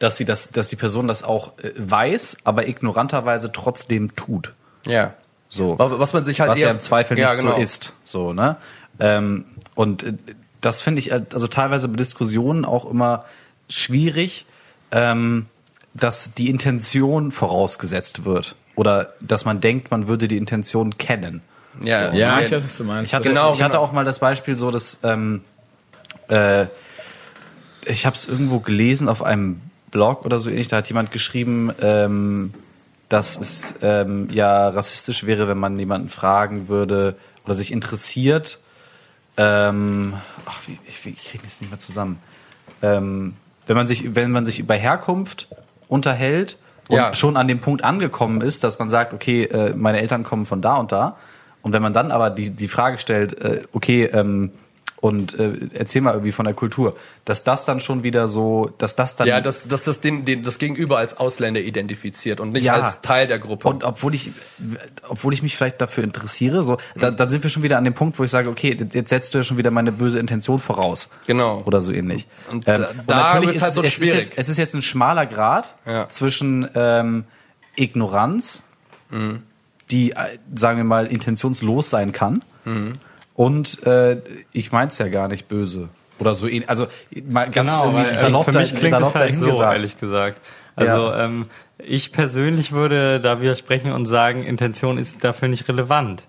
dass 0.00 0.16
sie 0.16 0.24
das, 0.24 0.50
dass 0.50 0.68
die 0.68 0.76
Person 0.76 1.08
das 1.08 1.24
auch 1.24 1.58
äh, 1.58 1.72
weiß, 1.76 2.38
aber 2.44 2.68
ignoranterweise 2.68 3.50
trotzdem 3.52 4.14
tut. 4.14 4.54
Ja. 4.86 5.14
So. 5.48 5.76
Was 5.78 6.12
man 6.12 6.24
sich 6.24 6.40
halt 6.40 6.50
was 6.50 6.60
ja 6.60 6.68
eher- 6.68 6.74
im 6.74 6.80
Zweifel 6.80 7.18
Ja, 7.18 7.32
nicht 7.32 7.42
genau. 7.42 7.56
so 7.56 7.62
ist. 7.62 7.92
So, 8.04 8.32
ne? 8.32 8.56
Ähm, 9.00 9.44
und 9.74 10.02
äh, 10.02 10.12
das 10.60 10.82
finde 10.82 10.98
ich 11.00 11.10
äh, 11.12 11.22
also 11.32 11.46
teilweise 11.46 11.88
bei 11.88 11.96
Diskussionen 11.96 12.64
auch 12.64 12.84
immer 12.90 13.24
schwierig, 13.70 14.44
ähm, 14.90 15.46
dass 15.94 16.34
die 16.34 16.50
Intention 16.50 17.30
vorausgesetzt 17.32 18.24
wird. 18.24 18.56
Oder 18.74 19.14
dass 19.20 19.44
man 19.44 19.60
denkt, 19.60 19.90
man 19.90 20.06
würde 20.06 20.28
die 20.28 20.36
Intention 20.36 20.98
kennen. 20.98 21.42
Ja, 21.82 22.12
Ja, 22.12 22.34
Nein. 22.36 22.44
ich 22.44 22.52
weiß, 22.52 22.64
was 22.64 22.76
du 22.76 22.84
meinst. 22.84 23.10
Ich 23.10 23.14
hatte, 23.14 23.28
Genau, 23.28 23.52
ich 23.52 23.62
hatte 23.62 23.72
genau. 23.72 23.84
auch 23.84 23.92
mal 23.92 24.04
das 24.04 24.18
Beispiel 24.18 24.56
so, 24.56 24.70
dass 24.70 25.00
ähm, 25.02 25.42
äh, 26.28 26.66
ich 27.86 28.04
habe 28.06 28.16
es 28.16 28.26
irgendwo 28.26 28.60
gelesen 28.60 29.08
auf 29.08 29.22
einem 29.22 29.60
Blog 29.90 30.24
oder 30.26 30.38
so 30.40 30.50
ähnlich. 30.50 30.68
Da 30.68 30.76
hat 30.78 30.88
jemand 30.88 31.10
geschrieben, 31.12 31.72
ähm, 31.80 32.52
dass 33.08 33.38
es 33.38 33.78
ähm, 33.82 34.28
ja 34.30 34.68
rassistisch 34.68 35.24
wäre, 35.24 35.48
wenn 35.48 35.58
man 35.58 35.78
jemanden 35.78 36.08
fragen 36.08 36.68
würde 36.68 37.16
oder 37.44 37.54
sich 37.54 37.72
interessiert. 37.72 38.58
Ähm, 39.36 40.14
ach, 40.46 40.60
wie, 40.66 40.78
ich, 40.86 41.06
ich 41.06 41.30
kriege 41.30 41.44
das 41.44 41.60
nicht 41.60 41.70
mehr 41.70 41.78
zusammen. 41.78 42.18
Ähm, 42.82 43.34
wenn 43.66 43.76
man 43.76 43.86
sich, 43.86 44.14
wenn 44.14 44.30
man 44.30 44.44
sich 44.44 44.58
über 44.58 44.74
Herkunft 44.74 45.48
unterhält 45.88 46.58
und 46.88 46.96
Ja. 46.96 47.14
schon 47.14 47.36
an 47.36 47.48
dem 47.48 47.60
Punkt 47.60 47.84
angekommen 47.84 48.40
ist, 48.40 48.64
dass 48.64 48.78
man 48.78 48.90
sagt, 48.90 49.12
okay, 49.12 49.44
äh, 49.44 49.74
meine 49.74 50.00
Eltern 50.00 50.24
kommen 50.24 50.44
von 50.44 50.60
da 50.60 50.76
und 50.76 50.92
da. 50.92 51.16
Und 51.62 51.72
wenn 51.72 51.82
man 51.82 51.92
dann 51.92 52.10
aber 52.10 52.30
die, 52.30 52.50
die 52.50 52.68
Frage 52.68 52.98
stellt, 52.98 53.40
äh, 53.42 53.62
okay, 53.72 54.04
ähm, 54.04 54.52
und 55.00 55.38
äh, 55.38 55.52
erzähl 55.74 56.02
mal 56.02 56.12
irgendwie 56.12 56.32
von 56.32 56.44
der 56.44 56.54
Kultur, 56.54 56.96
dass 57.24 57.44
das 57.44 57.64
dann 57.64 57.78
schon 57.78 58.02
wieder 58.02 58.26
so, 58.26 58.70
dass 58.78 58.96
das 58.96 59.14
dann 59.14 59.28
Ja, 59.28 59.40
dass, 59.40 59.68
dass 59.68 59.84
das 59.84 60.00
den, 60.00 60.24
den, 60.24 60.42
das 60.42 60.58
Gegenüber 60.58 60.98
als 60.98 61.16
Ausländer 61.18 61.60
identifiziert 61.60 62.40
und 62.40 62.50
nicht 62.52 62.64
Ja. 62.64 62.74
als 62.74 63.00
Teil 63.00 63.28
der 63.28 63.38
Gruppe. 63.38 63.68
Und 63.68 63.84
obwohl 63.84 64.14
ich, 64.14 64.32
obwohl 65.08 65.32
ich 65.34 65.42
mich 65.42 65.56
vielleicht 65.56 65.80
dafür 65.80 66.02
interessiere, 66.02 66.64
so, 66.64 66.78
da, 66.96 67.12
dann 67.12 67.28
sind 67.28 67.42
wir 67.44 67.50
schon 67.50 67.62
wieder 67.62 67.78
an 67.78 67.84
dem 67.84 67.94
Punkt, 67.94 68.18
wo 68.18 68.24
ich 68.24 68.30
sage, 68.30 68.50
okay, 68.50 68.76
jetzt 68.92 69.10
setzt 69.10 69.34
du 69.34 69.38
ja 69.38 69.44
schon 69.44 69.56
wieder 69.56 69.70
meine 69.70 69.92
böse 69.92 70.18
Intention 70.18 70.58
voraus. 70.58 71.08
Genau. 71.28 71.62
Oder 71.64 71.80
so 71.80 71.92
ähnlich. 71.92 72.26
Und 72.50 72.66
da- 72.66 72.88
da 73.06 73.40
wird's 73.40 73.62
halt 73.62 73.72
so 73.74 73.82
es, 73.84 73.92
schwierig. 73.92 74.22
Ist 74.22 74.28
jetzt, 74.30 74.38
es 74.38 74.48
ist 74.48 74.58
jetzt 74.58 74.74
ein 74.74 74.82
schmaler 74.82 75.26
Grad 75.26 75.76
Ja. 75.86 76.08
zwischen 76.08 76.68
ähm, 76.74 77.24
Ignoranz, 77.76 78.64
Mhm. 79.10 79.42
die, 79.90 80.10
äh, 80.10 80.16
sagen 80.54 80.76
wir 80.78 80.84
mal, 80.84 81.06
intentionslos 81.06 81.88
sein 81.88 82.12
kann, 82.12 82.42
Mhm. 82.64 82.94
Und 83.38 83.86
äh, 83.86 84.20
ich 84.52 84.72
mein's 84.72 84.98
ja 84.98 85.06
gar 85.08 85.28
nicht 85.28 85.46
böse. 85.46 85.88
Oder 86.18 86.34
so 86.34 86.48
ähnlich. 86.48 86.68
Also 86.68 86.88
mal 87.28 87.44
ganz 87.48 87.54
Genau, 87.70 87.94
weil, 87.94 88.06
äh, 88.06 88.18
salopp 88.18 88.46
für 88.46 88.52
mich 88.52 88.74
klingt 88.74 88.86
es 88.86 88.92
halt 88.92 89.04
so, 89.36 89.46
dahingesagt. 89.46 89.72
ehrlich 89.74 89.96
gesagt. 90.00 90.40
Also 90.74 90.96
Ja. 90.98 91.24
ähm, 91.24 91.46
ich 91.78 92.10
persönlich 92.10 92.72
würde 92.72 93.20
da 93.20 93.40
widersprechen 93.40 93.92
und 93.92 94.06
sagen, 94.06 94.42
Intention 94.42 94.98
ist 94.98 95.22
dafür 95.22 95.46
nicht 95.46 95.68
relevant. 95.68 96.24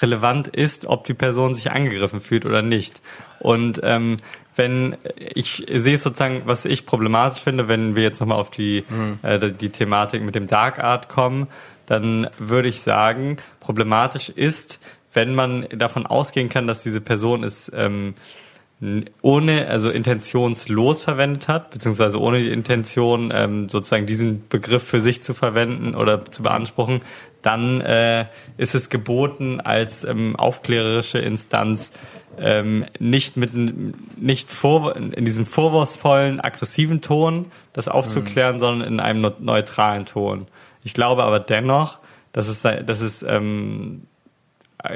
Relevant 0.00 0.48
ist, 0.48 0.86
ob 0.86 1.04
die 1.04 1.12
Person 1.12 1.52
sich 1.52 1.70
angegriffen 1.70 2.22
fühlt 2.22 2.46
oder 2.46 2.62
nicht. 2.62 3.02
Und 3.40 3.80
ähm, 3.82 4.16
wenn 4.56 4.96
ich 5.18 5.66
sehe 5.70 5.96
es 5.96 6.02
sozusagen, 6.02 6.42
was 6.46 6.64
ich 6.64 6.86
problematisch 6.86 7.42
finde, 7.42 7.68
wenn 7.68 7.94
wir 7.96 8.04
jetzt 8.04 8.20
nochmal 8.20 8.38
auf 8.38 8.50
die, 8.50 8.84
äh, 9.22 9.38
die- 9.38 9.52
die 9.52 9.68
Thematik 9.70 10.22
mit 10.22 10.34
dem 10.34 10.46
Dark 10.46 10.82
Art 10.82 11.10
kommen, 11.10 11.48
dann 11.86 12.28
würde 12.38 12.68
ich 12.68 12.80
sagen, 12.80 13.36
problematisch 13.60 14.28
ist, 14.30 14.78
wenn 15.12 15.34
man 15.34 15.66
davon 15.70 16.06
ausgehen 16.06 16.48
kann, 16.48 16.66
dass 16.66 16.82
diese 16.82 17.00
Person 17.00 17.44
es 17.44 17.70
ähm, 17.74 18.14
ohne, 19.22 19.66
also 19.66 19.90
intentionslos 19.90 21.02
verwendet 21.02 21.48
hat, 21.48 21.70
beziehungsweise 21.70 22.20
ohne 22.20 22.40
die 22.40 22.50
Intention, 22.50 23.32
ähm, 23.34 23.68
sozusagen 23.68 24.06
diesen 24.06 24.48
Begriff 24.48 24.84
für 24.84 25.00
sich 25.00 25.22
zu 25.22 25.34
verwenden 25.34 25.96
oder 25.96 26.24
zu 26.24 26.44
beanspruchen, 26.44 27.00
dann 27.42 27.80
äh, 27.80 28.26
ist 28.56 28.76
es 28.76 28.88
geboten, 28.88 29.60
als 29.60 30.04
ähm, 30.04 30.36
aufklärerische 30.36 31.18
Instanz 31.18 31.92
ähm, 32.38 32.84
nicht 33.00 33.36
mit 33.36 33.50
nicht 34.20 34.52
vor, 34.52 34.94
in 34.94 35.24
diesem 35.24 35.44
vorwurfsvollen, 35.44 36.40
aggressiven 36.40 37.00
Ton 37.00 37.46
das 37.72 37.88
aufzuklären, 37.88 38.60
sondern 38.60 38.86
in 38.86 39.00
einem 39.00 39.22
neu- 39.22 39.32
neutralen 39.40 40.06
Ton. 40.06 40.46
Ich 40.84 40.94
glaube 40.94 41.24
aber 41.24 41.40
dennoch, 41.40 41.98
dass 42.32 42.46
es, 42.46 42.62
dass 42.62 43.00
es 43.00 43.24
ähm, 43.24 44.02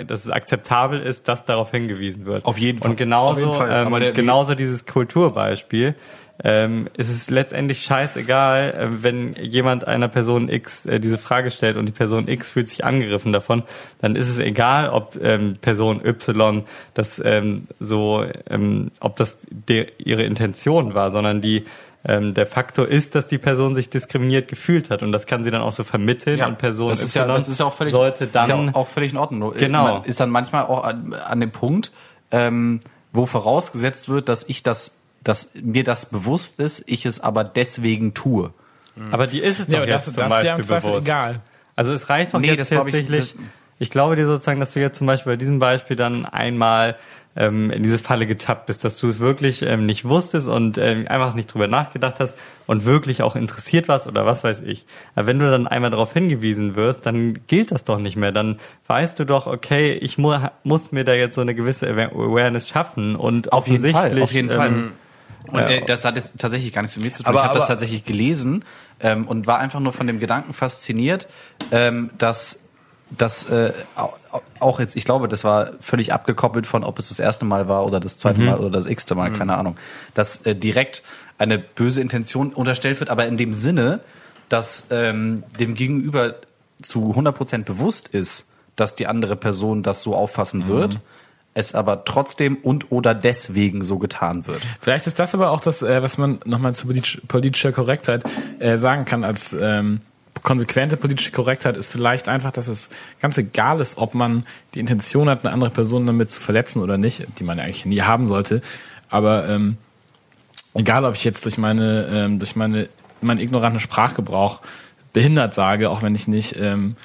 dass 0.06 0.24
es 0.24 0.30
akzeptabel 0.30 1.00
ist, 1.00 1.28
dass 1.28 1.44
darauf 1.44 1.70
hingewiesen 1.70 2.24
wird. 2.24 2.44
Auf 2.44 2.58
jeden 2.58 2.78
Fall. 2.78 2.90
Und 2.92 2.96
genauso, 2.96 3.32
Auf 3.32 3.38
jeden 3.38 3.54
Fall. 3.54 3.80
Ähm, 3.82 3.86
Aber 3.88 4.00
der- 4.00 4.12
genauso 4.12 4.54
dieses 4.54 4.86
Kulturbeispiel. 4.86 5.94
Ähm, 6.44 6.88
es 6.96 7.08
ist 7.08 7.30
letztendlich 7.30 7.82
scheißegal, 7.84 8.74
äh, 8.76 9.02
wenn 9.02 9.34
jemand 9.34 9.86
einer 9.86 10.08
Person 10.08 10.48
X 10.48 10.86
äh, 10.86 10.98
diese 10.98 11.18
Frage 11.18 11.50
stellt 11.50 11.76
und 11.76 11.86
die 11.86 11.92
Person 11.92 12.26
X 12.26 12.50
fühlt 12.50 12.68
sich 12.68 12.84
angegriffen 12.84 13.32
davon, 13.32 13.62
dann 14.00 14.16
ist 14.16 14.28
es 14.28 14.38
egal, 14.38 14.88
ob 14.88 15.16
ähm, 15.22 15.56
Person 15.60 16.04
Y 16.04 16.64
das 16.94 17.20
ähm, 17.24 17.68
so, 17.78 18.24
ähm, 18.50 18.90
ob 18.98 19.16
das 19.16 19.46
ihre 19.98 20.22
Intention 20.24 20.94
war, 20.94 21.10
sondern 21.12 21.42
die 21.42 21.64
ähm, 22.04 22.34
der 22.34 22.46
Faktor 22.46 22.88
ist, 22.88 23.14
dass 23.14 23.26
die 23.28 23.38
Person 23.38 23.74
sich 23.74 23.88
diskriminiert 23.90 24.48
gefühlt 24.48 24.90
hat 24.90 25.02
und 25.02 25.12
das 25.12 25.26
kann 25.26 25.44
sie 25.44 25.50
dann 25.50 25.62
auch 25.62 25.72
so 25.72 25.84
vermitteln 25.84 26.42
und 26.42 26.58
Person 26.58 26.88
das 26.90 27.02
ist 27.02 27.14
ja, 27.14 27.26
das 27.26 27.48
ist 27.48 27.60
ja 27.60 27.66
auch 27.66 27.74
völlig, 27.76 27.92
sollte 27.92 28.26
dann 28.26 28.42
ist 28.42 28.48
ja 28.48 28.56
auch, 28.56 28.74
auch 28.74 28.88
völlig 28.88 29.12
in 29.12 29.18
Ordnung. 29.18 29.38
Nur, 29.40 29.54
Genau. 29.54 29.84
Man 30.00 30.04
ist 30.04 30.18
dann 30.20 30.30
manchmal 30.30 30.64
auch 30.64 30.82
an, 30.84 31.14
an 31.14 31.40
dem 31.40 31.50
Punkt, 31.52 31.92
ähm, 32.32 32.80
wo 33.12 33.26
vorausgesetzt 33.26 34.08
wird, 34.08 34.28
dass 34.28 34.44
ich 34.48 34.62
das, 34.62 34.98
dass 35.22 35.52
mir 35.54 35.84
das 35.84 36.06
bewusst 36.06 36.58
ist, 36.58 36.82
ich 36.86 37.06
es 37.06 37.20
aber 37.20 37.44
deswegen 37.44 38.14
tue. 38.14 38.52
Aber 39.10 39.26
die 39.26 39.38
ist 39.40 39.58
es 39.60 39.68
Ja, 39.68 39.72
doch 39.74 39.78
aber 39.84 39.88
jetzt 39.88 40.06
das- 40.08 40.14
zum 40.14 40.28
das 40.28 40.38
ist 40.38 40.44
ja 40.44 40.50
im 40.52 40.56
Beispiel 40.58 40.64
Zweifel 40.68 40.90
bewusst. 40.90 41.06
egal. 41.06 41.40
Also 41.76 41.92
es 41.92 42.08
reicht 42.10 42.34
doch 42.34 42.40
Nee, 42.40 42.48
jetzt 42.54 42.70
ich- 42.72 42.76
tatsächlich. 42.76 43.34
das- 43.34 43.44
Ich, 43.78 43.90
glaube 43.90 44.14
dir 44.16 44.26
sozusagen, 44.26 44.60
dass 44.60 44.72
du 44.72 44.80
jetzt 44.80 44.98
zum 44.98 45.06
Beispiel 45.06 45.32
bei 45.32 45.36
diesem 45.36 45.58
Beispiel 45.58 45.96
dann 45.96 46.24
einmal 46.26 46.96
ähm, 47.36 47.70
in 47.70 47.82
diese 47.82 47.98
Falle 47.98 48.26
getappt 48.26 48.66
bist, 48.66 48.84
dass 48.84 48.98
du 48.98 49.08
es 49.08 49.18
wirklich 49.20 49.62
ähm, 49.62 49.86
nicht 49.86 50.04
wusstest 50.04 50.48
und 50.48 50.76
ähm, 50.78 51.06
einfach 51.08 51.34
nicht 51.34 51.52
drüber 51.52 51.66
nachgedacht 51.68 52.20
hast 52.20 52.36
und 52.66 52.84
wirklich 52.84 53.22
auch 53.22 53.36
interessiert 53.36 53.88
warst 53.88 54.06
oder 54.06 54.26
was 54.26 54.44
weiß 54.44 54.60
ich. 54.60 54.84
Aber 55.14 55.26
wenn 55.26 55.38
du 55.38 55.50
dann 55.50 55.66
einmal 55.66 55.90
darauf 55.90 56.12
hingewiesen 56.12 56.74
wirst, 56.76 57.06
dann 57.06 57.38
gilt 57.46 57.70
das 57.70 57.84
doch 57.84 57.98
nicht 57.98 58.16
mehr. 58.16 58.32
Dann 58.32 58.58
weißt 58.86 59.18
du 59.18 59.24
doch, 59.24 59.46
okay, 59.46 59.92
ich 59.94 60.18
mu 60.18 60.36
muss 60.62 60.92
mir 60.92 61.04
da 61.04 61.14
jetzt 61.14 61.34
so 61.34 61.40
eine 61.40 61.54
gewisse 61.54 61.86
Awa- 61.88 62.12
Awareness 62.12 62.68
schaffen 62.68 63.16
und 63.16 63.52
Auf 63.52 63.66
jeden 63.66 63.80
Fall, 63.80 63.90
offensichtlich, 63.94 64.22
auf 64.24 64.32
jeden 64.32 64.50
Fall. 64.50 64.68
ähm, 64.68 64.92
Und 65.48 65.58
Ja. 65.58 65.68
äh, 65.70 65.84
das 65.84 66.04
hat 66.04 66.14
jetzt 66.16 66.38
tatsächlich 66.38 66.72
gar 66.72 66.82
nichts 66.82 66.96
mit 66.96 67.04
mir 67.06 67.12
zu 67.12 67.22
tun. 67.24 67.30
Aber- 67.30 67.40
ich 67.40 67.44
habe 67.46 67.58
das 67.58 67.66
tatsächlich 67.68 68.04
gelesen 68.04 68.64
ähm, 69.00 69.26
und 69.26 69.46
war 69.48 69.58
einfach 69.58 69.80
nur 69.80 69.92
von 69.92 70.06
dem 70.06 70.20
Gedanken 70.20 70.52
fasziniert, 70.52 71.26
ähm, 71.72 72.10
dass 72.18 72.60
das 73.18 73.48
äh, 73.50 73.72
au- 73.96 74.14
au- 74.30 74.40
auch 74.60 74.80
jetzt, 74.80 74.96
ich 74.96 75.04
glaube, 75.04 75.28
das 75.28 75.44
war 75.44 75.72
völlig 75.80 76.12
abgekoppelt 76.12 76.66
von, 76.66 76.84
ob 76.84 76.98
es 76.98 77.08
das 77.10 77.18
erste 77.18 77.44
Mal 77.44 77.68
war 77.68 77.84
oder 77.86 78.00
das 78.00 78.16
zweite 78.18 78.40
Mal 78.46 78.58
oder 78.58 78.70
das 78.70 78.86
x-te 78.86 79.14
Mal, 79.14 79.32
keine 79.32 79.56
Ahnung, 79.56 79.76
dass 80.14 80.38
äh, 80.46 80.54
direkt 80.54 81.02
eine 81.38 81.58
böse 81.58 82.00
Intention 82.00 82.52
unterstellt 82.52 83.00
wird, 83.00 83.10
aber 83.10 83.26
in 83.26 83.36
dem 83.36 83.52
Sinne, 83.52 84.00
dass 84.48 84.86
ähm, 84.90 85.42
dem 85.58 85.74
Gegenüber 85.74 86.36
zu 86.82 87.12
100% 87.16 87.64
bewusst 87.64 88.08
ist, 88.08 88.50
dass 88.76 88.94
die 88.94 89.06
andere 89.06 89.36
Person 89.36 89.82
das 89.82 90.02
so 90.02 90.14
auffassen 90.16 90.66
wird, 90.68 90.98
es 91.54 91.74
aber 91.74 92.04
trotzdem 92.06 92.56
und 92.56 92.90
oder 92.92 93.14
deswegen 93.14 93.84
so 93.84 93.98
getan 93.98 94.46
wird. 94.46 94.62
Vielleicht 94.80 95.06
ist 95.06 95.18
das 95.18 95.34
aber 95.34 95.50
auch 95.50 95.60
das, 95.60 95.82
äh, 95.82 96.02
was 96.02 96.16
man 96.16 96.40
nochmal 96.46 96.74
zu 96.74 96.86
politisch, 96.86 97.20
politischer 97.28 97.72
Korrektheit 97.72 98.24
äh, 98.58 98.78
sagen 98.78 99.04
kann 99.04 99.22
als 99.24 99.54
ähm, 99.60 100.00
konsequente 100.42 100.96
politische 100.96 101.30
Korrektheit 101.30 101.76
ist 101.76 101.90
vielleicht 101.90 102.28
einfach, 102.28 102.52
dass 102.52 102.68
es 102.68 102.90
ganz 103.20 103.38
egal 103.38 103.80
ist, 103.80 103.98
ob 103.98 104.14
man 104.14 104.44
die 104.74 104.80
Intention 104.80 105.28
hat, 105.28 105.44
eine 105.44 105.52
andere 105.52 105.70
Person 105.70 106.06
damit 106.06 106.30
zu 106.30 106.40
verletzen 106.40 106.82
oder 106.82 106.98
nicht, 106.98 107.26
die 107.38 107.44
man 107.44 107.58
ja 107.58 107.64
eigentlich 107.64 107.86
nie 107.86 108.02
haben 108.02 108.26
sollte. 108.26 108.60
Aber 109.08 109.48
ähm, 109.48 109.76
egal, 110.74 111.04
ob 111.04 111.14
ich 111.14 111.24
jetzt 111.24 111.44
durch 111.44 111.58
meine 111.58 112.08
ähm, 112.10 112.38
durch 112.38 112.56
meine 112.56 112.88
meinen 113.20 113.40
ignoranten 113.40 113.80
Sprachgebrauch 113.80 114.60
behindert 115.12 115.54
sage, 115.54 115.90
auch 115.90 116.02
wenn 116.02 116.14
ich 116.14 116.26
nicht 116.26 116.56
ähm, 116.58 116.96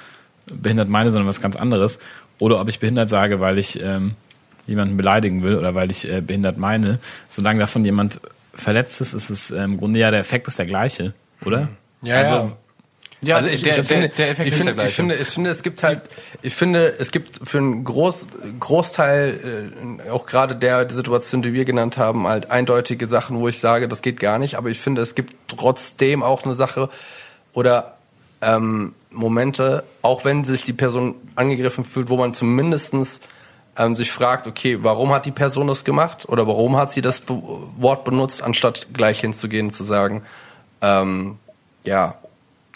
behindert 0.48 0.90
meine, 0.90 1.12
sondern 1.12 1.28
was 1.28 1.42
ganz 1.42 1.56
anderes, 1.56 2.00
oder 2.40 2.60
ob 2.60 2.70
ich 2.70 2.80
behindert 2.80 3.10
sage, 3.10 3.40
weil 3.40 3.58
ich 3.58 3.82
ähm, 3.82 4.16
jemanden 4.66 4.98
beleidigen 4.98 5.44
will 5.44 5.58
oder 5.58 5.76
weil 5.76 5.92
ich 5.92 6.10
äh, 6.10 6.22
behindert 6.22 6.58
meine, 6.58 7.00
solange 7.30 7.60
davon 7.60 7.86
jemand 7.86 8.20
verletzt 8.54 9.02
ist, 9.02 9.14
ist 9.14 9.30
es 9.30 9.52
ähm, 9.52 9.74
im 9.74 9.78
Grunde 9.78 10.00
ja 10.00 10.12
der 10.12 10.20
Effekt 10.20 10.48
ist 10.48 10.60
der 10.60 10.66
gleiche, 10.66 11.14
oder? 11.46 11.70
Ja, 12.02 12.18
also, 12.18 12.34
ja. 12.34 12.58
Ja, 13.22 13.38
also 13.38 13.49
ich, 13.49 13.63
der- 13.63 13.80
ich, 13.80 13.88
der- 13.88 13.97
finde, 13.97 14.09
der 14.09 14.30
Effekt 14.30 14.47
ich, 14.47 14.53
ist 14.53 14.57
finde, 14.59 14.74
der 14.76 14.84
gleiche. 14.86 14.89
ich 14.89 14.95
finde, 14.95 15.15
ich 15.15 15.28
finde, 15.28 15.49
es 15.49 15.63
gibt 15.63 15.84
halt, 15.84 16.01
ich 16.43 16.55
finde, 16.55 16.95
es 16.99 17.11
gibt 17.11 17.49
für 17.49 17.57
einen 17.57 17.84
Groß, 17.84 18.28
Großteil, 18.59 19.72
äh, 20.05 20.09
auch 20.11 20.26
gerade 20.28 20.55
der 20.55 20.88
Situation, 20.89 21.41
die 21.41 21.53
wir 21.53 21.65
genannt 21.65 21.97
haben, 21.97 22.28
halt 22.28 22.51
eindeutige 22.51 23.07
Sachen, 23.07 23.39
wo 23.39 23.47
ich 23.47 23.59
sage, 23.59 23.88
das 23.88 24.01
geht 24.01 24.20
gar 24.20 24.38
nicht. 24.38 24.55
Aber 24.55 24.70
ich 24.70 24.80
finde, 24.80 25.01
es 25.01 25.15
gibt 25.15 25.34
trotzdem 25.47 26.22
auch 26.22 26.43
eine 26.45 26.53
Sache 26.53 26.89
oder 27.53 27.97
ähm, 28.41 28.93
Momente, 29.09 29.84
auch 30.03 30.24
wenn 30.24 30.43
sich 30.43 30.63
die 30.63 30.74
Person 30.74 31.15
angegriffen 31.36 31.86
fühlt, 31.86 32.09
wo 32.09 32.18
man 32.18 32.36
zumindestens 32.36 33.20
ähm, 33.78 33.95
sich 33.95 34.11
fragt, 34.11 34.45
okay, 34.45 34.78
warum 34.82 35.11
hat 35.11 35.26
die 35.26 35.32
Person 35.32 35.68
das 35.68 35.84
gemacht 35.84 36.30
oder 36.30 36.45
warum 36.45 36.78
hat 36.78 36.91
sie 36.91 37.01
das 37.01 37.24
Wort 37.28 38.03
benutzt, 38.05 38.43
anstatt 38.43 38.88
gleich 38.93 39.22
hinzugehen 39.22 39.68
und 39.68 39.74
zu 39.74 39.84
sagen, 39.84 40.22
ähm, 40.82 41.38
ja, 41.84 42.15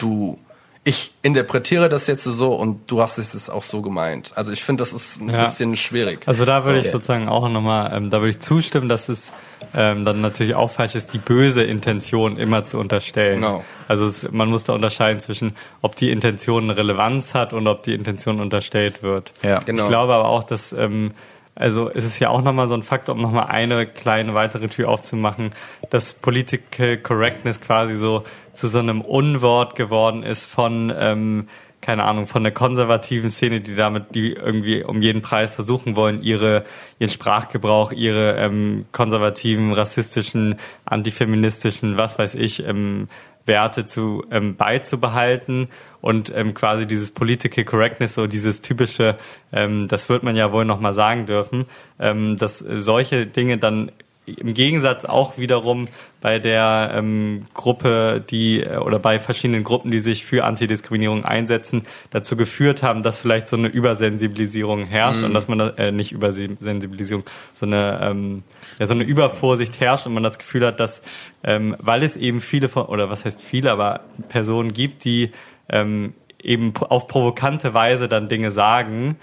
du, 0.02 0.38
ich 0.84 1.12
interpretiere 1.22 1.88
das 1.88 2.08
jetzt 2.08 2.24
so 2.24 2.54
und 2.54 2.90
du 2.90 3.00
hast 3.00 3.16
es 3.18 3.48
auch 3.48 3.62
so 3.62 3.82
gemeint. 3.82 4.32
Also 4.34 4.50
ich 4.50 4.64
finde, 4.64 4.82
das 4.82 4.92
ist 4.92 5.20
ein 5.20 5.28
Ja. 5.30 5.44
bisschen 5.44 5.76
schwierig. 5.76 6.26
Also 6.26 6.44
da 6.44 6.64
würde 6.64 6.78
ich 6.78 6.86
So. 6.86 6.92
sozusagen 6.92 7.28
auch 7.28 7.48
nochmal, 7.48 7.92
ähm, 7.96 8.10
da 8.10 8.18
würde 8.18 8.30
ich 8.30 8.40
zustimmen, 8.40 8.88
dass 8.88 9.08
es 9.08 9.32
ähm, 9.74 10.04
dann 10.04 10.20
natürlich 10.20 10.56
auch 10.56 10.70
falsch 10.72 10.96
ist, 10.96 11.14
die 11.14 11.18
böse 11.18 11.62
Intention 11.62 12.36
immer 12.36 12.64
zu 12.64 12.78
unterstellen. 12.80 13.40
Genau. 13.42 13.64
Also 13.86 14.04
es, 14.06 14.30
man 14.32 14.48
muss 14.50 14.64
da 14.64 14.72
unterscheiden 14.74 15.20
zwischen, 15.20 15.54
ob 15.82 15.94
die 15.94 16.10
Intention 16.10 16.68
Relevanz 16.68 17.32
hat 17.34 17.52
und 17.52 17.66
ob 17.68 17.84
die 17.84 17.94
Intention 17.94 18.40
unterstellt 18.40 19.02
wird. 19.04 19.32
Ja. 19.42 19.60
Genau. 19.60 19.84
Ich 19.84 19.88
glaube 19.88 20.12
aber 20.14 20.28
auch, 20.28 20.42
dass 20.42 20.72
ähm, 20.72 21.12
also 21.54 21.90
es 21.90 22.04
ist 22.04 22.18
ja 22.18 22.30
auch 22.30 22.42
nochmal 22.42 22.68
so 22.68 22.74
ein 22.74 22.82
Faktor, 22.82 23.14
um 23.14 23.20
nochmal 23.20 23.46
eine 23.46 23.86
kleine 23.86 24.34
weitere 24.34 24.68
Tür 24.68 24.88
aufzumachen, 24.88 25.52
dass 25.90 26.14
Political 26.14 26.96
Correctness 26.98 27.60
quasi 27.60 27.94
so 27.94 28.24
zu 28.54 28.68
so 28.68 28.78
einem 28.78 29.02
Unwort 29.02 29.76
geworden 29.76 30.22
ist 30.22 30.46
von, 30.46 30.92
ähm, 30.96 31.48
keine 31.82 32.04
Ahnung, 32.04 32.26
von 32.26 32.42
der 32.42 32.52
konservativen 32.52 33.30
Szene, 33.30 33.60
die 33.60 33.74
damit, 33.74 34.14
die 34.14 34.32
irgendwie 34.32 34.82
um 34.82 35.02
jeden 35.02 35.20
Preis 35.20 35.54
versuchen 35.54 35.94
wollen, 35.96 36.22
ihre, 36.22 36.64
ihren 36.98 37.10
Sprachgebrauch, 37.10 37.92
ihre 37.92 38.36
ähm, 38.36 38.86
konservativen, 38.92 39.72
rassistischen, 39.72 40.56
antifeministischen, 40.84 41.98
was 41.98 42.18
weiß 42.18 42.34
ich, 42.36 42.66
ähm, 42.66 43.08
Werte 43.46 43.86
zu 43.86 44.24
ähm, 44.30 44.56
beizubehalten 44.56 45.68
und 46.00 46.32
ähm, 46.34 46.52
quasi 46.52 46.86
dieses 46.86 47.12
Political 47.12 47.64
Correctness, 47.64 48.14
so 48.14 48.26
dieses 48.26 48.60
typische, 48.60 49.16
ähm, 49.52 49.88
das 49.88 50.08
wird 50.08 50.22
man 50.22 50.36
ja 50.36 50.52
wohl 50.52 50.64
noch 50.64 50.80
mal 50.80 50.92
sagen 50.92 51.26
dürfen, 51.26 51.66
ähm, 51.98 52.36
dass 52.36 52.60
äh, 52.60 52.82
solche 52.82 53.26
Dinge 53.26 53.58
dann 53.58 53.92
im 54.24 54.54
Gegensatz 54.54 55.04
auch 55.04 55.36
wiederum 55.36 55.88
bei 56.20 56.38
der 56.38 56.92
ähm, 56.94 57.42
Gruppe, 57.54 58.24
die 58.30 58.60
äh, 58.60 58.76
oder 58.76 59.00
bei 59.00 59.18
verschiedenen 59.18 59.64
Gruppen, 59.64 59.90
die 59.90 59.98
sich 59.98 60.24
für 60.24 60.44
Antidiskriminierung 60.44 61.24
einsetzen, 61.24 61.82
dazu 62.10 62.36
geführt 62.36 62.84
haben, 62.84 63.02
dass 63.02 63.18
vielleicht 63.18 63.48
so 63.48 63.56
eine 63.56 63.66
Übersensibilisierung 63.66 64.84
herrscht 64.84 65.24
und 65.24 65.34
dass 65.34 65.48
man 65.48 65.58
das, 65.58 65.72
äh, 65.78 65.90
nicht 65.90 66.12
Übersensibilisierung, 66.12 67.24
so 67.52 67.66
eine 67.66 67.98
ähm, 68.00 68.44
ja 68.78 68.86
so 68.86 68.94
eine 68.94 69.02
Übervorsicht 69.02 69.80
herrscht 69.80 70.06
und 70.06 70.14
man 70.14 70.22
das 70.22 70.38
Gefühl 70.38 70.66
hat, 70.66 70.78
dass 70.78 71.02
ähm, 71.42 71.74
weil 71.80 72.04
es 72.04 72.16
eben 72.16 72.40
viele 72.40 72.68
von 72.68 72.86
oder 72.86 73.10
was 73.10 73.24
heißt 73.24 73.42
viele, 73.42 73.72
aber 73.72 74.02
Personen 74.28 74.72
gibt, 74.72 75.04
die 75.04 75.32
ähm, 75.68 76.14
eben 76.40 76.72
auf 76.76 77.08
provokante 77.08 77.74
Weise 77.74 78.08
dann 78.08 78.28
Dinge 78.28 78.52
sagen, 78.52 79.16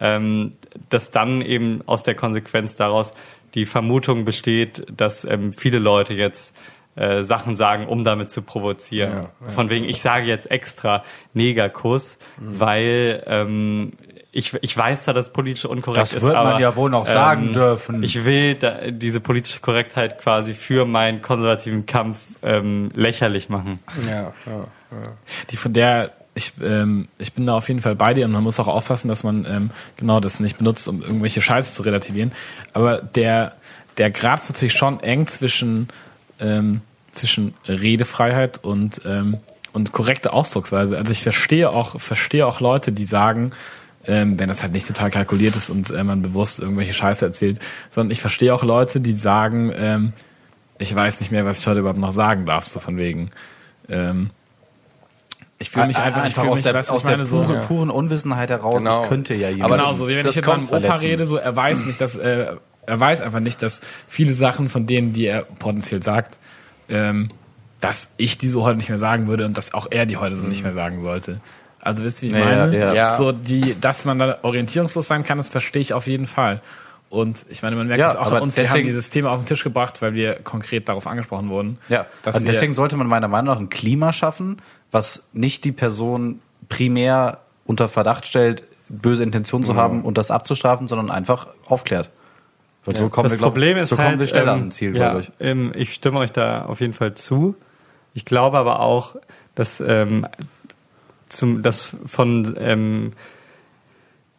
ähm, 0.00 0.52
dass 0.90 1.10
dann 1.10 1.40
eben 1.40 1.82
aus 1.86 2.02
der 2.02 2.14
Konsequenz 2.14 2.76
daraus 2.76 3.14
die 3.54 3.66
Vermutung 3.66 4.24
besteht, 4.24 4.84
dass 4.94 5.24
ähm, 5.24 5.52
viele 5.52 5.78
Leute 5.78 6.14
jetzt 6.14 6.54
äh, 6.96 7.22
Sachen 7.22 7.56
sagen, 7.56 7.86
um 7.86 8.04
damit 8.04 8.30
zu 8.30 8.42
provozieren. 8.42 9.26
Von 9.48 9.70
wegen, 9.70 9.84
ich 9.84 10.00
sage 10.00 10.26
jetzt 10.26 10.50
extra 10.50 11.02
Negerkuss, 11.32 12.18
weil 12.38 13.22
ähm, 13.26 13.94
ich, 14.30 14.52
ich 14.62 14.76
weiß 14.76 15.04
zwar, 15.04 15.14
dass 15.14 15.32
politisch 15.32 15.64
unkorrekt 15.64 16.02
Das 16.02 16.12
ist, 16.14 16.22
wird 16.22 16.34
man 16.34 16.46
aber, 16.46 16.56
ähm, 16.56 16.62
ja 16.62 16.76
wohl 16.76 16.90
noch 16.90 17.06
sagen 17.06 17.52
dürfen. 17.52 18.02
Ich 18.02 18.24
will 18.24 18.56
da, 18.56 18.90
diese 18.90 19.20
politische 19.20 19.60
Korrektheit 19.60 20.18
quasi 20.20 20.54
für 20.54 20.86
meinen 20.86 21.22
konservativen 21.22 21.86
Kampf 21.86 22.20
ähm, 22.42 22.90
lächerlich 22.94 23.48
machen. 23.48 23.78
Ja, 24.08 24.32
ja. 24.46 24.66
die 25.50 25.56
von 25.56 25.72
der 25.72 26.12
ich, 26.34 26.52
ähm, 26.62 27.08
ich 27.18 27.32
bin 27.32 27.46
da 27.46 27.54
auf 27.54 27.68
jeden 27.68 27.80
Fall 27.80 27.94
bei 27.94 28.12
dir 28.12 28.24
und 28.24 28.32
man 28.32 28.42
muss 28.42 28.58
auch 28.58 28.66
aufpassen, 28.66 29.08
dass 29.08 29.22
man 29.22 29.46
ähm, 29.48 29.70
genau 29.96 30.20
das 30.20 30.40
nicht 30.40 30.58
benutzt, 30.58 30.88
um 30.88 31.00
irgendwelche 31.02 31.40
Scheiße 31.40 31.72
zu 31.74 31.82
relativieren. 31.82 32.32
Aber 32.72 32.98
der, 32.98 33.54
der 33.98 34.10
Grad 34.10 34.40
ist 34.40 34.50
natürlich 34.50 34.74
schon 34.74 35.00
eng 35.00 35.26
zwischen, 35.28 35.88
ähm, 36.40 36.80
zwischen 37.12 37.54
Redefreiheit 37.68 38.62
und, 38.64 39.00
ähm, 39.04 39.38
und 39.72 39.92
korrekte 39.92 40.32
Ausdrucksweise. 40.32 40.96
Also 40.96 41.12
ich 41.12 41.22
verstehe 41.22 41.70
auch, 41.70 42.00
verstehe 42.00 42.46
auch 42.46 42.60
Leute, 42.60 42.90
die 42.90 43.04
sagen, 43.04 43.52
ähm, 44.06 44.38
wenn 44.38 44.48
das 44.48 44.62
halt 44.62 44.72
nicht 44.72 44.88
total 44.88 45.10
kalkuliert 45.10 45.56
ist 45.56 45.70
und 45.70 45.90
äh, 45.90 46.02
man 46.02 46.22
bewusst 46.22 46.58
irgendwelche 46.58 46.92
Scheiße 46.92 47.24
erzählt, 47.24 47.60
sondern 47.90 48.10
ich 48.10 48.20
verstehe 48.20 48.52
auch 48.52 48.64
Leute, 48.64 49.00
die 49.00 49.12
sagen, 49.12 49.72
ähm, 49.74 50.12
ich 50.78 50.92
weiß 50.94 51.20
nicht 51.20 51.30
mehr, 51.30 51.46
was 51.46 51.60
ich 51.60 51.66
heute 51.68 51.80
überhaupt 51.80 52.00
noch 52.00 52.12
sagen 52.12 52.44
darf, 52.44 52.64
so 52.64 52.80
von 52.80 52.96
wegen. 52.96 53.30
Ähm, 53.88 54.30
ich 55.64 55.70
fühle 55.70 55.86
mich 55.86 55.96
einfach, 55.98 56.26
ich 56.26 56.34
fühle 56.34 56.50
aus 56.50 56.56
mich, 56.56 56.64
der, 56.64 56.76
aus 56.76 56.90
ich 56.90 57.04
meine, 57.04 57.16
der 57.16 57.26
so, 57.26 57.42
puren, 57.42 57.60
puren 57.62 57.90
Unwissenheit 57.90 58.50
heraus. 58.50 58.82
Genau. 58.82 59.02
Ich 59.04 59.08
könnte 59.08 59.34
ja 59.34 59.48
jemand. 59.48 59.72
Aber 59.72 59.82
genau, 59.82 59.94
so 59.94 60.08
wie 60.08 60.16
wenn 60.16 60.26
ich 60.26 60.36
mit 60.36 60.46
meinem 60.46 60.68
Opa 60.68 60.94
rede, 60.96 61.24
so 61.24 61.36
er 61.36 61.56
weiß 61.56 61.86
nicht, 61.86 62.00
dass 62.02 62.16
äh, 62.16 62.56
er 62.86 63.00
weiß 63.00 63.22
einfach 63.22 63.40
nicht, 63.40 63.62
dass 63.62 63.80
viele 64.06 64.34
Sachen 64.34 64.68
von 64.68 64.86
denen, 64.86 65.14
die 65.14 65.24
er 65.24 65.42
potenziell 65.42 66.02
sagt, 66.02 66.38
ähm, 66.90 67.28
dass 67.80 68.12
ich 68.18 68.36
die 68.36 68.48
so 68.48 68.62
heute 68.62 68.76
nicht 68.76 68.90
mehr 68.90 68.98
sagen 68.98 69.26
würde 69.26 69.46
und 69.46 69.56
dass 69.56 69.72
auch 69.72 69.86
er 69.90 70.04
die 70.04 70.18
heute 70.18 70.36
so 70.36 70.46
nicht 70.46 70.62
mehr 70.62 70.74
sagen 70.74 71.00
sollte. 71.00 71.40
Also 71.80 72.04
wisst 72.04 72.22
ihr, 72.22 72.30
wie 72.30 72.36
ich 72.36 72.44
Ja, 72.44 72.56
meine? 72.66 72.78
ja, 72.78 72.92
ja. 72.92 73.14
So 73.14 73.32
die, 73.32 73.74
dass 73.80 74.04
man 74.04 74.18
da 74.18 74.38
orientierungslos 74.42 75.06
sein 75.06 75.24
kann, 75.24 75.38
das 75.38 75.48
verstehe 75.48 75.80
ich 75.80 75.94
auf 75.94 76.06
jeden 76.06 76.26
Fall. 76.26 76.60
Und 77.14 77.46
ich 77.48 77.62
meine, 77.62 77.76
man 77.76 77.86
merkt 77.86 78.00
Ja, 78.00 78.08
es 78.08 78.16
auch 78.16 78.26
aber 78.26 78.36
an 78.38 78.42
uns, 78.42 78.56
wir 78.56 78.64
haben 78.64 78.72
deswegen- 78.72 78.88
dieses 78.88 79.08
Thema 79.08 79.30
auf 79.30 79.40
den 79.40 79.46
Tisch 79.46 79.62
gebracht, 79.62 80.02
weil 80.02 80.14
wir 80.14 80.34
konkret 80.40 80.88
darauf 80.88 81.06
angesprochen 81.06 81.48
wurden. 81.48 81.78
Ja, 81.88 82.06
dass 82.22 82.34
also 82.34 82.46
deswegen 82.46 82.72
sollte 82.72 82.96
man 82.96 83.06
meiner 83.06 83.28
Meinung 83.28 83.54
nach 83.54 83.60
ein 83.60 83.70
Klima 83.70 84.12
schaffen, 84.12 84.60
was 84.90 85.28
nicht 85.32 85.64
die 85.64 85.72
Person 85.72 86.40
primär 86.68 87.38
unter 87.66 87.88
Verdacht 87.88 88.26
stellt, 88.26 88.64
böse 88.88 89.22
Intentionen 89.22 89.64
zu 89.64 89.76
haben 89.76 90.02
und 90.02 90.18
das 90.18 90.30
abzustrafen, 90.30 90.88
sondern 90.88 91.10
einfach 91.10 91.46
aufklärt. 91.66 92.10
Weil 92.84 92.96
so 92.96 93.08
kommen 93.08 93.24
das 93.24 93.32
wir, 93.32 93.38
glaub, 93.38 93.52
Problem 93.52 93.78
ist 93.78 93.88
so 93.88 93.96
halt, 93.98 94.08
kommen 94.08 94.20
wir 94.20 94.26
schneller 94.26 94.52
ähm, 94.52 94.58
ans 94.58 94.76
Ziel, 94.76 94.96
ja, 94.96 95.10
glaube 95.10 95.20
ich. 95.20 95.32
Ähm, 95.40 95.72
ich 95.74 95.94
stimme 95.94 96.18
euch 96.18 96.32
da 96.32 96.66
auf 96.66 96.80
jeden 96.80 96.92
Fall 96.92 97.14
zu. 97.14 97.54
Ich 98.12 98.24
glaube 98.24 98.58
aber 98.58 98.80
auch, 98.80 99.16
dass 99.54 99.80
ähm, 99.80 100.26
zum, 101.28 101.62
dass 101.62 101.90
von 102.06 102.54
ähm, 102.58 103.12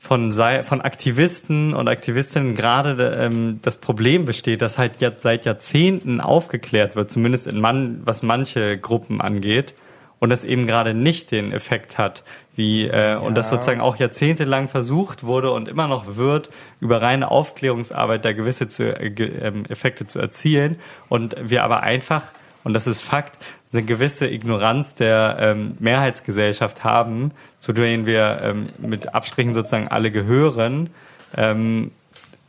von, 0.05 0.31
von 0.31 0.81
Aktivisten 0.81 1.73
und 1.73 1.87
Aktivistinnen 1.87 2.53
gerade 2.53 3.17
ähm, 3.19 3.59
das 3.63 3.77
Problem 3.77 4.25
besteht, 4.25 4.61
dass 4.61 4.77
halt 4.77 5.01
jetzt 5.01 5.23
seit 5.23 5.45
Jahrzehnten 5.45 6.21
aufgeklärt 6.21 6.95
wird, 6.95 7.09
zumindest 7.09 7.47
in 7.47 7.59
man, 7.59 8.01
was 8.05 8.21
manche 8.21 8.77
Gruppen 8.77 9.19
angeht, 9.19 9.73
und 10.19 10.29
das 10.29 10.43
eben 10.43 10.65
gerade 10.65 10.93
nicht 10.93 11.31
den 11.31 11.51
Effekt 11.51 11.97
hat, 11.97 12.23
wie 12.55 12.87
äh, 12.87 13.15
und 13.17 13.35
das 13.35 13.49
sozusagen 13.49 13.81
auch 13.81 13.97
jahrzehntelang 13.97 14.67
versucht 14.67 15.23
wurde 15.23 15.51
und 15.51 15.67
immer 15.67 15.87
noch 15.87 16.15
wird, 16.15 16.49
über 16.79 17.01
reine 17.01 17.29
Aufklärungsarbeit 17.29 18.23
da 18.23 18.33
gewisse 18.33 18.67
zu, 18.67 18.95
äh, 18.99 19.07
ähm, 19.07 19.65
Effekte 19.67 20.07
zu 20.07 20.19
erzielen. 20.19 20.77
Und 21.09 21.35
wir 21.41 21.63
aber 21.63 21.81
einfach 21.83 22.23
und 22.65 22.73
das 22.73 22.87
ist 22.87 23.01
Fakt, 23.01 23.37
eine 23.71 23.83
gewisse 23.83 24.27
Ignoranz 24.27 24.95
der 24.95 25.37
ähm, 25.39 25.77
Mehrheitsgesellschaft 25.79 26.83
haben, 26.83 27.31
zu 27.59 27.73
denen 27.73 28.05
wir 28.07 28.39
ähm, 28.41 28.69
mit 28.79 29.13
Abstrichen 29.13 29.53
sozusagen 29.53 29.87
alle 29.87 30.11
gehören, 30.11 30.89
ähm, 31.37 31.91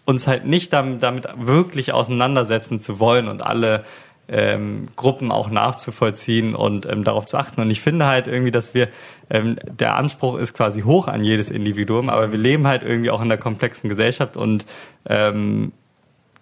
uns 0.07 0.27
halt 0.27 0.47
nicht 0.47 0.73
damit, 0.73 1.03
damit 1.03 1.29
wirklich 1.37 1.93
auseinandersetzen 1.93 2.81
zu 2.81 2.99
wollen 2.99 3.29
und 3.29 3.43
alle 3.43 3.85
ähm, 4.29 4.89
Gruppen 4.97 5.31
auch 5.31 5.51
nachzuvollziehen 5.51 6.55
und 6.55 6.87
ähm, 6.87 7.05
darauf 7.05 7.27
zu 7.27 7.37
achten. 7.37 7.61
Und 7.61 7.71
ich 7.71 7.83
finde 7.83 8.07
halt 8.07 8.27
irgendwie, 8.27 8.51
dass 8.51 8.73
wir, 8.73 8.89
ähm, 9.29 9.59
der 9.65 9.97
Anspruch 9.97 10.39
ist 10.39 10.55
quasi 10.55 10.81
hoch 10.81 11.09
an 11.09 11.23
jedes 11.23 11.51
Individuum, 11.51 12.09
aber 12.09 12.33
wir 12.33 12.39
leben 12.39 12.67
halt 12.67 12.83
irgendwie 12.83 13.11
auch 13.11 13.21
in 13.21 13.31
einer 13.31 13.37
komplexen 13.37 13.91
Gesellschaft 13.91 14.39
und 14.39 14.65
ähm, 15.05 15.73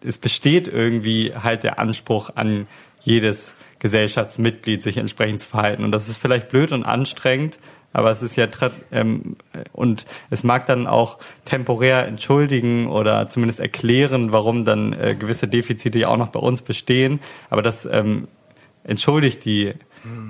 es 0.00 0.16
besteht 0.16 0.68
irgendwie 0.68 1.34
halt 1.34 1.64
der 1.64 1.80
Anspruch 1.80 2.30
an 2.36 2.68
jedes 3.02 3.54
Gesellschaftsmitglied, 3.84 4.82
sich 4.82 4.96
entsprechend 4.96 5.40
zu 5.40 5.46
verhalten. 5.46 5.84
Und 5.84 5.92
das 5.92 6.08
ist 6.08 6.16
vielleicht 6.16 6.48
blöd 6.48 6.72
und 6.72 6.84
anstrengend, 6.84 7.58
aber 7.92 8.10
es 8.10 8.22
ist 8.22 8.34
ja 8.34 8.48
ähm, 8.92 9.36
und 9.74 10.06
es 10.30 10.42
mag 10.42 10.64
dann 10.64 10.86
auch 10.86 11.18
temporär 11.44 12.06
entschuldigen 12.06 12.88
oder 12.88 13.28
zumindest 13.28 13.60
erklären, 13.60 14.32
warum 14.32 14.64
dann 14.64 14.94
äh, 14.94 15.14
gewisse 15.14 15.48
Defizite 15.48 15.98
ja 15.98 16.08
auch 16.08 16.16
noch 16.16 16.28
bei 16.28 16.40
uns 16.40 16.62
bestehen. 16.62 17.20
Aber 17.50 17.60
das 17.60 17.84
ähm, 17.84 18.26
entschuldigt 18.84 19.44
die 19.44 19.74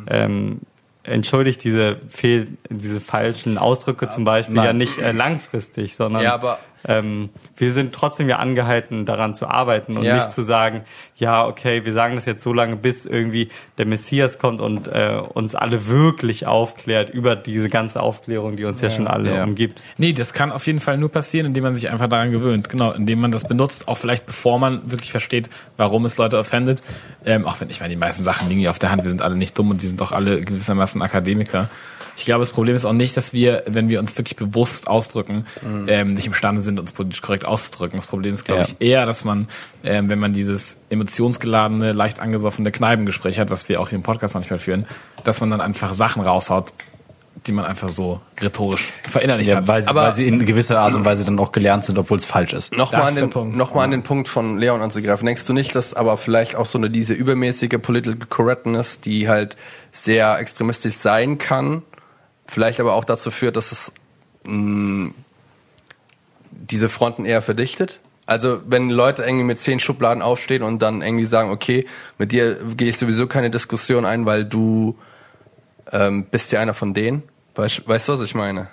ähm, 0.09 0.62
entschuldigt 1.05 1.62
diese 1.62 1.98
fehl 2.11 2.48
diese 2.70 3.00
falschen 3.00 3.57
Ausdrücke 3.57 4.11
zum 4.11 4.24
Beispiel 4.24 4.57
nein. 4.57 4.64
ja 4.64 4.72
nicht 4.72 4.98
äh, 4.98 5.12
langfristig, 5.12 5.94
sondern 5.94 6.24
Ja, 6.24 6.34
aber 6.34 6.59
ähm, 6.87 7.30
wir 7.57 7.72
sind 7.72 7.95
trotzdem 7.95 8.28
ja 8.28 8.39
angehalten, 8.39 9.05
daran 9.07 9.35
zu 9.35 9.47
arbeiten 9.49 9.97
und 9.97 10.05
Ja. 10.05 10.16
nicht 10.16 10.32
zu 10.32 10.43
sagen, 10.43 10.82
ja, 11.16 11.47
okay, 11.47 11.85
wir 11.85 11.93
sagen 11.93 12.14
das 12.14 12.24
jetzt 12.26 12.43
so 12.43 12.53
lange, 12.53 12.76
bis 12.76 13.07
irgendwie 13.07 13.49
der 13.78 13.87
Messias 13.87 14.39
kommt 14.39 14.61
und 14.61 14.89
äh, 14.89 15.20
uns 15.32 15.55
alle 15.55 15.87
wirklich 15.87 16.47
aufklärt 16.47 17.11
über 17.11 17.37
diese 17.37 17.68
ganze 17.68 18.01
Aufklärung, 18.03 18.57
die 18.57 18.64
uns 18.64 18.80
ja, 18.80 18.91
schon 18.91 19.07
alle 19.07 19.35
Ja. 19.37 19.45
umgibt. 19.45 19.82
Nee, 19.97 20.12
das 20.12 20.32
kann 20.32 20.53
auf 20.53 20.66
jeden 20.66 20.80
Fall 20.80 20.99
nur 20.99 21.11
passieren, 21.11 21.47
indem 21.47 21.64
man 21.64 21.74
sich 21.74 21.91
einfach 21.91 22.09
daran 22.09 22.30
gewöhnt. 22.32 22.68
Genau, 22.68 22.93
indem 22.93 23.20
man 23.20 23.30
das 23.30 23.45
benutzt, 23.45 23.89
auch 23.89 23.97
vielleicht 23.99 24.26
bevor 24.26 24.59
man 24.59 24.91
wirklich 24.91 25.11
versteht, 25.11 25.49
warum 25.76 26.05
es 26.05 26.16
Leute 26.18 26.39
offendet. 26.39 26.80
Ähm, 27.24 27.47
auch 27.47 27.61
wenn, 27.61 27.70
ich 27.70 27.80
meine, 27.80 27.91
die 27.95 27.99
meisten 27.99 28.24
Sachen 28.24 28.49
liegen 28.49 28.61
ja 28.61 28.70
auf 28.70 28.78
der 28.78 28.91
Hand, 28.91 29.03
wir 29.03 29.09
sind 29.11 29.22
alle 29.22 29.37
nicht 29.37 29.59
dumm 29.59 29.70
und 29.70 29.80
wir 29.82 29.89
sind 29.89 30.03
auch 30.03 30.12
alle 30.12 30.41
gewissermaßen 30.41 31.01
Akademiker. 31.03 31.68
Ich 32.16 32.24
glaube, 32.24 32.40
das 32.40 32.50
Problem 32.52 32.76
ist 32.76 32.84
auch 32.84 32.92
nicht, 32.92 33.16
dass 33.16 33.32
wir, 33.32 33.64
wenn 33.66 33.88
wir 33.88 33.98
uns 33.98 34.16
wirklich 34.16 34.36
bewusst 34.36 34.86
ausdrücken, 34.88 35.46
ähm, 35.88 36.14
nicht 36.14 36.26
imstande 36.26 36.60
sind, 36.60 36.78
uns 36.78 36.92
politisch 36.92 37.22
korrekt 37.22 37.44
auszudrücken. 37.44 37.98
Das 37.98 38.06
Problem 38.06 38.34
ist, 38.34 38.44
glaube 38.44 38.62
Ja. 38.62 38.66
ich, 38.68 38.76
eher, 38.86 39.04
dass 39.06 39.24
man, 39.24 39.48
ähm, 39.82 40.08
wenn 40.08 40.18
man 40.20 40.32
dieses 40.32 40.80
emotionsgeladene, 40.90 41.92
leicht 41.92 42.20
angesoffene 42.20 42.70
Kneipengespräch 42.72 43.38
hat, 43.38 43.50
was 43.50 43.68
wir 43.68 43.80
auch 43.80 43.88
hier 43.88 43.96
im 43.96 44.02
Podcast 44.02 44.34
manchmal 44.34 44.58
führen, 44.58 44.86
dass 45.24 45.40
man 45.40 45.50
dann 45.50 45.60
einfach 45.60 45.92
Sachen 45.94 46.22
raushaut, 46.22 46.72
die 47.46 47.52
man 47.52 47.64
einfach 47.64 47.90
so 47.90 48.20
rhetorisch 48.40 48.92
verinnerlicht 49.02 49.50
Ja, 49.50 49.56
hat. 49.56 49.68
weil, 49.68 49.82
sie, 49.82 49.88
Aber- 49.90 50.02
weil 50.02 50.14
sie 50.14 50.26
in 50.28 50.46
gewisser 50.46 50.78
Art 50.80 50.94
und 50.94 51.04
Weise 51.04 51.24
dann 51.24 51.38
auch 51.38 51.52
gelernt 51.52 51.84
sind, 51.84 51.98
obwohl 51.98 52.16
es 52.16 52.24
falsch 52.24 52.52
ist. 52.54 52.72
Nochmal 52.74 53.02
an, 53.08 53.14
den, 53.16 53.28
Punkt. 53.30 53.56
noch 53.56 53.74
mal 53.74 53.84
an 53.84 53.90
den 53.90 54.02
Punkt 54.02 54.28
von 54.28 54.58
Leon 54.58 54.80
anzugreifen. 54.80 55.26
Denkst 55.26 55.44
du 55.46 55.52
nicht, 55.52 55.74
dass 55.74 55.94
aber 55.94 56.16
vielleicht 56.16 56.54
auch 56.56 56.64
so 56.66 56.78
eine 56.78 56.88
diese 56.90 57.12
übermäßige 57.12 57.76
Political 57.82 58.16
Correctness, 58.28 59.00
die 59.00 59.28
halt 59.28 59.56
sehr 59.92 60.38
extremistisch 60.38 60.94
sein 60.94 61.36
kann, 61.38 61.82
vielleicht 62.47 62.80
aber 62.80 62.95
auch 62.95 63.05
dazu 63.05 63.30
führt, 63.30 63.57
dass 63.57 63.72
es 63.72 63.92
mh, 64.45 65.12
diese 66.51 66.88
Fronten 66.88 67.24
eher 67.24 67.42
verdichtet? 67.42 68.01
Also 68.26 68.61
wenn 68.66 68.88
Leute 68.88 69.22
irgendwie 69.22 69.45
mit 69.45 69.61
zehn 69.61 69.80
Schubladen 69.80 70.22
aufstehen 70.22 70.62
und 70.62 70.80
dann 70.80 71.03
irgendwie 71.03 71.26
sagen, 71.26 71.51
okay, 71.51 71.86
mit 72.18 72.32
dir 72.32 72.55
gehe 72.76 72.88
ich 72.88 72.97
sowieso 72.97 73.26
keine 73.26 73.51
Diskussion 73.51 74.07
ein, 74.07 74.24
weil 74.24 74.45
du 74.47 74.97
ähm, 75.92 76.24
bist 76.30 76.51
ja 76.53 76.61
einer 76.61 76.74
von 76.74 76.95
denen. 76.95 77.22
Weißt, 77.55 77.86
weißt 77.86 78.09
du, 78.09 78.12
was 78.14 78.22
ich 78.22 78.34
meine? 78.34 78.68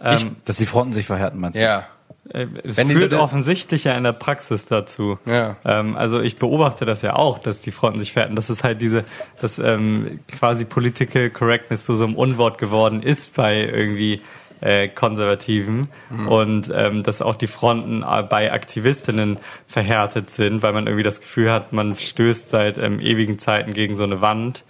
Ähm, 0.00 0.36
Dass 0.44 0.58
die 0.58 0.66
Fronten 0.66 0.92
sich 0.92 1.06
verhärten, 1.06 1.40
meinst 1.40 1.58
du? 1.58 1.64
Ja. 1.64 1.88
Äh, 2.32 2.46
Es 2.62 2.76
Wenn 2.76 2.88
führt 2.88 3.14
offensichtlich 3.14 3.84
ja 3.84 3.94
in 3.94 4.04
der 4.04 4.12
Praxis 4.12 4.64
dazu. 4.64 5.18
Ja. 5.26 5.56
Ähm, 5.64 5.96
also 5.96 6.20
ich 6.20 6.36
beobachte 6.36 6.84
das 6.84 7.02
ja 7.02 7.16
auch, 7.16 7.38
dass 7.38 7.60
die 7.60 7.70
Fronten 7.70 8.00
sich 8.00 8.12
verhärten. 8.12 8.36
Das 8.36 8.50
ist 8.50 8.64
halt 8.64 8.80
diese, 8.82 9.04
dass 9.40 9.58
ähm, 9.58 10.20
quasi 10.30 10.64
Political 10.64 11.30
Correctness 11.30 11.84
zu 11.84 11.94
so 11.94 12.04
einem 12.04 12.14
Unwort 12.14 12.58
geworden 12.58 13.02
ist 13.02 13.34
bei 13.34 13.64
irgendwie 13.64 14.20
äh, 14.60 14.88
Konservativen 14.88 15.88
und 16.28 16.72
ähm, 16.74 17.02
dass 17.04 17.22
auch 17.22 17.36
die 17.36 17.46
Fronten 17.46 18.02
äh, 18.02 18.22
bei 18.22 18.52
Aktivistinnen 18.52 19.38
verhärtet 19.66 20.30
sind, 20.30 20.62
weil 20.62 20.72
man 20.72 20.86
irgendwie 20.86 21.04
das 21.04 21.20
Gefühl 21.20 21.52
hat, 21.52 21.72
man 21.72 21.94
stößt 21.94 22.50
seit 22.50 22.76
ähm, 22.76 23.00
ewigen 23.00 23.38
Zeiten 23.38 23.72
gegen 23.72 23.94
so 23.94 24.02
eine 24.02 24.20
Wand. 24.20 24.64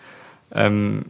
Ähm, 0.55 1.07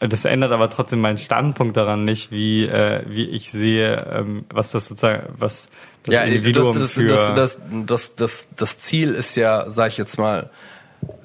das 0.00 0.24
ändert 0.24 0.52
aber 0.52 0.70
trotzdem 0.70 1.00
meinen 1.00 1.18
Standpunkt 1.18 1.76
daran 1.76 2.04
nicht, 2.04 2.30
wie, 2.30 2.66
äh, 2.66 3.02
wie 3.06 3.24
ich 3.24 3.50
sehe, 3.50 4.06
ähm, 4.10 4.44
was 4.52 4.70
das 4.70 4.86
sozusagen, 4.86 5.24
was 5.36 5.68
das 6.04 6.14
ja, 6.14 6.22
Individuum 6.22 6.74
das, 6.74 6.82
das, 6.84 6.92
für. 6.92 7.34
das, 7.34 7.58
das, 7.86 8.14
das, 8.16 8.48
das, 8.56 8.78
Ziel 8.78 9.10
ist 9.10 9.36
ja, 9.36 9.68
sag 9.70 9.88
ich 9.88 9.98
jetzt 9.98 10.18
mal, 10.18 10.50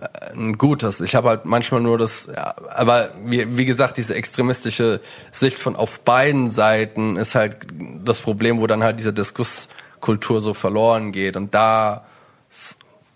äh, 0.01 0.33
ein 0.33 0.57
gutes. 0.57 0.99
Ich 1.01 1.15
habe 1.15 1.29
halt 1.29 1.45
manchmal 1.45 1.81
nur 1.81 1.97
das, 1.97 2.27
ja, 2.33 2.55
aber 2.69 3.11
wie, 3.23 3.57
wie 3.57 3.65
gesagt, 3.65 3.97
diese 3.97 4.15
extremistische 4.15 4.99
Sicht 5.31 5.59
von 5.59 5.75
auf 5.75 5.99
beiden 6.01 6.49
Seiten 6.49 7.17
ist 7.17 7.35
halt 7.35 7.57
das 8.03 8.19
Problem, 8.19 8.59
wo 8.59 8.67
dann 8.67 8.83
halt 8.83 8.99
diese 8.99 9.13
Diskusskultur 9.13 10.41
so 10.41 10.53
verloren 10.53 11.11
geht. 11.11 11.35
Und 11.35 11.53
da 11.53 12.05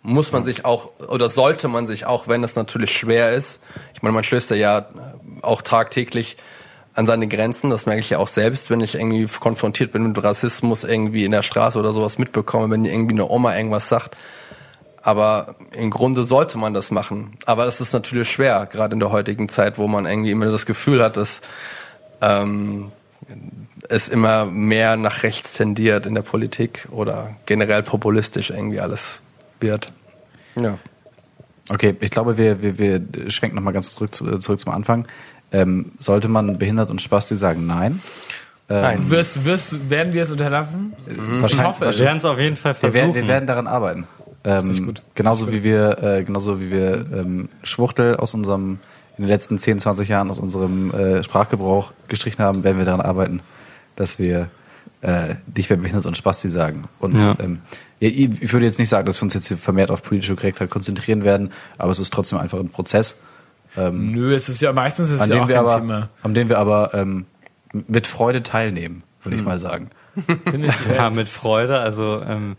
muss 0.07 0.31
man 0.31 0.45
sich 0.45 0.63
auch, 0.63 0.91
oder 1.09 1.27
sollte 1.27 1.67
man 1.67 1.85
sich 1.85 2.05
auch, 2.05 2.29
wenn 2.29 2.41
es 2.41 2.55
natürlich 2.55 2.97
schwer 2.97 3.33
ist, 3.33 3.59
ich 3.93 4.01
meine, 4.01 4.15
man 4.15 4.23
stößt 4.23 4.51
ja, 4.51 4.87
auch 5.41 5.61
tagtäglich 5.61 6.37
an 6.93 7.05
seine 7.05 7.27
Grenzen, 7.27 7.69
das 7.69 7.85
merke 7.85 7.99
ich 7.99 8.09
ja 8.09 8.17
auch 8.17 8.29
selbst, 8.29 8.69
wenn 8.69 8.79
ich 8.79 8.95
irgendwie 8.95 9.27
konfrontiert 9.27 9.91
bin 9.91 10.07
mit 10.07 10.23
Rassismus 10.23 10.85
irgendwie 10.85 11.25
in 11.25 11.31
der 11.31 11.43
Straße 11.43 11.77
oder 11.77 11.91
sowas 11.91 12.17
mitbekomme, 12.17 12.71
wenn 12.71 12.85
irgendwie 12.85 13.15
eine 13.15 13.29
Oma 13.29 13.55
irgendwas 13.55 13.89
sagt. 13.89 14.15
Aber 15.01 15.55
im 15.71 15.89
Grunde 15.89 16.23
sollte 16.23 16.57
man 16.57 16.73
das 16.73 16.89
machen. 16.89 17.37
Aber 17.45 17.65
es 17.65 17.81
ist 17.81 17.91
natürlich 17.91 18.31
schwer, 18.31 18.65
gerade 18.65 18.93
in 18.93 18.99
der 18.99 19.11
heutigen 19.11 19.49
Zeit, 19.49 19.77
wo 19.77 19.87
man 19.87 20.05
irgendwie 20.05 20.31
immer 20.31 20.45
das 20.45 20.65
Gefühl 20.65 21.03
hat, 21.03 21.17
dass 21.17 21.41
ähm, 22.21 22.93
es 23.89 24.07
immer 24.07 24.45
mehr 24.45 24.95
nach 24.95 25.23
rechts 25.23 25.53
tendiert 25.53 26.05
in 26.05 26.15
der 26.15 26.21
Politik 26.21 26.87
oder 26.91 27.35
generell 27.45 27.83
populistisch 27.83 28.49
irgendwie 28.51 28.79
alles 28.79 29.21
wird. 29.59 29.91
Ja. 30.61 30.77
Okay, 31.69 31.95
ich 31.99 32.11
glaube, 32.11 32.37
wir, 32.37 32.61
wir, 32.61 32.79
wir 32.79 33.01
schwenken 33.29 33.55
nochmal 33.55 33.73
ganz 33.73 33.91
zurück, 33.91 34.13
zu- 34.15 34.37
zurück 34.37 34.59
zum 34.59 34.71
Anfang. 34.71 35.05
Ähm, 35.51 35.91
sollte 35.99 36.27
man 36.27 36.57
behindert 36.57 36.89
und 36.91 37.01
Spasti 37.01 37.35
sagen 37.35 37.65
nein? 37.67 38.01
Nein. 38.69 39.09
Wirst, 39.09 39.45
wirst, 39.45 39.89
werden 39.89 40.11
wir 40.11 40.23
es 40.23 40.31
unterlassen? 40.31 40.93
Ich 41.45 41.63
hoffe 41.63 41.81
wir 41.81 41.87
es. 41.87 41.99
werden 42.01 42.17
es 42.17 42.25
auf 42.25 42.37
jeden 42.37 42.57
Fall 42.57 42.75
Wir 42.81 42.93
werden, 42.93 42.93
versuchen. 43.13 43.15
wir 43.21 43.27
werden 43.33 43.47
daran 43.47 43.65
arbeiten. 43.67 44.07
Ähm, 44.43 44.85
gut. 44.85 45.01
Genauso 45.15 45.51
wie 45.51 45.63
wir, 45.63 46.03
äh, 46.03 46.23
genauso 46.23 46.59
wie 46.59 46.69
wir 46.71 47.05
ähm, 47.13 47.47
Schwuchtel 47.63 48.17
aus 48.17 48.33
unserem 48.33 48.79
in 49.17 49.23
den 49.23 49.29
letzten 49.29 49.57
10, 49.57 49.79
20 49.79 50.09
Jahren 50.09 50.29
aus 50.29 50.37
unserem 50.39 50.91
äh, 50.91 51.23
Sprachgebrauch 51.23 51.91
gestrichen 52.07 52.43
haben, 52.43 52.63
werden 52.63 52.77
wir 52.77 52.85
daran 52.85 53.01
arbeiten, 53.01 53.41
dass 53.95 54.19
wir 54.19 54.49
äh, 55.01 55.35
nicht 55.55 55.69
mehr 55.69 55.79
behindert 55.79 56.05
und 56.05 56.15
Spasti 56.17 56.49
sagen. 56.49 56.83
Und 56.99 57.15
Ja. 57.17 57.35
ähm, 57.39 57.59
ja, 57.63 57.69
ich 57.99 58.17
ich 58.41 58.53
würde 58.53 58.65
jetzt 58.65 58.79
nicht 58.79 58.89
sagen, 58.89 59.05
dass 59.05 59.19
wir 59.19 59.23
uns 59.23 59.33
jetzt 59.33 59.47
hier 59.47 59.57
vermehrt 59.57 59.91
auf 59.91 60.03
politische 60.03 60.35
Korrektheit 60.35 60.69
konzentrieren 60.69 61.23
werden, 61.23 61.51
aber 61.77 61.91
es 61.91 61.99
ist 61.99 62.13
trotzdem 62.13 62.39
einfach 62.39 62.59
ein 62.59 62.69
Prozess, 62.69 63.17
Nö, 63.91 64.33
es 64.33 64.49
ist 64.49 64.59
ja 64.61 64.73
meistens 64.73 65.11
ist 65.11 65.21
an 65.21 65.29
ja 65.29 65.35
dem 65.35 65.43
auch 65.43 65.47
wir 65.49 65.55
kein 65.55 65.65
aber, 65.65 65.75
Thema. 65.75 66.09
an 66.23 66.33
dem 66.33 66.49
wir 66.49 66.57
aber 66.57 66.95
ähm, 66.95 67.25
mit 67.73 68.07
Freude 68.07 68.41
teilnehmen, 68.41 69.03
würde 69.21 69.35
ich 69.37 69.43
mal 69.43 69.59
sagen. 69.59 69.89
Finde 70.49 70.69
ich, 70.69 70.73
ja, 70.95 71.11
mit 71.11 71.29
Freude. 71.29 71.77
Also 71.79 72.23
ähm, 72.25 72.55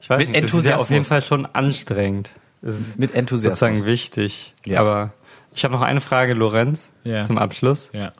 ich 0.00 0.08
weiß 0.08 0.20
Mit 0.20 0.28
nicht, 0.30 0.44
es 0.44 0.54
ist 0.54 0.64
ja 0.66 0.76
auf 0.76 0.88
jeden 0.88 0.96
Enthusiasmus. 1.02 1.06
Fall 1.08 1.22
schon 1.22 1.46
anstrengend. 1.46 2.30
Es 2.62 2.78
ist 2.78 2.98
Mit 2.98 3.14
Enthusiasmus. 3.14 3.58
sozusagen 3.58 3.86
wichtig. 3.86 4.54
Ja. 4.64 4.80
Aber 4.80 5.12
ich 5.54 5.62
habe 5.64 5.74
noch 5.74 5.82
eine 5.82 6.00
Frage, 6.00 6.32
Lorenz, 6.32 6.92
Ja. 7.04 7.24
zum 7.24 7.36
Abschluss. 7.36 7.90
ja. 7.92 8.12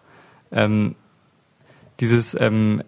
Ähm, 0.51 0.95
dieses, 2.01 2.37
ähm, 2.39 2.83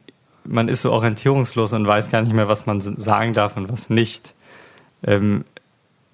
man 0.45 0.69
ist 0.69 0.83
so 0.83 0.93
orientierungslos 0.93 1.73
und 1.73 1.87
weiß 1.87 2.11
gar 2.11 2.23
nicht 2.23 2.33
mehr, 2.35 2.49
was 2.49 2.67
man 2.67 2.81
sagen 2.81 3.33
darf 3.33 3.57
und 3.57 3.71
was 3.73 3.91
nicht. 3.91 4.35
Ähm, 5.07 5.45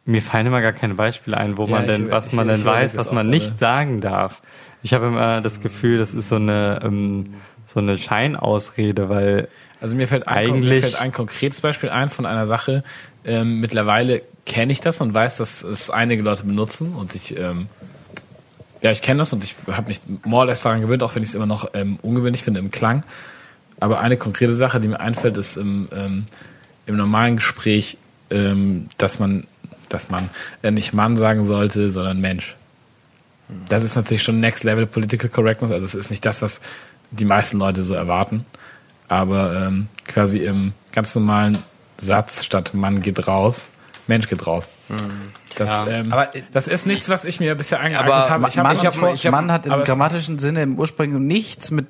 mir 0.05 0.23
fallen 0.23 0.47
immer 0.47 0.61
gar 0.61 0.73
keine 0.73 0.95
Beispiele 0.95 1.37
ein, 1.37 1.57
wo 1.57 1.65
Ja, 1.65 1.71
man 1.71 1.87
denn, 1.87 2.11
was 2.11 2.29
ich- 2.29 2.33
man 2.33 2.49
ich 2.49 2.57
denn 2.57 2.65
weiß, 2.65 2.97
was 2.97 3.13
man 3.13 3.29
nicht 3.29 3.59
sagen 3.59 4.01
darf. 4.01 4.43
Ich 4.83 4.95
habe 4.95 5.07
immer 5.09 5.41
das 5.41 5.61
Gefühl, 5.61 5.99
das 5.99 6.15
ist 6.15 6.29
so 6.29 6.37
eine 6.37 6.81
ähm, 6.83 7.35
so 7.67 7.79
eine 7.79 7.99
Scheinausrede, 7.99 9.09
weil 9.09 9.49
Also 9.81 9.95
mir 9.95 10.09
fällt, 10.09 10.27
ein, 10.27 10.61
mir 10.61 10.81
fällt 10.81 11.01
ein 11.01 11.13
konkretes 11.13 11.61
Beispiel 11.61 11.89
ein 11.91 12.09
von 12.09 12.27
einer 12.27 12.47
Sache. 12.47 12.83
Ähm, 13.25 13.61
mittlerweile 13.61 14.23
kenne 14.47 14.73
ich 14.73 14.81
das 14.81 15.01
und 15.01 15.15
weiß, 15.15 15.37
dass 15.37 15.63
es 15.63 15.91
einige 15.91 16.23
Leute 16.23 16.45
benutzen 16.45 16.95
und 16.95 17.15
ich 17.15 17.39
ähm, 17.39 17.69
ja, 18.83 18.91
ich 18.91 19.03
kenne 19.03 19.19
das 19.19 19.33
und 19.35 19.45
ich 19.45 19.55
habe 19.71 19.89
mich 19.89 20.01
more 20.25 20.41
or 20.41 20.47
less 20.47 20.63
daran 20.63 20.81
gewöhnt, 20.81 21.03
auch 21.03 21.15
wenn 21.15 21.23
ich 21.23 21.29
es 21.29 21.35
immer 21.35 21.47
noch 21.47 21.69
ähm, 21.75 21.99
ungewöhnlich 22.03 22.43
finde 22.43 22.61
im 22.61 22.71
Klang. 22.71 23.05
Aber 23.81 24.01
eine 24.01 24.17
konkrete 24.17 24.55
Sache, 24.55 24.81
die 24.81 24.89
mir 24.89 25.01
einfällt, 25.01 25.37
ist 25.37 25.57
im, 25.57 25.89
ähm, 25.95 26.27
im 26.87 26.97
normalen 26.97 27.37
Gespräch, 27.37 27.97
ähm, 28.31 28.89
dass 28.99 29.19
man, 29.19 29.47
dass 29.89 30.11
man 30.11 30.29
äh, 30.63 30.71
nicht 30.71 30.93
Mann 30.95 31.17
sagen 31.17 31.45
sollte, 31.45 31.91
sondern 31.91 32.21
Mensch. 32.21 32.57
Das 33.69 33.83
ist 33.83 33.97
natürlich 33.97 34.23
schon 34.23 34.39
Next 34.39 34.63
Level 34.65 34.87
Political 34.87 35.29
Correctness. 35.29 35.73
Also 35.73 35.85
es 35.85 35.95
ist 35.95 36.11
nicht 36.11 36.25
das, 36.25 36.41
was 36.43 36.61
die 37.11 37.25
meisten 37.25 37.59
Leute 37.59 37.83
so 37.83 37.95
erwarten. 37.95 38.45
Aber 39.09 39.55
ähm, 39.67 39.89
quasi 40.07 40.39
im 40.39 40.73
ganz 40.93 41.15
normalen 41.17 41.59
Satz 41.99 42.45
statt 42.45 42.75
Mann 42.75 43.03
geht 43.03 43.27
raus, 43.27 43.73
Mensch 44.07 44.29
geht 44.29 44.47
raus. 44.47 44.71
Das, 45.57 45.71
Ja. 45.71 45.87
ähm, 45.89 46.13
Aber- 46.13 46.31
das 46.53 46.69
ist 46.69 46.87
nichts, 46.87 47.09
was 47.09 47.25
ich 47.25 47.41
mir 47.41 47.55
bisher 47.57 47.79
Aber 47.81 47.87
angeeignet 47.87 48.31
habe. 48.31 48.43
Ma- 48.43 48.49
Ich 48.49 48.57
hab 48.59 48.65
Mann, 48.65 48.77
schon 48.77 48.87
hab- 49.09 49.15
ich 49.15 49.27
hab- 49.27 49.33
Mann 49.33 49.51
hat 49.51 49.67
im 49.67 49.73
aber 49.73 49.83
grammatischen 49.85 50.39
Sinne 50.39 50.63
im 50.63 50.79
Ursprung 50.79 51.27
nichts 51.27 51.71
mit 51.73 51.87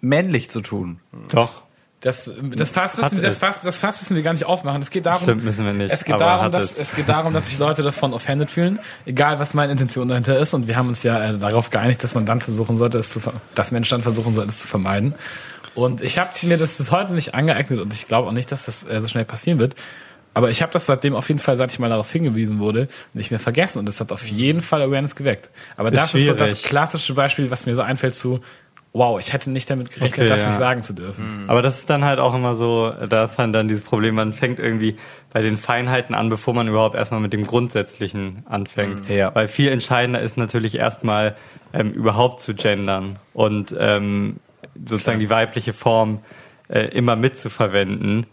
männlich 0.00 0.50
zu 0.50 0.60
tun. 0.60 1.00
doch. 1.30 1.62
Das, 2.00 2.30
das 2.54 2.70
Fass 2.70 2.98
müssen, 2.98 3.22
das. 3.22 3.38
Fass, 3.38 3.62
das 3.62 3.78
Fass 3.78 3.98
müssen 3.98 4.14
wir 4.14 4.22
gar 4.22 4.34
nicht 4.34 4.44
aufmachen. 4.44 4.82
Es 4.82 4.90
geht 4.90 5.06
darum, 5.06 5.22
Stimmt, 5.22 5.42
müssen 5.42 5.64
wir 5.64 5.72
nicht, 5.72 5.90
Es 5.90 6.04
geht 6.04 6.20
darum, 6.20 6.52
dass, 6.52 6.72
es. 6.72 6.78
es 6.90 6.94
geht 6.94 7.08
darum, 7.08 7.32
dass 7.32 7.46
sich 7.46 7.58
Leute 7.58 7.82
davon 7.82 8.12
offended 8.12 8.50
fühlen, 8.50 8.78
egal 9.06 9.38
was 9.38 9.54
meine 9.54 9.72
Intention 9.72 10.06
dahinter 10.08 10.38
ist. 10.38 10.52
Und 10.52 10.68
wir 10.68 10.76
haben 10.76 10.88
uns 10.88 11.02
ja 11.02 11.30
äh, 11.30 11.38
darauf 11.38 11.70
geeinigt, 11.70 12.04
dass 12.04 12.14
man 12.14 12.26
dann 12.26 12.40
versuchen 12.42 12.76
sollte, 12.76 12.98
es 12.98 13.08
zu, 13.08 13.20
ver- 13.20 13.32
dass 13.54 13.72
Menschen 13.72 13.92
dann 13.92 14.02
versuchen 14.02 14.34
sollten, 14.34 14.50
es 14.50 14.60
zu 14.60 14.68
vermeiden. 14.68 15.14
Und 15.74 16.02
ich 16.02 16.18
habe 16.18 16.28
mir 16.42 16.58
das 16.58 16.74
bis 16.74 16.90
heute 16.90 17.14
nicht 17.14 17.32
angeeignet 17.32 17.80
und 17.80 17.94
ich 17.94 18.06
glaube 18.06 18.28
auch 18.28 18.32
nicht, 18.32 18.52
dass 18.52 18.66
das 18.66 18.86
äh, 18.86 19.00
so 19.00 19.08
schnell 19.08 19.24
passieren 19.24 19.58
wird. 19.58 19.74
Aber 20.34 20.50
ich 20.50 20.60
habe 20.60 20.72
das 20.72 20.84
seitdem 20.84 21.14
auf 21.14 21.28
jeden 21.28 21.40
Fall, 21.40 21.56
seit 21.56 21.72
ich 21.72 21.78
mal 21.78 21.88
darauf 21.88 22.12
hingewiesen 22.12 22.58
wurde, 22.58 22.88
nicht 23.14 23.30
mehr 23.30 23.40
vergessen 23.40 23.78
und 23.78 23.88
es 23.88 23.98
hat 24.00 24.12
auf 24.12 24.26
jeden 24.28 24.60
Fall 24.60 24.82
Awareness 24.82 25.14
geweckt. 25.16 25.48
Aber 25.78 25.90
Ist 25.90 25.96
das 25.96 26.14
ist 26.14 26.26
so 26.26 26.34
das 26.34 26.50
schwierig. 26.50 26.64
klassische 26.64 27.14
Beispiel, 27.14 27.50
was 27.50 27.64
mir 27.64 27.74
so 27.74 27.80
einfällt 27.82 28.14
zu 28.14 28.40
wow, 28.94 29.18
ich 29.18 29.32
hätte 29.32 29.50
nicht 29.50 29.68
damit 29.68 29.90
gerechnet, 29.90 30.20
Okay, 30.20 30.28
das 30.28 30.42
ja. 30.42 30.48
nicht 30.48 30.56
sagen 30.56 30.82
zu 30.82 30.94
dürfen. 30.94 31.44
Aber 31.48 31.62
das 31.62 31.78
ist 31.78 31.90
dann 31.90 32.04
halt 32.04 32.20
auch 32.20 32.32
immer 32.32 32.54
so, 32.54 32.92
da 33.08 33.24
ist 33.24 33.36
dann, 33.36 33.52
dann 33.52 33.66
dieses 33.66 33.82
Problem, 33.82 34.14
man 34.14 34.32
fängt 34.32 34.60
irgendwie 34.60 34.96
bei 35.32 35.42
den 35.42 35.56
Feinheiten 35.56 36.14
an, 36.14 36.28
bevor 36.28 36.54
man 36.54 36.68
überhaupt 36.68 36.94
erstmal 36.94 37.20
mit 37.20 37.32
dem 37.32 37.44
Grundsätzlichen 37.44 38.44
anfängt. 38.48 39.08
Mhm. 39.08 39.14
Ja. 39.14 39.34
Weil 39.34 39.48
viel 39.48 39.70
entscheidender 39.70 40.20
ist 40.20 40.36
natürlich 40.36 40.76
erstmal 40.76 41.34
ähm, 41.72 41.90
überhaupt 41.90 42.40
zu 42.40 42.54
gendern 42.54 43.16
und 43.34 43.74
ähm, 43.76 44.36
sozusagen 44.86 45.18
die 45.18 45.30
weibliche 45.30 45.72
Form 45.72 46.20
äh, 46.68 46.84
immer 46.84 47.16
mitzuverwenden 47.16 48.26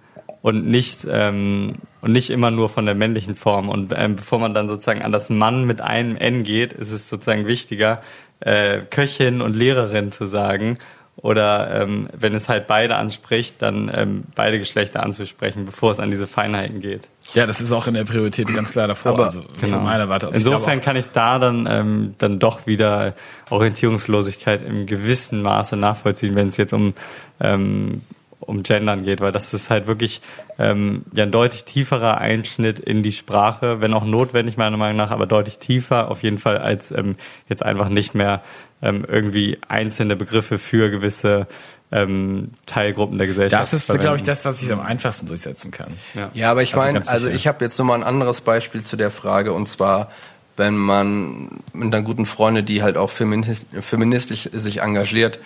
und 0.43 0.67
nicht 0.67 1.07
ähm, 1.09 1.75
und 2.01 2.11
nicht 2.11 2.29
immer 2.29 2.51
nur 2.51 2.69
von 2.69 2.85
der 2.85 2.95
männlichen 2.95 3.33
Form. 3.33 3.67
Und 3.67 3.93
ähm, 3.95 4.15
bevor 4.15 4.38
man 4.38 4.53
dann 4.53 4.67
sozusagen 4.67 5.01
an 5.01 5.11
das 5.11 5.31
Mann 5.31 5.65
mit 5.65 5.81
einem 5.81 6.17
N 6.17 6.43
geht, 6.43 6.71
ist 6.71 6.91
es 6.91 7.09
sozusagen 7.09 7.47
wichtiger, 7.47 8.01
äh, 8.41 8.80
Köchin 8.89 9.41
und 9.41 9.55
Lehrerin 9.55 10.11
zu 10.11 10.26
sagen. 10.26 10.77
Oder 11.18 11.81
ähm, 11.81 12.07
wenn 12.18 12.34
es 12.34 12.49
halt 12.49 12.65
beide 12.68 12.95
anspricht, 12.95 13.61
dann 13.61 13.91
ähm, 13.93 14.23
beide 14.34 14.57
Geschlechter 14.57 15.03
anzusprechen, 15.03 15.65
bevor 15.65 15.91
es 15.91 15.99
an 15.99 16.09
diese 16.09 16.26
Feinheiten 16.26 16.80
geht. 16.80 17.09
Ja, 17.34 17.45
das 17.45 17.61
ist 17.61 17.72
auch 17.72 17.85
in 17.85 17.93
der 17.93 18.05
Priorität 18.05 18.51
ganz 18.55 18.72
klar 18.72 18.88
davor. 18.88 19.11
Aber- 19.11 19.26
also 19.26 19.43
von 19.57 19.84
meiner 19.84 20.09
Warte 20.09 20.30
aus. 20.30 20.34
Ich 20.35 20.39
Insofern 20.39 20.63
glaube 20.63 20.81
kann 20.81 20.95
ich 20.95 21.07
da 21.11 21.38
dann 21.38 21.68
ähm, 21.69 22.15
dann 22.18 22.39
doch 22.39 22.65
wieder 22.65 23.13
Orientierungslosigkeit 23.51 24.61
im 24.63 24.85
gewissen 24.85 25.41
Maße 25.41 25.76
nachvollziehen, 25.77 26.35
wenn 26.35 26.47
es 26.47 26.57
jetzt 26.57 26.73
um 26.73 26.93
ähm, 27.39 28.01
um 28.41 28.63
Gendern 28.63 29.03
geht, 29.03 29.22
weil 29.22 29.31
das 29.31 29.53
ist 29.53 29.69
halt 29.69 29.88
wirklich 29.88 30.22
ähm, 30.59 31.03
ja 31.13 31.23
ein 31.23 31.31
deutlich 31.31 31.63
tieferer 31.63 32.18
Einschnitt 32.18 32.80
in 32.80 33.03
die 33.03 33.13
Sprache, 33.13 33.81
wenn 33.81 33.93
auch 33.93 34.05
notwendig 34.05 34.57
meiner 34.57 34.77
Meinung 34.77 34.97
nach, 34.97 35.11
aber 35.11 35.27
deutlich 35.27 35.59
tiefer 35.59 36.09
auf 36.11 36.23
jeden 36.23 36.38
Fall 36.38 36.57
als 36.57 36.91
ähm, 36.91 37.15
jetzt 37.47 37.63
einfach 37.63 37.89
nicht 37.89 38.15
mehr 38.15 38.41
ähm, 38.81 39.05
irgendwie 39.07 39.59
einzelne 39.68 40.15
Begriffe 40.15 40.57
für 40.57 40.89
gewisse 40.89 41.47
ähm, 41.91 42.51
Teilgruppen 42.65 43.18
der 43.18 43.27
Gesellschaft. 43.27 43.61
das 43.61 43.73
ist, 43.73 43.85
verwenden. 43.85 44.03
glaube 44.03 44.18
ich, 44.18 44.23
das, 44.23 44.45
was 44.45 44.61
ich 44.61 44.72
am 44.72 44.80
einfachsten 44.80 45.27
durchsetzen 45.27 45.72
kann. 45.72 45.97
Ja, 46.34 46.51
aber 46.51 46.63
ich 46.63 46.73
Also 46.73 46.85
meine, 46.85 46.99
also 47.07 47.26
sicher. 47.26 47.35
ich 47.35 47.47
habe 47.47 47.63
jetzt 47.65 47.77
nochmal 47.77 47.99
ein 47.99 48.03
anderes 48.03 48.41
Beispiel 48.41 48.84
zu 48.84 48.95
der 48.95 49.11
Frage 49.11 49.53
und 49.53 49.68
zwar, 49.68 50.09
wenn 50.57 50.76
man 50.76 51.49
mit 51.73 51.93
einer 51.93 52.03
guten 52.03 52.26
Freundin, 52.26 52.65
die 52.65 52.81
halt 52.81 52.97
auch 52.97 53.09
feminist, 53.09 53.65
feministisch 53.81 54.49
sich 54.51 54.81
engagiert, 54.81 55.39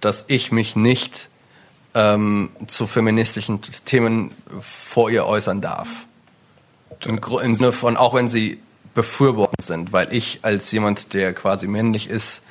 dass 0.00 0.24
ich 0.28 0.50
mich 0.50 0.76
nicht 0.76 1.28
ähm, 1.94 2.50
zu 2.68 2.86
feministischen 2.86 3.60
Themen 3.84 4.30
vor 4.60 5.10
ihr 5.10 5.26
äußern 5.26 5.60
darf. 5.60 5.88
Im, 7.04 7.18
Im 7.18 7.54
Sinne 7.54 7.72
von, 7.72 7.96
auch 7.96 8.14
wenn 8.14 8.28
sie 8.28 8.60
befürwortend 8.94 9.62
sind, 9.62 9.92
weil 9.92 10.12
ich 10.14 10.40
als 10.42 10.70
jemand, 10.72 11.14
der 11.14 11.32
quasi 11.34 11.66
männlich 11.66 12.08
ist, 12.08 12.42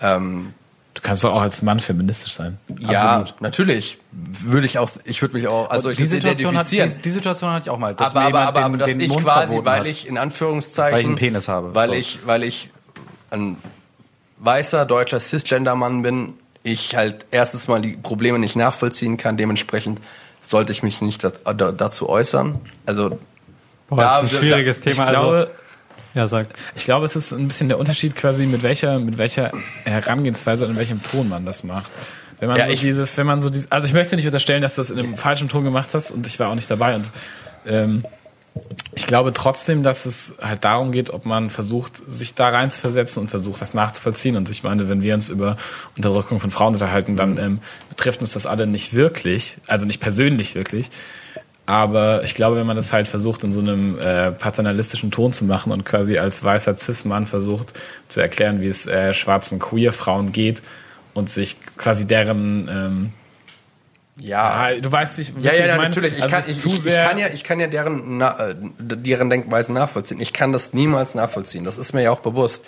ähm, 0.00 0.54
Du 0.94 1.02
kannst 1.02 1.24
doch 1.24 1.32
auch 1.34 1.42
als 1.42 1.60
Mann 1.60 1.80
feministisch 1.80 2.34
sein. 2.34 2.56
ja, 2.78 3.16
Absolut. 3.16 3.40
natürlich 3.40 3.98
würde 4.12 4.64
ich 4.64 4.78
auch, 4.78 4.88
ich 5.04 5.20
würde 5.22 5.34
mich 5.36 5.48
auch, 5.48 5.68
also 5.68 5.90
ich 5.90 5.96
die 5.96 6.04
würde 6.04 6.10
Situation, 6.10 6.56
hat, 6.56 6.70
die, 6.70 6.86
die 7.02 7.10
Situation 7.10 7.50
hatte 7.50 7.64
ich 7.64 7.70
auch 7.70 7.78
mal. 7.80 7.94
dass 7.96 8.14
aber, 8.14 8.26
aber, 8.26 8.40
aber, 8.42 8.52
den- 8.60 8.64
aber 8.64 8.76
dass 8.78 8.86
den 8.88 9.00
ich 9.00 9.08
Mund 9.08 9.24
quasi, 9.24 9.58
weil 9.64 9.80
hat. 9.80 9.86
ich 9.88 10.06
in 10.06 10.16
Anführungszeichen, 10.16 10.92
Weil 10.94 11.00
ich 11.00 11.06
einen 11.08 11.16
Penis 11.16 11.48
habe, 11.48 11.74
weil 11.74 11.88
so. 11.88 11.94
ich, 11.94 12.20
weil 12.26 12.44
ich 12.44 12.70
ein 13.32 13.56
weißer 14.38 14.86
deutscher 14.86 15.18
Cisgender-Mann 15.18 16.02
bin, 16.02 16.34
ich 16.64 16.96
halt 16.96 17.26
erstens 17.30 17.68
mal 17.68 17.80
die 17.80 17.92
Probleme 17.96 18.38
nicht 18.40 18.56
nachvollziehen 18.56 19.16
kann, 19.16 19.36
dementsprechend 19.36 20.00
sollte 20.40 20.72
ich 20.72 20.82
mich 20.82 21.00
nicht 21.00 21.22
da, 21.22 21.30
da, 21.52 21.70
dazu 21.72 22.08
äußern. 22.08 22.58
Also 22.86 23.18
Boah, 23.88 23.96
da- 23.98 24.20
das 24.22 24.32
ist 24.32 24.36
ein 24.38 24.38
schwieriges 24.40 24.78
Ich 24.78 24.84
Thema. 24.96 25.10
glaube, 25.10 25.36
also, 25.36 25.50
ja, 26.14 26.26
sag. 26.28 26.46
ich 26.74 26.84
glaube, 26.84 27.06
es 27.06 27.14
ist 27.16 27.32
ein 27.32 27.46
bisschen 27.48 27.68
der 27.68 27.78
Unterschied 27.78 28.14
quasi, 28.16 28.46
mit 28.46 28.62
welcher, 28.62 28.98
mit 28.98 29.18
welcher 29.18 29.52
Herangehensweise 29.84 30.64
und 30.64 30.72
in 30.72 30.76
welchem 30.76 31.02
Ton 31.02 31.28
man 31.28 31.44
das 31.46 31.64
macht. 31.64 31.90
Wenn 32.40 32.48
man 32.48 32.58
Ja, 32.58 32.66
so 32.66 32.72
ich- 32.72 32.80
dieses, 32.80 33.16
wenn 33.16 33.26
man 33.26 33.42
so 33.42 33.50
dieses, 33.50 33.70
also 33.70 33.86
ich 33.86 33.92
möchte 33.92 34.16
nicht 34.16 34.26
unterstellen, 34.26 34.60
dass 34.62 34.74
du 34.74 34.80
das 34.80 34.90
in 34.90 34.98
einem 34.98 35.16
falschen 35.16 35.48
Ton 35.48 35.64
gemacht 35.64 35.94
hast 35.94 36.10
und 36.10 36.26
ich 36.26 36.38
war 36.40 36.48
auch 36.48 36.54
nicht 36.54 36.70
dabei 36.70 36.94
und 36.96 37.10
ähm, 37.66 38.04
ich 38.94 39.06
glaube 39.06 39.32
trotzdem, 39.32 39.82
dass 39.82 40.06
es 40.06 40.36
halt 40.40 40.64
darum 40.64 40.92
geht, 40.92 41.10
ob 41.10 41.26
man 41.26 41.50
versucht, 41.50 41.96
sich 42.08 42.34
da 42.34 42.48
rein 42.48 42.70
zu 42.70 42.80
versetzen 42.80 43.20
und 43.20 43.28
versucht, 43.28 43.60
das 43.60 43.74
nachzuvollziehen. 43.74 44.36
Und 44.36 44.48
ich 44.50 44.62
meine, 44.62 44.88
wenn 44.88 45.02
wir 45.02 45.14
uns 45.14 45.28
über 45.28 45.56
Unterdrückung 45.96 46.38
von 46.38 46.50
Frauen 46.50 46.74
unterhalten, 46.74 47.16
dann 47.16 47.36
ähm, 47.38 47.58
betrifft 47.88 48.20
uns 48.20 48.32
das 48.32 48.46
alle 48.46 48.66
nicht 48.66 48.94
wirklich, 48.94 49.56
also 49.66 49.86
nicht 49.86 50.00
persönlich 50.00 50.54
wirklich. 50.54 50.90
Aber 51.66 52.22
ich 52.24 52.34
glaube, 52.34 52.56
wenn 52.56 52.66
man 52.66 52.76
das 52.76 52.92
halt 52.92 53.08
versucht, 53.08 53.42
in 53.42 53.52
so 53.52 53.60
einem 53.60 53.98
äh, 53.98 54.30
paternalistischen 54.32 55.10
Ton 55.10 55.32
zu 55.32 55.44
machen 55.44 55.72
und 55.72 55.84
quasi 55.84 56.18
als 56.18 56.44
weißer 56.44 56.76
Cis-Mann 56.76 57.26
versucht 57.26 57.72
zu 58.08 58.20
erklären, 58.20 58.60
wie 58.60 58.68
es 58.68 58.86
äh, 58.86 59.14
schwarzen 59.14 59.58
Queer-Frauen 59.58 60.32
geht 60.32 60.62
und 61.14 61.30
sich 61.30 61.56
quasi 61.76 62.06
deren 62.06 62.68
ähm, 62.70 63.12
ja, 64.16 64.42
Ah, 64.42 64.74
du 64.74 64.90
weißt 64.90 65.18
nicht, 65.18 65.34
Ja, 65.40 65.52
ja, 65.52 65.66
ja, 65.66 65.76
meine? 65.76 65.88
natürlich. 65.88 66.16
Ich, 66.16 66.22
Also 66.22 66.34
kann, 66.34 66.44
ich, 66.48 66.64
ich, 66.64 66.86
ich, 66.86 66.94
kann 66.94 67.18
ja, 67.18 67.26
ich 67.28 67.44
kann 67.44 67.60
ja 67.60 67.66
deren, 67.66 68.18
na, 68.18 68.50
äh, 68.50 68.54
deren 68.78 69.30
Denkweise 69.30 69.72
nachvollziehen. 69.72 70.20
Ich 70.20 70.32
kann 70.32 70.52
das 70.52 70.72
niemals 70.72 71.14
nachvollziehen. 71.14 71.64
Das 71.64 71.78
ist 71.78 71.92
mir 71.92 72.02
ja 72.02 72.10
auch 72.10 72.20
bewusst. 72.20 72.64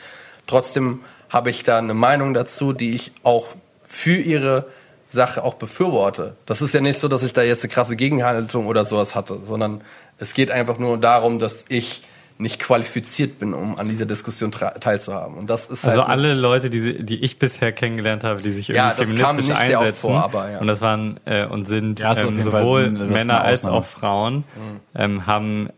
Trotzdem 0.46 1.00
habe 1.28 1.50
ich 1.50 1.62
da 1.62 1.78
eine 1.78 1.94
Meinung 1.94 2.34
dazu, 2.34 2.72
die 2.72 2.94
ich 2.94 3.12
auch 3.22 3.48
für 3.86 4.16
ihre 4.16 4.66
Sache 5.08 5.44
auch 5.44 5.54
befürworte. 5.54 6.34
Das 6.46 6.62
ist 6.62 6.74
ja 6.74 6.80
nicht 6.80 6.98
so, 6.98 7.08
dass 7.08 7.22
ich 7.22 7.32
da 7.32 7.42
jetzt 7.42 7.62
eine 7.62 7.72
krasse 7.72 7.96
Gegenhaltung 7.96 8.66
oder 8.66 8.84
sowas 8.84 9.14
hatte, 9.14 9.38
sondern 9.46 9.82
es 10.18 10.34
geht 10.34 10.50
einfach 10.50 10.78
nur 10.78 10.98
darum, 10.98 11.38
dass 11.38 11.64
ich 11.68 12.02
nicht 12.38 12.58
qualifiziert 12.60 13.38
bin, 13.38 13.54
um 13.54 13.78
an 13.78 13.88
dieser 13.88 14.04
Diskussion 14.06 14.50
teilzuhaben. 14.52 15.36
Und 15.38 15.48
das 15.48 15.66
ist 15.68 15.84
Also 15.86 16.00
halt 16.00 16.10
alle 16.10 16.34
Leute, 16.34 16.68
die, 16.68 16.80
sie- 16.80 17.02
die 17.02 17.24
ich 17.24 17.38
bisher 17.38 17.72
kennengelernt 17.72 18.24
habe, 18.24 18.42
die 18.42 18.50
sich 18.50 18.68
Ja, 18.68 18.94
irgendwie 18.98 19.18
kam 19.22 19.36
feministisch 19.36 19.48
nicht 19.58 19.66
sehr 19.68 19.78
oft 19.78 19.86
einsetzen, 19.86 20.00
vor, 20.00 20.22
aber 20.24 20.50
ja. 20.50 20.58
und 20.58 20.66
das 20.66 20.80
waren 20.82 21.18
äh, 21.24 21.46
und 21.46 21.66
sind 21.66 22.00
Ja, 22.00 22.14
ähm, 22.16 22.42
sowohl 22.42 22.90
Männer 22.90 23.40
als 23.42 23.64
auch 23.64 23.84
Frauen, 23.86 24.36
Mhm. 24.38 24.80
ähm, 24.94 25.26
haben, 25.26 25.68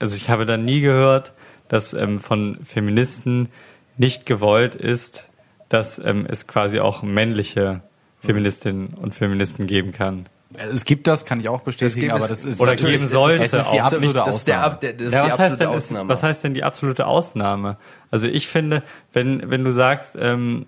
also 0.00 0.16
ich 0.16 0.30
habe 0.30 0.46
da 0.46 0.56
nie 0.56 0.80
gehört, 0.80 1.32
dass 1.68 1.92
ähm, 1.94 2.18
von 2.20 2.58
Feministen 2.64 3.48
nicht 3.96 4.26
gewollt 4.26 4.74
ist, 4.74 5.30
dass 5.68 5.98
ähm, 5.98 6.26
es 6.28 6.46
quasi 6.46 6.80
auch 6.80 7.02
männliche 7.02 7.82
Feministinnen 8.20 8.88
und 8.94 9.14
Feministen 9.14 9.66
geben 9.68 9.92
kann. 9.92 10.26
Es 10.56 10.84
gibt 10.86 11.06
das, 11.06 11.26
kann 11.26 11.40
ich 11.40 11.48
auch 11.50 11.60
bestätigen, 11.60 12.10
aber 12.10 12.24
es- 12.24 12.28
das 12.30 12.44
ist 12.46 12.60
Oder 12.60 12.70
natürlich- 12.72 12.98
geben 12.98 13.08
sollte 13.10 13.42
Es 13.42 13.52
ist 13.52 13.70
die 13.70 13.80
auch. 13.80 13.84
absolute 13.84 14.14
das 14.24 14.44
der, 14.46 14.56
Ausnahme. 14.60 14.64
Ab- 14.74 14.80
der, 14.80 14.92
das 14.94 15.06
ist 15.08 15.12
Ja, 15.12 15.24
die 15.26 15.30
was 15.32 15.38
heißt, 15.38 15.52
absolute 15.52 15.76
ist, 15.76 15.84
Ausnahme. 15.84 16.08
was 16.08 16.22
heißt 16.22 16.44
denn 16.44 16.54
die 16.54 16.64
absolute 16.64 17.06
Ausnahme? 17.06 17.76
Also 18.10 18.26
ich 18.26 18.48
finde, 18.48 18.82
wenn, 19.12 19.50
wenn 19.50 19.62
du 19.64 19.72
sagst, 19.72 20.16
ähm, 20.18 20.64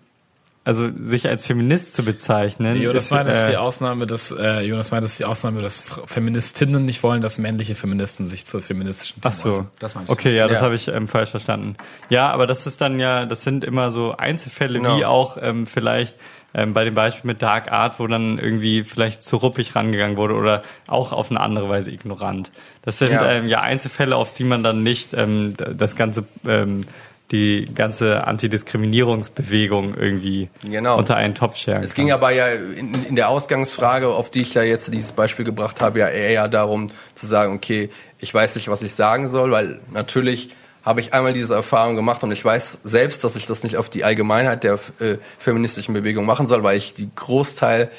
also 0.62 0.90
sich 0.94 1.26
als 1.26 1.46
Feminist 1.46 1.94
zu 1.94 2.04
bezeichnen, 2.04 2.76
Jonas 2.80 3.04
ist, 3.04 3.10
meint, 3.12 3.26
das 3.26 3.40
ist 3.40 3.48
die 3.48 3.52
äh, 3.54 3.56
Ausnahme, 3.56 4.06
dass 4.06 4.30
äh, 4.30 4.60
Jonas 4.60 4.90
meint, 4.90 5.02
das 5.02 5.12
ist 5.12 5.20
die 5.20 5.24
Ausnahme, 5.24 5.62
dass 5.62 5.86
Feministinnen 6.04 6.84
nicht 6.84 7.02
wollen, 7.02 7.22
dass 7.22 7.38
männliche 7.38 7.74
Feministen 7.74 8.26
sich 8.26 8.44
zu 8.44 8.60
feministischen 8.60 9.22
Ach 9.24 9.30
Themen 9.30 9.40
so, 9.40 9.48
äußern. 9.48 9.68
Das 9.78 9.94
meine 9.94 10.04
ich. 10.04 10.10
okay, 10.10 10.36
ja, 10.36 10.46
das 10.46 10.58
Ja. 10.58 10.64
habe 10.64 10.74
ich 10.74 10.88
ähm, 10.88 11.08
falsch 11.08 11.30
verstanden. 11.30 11.76
Ja, 12.10 12.30
aber 12.30 12.46
das 12.46 12.66
ist 12.66 12.82
dann 12.82 13.00
ja, 13.00 13.24
das 13.24 13.42
sind 13.42 13.64
immer 13.64 13.90
so 13.90 14.14
Einzelfälle, 14.14 14.78
Genau. 14.78 14.98
wie 14.98 15.06
auch 15.06 15.38
ähm, 15.40 15.66
vielleicht 15.66 16.16
ähm, 16.54 16.72
bei 16.74 16.84
dem 16.84 16.94
Beispiel 16.94 17.28
mit 17.28 17.42
Dark 17.42 17.70
Art, 17.72 17.98
wo 18.00 18.06
dann 18.06 18.38
irgendwie 18.38 18.82
vielleicht 18.84 19.22
zu 19.22 19.36
ruppig 19.36 19.74
rangegangen 19.76 20.16
wurde 20.16 20.34
oder 20.34 20.62
auch 20.86 21.12
auf 21.12 21.30
eine 21.30 21.40
andere 21.40 21.68
Weise 21.68 21.90
ignorant. 21.92 22.50
Das 22.82 22.98
sind 22.98 23.12
Ja. 23.12 23.30
ähm, 23.30 23.48
ja 23.48 23.60
Einzelfälle, 23.60 24.16
auf 24.16 24.32
die 24.34 24.44
man 24.44 24.62
dann 24.62 24.82
nicht 24.82 25.14
ähm, 25.14 25.54
das 25.56 25.96
ganze 25.96 26.24
ähm, 26.46 26.84
die 27.32 27.64
ganze 27.72 28.26
Antidiskriminierungsbewegung 28.26 29.94
irgendwie 29.96 30.48
Genau. 30.64 30.98
unter 30.98 31.16
einen 31.16 31.34
Topf 31.34 31.56
scheren 31.56 31.82
Es 31.82 31.94
kann. 31.94 32.04
ging 32.06 32.12
aber 32.12 32.30
ja 32.32 32.48
in, 32.48 33.06
in 33.08 33.16
der 33.16 33.28
Ausgangsfrage, 33.28 34.08
auf 34.08 34.30
die 34.30 34.40
ich 34.42 34.54
ja 34.54 34.62
jetzt 34.62 34.92
dieses 34.92 35.12
Beispiel 35.12 35.44
gebracht 35.44 35.80
habe, 35.80 36.00
ja 36.00 36.08
eher 36.08 36.48
darum 36.48 36.88
zu 37.14 37.26
sagen, 37.26 37.54
okay, 37.54 37.90
ich 38.18 38.34
weiß 38.34 38.56
nicht, 38.56 38.68
was 38.68 38.82
ich 38.82 38.94
sagen 38.94 39.28
soll, 39.28 39.50
weil 39.52 39.80
natürlich 39.92 40.50
habe 40.84 41.00
ich 41.00 41.12
einmal 41.12 41.32
diese 41.32 41.54
Erfahrung 41.54 41.96
gemacht 41.96 42.22
und 42.22 42.32
ich 42.32 42.44
weiß 42.44 42.78
selbst, 42.84 43.22
dass 43.24 43.36
ich 43.36 43.46
das 43.46 43.62
nicht 43.62 43.76
auf 43.76 43.90
die 43.90 44.04
Allgemeinheit 44.04 44.64
der 44.64 44.78
äh, 44.98 45.16
feministischen 45.38 45.94
Bewegung 45.94 46.24
machen 46.24 46.46
soll, 46.46 46.62
weil 46.62 46.76
ich 46.76 46.94
die 46.94 47.10
Großteil 47.14 47.90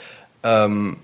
ähm, 0.43 0.97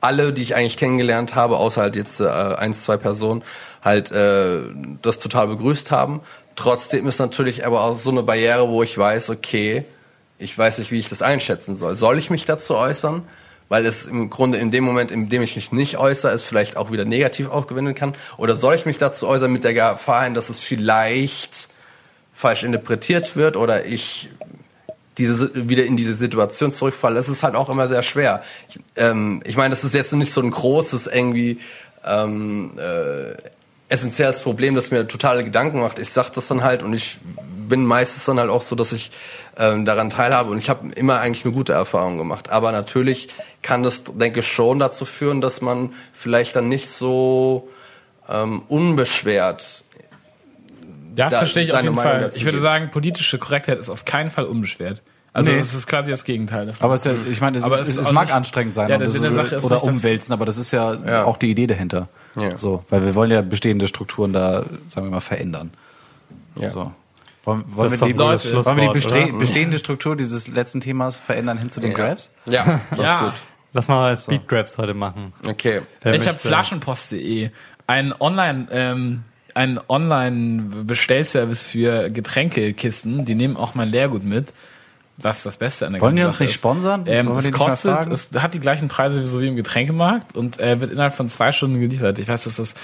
alle, 0.00 0.32
die 0.32 0.42
ich 0.42 0.54
eigentlich 0.54 0.76
kennengelernt 0.76 1.34
habe, 1.34 1.56
außer 1.56 1.80
halt 1.80 1.96
jetzt 1.96 2.20
äh, 2.20 2.26
eins, 2.26 2.82
zwei 2.82 2.96
Personen, 2.96 3.42
halt 3.82 4.12
äh, 4.12 4.60
das 5.02 5.18
total 5.18 5.48
begrüßt 5.48 5.90
haben. 5.90 6.20
Trotzdem 6.56 7.06
ist 7.06 7.18
natürlich 7.18 7.66
aber 7.66 7.82
auch 7.82 7.98
so 7.98 8.10
eine 8.10 8.22
Barriere, 8.22 8.68
wo 8.68 8.82
ich 8.82 8.96
weiß, 8.96 9.30
okay, 9.30 9.84
ich 10.38 10.56
weiß 10.56 10.78
nicht, 10.78 10.90
wie 10.90 10.98
ich 10.98 11.08
das 11.08 11.22
einschätzen 11.22 11.74
soll. 11.74 11.96
Soll 11.96 12.18
ich 12.18 12.30
mich 12.30 12.44
dazu 12.44 12.76
äußern? 12.76 13.22
Weil 13.68 13.84
es 13.84 14.06
im 14.06 14.30
Grunde 14.30 14.58
in 14.58 14.70
dem 14.70 14.84
Moment, 14.84 15.10
in 15.10 15.28
dem 15.28 15.42
ich 15.42 15.54
mich 15.56 15.72
nicht 15.72 15.98
äußere, 15.98 16.32
es 16.32 16.42
vielleicht 16.42 16.76
auch 16.76 16.90
wieder 16.90 17.04
negativ 17.04 17.50
aufgewinnen 17.50 17.94
kann. 17.94 18.14
Oder 18.36 18.56
soll 18.56 18.74
ich 18.74 18.86
mich 18.86 18.98
dazu 18.98 19.28
äußern 19.28 19.52
mit 19.52 19.64
der 19.64 19.74
Gefahr 19.74 20.24
hin, 20.24 20.34
dass 20.34 20.48
es 20.48 20.58
vielleicht 20.58 21.68
falsch 22.34 22.62
interpretiert 22.62 23.36
wird 23.36 23.56
oder 23.56 23.84
ich 23.84 24.28
diese, 25.18 25.68
wieder 25.68 25.84
in 25.84 25.96
diese 25.96 26.14
Situation 26.14 26.72
zurückfalle? 26.72 27.16
Das 27.16 27.28
ist 27.28 27.42
halt 27.42 27.56
auch 27.56 27.68
immer 27.68 27.88
sehr 27.88 28.02
schwer. 28.02 28.42
Ich, 28.68 28.80
ähm, 28.96 29.42
ich 29.44 29.56
meine, 29.56 29.70
das 29.74 29.84
ist 29.84 29.94
jetzt 29.94 30.12
nicht 30.14 30.32
so 30.32 30.40
ein 30.40 30.50
großes 30.50 31.06
irgendwie 31.06 31.58
ähm, 32.06 32.72
äh, 32.78 33.34
essentielles 33.88 34.40
Problem, 34.40 34.74
das 34.74 34.90
mir 34.90 35.06
totale 35.08 35.44
Gedanken 35.44 35.80
macht. 35.80 35.98
Ich 35.98 36.10
sag 36.10 36.30
das 36.30 36.46
dann 36.48 36.62
halt 36.62 36.82
und 36.82 36.92
ich 36.92 37.18
bin 37.68 37.84
meistens 37.84 38.24
dann 38.24 38.38
halt 38.38 38.50
auch 38.50 38.62
so, 38.62 38.74
dass 38.76 38.92
ich 38.92 39.10
ähm, 39.56 39.84
daran 39.84 40.10
teilhabe 40.10 40.50
und 40.50 40.58
ich 40.58 40.68
habe 40.70 40.92
immer 40.92 41.20
eigentlich 41.20 41.44
eine 41.44 41.54
gute 41.54 41.72
Erfahrung 41.72 42.16
gemacht. 42.18 42.50
Aber 42.50 42.72
natürlich 42.72 43.28
kann 43.62 43.82
das, 43.82 44.02
denke 44.04 44.40
ich, 44.40 44.48
schon 44.52 44.78
dazu 44.78 45.04
führen, 45.04 45.40
dass 45.40 45.60
man 45.60 45.92
vielleicht 46.12 46.54
dann 46.56 46.68
nicht 46.68 46.88
so 46.88 47.68
ähm, 48.28 48.62
unbeschwert 48.68 49.84
Das 51.14 51.32
da 51.32 51.38
verstehe 51.38 51.64
ich 51.64 51.72
auf 51.72 51.82
jeden 51.82 51.94
Meinung 51.94 52.20
Fall. 52.22 52.30
Ich 52.34 52.44
würde 52.44 52.58
gibt. 52.58 52.62
sagen, 52.70 52.90
politische 52.90 53.38
Korrektheit 53.38 53.78
ist 53.78 53.88
auf 53.90 54.04
keinen 54.04 54.30
Fall 54.30 54.44
unbeschwert. 54.44 55.02
Also 55.32 55.50
Nee. 55.52 55.58
es 55.58 55.74
ist 55.74 55.86
quasi 55.86 56.10
das 56.10 56.24
Gegenteil. 56.24 56.66
davon. 56.66 56.84
Aber 56.84 56.94
es, 56.94 57.04
ist 57.06 57.12
ja, 57.12 57.18
ich 57.30 57.40
meine, 57.40 57.58
es, 57.58 57.64
ist, 57.64 57.72
es 57.72 57.80
es, 57.80 57.88
ist 57.88 57.96
es 57.98 58.06
auch 58.08 58.12
mag 58.12 58.26
nicht- 58.26 58.34
anstrengend 58.34 58.74
sein 58.74 58.88
Ja, 58.88 58.98
das 58.98 59.12
Sinn 59.12 59.22
der 59.22 59.30
ist, 59.30 59.36
Sache 59.36 59.56
ist 59.56 59.64
oder 59.64 59.76
nicht, 59.76 59.84
umwälzen, 59.84 60.32
aber 60.32 60.46
das 60.46 60.56
ist 60.56 60.72
ja, 60.72 60.94
Ja. 60.94 61.24
auch 61.24 61.36
die 61.36 61.50
Idee 61.50 61.66
dahinter. 61.66 62.08
Ja. 62.40 62.58
So, 62.58 62.84
weil 62.90 63.04
wir 63.04 63.14
wollen 63.14 63.30
ja 63.30 63.42
bestehende 63.42 63.88
Strukturen 63.88 64.32
da, 64.32 64.64
sagen 64.88 65.06
wir 65.06 65.10
mal, 65.10 65.20
verändern. 65.20 65.70
Ja. 66.56 66.70
So. 66.70 66.92
Wollen, 67.44 67.64
wir 67.66 67.88
die, 68.06 68.12
gutes 68.12 68.52
wollen 68.66 68.76
wir 68.76 68.92
die 68.92 68.98
bestre- 68.98 69.28
oder? 69.30 69.38
bestehende 69.38 69.78
Struktur 69.78 70.16
dieses 70.16 70.48
letzten 70.48 70.80
Themas 70.80 71.18
verändern 71.18 71.56
hin 71.56 71.70
zu 71.70 71.80
den 71.80 71.92
Ja. 71.92 71.96
Grabs? 71.96 72.30
Ja, 72.44 72.80
das 72.90 72.98
Ja. 72.98 73.14
ist 73.20 73.24
gut. 73.24 73.42
Lass 73.72 73.88
mal 73.88 74.16
Speed 74.16 74.48
Grabs 74.48 74.76
heute 74.78 74.94
machen. 74.94 75.32
Okay. 75.46 75.82
Wer 76.02 76.14
ich 76.14 76.26
habe? 76.26 76.38
Flaschenpost.de, 76.38 77.50
ein 77.86 78.14
Online, 78.18 78.66
ähm, 78.70 79.24
ein 79.54 79.80
Online-Bestellservice 79.88 81.64
für 81.66 82.10
Getränkekisten. 82.10 83.24
Die 83.24 83.34
nehmen 83.34 83.56
auch 83.56 83.74
mein 83.74 83.88
Leergut 83.88 84.24
mit. 84.24 84.52
Was 85.20 85.42
das 85.42 85.56
Beste 85.56 85.86
an 85.86 85.94
der 85.94 86.02
Wollen 86.02 86.14
die 86.14 86.22
uns 86.22 86.34
Sache 86.34 86.44
nicht 86.44 86.52
ist. 86.52 86.58
sponsern? 86.58 87.04
Ähm, 87.06 87.26
Wollen 87.26 87.36
wir 87.38 87.44
es 87.44 87.52
kostet, 87.52 88.06
es 88.06 88.30
hat 88.34 88.54
die 88.54 88.60
gleichen 88.60 88.88
Preise 88.88 89.20
wie 89.20 89.26
so 89.26 89.40
wie 89.40 89.48
im 89.48 89.56
Getränkemarkt 89.56 90.36
und 90.36 90.60
äh, 90.60 90.80
wird 90.80 90.92
innerhalb 90.92 91.12
von 91.12 91.28
zwei 91.28 91.50
Stunden 91.50 91.80
geliefert. 91.80 92.20
Ich 92.20 92.28
weiß, 92.28 92.44
dass 92.44 92.56
das 92.56 92.76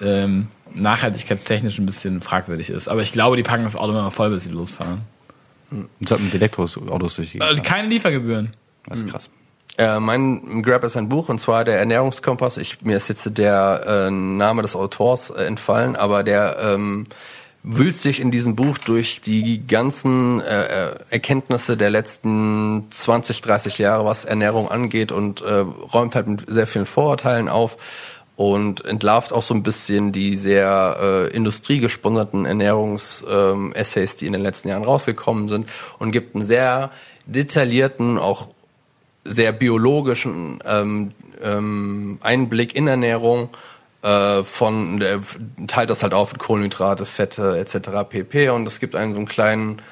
ähm, 0.00 0.48
nachhaltigkeitstechnisch 0.72 1.78
ein 1.78 1.86
bisschen 1.86 2.20
fragwürdig 2.20 2.70
ist, 2.70 2.88
aber 2.88 3.02
ich 3.02 3.12
glaube, 3.12 3.36
die 3.36 3.42
packen 3.42 3.64
das 3.64 3.74
Auto 3.74 3.90
immer 3.90 4.10
voll, 4.12 4.30
bis 4.30 4.44
sie 4.44 4.50
losfahren. 4.50 5.02
Und 5.72 5.88
sollten 6.06 6.24
mit 6.26 6.34
Elektroautos 6.34 7.16
durch 7.16 7.32
die 7.32 7.40
Äh, 7.40 7.60
keine 7.60 7.88
Liefergebühren. 7.88 8.50
Das 8.86 9.00
ist 9.00 9.10
krass. 9.10 9.30
Äh, 9.78 10.00
mein 10.00 10.62
Grab 10.62 10.84
ist 10.84 10.96
ein 10.96 11.08
Buch 11.08 11.28
und 11.30 11.40
zwar 11.40 11.64
der 11.64 11.78
Ernährungskompass. 11.78 12.58
Ich, 12.58 12.82
mir 12.82 12.96
ist 12.96 13.08
jetzt 13.08 13.38
der 13.38 13.84
äh, 13.86 14.10
Name 14.10 14.62
des 14.62 14.76
Autors 14.76 15.30
äh, 15.30 15.44
entfallen, 15.44 15.96
aber 15.96 16.22
der 16.22 16.58
ähm, 16.60 17.06
wühlt 17.64 17.96
sich 17.96 18.20
in 18.20 18.30
diesem 18.30 18.56
Buch 18.56 18.78
durch 18.78 19.20
die 19.20 19.66
ganzen 19.66 20.40
äh, 20.40 20.88
äh, 20.88 20.94
Erkenntnisse 21.10 21.76
der 21.76 21.90
letzten 21.90 22.88
20, 22.90 23.40
30 23.40 23.78
Jahre, 23.78 24.04
was 24.04 24.24
Ernährung 24.24 24.68
angeht 24.68 25.12
und 25.12 25.42
äh, 25.42 25.64
räumt 25.92 26.14
halt 26.16 26.26
mit 26.26 26.44
sehr 26.48 26.66
vielen 26.66 26.86
Vorurteilen 26.86 27.48
auf 27.48 27.76
und 28.34 28.84
entlarvt 28.84 29.32
auch 29.32 29.42
so 29.42 29.54
ein 29.54 29.62
bisschen 29.62 30.10
die 30.10 30.36
sehr 30.36 30.96
äh, 31.00 31.36
industriegesponserten 31.36 32.46
Ernährungs-Essays, 32.46 34.16
die 34.16 34.26
in 34.26 34.32
den 34.32 34.42
letzten 34.42 34.68
Jahren 34.68 34.82
rausgekommen 34.82 35.48
sind 35.48 35.68
und 36.00 36.10
gibt 36.10 36.34
einen 36.34 36.44
sehr 36.44 36.90
detaillierten, 37.26 38.18
auch 38.18 38.48
sehr 39.24 39.52
biologischen 39.52 40.58
ähm, 40.66 41.12
ähm, 41.40 42.18
Einblick 42.22 42.74
in 42.74 42.88
Ernährung 42.88 43.50
äh, 44.02 44.42
von 44.42 44.98
der 45.00 45.20
teilt 45.66 45.90
das 45.90 46.02
halt 46.02 46.14
auf 46.14 46.32
in 46.32 46.38
Kohlenhydrate, 46.38 47.06
Fette 47.06 47.58
etc. 47.58 48.08
pp. 48.08 48.50
Und 48.50 48.66
es 48.66 48.80
gibt 48.80 48.94
einen 48.94 49.12
so 49.12 49.18
einen 49.18 49.28
kleinen 49.28 49.82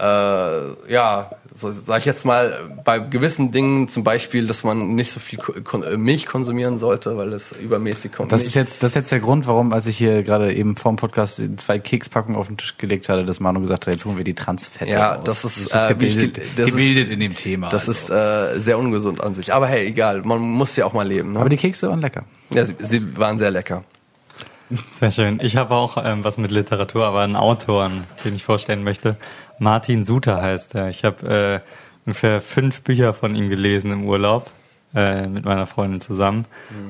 äh, 0.00 0.92
ja, 0.92 1.30
so, 1.54 1.72
sag 1.72 1.98
ich 1.98 2.04
jetzt 2.06 2.24
mal, 2.24 2.54
bei 2.84 3.00
gewissen 3.00 3.52
Dingen 3.52 3.88
zum 3.88 4.02
Beispiel, 4.04 4.46
dass 4.46 4.64
man 4.64 4.94
nicht 4.94 5.10
so 5.10 5.20
viel 5.20 5.38
Kon 5.38 5.82
äh, 5.82 5.96
Milch 5.96 6.26
konsumieren 6.26 6.78
sollte, 6.78 7.16
weil 7.18 7.32
es 7.32 7.52
übermäßig 7.52 8.12
kommt. 8.12 8.32
Das 8.32 8.44
ist 8.46 8.54
jetzt, 8.54 8.82
das 8.82 8.92
ist 8.92 8.94
jetzt 8.94 9.12
der 9.12 9.20
Grund, 9.20 9.46
warum, 9.46 9.72
als 9.72 9.86
ich 9.86 9.98
hier 9.98 10.22
gerade 10.22 10.54
eben 10.54 10.76
vorm 10.76 10.96
Podcast 10.96 11.38
die 11.38 11.54
zwei 11.56 11.78
Kekspackungen 11.78 12.38
auf 12.38 12.46
den 12.46 12.56
Tisch 12.56 12.78
gelegt 12.78 13.08
hatte, 13.08 13.24
dass 13.26 13.40
Manu 13.40 13.60
gesagt 13.60 13.86
hat, 13.86 13.92
jetzt 13.92 14.04
holen 14.06 14.16
wir 14.16 14.24
die 14.24 14.34
Transfette 14.34 14.90
Ja, 14.90 15.14
raus. 15.14 15.24
das 15.24 15.44
ist, 15.44 15.56
Du 15.56 15.62
bist 15.64 15.74
äh, 15.74 15.88
gebildet, 15.88 16.34
ge- 16.34 16.44
das 16.56 16.66
ist- 16.66 16.70
gebildet 16.72 17.10
in 17.10 17.20
dem 17.20 17.36
Thema. 17.36 17.68
das 17.70 17.88
also. 17.88 17.92
ist 17.92 18.10
äh, 18.10 18.60
sehr 18.60 18.78
ungesund 18.78 19.20
an 19.20 19.34
sich. 19.34 19.52
Aber 19.52 19.66
hey, 19.66 19.86
egal, 19.86 20.22
man 20.22 20.40
muss 20.40 20.76
ja 20.76 20.86
auch 20.86 20.92
mal 20.94 21.06
leben. 21.06 21.32
Ne? 21.32 21.40
aber 21.40 21.48
die 21.48 21.56
Kekse 21.58 21.88
waren 21.90 22.00
lecker. 22.00 22.24
ja, 22.50 22.64
sie, 22.64 22.74
sie 22.88 23.18
waren 23.18 23.38
sehr 23.38 23.50
lecker. 23.50 23.84
Sehr 24.92 25.10
schön. 25.10 25.40
Ich 25.42 25.56
habe 25.56 25.74
auch 25.74 25.96
ähm, 26.04 26.22
was 26.22 26.38
mit 26.38 26.52
Literatur, 26.52 27.04
aber 27.04 27.22
einen 27.22 27.34
Autoren, 27.34 28.04
den 28.24 28.36
ich 28.36 28.44
vorstellen 28.44 28.84
möchte. 28.84 29.16
Martin 29.60 30.04
Suter 30.04 30.42
heißt 30.42 30.74
er. 30.74 30.88
Ich 30.88 31.04
habe 31.04 31.62
äh, 31.64 32.06
ungefähr 32.06 32.40
fünf 32.40 32.82
Bücher 32.82 33.14
von 33.14 33.36
ihm 33.36 33.48
gelesen 33.48 33.92
im 33.92 34.04
Urlaub 34.04 34.50
äh, 34.94 35.28
mit 35.28 35.44
meiner 35.44 35.66
Freundin 35.66 36.00
zusammen. 36.00 36.46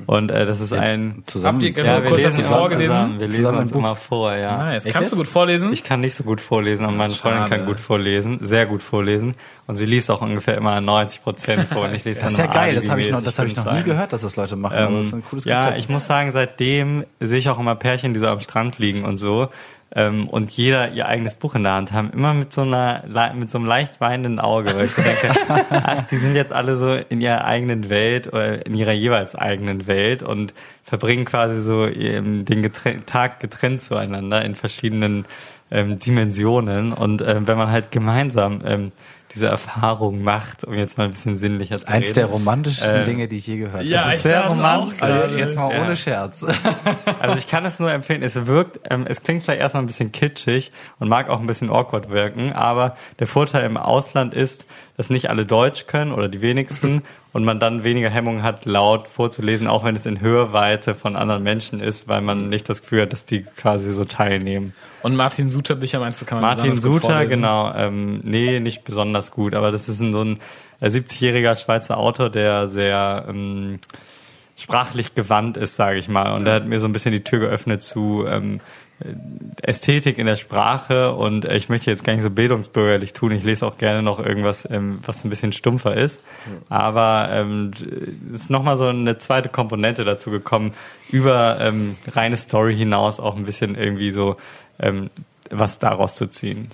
Und 0.06 0.30
äh, 0.30 0.46
das 0.46 0.60
ist 0.60 0.72
ein 0.72 1.22
Zusammen. 1.26 1.58
Habt 1.62 1.64
ihr 1.64 1.84
ja, 1.84 2.00
gerade 2.00 2.04
wir 2.04 2.10
kurz 2.10 2.24
was 2.24 2.36
lesen 2.36 2.48
du 2.48 2.54
uns 2.54 2.58
vorgelesen? 2.58 2.90
zusammen. 2.90 3.20
Wir 3.20 3.26
lesen 3.26 3.54
uns 3.56 3.72
immer 3.72 3.96
vor, 3.96 4.34
ja. 4.34 4.56
Nice. 4.56 4.86
Echt 4.86 4.94
Kannst 4.94 5.12
du 5.12 5.16
jetzt? 5.16 5.26
gut 5.26 5.32
vorlesen? 5.32 5.72
Ich 5.72 5.84
kann 5.84 6.00
nicht 6.00 6.14
so 6.14 6.24
gut 6.24 6.40
vorlesen, 6.40 6.84
aber 6.84 6.94
meine 6.94 7.14
Freundin 7.14 7.42
Schade. 7.42 7.56
kann 7.56 7.66
gut 7.66 7.80
vorlesen, 7.80 8.38
sehr 8.40 8.66
gut 8.66 8.82
vorlesen. 8.82 9.34
Und 9.66 9.76
sie 9.76 9.84
liest 9.84 10.10
auch 10.10 10.22
ungefähr 10.22 10.56
immer 10.56 10.80
90 10.80 11.22
Prozent 11.22 11.64
vor. 11.64 11.84
Und 11.84 11.94
ich 11.94 12.04
lese 12.04 12.20
Das 12.22 12.32
ist 12.32 12.38
dann 12.38 12.46
ja 12.46 12.52
geil, 12.52 12.74
das 12.74 12.88
habe 12.88 13.00
ich 13.00 13.10
noch, 13.10 13.22
das 13.22 13.38
habe 13.38 13.48
ich 13.48 13.56
noch 13.56 13.70
nie 13.70 13.82
gehört, 13.82 14.12
dass 14.12 14.22
das 14.22 14.36
Leute 14.36 14.56
machen, 14.56 14.78
aber 14.78 14.96
das 14.96 15.06
ist 15.06 15.12
ein 15.12 15.24
cooles 15.24 15.44
ja, 15.44 15.56
Konzept. 15.64 15.78
ich 15.80 15.88
muss 15.88 16.06
sagen, 16.06 16.32
seitdem 16.32 17.04
sehe 17.18 17.38
ich 17.38 17.48
auch 17.48 17.58
immer 17.58 17.74
Pärchen, 17.74 18.14
die 18.14 18.20
so 18.20 18.28
am 18.28 18.40
Strand 18.40 18.78
liegen 18.78 19.04
und 19.04 19.18
so. 19.18 19.48
Ähm, 19.92 20.28
und 20.28 20.52
jeder 20.52 20.92
ihr 20.92 21.06
eigenes 21.06 21.34
Buch 21.34 21.56
in 21.56 21.64
der 21.64 21.72
Hand 21.72 21.92
haben, 21.92 22.10
immer 22.12 22.32
mit 22.32 22.52
so 22.52 22.62
einer 22.62 23.02
mit 23.34 23.50
so 23.50 23.58
einem 23.58 23.66
leicht 23.66 24.00
weinenden 24.00 24.38
Auge, 24.38 24.74
weil 24.76 24.86
ich 24.86 24.92
so 24.92 25.02
denke, 25.02 25.32
ach, 25.70 26.02
die 26.02 26.16
sind 26.16 26.36
jetzt 26.36 26.52
alle 26.52 26.76
so 26.76 26.94
in 26.94 27.20
ihrer 27.20 27.44
eigenen 27.44 27.88
Welt 27.88 28.28
oder 28.28 28.64
in 28.64 28.74
ihrer 28.74 28.92
jeweils 28.92 29.34
eigenen 29.34 29.88
Welt 29.88 30.22
und 30.22 30.54
verbringen 30.84 31.24
quasi 31.24 31.60
so 31.60 31.86
den 31.86 32.62
getren 32.62 33.04
Tag 33.04 33.40
getrennt 33.40 33.80
zueinander 33.80 34.44
in 34.44 34.54
verschiedenen 34.54 35.24
ähm, 35.70 35.98
Dimensionen. 35.98 36.92
Und 36.92 37.22
ähm, 37.22 37.48
wenn 37.48 37.58
man 37.58 37.70
halt 37.70 37.90
gemeinsam 37.90 38.62
ähm, 38.64 38.92
diese 39.34 39.46
Erfahrung 39.48 40.22
macht, 40.22 40.64
um 40.64 40.74
jetzt 40.74 40.98
mal 40.98 41.04
ein 41.04 41.10
bisschen 41.10 41.38
sinnlicher 41.38 41.76
zu 41.78 41.86
Eins 41.88 42.06
reden. 42.08 42.14
der 42.14 42.26
romantischsten 42.26 42.96
Äh, 43.02 43.04
Dinge, 43.04 43.28
die 43.28 43.36
ich 43.36 43.46
je 43.46 43.58
gehört 43.58 43.84
Ja, 43.84 44.00
habe. 44.02 44.10
ist 44.10 44.16
ich 44.16 44.22
sehr 44.22 44.46
romantisch. 44.46 44.98
gerade. 44.98 45.14
Also 45.22 45.38
jetzt 45.38 45.56
mal 45.56 45.72
Ja. 45.72 45.82
ohne 45.82 45.96
Scherz. 45.96 46.44
Also 47.20 47.36
ich 47.38 47.46
kann 47.48 47.64
es 47.64 47.78
nur 47.78 47.92
empfehlen. 47.92 48.22
Es 48.22 48.46
wirkt, 48.46 48.80
ähm, 48.90 49.04
es 49.06 49.22
klingt 49.22 49.42
vielleicht 49.44 49.60
erstmal 49.60 49.82
ein 49.82 49.86
bisschen 49.86 50.10
kitschig 50.10 50.72
und 50.98 51.08
mag 51.08 51.28
auch 51.28 51.38
ein 51.40 51.46
bisschen 51.46 51.70
awkward 51.70 52.08
wirken, 52.08 52.52
aber 52.52 52.96
der 53.18 53.26
Vorteil 53.26 53.64
im 53.66 53.76
Ausland 53.76 54.34
ist, 54.34 54.66
dass 54.96 55.10
nicht 55.10 55.30
alle 55.30 55.46
Deutsch 55.46 55.86
können 55.86 56.12
oder 56.12 56.28
die 56.28 56.40
wenigsten 56.40 57.02
und 57.32 57.44
man 57.44 57.60
dann 57.60 57.84
weniger 57.84 58.10
Hemmung 58.10 58.42
hat, 58.42 58.64
laut 58.64 59.06
vorzulesen, 59.06 59.68
auch 59.68 59.84
wenn 59.84 59.94
es 59.94 60.06
in 60.06 60.20
Hörweite 60.20 60.94
von 60.94 61.16
anderen 61.16 61.42
Menschen 61.42 61.80
ist, 61.80 62.08
weil 62.08 62.20
man 62.20 62.48
nicht 62.48 62.68
das 62.68 62.82
Gefühl 62.82 63.02
hat, 63.02 63.12
dass 63.12 63.24
die 63.24 63.42
quasi 63.42 63.92
so 63.92 64.04
teilnehmen. 64.04 64.74
Und 65.02 65.16
Martin 65.16 65.48
Suter 65.48 65.76
Bücher 65.76 66.00
meinst 66.00 66.20
du, 66.20 66.24
kann 66.24 66.40
man 66.40 66.56
Martin 66.56 66.74
Suter, 66.74 67.26
genau. 67.26 67.72
Ähm, 67.74 68.20
nee, 68.24 68.58
nicht 68.58 68.84
besonders 68.84 69.30
gut, 69.30 69.54
aber 69.54 69.70
das 69.70 69.88
ist 69.88 70.00
ein, 70.00 70.12
so 70.12 70.22
ein 70.22 70.38
äh, 70.80 70.88
70-jähriger 70.88 71.56
Schweizer 71.56 71.98
Autor, 71.98 72.30
der 72.30 72.66
sehr 72.66 73.26
ähm, 73.28 73.78
sprachlich 74.56 75.14
gewandt 75.14 75.56
ist, 75.56 75.76
sage 75.76 75.98
ich 75.98 76.08
mal. 76.08 76.34
Und 76.34 76.44
der 76.44 76.54
hat 76.54 76.66
mir 76.66 76.80
so 76.80 76.86
ein 76.86 76.92
bisschen 76.92 77.12
die 77.12 77.24
Tür 77.24 77.38
geöffnet 77.38 77.82
zu 77.82 78.24
ähm, 78.26 78.60
Ästhetik 79.62 80.18
in 80.18 80.26
der 80.26 80.36
Sprache 80.36 81.14
und 81.14 81.44
äh, 81.44 81.56
ich 81.56 81.68
möchte 81.68 81.90
jetzt 81.90 82.04
gar 82.04 82.14
nicht 82.14 82.22
so 82.22 82.30
bildungsbürgerlich 82.30 83.12
tun. 83.12 83.32
Ich 83.32 83.44
lese 83.44 83.66
auch 83.66 83.78
gerne 83.78 84.02
noch 84.02 84.18
irgendwas, 84.18 84.68
ähm, 84.70 85.00
was 85.04 85.24
ein 85.24 85.30
bisschen 85.30 85.52
stumpfer 85.52 85.96
ist. 85.96 86.22
Aber 86.68 87.28
ähm, 87.32 87.70
es 88.32 88.40
ist 88.40 88.50
nochmal 88.50 88.76
so 88.76 88.86
eine 88.86 89.18
zweite 89.18 89.48
Komponente 89.48 90.04
dazu 90.04 90.30
gekommen, 90.30 90.72
über 91.10 91.58
ähm, 91.60 91.96
reine 92.08 92.36
Story 92.36 92.76
hinaus 92.76 93.20
auch 93.20 93.36
ein 93.36 93.44
bisschen 93.44 93.74
irgendwie 93.74 94.10
so 94.10 94.36
ähm, 94.78 95.10
was 95.50 95.78
daraus 95.78 96.14
zu 96.14 96.26
ziehen. 96.26 96.68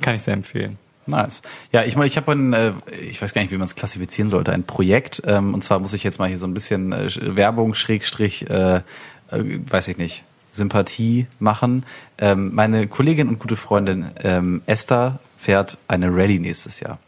Kann 0.00 0.14
ich 0.14 0.22
sehr 0.22 0.34
empfehlen. 0.34 0.78
Nice. 1.06 1.42
Ja, 1.72 1.82
ich 1.84 1.96
meine, 1.96 2.06
ich 2.06 2.16
habe 2.16 2.32
ein, 2.32 2.52
äh, 2.54 2.72
ich 3.02 3.20
weiß 3.20 3.34
gar 3.34 3.42
nicht, 3.42 3.50
wie 3.50 3.58
man 3.58 3.66
es 3.66 3.74
klassifizieren 3.74 4.30
sollte, 4.30 4.52
ein 4.52 4.64
Projekt. 4.64 5.22
Ähm, 5.26 5.52
und 5.52 5.62
zwar 5.62 5.78
muss 5.78 5.92
ich 5.92 6.02
jetzt 6.02 6.18
mal 6.18 6.28
hier 6.28 6.38
so 6.38 6.46
ein 6.46 6.54
bisschen 6.54 6.92
äh, 6.92 7.08
Werbung, 7.36 7.74
Schrägstrich, 7.74 8.48
äh, 8.48 8.76
äh, 8.76 8.82
weiß 9.30 9.88
ich 9.88 9.98
nicht, 9.98 10.24
Sympathie 10.54 11.26
machen. 11.38 11.84
Ähm, 12.18 12.54
meine 12.54 12.86
Kollegin 12.86 13.28
und 13.28 13.38
gute 13.38 13.56
Freundin 13.56 14.10
ähm, 14.22 14.62
Esther 14.66 15.18
fährt 15.36 15.78
eine 15.88 16.08
Rallye 16.08 16.38
nächstes 16.38 16.80
Jahr. 16.80 16.98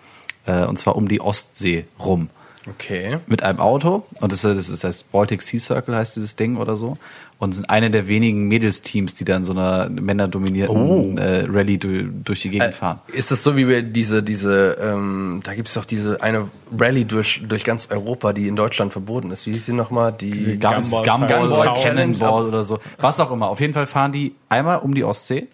Äh, 0.47 0.64
und 0.64 0.78
zwar 0.78 0.97
um 0.97 1.09
die 1.09 1.20
Ostsee 1.20 1.86
rum. 1.98 2.28
Okay. 2.68 3.18
Mit 3.27 3.43
einem 3.43 3.60
Auto. 3.60 4.06
Und 4.20 4.32
das, 4.32 4.43
das 4.43 4.68
ist 4.68 4.82
das 4.82 5.05
Baltic 5.05 5.43
Sea 5.43 5.60
Circle 5.60 5.94
heißt 5.94 6.16
dieses 6.16 6.36
Ding 6.36 6.56
oder 6.56 6.77
so. 6.77 6.97
Und 7.38 7.54
sind 7.54 7.68
eine 7.68 7.90
der 7.90 8.08
wenigen 8.08 8.48
Mädelsteams, 8.48 9.12
die 9.12 9.26
da 9.26 9.36
in 9.36 9.44
so 9.44 9.52
einer 9.52 9.90
männerdominierten 9.90 11.18
äh, 11.18 11.44
Rallye 11.46 11.76
du, 11.76 12.04
durch 12.04 12.40
die 12.40 12.48
Gegend 12.48 12.74
fahren. 12.74 13.00
Ist 13.12 13.30
das 13.30 13.42
so 13.42 13.56
wie 13.58 13.68
wir 13.68 13.82
diese, 13.82 14.22
diese, 14.22 14.78
ähm, 14.80 15.42
da 15.44 15.54
gibt 15.54 15.68
es 15.68 15.74
doch 15.74 15.84
diese 15.84 16.22
eine 16.22 16.48
Rallye 16.78 17.04
durch, 17.04 17.42
durch 17.46 17.64
ganz 17.64 17.90
Europa, 17.90 18.32
die 18.32 18.48
in 18.48 18.56
Deutschland 18.56 18.92
verboten 18.92 19.30
ist. 19.32 19.46
Wie 19.46 19.52
hieß 19.52 19.66
sie 19.66 19.74
nochmal? 19.74 20.12
Die, 20.12 20.58
Gum, 20.58 20.70
Gumball- 20.70 21.04
Gumball, 21.04 21.40
Gumball. 21.48 21.82
Cannonball 21.82 22.46
oder 22.46 22.64
so. 22.64 22.78
Was 22.98 23.20
auch 23.20 23.30
immer. 23.30 23.48
Auf 23.50 23.60
jeden 23.60 23.74
Fall 23.74 23.86
fahren 23.86 24.12
die 24.12 24.34
einmal 24.48 24.78
um 24.78 24.94
die 24.94 25.04
Ostsee. 25.04 25.46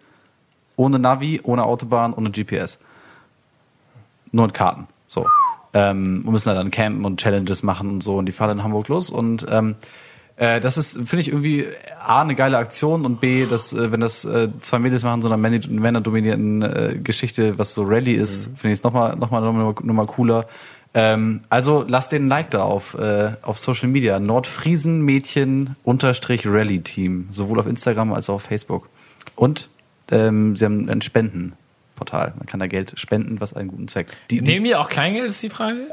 Ohne 0.77 1.01
Navi, 1.01 1.41
ohne 1.43 1.65
Autobahn, 1.65 2.15
ohne 2.15 2.31
GPS. 2.31 2.79
Nur 4.31 4.47
mit 4.47 4.55
Karten. 4.55 4.87
So. 5.09 5.27
Ähm, 5.75 6.23
und 6.25 6.33
müssen 6.33 6.49
da 6.49 6.55
dann 6.55 6.71
campen 6.71 7.05
und 7.05 7.19
Challenges 7.21 7.65
machen 7.65 7.91
und 7.91 8.03
so. 8.05 8.17
Und 8.19 8.27
die 8.27 8.33
fahren 8.33 8.59
in 8.59 8.65
Hamburg 8.65 8.87
los. 8.87 9.11
Und 9.11 9.45
ähm, 9.51 9.75
Äh, 10.43 10.59
das 10.59 10.77
ist, 10.77 10.95
finde 10.95 11.21
ich, 11.21 11.29
irgendwie 11.29 11.67
A, 12.05 12.23
eine 12.23 12.35
geile 12.35 12.59
Aktion 12.59 13.07
und 13.07 13.21
B, 13.21 13.47
dass, 13.47 13.73
äh, 13.73 13.93
wenn 13.93 14.01
das 14.01 14.25
äh, 14.25 14.49
zwei 14.61 14.81
Mädels 14.81 15.05
machen, 15.05 15.23
so 15.23 15.29
einer 15.29 15.37
Männer- 15.37 15.69
männerdominierten 15.69 16.63
äh, 16.63 16.99
Geschichte, 17.01 17.59
was 17.59 17.75
so 17.75 17.85
Rallye 17.85 18.15
ist, 18.15 18.47
finde 18.57 18.73
ich 18.73 18.81
es 18.81 18.83
nochmal 18.83 19.15
noch 19.15 19.31
mal, 19.31 19.41
noch 19.41 19.53
mal, 19.53 19.73
noch 19.81 19.95
mal 19.95 20.07
cooler. 20.07 20.49
Ähm, 20.95 21.43
also 21.49 21.85
lasst 21.87 22.11
den 22.11 22.27
Like 22.27 22.51
da 22.51 22.63
auf, 22.63 22.95
äh, 22.95 23.35
auf 23.43 23.61
Social 23.61 23.89
Media. 23.89 24.19
Nordfriesen 24.19 25.03
Mädchen 25.03 25.77
unterstrich 25.85 26.45
Rally 26.45 26.81
Team. 26.81 27.29
Sowohl 27.31 27.61
auf 27.61 27.69
Instagram 27.69 28.13
als 28.13 28.29
auch 28.29 28.35
auf 28.35 28.43
Facebook. 28.43 28.89
Und 29.37 29.69
ähm, 30.11 30.57
sie 30.57 30.65
haben 30.65 30.89
ein 30.89 31.03
Spendenportal. 31.03 32.35
Man 32.37 32.47
kann 32.47 32.59
da 32.59 32.67
Geld 32.67 32.95
spenden, 32.97 33.41
was 33.41 33.55
einen 33.55 33.69
guten 33.69 33.87
Zweck. 33.87 34.09
Die, 34.31 34.41
die, 34.41 34.51
Nehmen 34.55 34.65
die 34.65 34.75
auch 34.75 34.89
Kleingeld, 34.89 35.31
ist 35.31 35.41
die 35.41 35.51
Frage? 35.51 35.87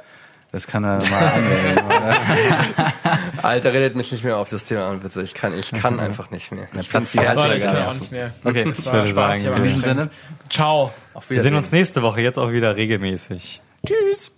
Das 0.51 0.67
kann 0.67 0.83
er 0.83 0.97
mal 1.09 1.27
anmelden. 1.27 1.83
Alter, 3.43 3.73
redet 3.73 3.95
mich 3.95 4.11
nicht 4.11 4.23
mehr 4.23 4.37
auf 4.37 4.49
das 4.49 4.63
Thema 4.63 4.89
an, 4.89 4.99
bitte. 4.99 5.21
Ich 5.21 5.33
kann, 5.33 5.57
ich 5.57 5.71
kann 5.71 5.99
einfach 5.99 6.31
nicht 6.31 6.51
mehr. 6.51 6.67
Ich 6.79 6.89
Platz 6.89 7.13
herrlich. 7.15 7.43
Leute, 7.43 7.57
ich 7.57 7.63
kann 7.63 7.83
auch 7.87 7.93
nicht 7.93 8.11
mehr. 8.11 8.33
Okay, 8.43 8.65
Das 8.65 8.85
war 8.85 8.93
würde 8.93 9.07
Spaß, 9.07 9.15
sagen, 9.15 9.41
ich 9.41 9.57
in 9.57 9.63
diesem. 9.63 9.81
Sinne. 9.81 10.09
Ciao. 10.49 10.91
Auf 11.13 11.29
Wir 11.29 11.41
sehen 11.41 11.55
uns 11.55 11.71
nächste 11.71 12.01
Woche 12.01 12.21
jetzt 12.21 12.37
auch 12.39 12.51
wieder 12.51 12.75
regelmäßig. 12.75 13.61
Tschüss. 13.85 14.31